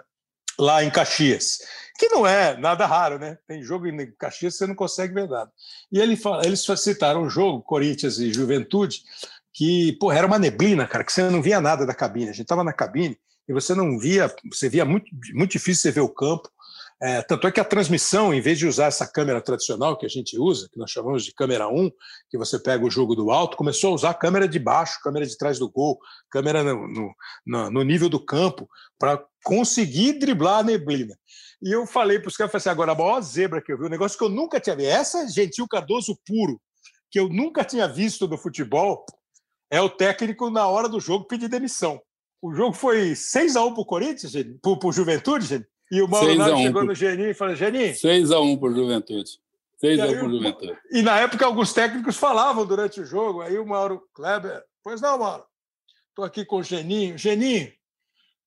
lá 0.59 0.83
em 0.83 0.89
Caxias, 0.89 1.59
que 1.97 2.09
não 2.09 2.25
é 2.25 2.57
nada 2.57 2.85
raro, 2.85 3.17
né? 3.17 3.37
Tem 3.47 3.63
jogo 3.63 3.87
em 3.87 4.11
Caxias 4.17 4.53
que 4.53 4.59
você 4.59 4.67
não 4.67 4.75
consegue 4.75 5.13
ver 5.13 5.29
nada. 5.29 5.51
E 5.91 5.99
ele 5.99 6.19
eles 6.43 6.65
citaram 6.77 7.23
um 7.23 7.29
jogo, 7.29 7.61
Corinthians 7.61 8.17
e 8.19 8.33
Juventude, 8.33 9.01
que, 9.53 9.93
pô, 9.93 10.11
era 10.11 10.27
uma 10.27 10.37
neblina, 10.37 10.85
cara, 10.85 11.03
que 11.03 11.11
você 11.11 11.29
não 11.29 11.41
via 11.41 11.61
nada 11.61 11.85
da 11.85 11.93
cabine. 11.93 12.29
A 12.29 12.33
gente 12.33 12.41
estava 12.41 12.63
na 12.63 12.73
cabine 12.73 13.17
e 13.47 13.53
você 13.53 13.73
não 13.73 13.97
via, 13.97 14.33
você 14.51 14.67
via 14.67 14.83
muito, 14.83 15.07
muito 15.33 15.51
difícil 15.51 15.83
você 15.83 15.91
ver 15.91 16.01
o 16.01 16.09
campo. 16.09 16.49
É, 16.99 17.21
tanto 17.21 17.45
é 17.45 17.51
que 17.51 17.59
a 17.59 17.65
transmissão, 17.65 18.33
em 18.33 18.41
vez 18.41 18.57
de 18.57 18.65
usar 18.65 18.87
essa 18.87 19.05
câmera 19.05 19.39
tradicional 19.39 19.95
que 19.95 20.05
a 20.05 20.09
gente 20.09 20.37
usa, 20.37 20.67
que 20.71 20.79
nós 20.79 20.89
chamamos 20.89 21.23
de 21.23 21.31
câmera 21.31 21.67
1, 21.67 21.91
que 22.27 22.37
você 22.39 22.57
pega 22.57 22.83
o 22.83 22.89
jogo 22.89 23.15
do 23.15 23.29
alto, 23.29 23.55
começou 23.55 23.91
a 23.91 23.95
usar 23.95 24.13
câmera 24.15 24.47
de 24.47 24.57
baixo, 24.57 24.99
câmera 25.03 25.25
de 25.25 25.37
trás 25.37 25.59
do 25.59 25.69
gol, 25.69 25.99
câmera 26.31 26.63
no, 26.63 27.13
no, 27.45 27.69
no 27.69 27.83
nível 27.83 28.09
do 28.09 28.19
campo, 28.19 28.67
para 28.97 29.23
conseguir 29.43 30.13
driblar 30.13 30.59
a 30.59 30.63
neblina. 30.63 31.15
E 31.61 31.71
eu 31.71 31.85
falei 31.85 32.17
para 32.17 32.29
os 32.29 32.35
caras, 32.35 32.51
falei 32.51 32.61
assim, 32.61 32.69
agora 32.69 32.93
a 32.93 32.95
maior 32.95 33.21
zebra 33.21 33.61
que 33.61 33.71
eu 33.71 33.77
vi, 33.77 33.85
um 33.85 33.89
negócio 33.89 34.17
que 34.17 34.23
eu 34.23 34.29
nunca 34.29 34.59
tinha 34.59 34.75
visto, 34.75 34.89
essa 34.89 35.27
Gentil 35.27 35.67
Cardoso 35.67 36.17
puro, 36.25 36.59
que 37.11 37.19
eu 37.19 37.29
nunca 37.29 37.63
tinha 37.63 37.87
visto 37.87 38.27
no 38.27 38.39
futebol, 38.39 39.05
é 39.69 39.79
o 39.79 39.89
técnico 39.89 40.49
na 40.49 40.65
hora 40.67 40.89
do 40.89 40.99
jogo 40.99 41.27
pedir 41.27 41.47
demissão. 41.47 42.01
O 42.41 42.53
jogo 42.53 42.73
foi 42.73 43.15
6 43.15 43.55
a 43.55 43.63
1 43.65 43.73
para 43.73 43.81
o 43.81 43.85
Corinthians, 43.85 44.33
para 44.33 44.87
o 44.87 44.91
Juventude, 44.91 45.45
gente. 45.45 45.67
E 45.91 46.01
o 46.01 46.07
Mauro 46.07 46.35
Naves 46.35 46.59
chegou 46.59 46.83
no 46.83 46.95
Geninho 46.95 47.29
e 47.29 47.33
falou: 47.33 47.55
Geninho. 47.55 47.93
6x1 47.93 48.59
por 48.59 48.73
Juventude. 48.73 49.31
6x1 49.81 50.19
por 50.19 50.31
Juventude. 50.31 50.77
E 50.91 51.01
na 51.01 51.19
época, 51.19 51.45
alguns 51.45 51.73
técnicos 51.73 52.17
falavam 52.17 52.65
durante 52.65 52.99
o 52.99 53.05
jogo. 53.05 53.41
Aí 53.41 53.57
o 53.57 53.65
Mauro 53.65 54.03
Kleber, 54.13 54.63
pois 54.83 54.99
não, 55.01 55.17
Mauro. 55.17 55.43
Estou 56.09 56.25
aqui 56.25 56.43
com 56.43 56.57
o 56.57 56.63
Geninho. 56.63 57.17
Geninho, 57.17 57.71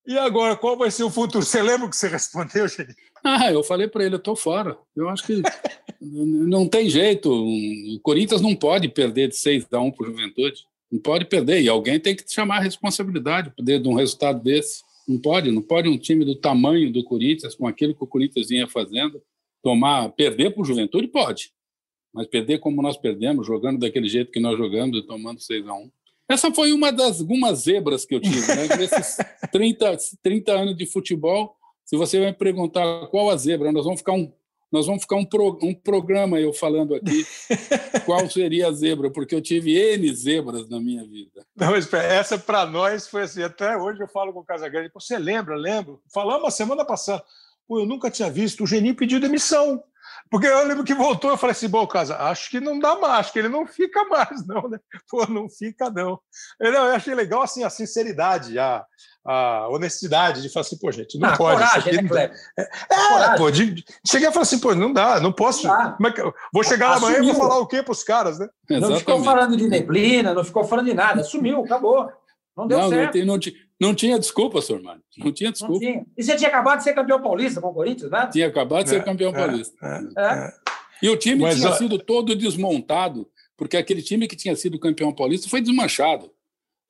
e 0.06 0.18
agora, 0.18 0.56
qual 0.56 0.76
vai 0.76 0.90
ser 0.90 1.04
o 1.04 1.10
futuro? 1.10 1.44
Você 1.44 1.62
lembra 1.62 1.86
o 1.86 1.90
que 1.90 1.96
você 1.96 2.08
respondeu, 2.08 2.66
Geninho? 2.66 2.96
Ah, 3.22 3.52
eu 3.52 3.62
falei 3.62 3.86
para 3.86 4.04
ele, 4.04 4.14
eu 4.14 4.18
estou 4.18 4.34
fora. 4.34 4.76
Eu 4.96 5.08
acho 5.08 5.24
que 5.24 5.40
não 6.00 6.66
tem 6.66 6.88
jeito. 6.88 7.30
O 7.30 8.00
Corinthians 8.02 8.40
não 8.40 8.56
pode 8.56 8.88
perder 8.88 9.28
de 9.28 9.36
6 9.36 9.66
a 9.72 9.80
1 9.80 9.90
por 9.92 10.06
Juventude. 10.06 10.64
Não 10.90 10.98
pode 10.98 11.26
perder. 11.26 11.60
E 11.60 11.68
alguém 11.68 12.00
tem 12.00 12.16
que 12.16 12.24
chamar 12.26 12.56
a 12.56 12.62
responsabilidade 12.62 13.52
de 13.56 13.88
um 13.88 13.94
resultado 13.94 14.42
desse. 14.42 14.82
Não 15.11 15.19
pode, 15.19 15.51
não 15.51 15.61
pode 15.61 15.89
um 15.89 15.99
time 15.99 16.24
do 16.24 16.37
tamanho 16.37 16.93
do 16.93 17.03
Corinthians, 17.03 17.57
com 17.57 17.66
aquilo 17.66 17.95
que 17.95 18.05
o 18.05 18.07
Corinthians 18.07 18.49
vinha 18.49 18.69
fazendo, 18.69 19.20
tomar, 19.61 20.09
perder 20.11 20.53
para 20.53 20.62
o 20.62 20.65
Juventude, 20.65 21.09
pode. 21.09 21.53
Mas 22.15 22.28
perder 22.28 22.61
como 22.61 22.81
nós 22.81 22.97
perdemos, 22.97 23.45
jogando 23.45 23.81
daquele 23.81 24.09
jeito 24.09 24.31
que 24.31 24.39
nós 24.39 24.57
jogamos 24.57 24.97
e 24.97 25.03
tomando 25.03 25.41
6 25.41 25.66
a 25.66 25.74
1 25.74 25.91
Essa 26.28 26.55
foi 26.55 26.73
uma 26.73 26.93
das 26.93 27.20
algumas 27.20 27.61
zebras 27.65 28.05
que 28.05 28.15
eu 28.15 28.20
tive. 28.20 28.47
Né? 28.55 28.69
Nesses 28.78 29.16
30, 29.51 29.97
30 30.23 30.53
anos 30.53 30.77
de 30.77 30.87
futebol, 30.87 31.57
se 31.85 31.97
você 31.97 32.20
vai 32.20 32.28
me 32.28 32.37
perguntar 32.37 33.09
qual 33.09 33.31
a 33.31 33.37
zebra, 33.37 33.73
nós 33.73 33.85
vamos 33.85 33.99
ficar 33.99 34.12
um, 34.12 34.32
nós 34.70 34.86
vamos 34.86 35.02
ficar 35.02 35.16
um, 35.16 35.24
pro, 35.24 35.59
um 35.62 35.74
programa 35.74 36.40
eu 36.40 36.52
falando 36.52 36.94
aqui 36.94 37.26
qual 38.06 38.28
seria 38.28 38.68
a 38.68 38.72
zebra, 38.72 39.10
porque 39.10 39.34
eu 39.34 39.40
tive 39.40 39.76
N 39.76 40.14
zebras 40.14 40.68
na 40.68 40.80
minha 40.80 41.05
vida. 41.05 41.44
Não, 41.56 41.74
essa 41.74 42.38
para 42.38 42.66
nós 42.66 43.09
foi 43.09 43.22
assim, 43.22 43.42
até 43.42 43.76
hoje 43.76 44.01
eu 44.01 44.09
falo 44.09 44.32
com 44.32 44.40
o 44.40 44.44
Casagrande, 44.44 44.90
você 44.92 45.18
lembra, 45.18 45.56
lembro, 45.56 46.01
falamos 46.12 46.48
a 46.48 46.51
semana 46.51 46.84
passada, 46.84 47.22
Pô, 47.70 47.78
eu 47.78 47.86
nunca 47.86 48.10
tinha 48.10 48.28
visto, 48.28 48.64
o 48.64 48.66
Geninho 48.66 48.97
pediu 48.97 49.20
demissão. 49.20 49.80
Porque 50.28 50.47
eu 50.47 50.66
lembro 50.66 50.82
que 50.82 50.92
voltou, 50.92 51.30
eu 51.30 51.36
falei 51.36 51.52
assim, 51.52 51.68
bom, 51.68 51.86
casa, 51.86 52.16
acho 52.16 52.51
que 52.51 52.59
não 52.59 52.80
dá 52.80 52.97
mais, 52.97 53.20
acho 53.20 53.32
que 53.32 53.38
ele 53.38 53.48
não 53.48 53.64
fica 53.64 54.05
mais, 54.06 54.44
não, 54.47 54.68
né? 54.68 54.78
Pô, 55.09 55.24
não 55.26 55.48
fica, 55.48 55.88
não. 55.88 56.20
Eu, 56.59 56.72
eu 56.72 56.82
achei 56.82 57.14
legal, 57.14 57.42
assim, 57.42 57.62
a 57.62 57.70
sinceridade, 57.70 58.59
a, 58.59 58.84
a 59.24 59.68
honestidade 59.68 60.42
de 60.42 60.48
falar 60.48 60.62
assim, 60.66 60.78
pô, 60.78 60.90
gente, 60.90 61.18
não 61.18 61.28
ah, 61.28 61.36
pode. 61.36 61.60
Coragem, 61.60 61.92
né, 61.94 62.09
Kleber? 62.09 62.36
É, 62.59 62.62
é 62.62 63.36
pô, 63.36 63.51
de, 63.51 63.70
de 63.72 63.84
chegar 64.06 64.30
e 64.30 64.32
falar 64.32 64.42
assim, 64.42 64.59
pô, 64.59 64.74
não 64.74 64.92
dá, 64.92 65.20
não 65.20 65.32
posso. 65.32 65.66
Não 65.66 65.76
dá. 65.76 65.97
É 66.18 66.32
vou 66.52 66.64
chegar 66.64 66.97
amanhã 66.97 67.18
e 67.18 67.22
vou 67.22 67.34
falar 67.34 67.59
o 67.59 67.66
quê 67.66 67.82
para 67.82 67.92
os 67.92 68.02
caras, 68.02 68.38
né? 68.38 68.48
Não 68.68 68.97
ficou 68.97 69.22
falando 69.22 69.56
de 69.56 69.68
neblina, 69.68 70.32
não 70.32 70.44
ficou 70.44 70.64
falando 70.64 70.86
de 70.86 70.94
nada, 70.94 71.22
sumiu, 71.22 71.64
acabou. 71.64 72.10
Não 72.56 72.66
deu 72.66 72.78
não, 72.78 72.88
certo. 72.88 73.18
Não, 73.18 73.26
não, 73.26 73.38
não 73.80 73.94
tinha 73.94 74.18
desculpa, 74.18 74.60
senhor 74.60 74.82
Mário. 74.82 75.02
Não 75.18 75.32
tinha 75.32 75.52
desculpa. 75.52 75.74
Não 75.74 75.80
tinha. 75.80 76.06
E 76.16 76.22
você 76.22 76.36
tinha 76.36 76.48
acabado 76.48 76.78
de 76.78 76.84
ser 76.84 76.94
campeão 76.94 77.22
paulista 77.22 77.60
com 77.60 77.68
o 77.68 77.74
Corinthians, 77.74 78.10
né? 78.10 78.28
Tinha 78.32 78.48
acabado 78.48 78.84
de 78.84 78.90
ser 78.90 79.01
é, 79.01 79.02
campeão 79.02 79.30
é, 79.30 79.34
paulista. 79.34 79.74
É, 79.82 80.22
é. 80.22 80.52
E 81.02 81.09
o 81.09 81.16
time 81.16 81.42
Mas, 81.42 81.59
tinha 81.59 81.72
sido 81.72 81.98
todo 81.98 82.36
desmontado, 82.36 83.26
porque 83.56 83.76
aquele 83.76 84.02
time 84.02 84.26
que 84.26 84.36
tinha 84.36 84.55
sido 84.55 84.78
campeão 84.78 85.12
paulista 85.14 85.48
foi 85.48 85.60
desmanchado. 85.60 86.30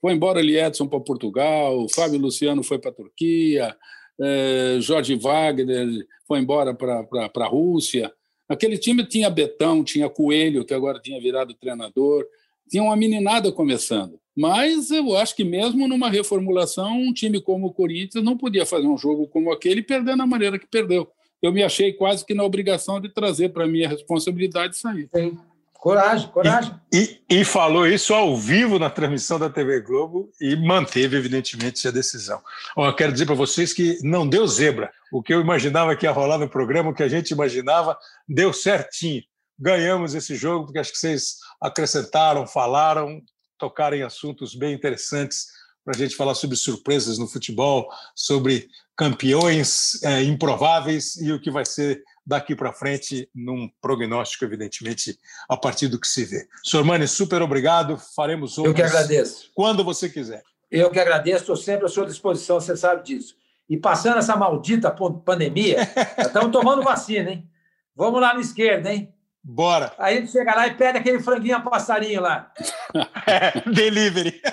Foi 0.00 0.12
embora 0.12 0.40
ali 0.40 0.56
Edson 0.56 0.86
para 0.86 1.00
Portugal, 1.00 1.86
Fábio 1.94 2.18
Luciano 2.18 2.62
foi 2.62 2.78
para 2.78 2.90
a 2.90 2.94
Turquia, 2.94 3.76
eh, 4.20 4.78
Jorge 4.80 5.14
Wagner 5.16 5.88
foi 6.26 6.38
embora 6.38 6.74
para 6.74 7.30
a 7.36 7.46
Rússia. 7.46 8.12
Aquele 8.48 8.78
time 8.78 9.04
tinha 9.04 9.30
Betão, 9.30 9.84
tinha 9.84 10.08
Coelho, 10.08 10.64
que 10.64 10.74
agora 10.74 11.00
tinha 11.00 11.20
virado 11.20 11.54
treinador, 11.54 12.26
tinha 12.68 12.82
uma 12.82 12.96
meninada 12.96 13.52
começando. 13.52 14.18
Mas 14.36 14.90
eu 14.90 15.16
acho 15.16 15.36
que 15.36 15.44
mesmo 15.44 15.86
numa 15.86 16.08
reformulação, 16.08 16.98
um 16.98 17.12
time 17.12 17.40
como 17.40 17.66
o 17.66 17.72
Corinthians 17.72 18.24
não 18.24 18.36
podia 18.36 18.64
fazer 18.64 18.86
um 18.86 18.96
jogo 18.96 19.28
como 19.28 19.52
aquele 19.52 19.82
perdendo 19.82 20.18
da 20.18 20.26
maneira 20.26 20.58
que 20.58 20.66
perdeu. 20.66 21.08
Eu 21.42 21.52
me 21.52 21.62
achei 21.62 21.92
quase 21.92 22.24
que 22.24 22.34
na 22.34 22.44
obrigação 22.44 23.00
de 23.00 23.08
trazer 23.08 23.50
para 23.50 23.66
mim 23.66 23.84
a 23.84 23.88
responsabilidade 23.88 24.76
isso 24.76 24.86
aí. 24.86 25.08
Sim. 25.14 25.38
Coragem, 25.80 26.28
coragem. 26.28 26.78
E, 26.92 27.22
e, 27.30 27.40
e, 27.40 27.44
falou 27.44 27.86
isso 27.86 28.12
ao 28.12 28.36
vivo 28.36 28.78
na 28.78 28.90
transmissão 28.90 29.38
da 29.38 29.48
TV 29.48 29.80
Globo 29.80 30.30
e 30.38 30.54
manteve, 30.54 31.16
evidentemente, 31.16 31.88
a 31.88 31.90
decisão. 31.90 32.38
Ó, 32.76 32.86
eu 32.86 32.94
quero 32.94 33.10
dizer 33.10 33.24
para 33.24 33.34
vocês 33.34 33.72
que 33.72 33.98
não 34.02 34.28
deu 34.28 34.46
zebra. 34.46 34.92
O 35.10 35.22
que 35.22 35.32
eu 35.32 35.40
imaginava 35.40 35.96
que 35.96 36.04
ia 36.04 36.12
rolar 36.12 36.36
no 36.36 36.50
programa, 36.50 36.90
o 36.90 36.94
que 36.94 37.02
a 37.02 37.08
gente 37.08 37.30
imaginava, 37.30 37.96
deu 38.28 38.52
certinho. 38.52 39.22
Ganhamos 39.58 40.14
esse 40.14 40.36
jogo, 40.36 40.66
porque 40.66 40.78
acho 40.78 40.92
que 40.92 40.98
vocês 40.98 41.36
acrescentaram, 41.58 42.46
falaram, 42.46 43.18
tocar 43.58 43.94
em 43.94 44.02
assuntos 44.02 44.54
bem 44.54 44.74
interessantes 44.74 45.46
para 45.82 45.94
a 45.94 45.98
gente 45.98 46.14
falar 46.14 46.34
sobre 46.34 46.56
surpresas 46.56 47.16
no 47.16 47.26
futebol, 47.26 47.88
sobre 48.14 48.68
campeões 48.94 50.02
é, 50.02 50.22
improváveis 50.24 51.16
e 51.16 51.32
o 51.32 51.40
que 51.40 51.50
vai 51.50 51.64
ser 51.64 52.02
daqui 52.30 52.54
para 52.54 52.72
frente 52.72 53.28
num 53.34 53.68
prognóstico, 53.82 54.44
evidentemente, 54.44 55.18
a 55.48 55.56
partir 55.56 55.88
do 55.88 56.00
que 56.00 56.06
se 56.06 56.24
vê. 56.24 56.46
Sormani, 56.62 57.08
super 57.08 57.42
obrigado. 57.42 57.98
Faremos 58.14 58.56
outros. 58.56 58.70
Eu 58.70 58.74
que 58.74 58.82
agradeço. 58.82 59.50
Quando 59.52 59.82
você 59.82 60.08
quiser. 60.08 60.42
Eu 60.70 60.90
que 60.90 61.00
agradeço, 61.00 61.40
estou 61.40 61.56
sempre 61.56 61.86
à 61.86 61.88
sua 61.88 62.06
disposição, 62.06 62.60
você 62.60 62.76
sabe 62.76 63.02
disso. 63.02 63.34
E 63.68 63.76
passando 63.76 64.18
essa 64.18 64.36
maldita 64.36 64.94
pandemia, 65.24 65.78
estamos 66.18 66.52
tomando 66.56 66.82
vacina, 66.82 67.30
hein? 67.30 67.50
Vamos 67.96 68.20
lá 68.20 68.32
no 68.32 68.40
esquerdo, 68.40 68.86
hein? 68.86 69.12
Bora. 69.42 69.92
Aí 69.98 70.18
ele 70.18 70.28
chega 70.28 70.54
lá 70.54 70.68
e 70.68 70.74
pede 70.74 70.98
aquele 70.98 71.20
franguinho 71.20 71.56
a 71.56 71.60
passarinho 71.60 72.22
lá. 72.22 72.52
É, 73.26 73.60
delivery. 73.70 74.40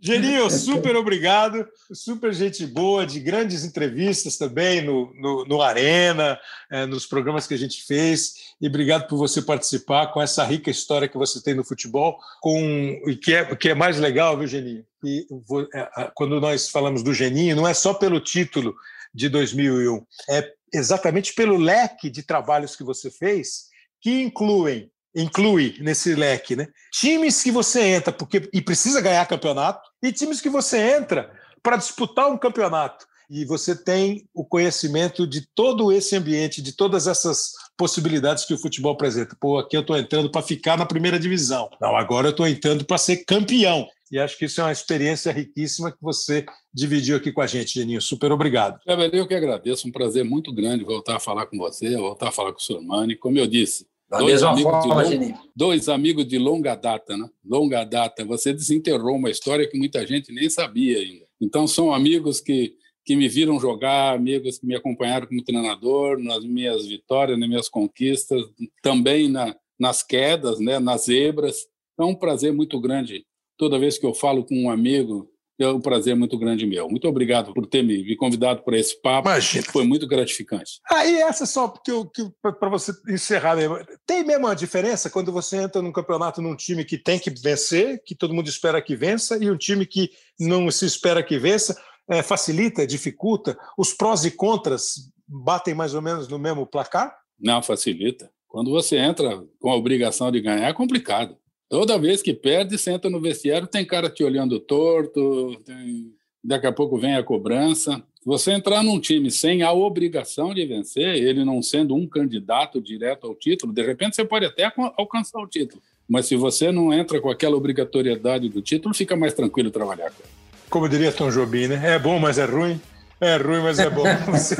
Geninho, 0.00 0.48
super 0.50 0.94
obrigado, 0.96 1.66
super 1.92 2.32
gente 2.32 2.66
boa, 2.66 3.04
de 3.04 3.18
grandes 3.18 3.64
entrevistas 3.64 4.36
também 4.36 4.80
no, 4.80 5.12
no, 5.14 5.44
no 5.44 5.62
Arena, 5.62 6.38
é, 6.70 6.86
nos 6.86 7.04
programas 7.06 7.46
que 7.46 7.54
a 7.54 7.58
gente 7.58 7.84
fez, 7.84 8.54
e 8.60 8.68
obrigado 8.68 9.08
por 9.08 9.16
você 9.16 9.42
participar 9.42 10.08
com 10.08 10.22
essa 10.22 10.44
rica 10.44 10.70
história 10.70 11.08
que 11.08 11.18
você 11.18 11.42
tem 11.42 11.54
no 11.54 11.64
futebol, 11.64 12.18
com 12.40 12.60
e 13.06 13.16
que 13.16 13.34
é, 13.34 13.56
que 13.56 13.70
é 13.70 13.74
mais 13.74 13.98
legal, 13.98 14.38
viu, 14.38 14.46
Geninho? 14.46 14.84
E, 15.04 15.26
é, 15.74 16.10
quando 16.14 16.40
nós 16.40 16.68
falamos 16.68 17.02
do 17.02 17.12
Geninho, 17.12 17.56
não 17.56 17.66
é 17.66 17.74
só 17.74 17.92
pelo 17.92 18.20
título 18.20 18.74
de 19.12 19.28
2001, 19.28 20.04
é 20.30 20.52
exatamente 20.72 21.34
pelo 21.34 21.56
leque 21.56 22.10
de 22.10 22.22
trabalhos 22.22 22.76
que 22.76 22.84
você 22.84 23.10
fez, 23.10 23.68
que 24.00 24.20
incluem 24.20 24.90
inclui 25.14 25.76
nesse 25.80 26.14
leque, 26.14 26.54
né? 26.56 26.68
Times 26.92 27.42
que 27.42 27.50
você 27.50 27.80
entra 27.80 28.12
porque 28.12 28.48
e 28.52 28.60
precisa 28.60 29.00
ganhar 29.00 29.26
campeonato 29.26 29.88
e 30.02 30.12
times 30.12 30.40
que 30.40 30.50
você 30.50 30.78
entra 30.96 31.32
para 31.62 31.76
disputar 31.76 32.30
um 32.30 32.38
campeonato 32.38 33.06
e 33.30 33.44
você 33.44 33.76
tem 33.76 34.26
o 34.32 34.44
conhecimento 34.44 35.26
de 35.26 35.46
todo 35.54 35.92
esse 35.92 36.16
ambiente, 36.16 36.62
de 36.62 36.72
todas 36.72 37.06
essas 37.06 37.52
possibilidades 37.76 38.44
que 38.44 38.54
o 38.54 38.58
futebol 38.58 38.92
apresenta. 38.92 39.36
Pô, 39.38 39.58
aqui 39.58 39.76
eu 39.76 39.82
estou 39.82 39.98
entrando 39.98 40.30
para 40.30 40.40
ficar 40.40 40.78
na 40.78 40.86
primeira 40.86 41.18
divisão. 41.18 41.68
Não, 41.80 41.94
agora 41.94 42.28
eu 42.28 42.30
estou 42.30 42.48
entrando 42.48 42.84
para 42.84 42.96
ser 42.96 43.24
campeão. 43.26 43.86
E 44.10 44.18
acho 44.18 44.38
que 44.38 44.46
isso 44.46 44.62
é 44.62 44.64
uma 44.64 44.72
experiência 44.72 45.30
riquíssima 45.30 45.92
que 45.92 45.98
você 46.00 46.46
dividiu 46.72 47.18
aqui 47.18 47.30
com 47.30 47.42
a 47.42 47.46
gente, 47.46 47.74
Geninho. 47.74 48.00
Super 48.00 48.32
obrigado. 48.32 48.80
Eu 49.12 49.28
que 49.28 49.34
agradeço, 49.34 49.86
um 49.86 49.92
prazer 49.92 50.24
muito 50.24 50.50
grande 50.50 50.82
voltar 50.82 51.16
a 51.16 51.20
falar 51.20 51.44
com 51.44 51.58
você, 51.58 51.94
voltar 51.94 52.28
a 52.28 52.32
falar 52.32 52.52
com 52.52 52.58
o 52.58 52.62
Sormani. 52.62 53.14
Como 53.14 53.38
eu 53.38 53.46
disse, 53.46 53.86
da 54.08 54.18
dois 54.18 54.42
amigos, 54.42 54.72
forma, 54.84 55.04
de 55.04 55.34
dois 55.54 55.88
amigos 55.88 56.26
de 56.26 56.38
longa 56.38 56.74
data, 56.74 57.16
né? 57.16 57.28
Longa 57.44 57.84
data. 57.84 58.24
Você 58.24 58.52
desenterrou 58.52 59.16
uma 59.16 59.30
história 59.30 59.68
que 59.68 59.76
muita 59.76 60.06
gente 60.06 60.32
nem 60.32 60.48
sabia 60.48 60.98
ainda. 60.98 61.26
Então, 61.40 61.66
são 61.66 61.92
amigos 61.92 62.40
que, 62.40 62.74
que 63.04 63.14
me 63.14 63.28
viram 63.28 63.60
jogar, 63.60 64.14
amigos 64.14 64.58
que 64.58 64.66
me 64.66 64.74
acompanharam 64.74 65.26
como 65.26 65.44
treinador, 65.44 66.18
nas 66.18 66.42
minhas 66.44 66.86
vitórias, 66.86 67.38
nas 67.38 67.48
minhas 67.48 67.68
conquistas, 67.68 68.42
também 68.82 69.28
na, 69.28 69.54
nas 69.78 70.02
quedas, 70.02 70.58
né? 70.58 70.78
nas 70.78 71.04
zebras. 71.04 71.66
É 71.98 72.02
um 72.02 72.14
prazer 72.14 72.52
muito 72.52 72.80
grande. 72.80 73.26
Toda 73.58 73.78
vez 73.78 73.98
que 73.98 74.06
eu 74.06 74.14
falo 74.14 74.44
com 74.44 74.54
um 74.54 74.70
amigo, 74.70 75.30
é 75.58 75.68
um 75.68 75.80
prazer 75.80 76.14
muito 76.14 76.38
grande 76.38 76.66
meu. 76.66 76.88
Muito 76.88 77.08
obrigado 77.08 77.52
por 77.52 77.66
ter 77.66 77.82
me, 77.82 78.16
convidado 78.16 78.62
para 78.62 78.78
esse 78.78 79.00
papo. 79.00 79.28
Imagina. 79.28 79.64
Foi 79.70 79.84
muito 79.84 80.06
gratificante. 80.06 80.80
Aí 80.90 81.22
ah, 81.22 81.28
essa 81.28 81.46
só 81.46 81.68
porque 81.68 81.92
para 82.40 82.68
você 82.68 82.92
encerrar 83.08 83.56
mesmo. 83.56 83.78
Tem 84.06 84.24
mesmo 84.24 84.46
a 84.46 84.54
diferença 84.54 85.10
quando 85.10 85.32
você 85.32 85.56
entra 85.56 85.82
num 85.82 85.92
campeonato 85.92 86.40
num 86.40 86.54
time 86.54 86.84
que 86.84 86.96
tem 86.96 87.18
que 87.18 87.30
vencer, 87.30 88.02
que 88.04 88.14
todo 88.14 88.34
mundo 88.34 88.48
espera 88.48 88.80
que 88.80 88.94
vença, 88.94 89.42
e 89.42 89.50
um 89.50 89.56
time 89.56 89.84
que 89.84 90.10
não 90.38 90.70
se 90.70 90.86
espera 90.86 91.22
que 91.22 91.38
vença, 91.38 91.80
é, 92.08 92.22
facilita, 92.22 92.86
dificulta? 92.86 93.58
Os 93.76 93.92
prós 93.92 94.24
e 94.24 94.30
contras 94.30 95.10
batem 95.26 95.74
mais 95.74 95.94
ou 95.94 96.00
menos 96.00 96.28
no 96.28 96.38
mesmo 96.38 96.66
placar? 96.66 97.14
Não, 97.38 97.62
facilita. 97.62 98.30
Quando 98.46 98.70
você 98.70 98.96
entra 98.96 99.44
com 99.60 99.70
a 99.70 99.76
obrigação 99.76 100.32
de 100.32 100.40
ganhar, 100.40 100.68
é 100.68 100.72
complicado. 100.72 101.36
Toda 101.68 101.98
vez 101.98 102.22
que 102.22 102.32
perde, 102.32 102.78
senta 102.78 103.10
no 103.10 103.20
vestiário, 103.20 103.66
tem 103.66 103.84
cara 103.84 104.08
te 104.08 104.24
olhando 104.24 104.58
torto, 104.58 105.54
tem... 105.64 106.12
daqui 106.42 106.66
a 106.66 106.72
pouco 106.72 106.98
vem 106.98 107.14
a 107.14 107.22
cobrança. 107.22 108.02
Se 108.20 108.24
você 108.24 108.52
entrar 108.52 108.82
num 108.82 108.98
time 108.98 109.30
sem 109.30 109.62
a 109.62 109.72
obrigação 109.72 110.54
de 110.54 110.64
vencer, 110.64 111.16
ele 111.16 111.44
não 111.44 111.62
sendo 111.62 111.94
um 111.94 112.06
candidato 112.06 112.80
direto 112.80 113.26
ao 113.26 113.34
título, 113.34 113.72
de 113.72 113.82
repente 113.84 114.16
você 114.16 114.24
pode 114.24 114.46
até 114.46 114.72
alcançar 114.96 115.40
o 115.40 115.46
título. 115.46 115.82
Mas 116.08 116.26
se 116.26 116.36
você 116.36 116.72
não 116.72 116.92
entra 116.92 117.20
com 117.20 117.30
aquela 117.30 117.56
obrigatoriedade 117.56 118.48
do 118.48 118.62
título, 118.62 118.94
fica 118.94 119.14
mais 119.14 119.34
tranquilo 119.34 119.70
trabalhar 119.70 120.10
com 120.10 120.22
ele. 120.22 120.32
Como 120.70 120.88
diria 120.88 121.12
Tom 121.12 121.30
Jobim, 121.30 121.66
né? 121.66 121.94
É 121.94 121.98
bom, 121.98 122.18
mas 122.18 122.38
é 122.38 122.46
ruim. 122.46 122.80
É 123.20 123.36
ruim, 123.36 123.60
mas 123.60 123.78
é 123.78 123.90
bom. 123.90 124.04
Você, 124.30 124.54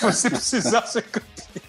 você 0.00 0.30
precisar 0.30 0.82
ser 0.86 1.02
campeão. 1.02 1.62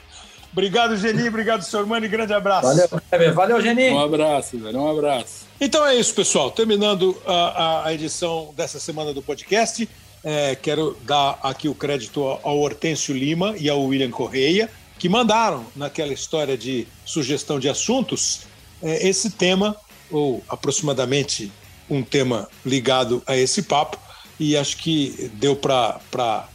Obrigado, 0.52 0.98
Geni. 0.98 1.28
Obrigado, 1.28 1.64
senhor 1.64 1.86
Mani. 1.86 2.08
Grande 2.08 2.34
abraço. 2.34 2.68
Valeu, 3.10 3.34
Valeu 3.34 3.62
Geni. 3.62 3.90
Um 3.90 4.00
abraço, 4.00 4.58
velho. 4.58 4.80
Um 4.80 4.90
abraço. 4.90 5.46
Então 5.60 5.86
é 5.86 5.96
isso, 5.96 6.14
pessoal. 6.14 6.52
Terminando 6.52 7.16
a, 7.26 7.88
a 7.88 7.94
edição 7.94 8.54
dessa 8.56 8.80
semana 8.80 9.14
do 9.14 9.22
podcast, 9.22 9.88
é, 10.24 10.56
quero 10.56 10.98
dar 11.04 11.40
aqui 11.42 11.70
o 11.70 11.76
crédito 11.76 12.26
ao 12.44 12.60
Hortêncio 12.60 13.16
Lima 13.16 13.56
e 13.58 13.70
ao 13.70 13.82
William 13.84 14.12
Correia, 14.12 14.70
que 15.00 15.08
mandaram 15.08 15.66
naquela 15.76 16.14
história 16.14 16.58
de 16.58 16.88
sugestão 17.06 17.60
de 17.60 17.70
assuntos 17.70 18.42
é, 18.82 19.08
esse 19.08 19.32
tema, 19.32 19.76
ou 20.12 20.44
aproximadamente 20.50 21.52
um 21.90 22.04
tema 22.04 22.48
ligado 22.66 23.24
a 23.26 23.36
esse 23.36 23.64
papo 23.64 23.98
e 24.40 24.58
acho 24.58 24.78
que 24.78 25.32
deu 25.36 25.56
para 25.56 26.48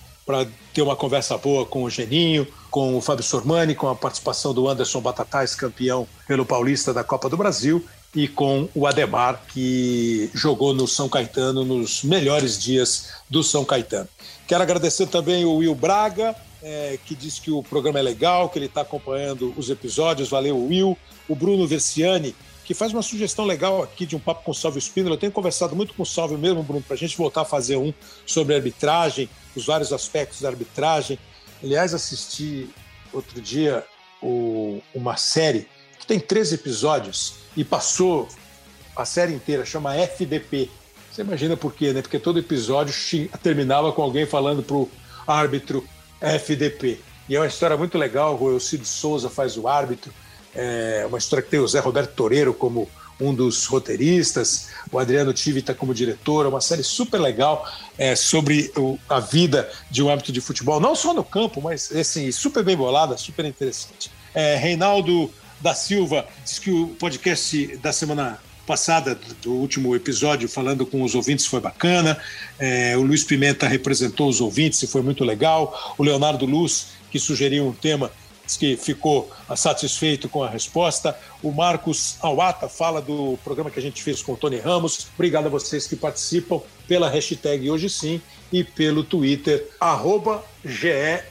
ter 0.75 0.83
uma 0.83 0.97
conversa 0.97 1.39
boa 1.39 1.65
com 1.65 1.85
o 1.85 1.91
Geninho, 1.91 2.47
com 2.71 2.97
o 2.97 3.01
Fábio 3.01 3.25
Sormani, 3.25 3.75
com 3.75 3.89
a 3.89 3.95
participação 3.95 4.53
do 4.53 4.69
Anderson 4.69 5.01
Batatais, 5.01 5.55
campeão 5.55 6.07
pelo 6.27 6.45
Paulista 6.45 6.93
da 6.93 7.05
Copa 7.05 7.29
do 7.29 7.37
Brasil, 7.37 7.85
e 8.15 8.27
com 8.27 8.69
o 8.75 8.87
Ademar, 8.87 9.43
que 9.49 10.31
jogou 10.35 10.75
no 10.75 10.89
São 10.89 11.09
Caetano 11.09 11.65
nos 11.65 12.03
melhores 12.03 12.59
dias 12.59 13.11
do 13.31 13.43
São 13.43 13.65
Caetano. 13.65 14.09
Quero 14.47 14.63
agradecer 14.63 15.07
também 15.07 15.45
o 15.45 15.57
Will 15.57 15.75
Braga, 15.75 16.35
é, 16.63 16.99
que 17.05 17.15
diz 17.15 17.39
que 17.39 17.51
o 17.51 17.63
programa 17.63 17.99
é 17.99 18.03
legal, 18.03 18.49
que 18.49 18.59
ele 18.59 18.67
está 18.67 18.81
acompanhando 18.81 19.55
os 19.57 19.71
episódios. 19.71 20.29
Valeu, 20.29 20.59
Will. 20.59 20.97
O 21.29 21.35
Bruno 21.35 21.67
Versiani, 21.67 22.35
que 22.67 22.75
faz 22.75 22.93
uma 22.93 23.01
sugestão 23.01 23.45
legal 23.45 23.81
aqui 23.81 24.05
de 24.05 24.17
um 24.17 24.19
papo 24.19 24.43
com 24.43 24.51
o 24.51 24.55
Salve 24.55 24.81
Spindler. 24.81 25.15
Eu 25.15 25.19
tenho 25.19 25.31
conversado 25.31 25.77
muito 25.77 25.95
com 25.95 26.03
o 26.03 26.07
Salve 26.07 26.37
mesmo, 26.37 26.65
Bruno, 26.65 26.83
para 26.83 26.95
a 26.95 26.99
gente 26.99 27.17
voltar 27.17 27.43
a 27.43 27.45
fazer 27.45 27.77
um 27.77 27.95
sobre 28.27 28.57
arbitragem, 28.57 29.31
os 29.55 29.65
vários 29.65 29.93
aspectos 29.93 30.41
da 30.41 30.49
arbitragem. 30.49 31.17
Aliás, 31.63 31.95
assisti 31.95 32.69
outro 33.13 33.41
dia 33.41 33.85
o, 34.21 34.83
uma 34.93 35.17
série 35.17 35.69
que 36.01 36.07
tem 36.09 36.19
três 36.19 36.53
episódios 36.53 37.35
e 37.57 37.65
passou 37.65 38.29
a 38.97 39.05
série 39.05 39.33
inteira, 39.33 39.65
chama 39.65 39.95
FDP. 39.95 40.69
Você 41.13 41.23
imagina 41.23 41.57
por 41.57 41.73
quê, 41.73 41.93
né? 41.93 42.03
Porque 42.03 42.19
todo 42.19 42.41
episódio 42.41 42.93
terminava 43.45 43.93
com 43.93 44.03
alguém 44.03 44.27
falando 44.27 44.61
pro 44.61 44.91
árbitro 45.25 45.87
FDP. 46.21 46.99
E 47.29 47.37
é 47.37 47.39
uma 47.39 47.47
história 47.47 47.77
muito 47.77 47.97
legal, 47.97 48.37
o 48.41 48.53
Elcido 48.53 48.85
Souza 48.85 49.31
faz 49.31 49.57
o 49.57 49.69
árbitro, 49.69 50.13
é 50.57 51.07
uma 51.07 51.19
história 51.19 51.43
que 51.43 51.51
tem 51.51 51.61
o 51.61 51.69
Zé 51.69 51.81
Roberto 51.81 52.15
Toreiro 52.15 52.53
como 52.55 52.89
um 53.21 53.35
dos 53.35 53.65
roteiristas, 53.65 54.69
o 54.93 54.99
Adriano 54.99 55.33
Tivita 55.33 55.75
como 55.75 55.95
diretor, 55.95 56.45
é 56.45 56.49
uma 56.49 56.61
série 56.61 56.83
super 56.83 57.19
legal 57.19 57.67
é, 57.97 58.15
sobre 58.15 58.71
o, 58.77 58.99
a 59.09 59.21
vida 59.21 59.71
de 59.91 60.03
um 60.03 60.11
árbitro 60.11 60.33
de 60.33 60.41
futebol, 60.41 60.81
não 60.81 60.95
só 60.95 61.15
no 61.15 61.25
campo, 61.25 61.61
mas 61.63 61.91
assim, 61.95 62.31
super 62.31 62.63
bem 62.63 62.77
bolada, 62.77 63.17
super 63.17 63.45
interessante. 63.45 64.11
É, 64.35 64.57
Reinaldo 64.57 65.31
da 65.61 65.75
Silva 65.75 66.27
diz 66.45 66.59
que 66.59 66.71
o 66.71 66.89
podcast 66.89 67.77
da 67.79 67.93
semana 67.93 68.39
passada, 68.67 69.19
do 69.41 69.53
último 69.53 69.95
episódio, 69.95 70.49
falando 70.49 70.85
com 70.85 71.03
os 71.03 71.15
ouvintes, 71.15 71.47
foi 71.47 71.61
bacana. 71.61 72.19
É, 72.59 72.97
o 72.97 73.03
Luiz 73.03 73.23
Pimenta 73.23 73.67
representou 73.67 74.29
os 74.29 74.41
ouvintes 74.41 74.83
e 74.83 74.87
foi 74.87 75.03
muito 75.03 75.25
legal. 75.25 75.95
O 75.97 76.03
Leonardo 76.03 76.45
Luz, 76.45 76.89
que 77.11 77.19
sugeriu 77.19 77.67
um 77.67 77.73
tema, 77.73 78.11
que 78.55 78.77
ficou 78.77 79.31
satisfeito 79.57 80.29
com 80.29 80.43
a 80.43 80.51
resposta. 80.51 81.19
O 81.43 81.51
Marcos 81.51 82.17
Awata 82.21 82.69
fala 82.69 83.01
do 83.01 83.39
programa 83.43 83.71
que 83.71 83.79
a 83.79 83.83
gente 83.83 84.03
fez 84.03 84.21
com 84.23 84.35
o 84.35 84.37
Tony 84.37 84.59
Ramos. 84.59 85.07
Obrigado 85.15 85.47
a 85.47 85.49
vocês 85.49 85.87
que 85.87 85.97
participam 85.97 86.61
pela 86.87 87.09
hashtag 87.09 87.71
Hoje 87.71 87.89
Sim 87.89 88.21
e 88.53 88.63
pelo 88.63 89.03
Twitter, 89.03 89.67
arroba 89.81 90.45
GE 90.63 91.25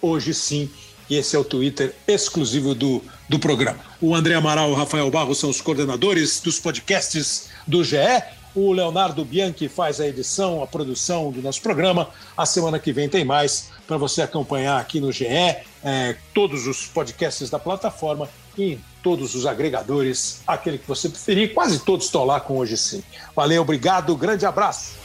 Hoje 0.00 0.32
Sim 0.32 0.70
e 1.10 1.16
esse 1.16 1.34
é 1.34 1.38
o 1.38 1.44
Twitter 1.44 1.92
exclusivo 2.06 2.72
do, 2.72 3.02
do 3.28 3.36
programa. 3.36 3.80
O 4.00 4.14
André 4.14 4.34
Amaral 4.34 4.70
e 4.70 4.72
o 4.72 4.76
Rafael 4.76 5.10
Barros 5.10 5.38
são 5.38 5.50
os 5.50 5.60
coordenadores 5.60 6.40
dos 6.40 6.60
podcasts 6.60 7.48
do 7.66 7.82
GE. 7.82 7.96
O 8.54 8.72
Leonardo 8.72 9.24
Bianchi 9.24 9.68
faz 9.68 10.00
a 10.00 10.06
edição, 10.06 10.62
a 10.62 10.68
produção 10.68 11.32
do 11.32 11.42
nosso 11.42 11.60
programa. 11.60 12.08
A 12.36 12.46
semana 12.46 12.78
que 12.78 12.92
vem 12.92 13.08
tem 13.08 13.24
mais 13.24 13.70
para 13.88 13.96
você 13.96 14.22
acompanhar 14.22 14.80
aqui 14.80 15.00
no 15.00 15.10
GE, 15.10 15.26
é, 15.82 16.16
todos 16.34 16.66
os 16.66 16.86
podcasts 16.86 17.50
da 17.50 17.58
plataforma 17.58 18.28
e 18.56 18.74
em 18.74 18.84
todos 19.02 19.34
os 19.34 19.46
agregadores, 19.46 20.42
aquele 20.46 20.78
que 20.78 20.86
você 20.86 21.08
preferir. 21.08 21.54
Quase 21.54 21.78
todos 21.80 22.06
estão 22.06 22.24
lá 22.24 22.40
com 22.40 22.58
hoje 22.58 22.76
sim. 22.76 23.02
Valeu, 23.34 23.62
obrigado, 23.62 24.14
grande 24.16 24.44
abraço. 24.44 24.98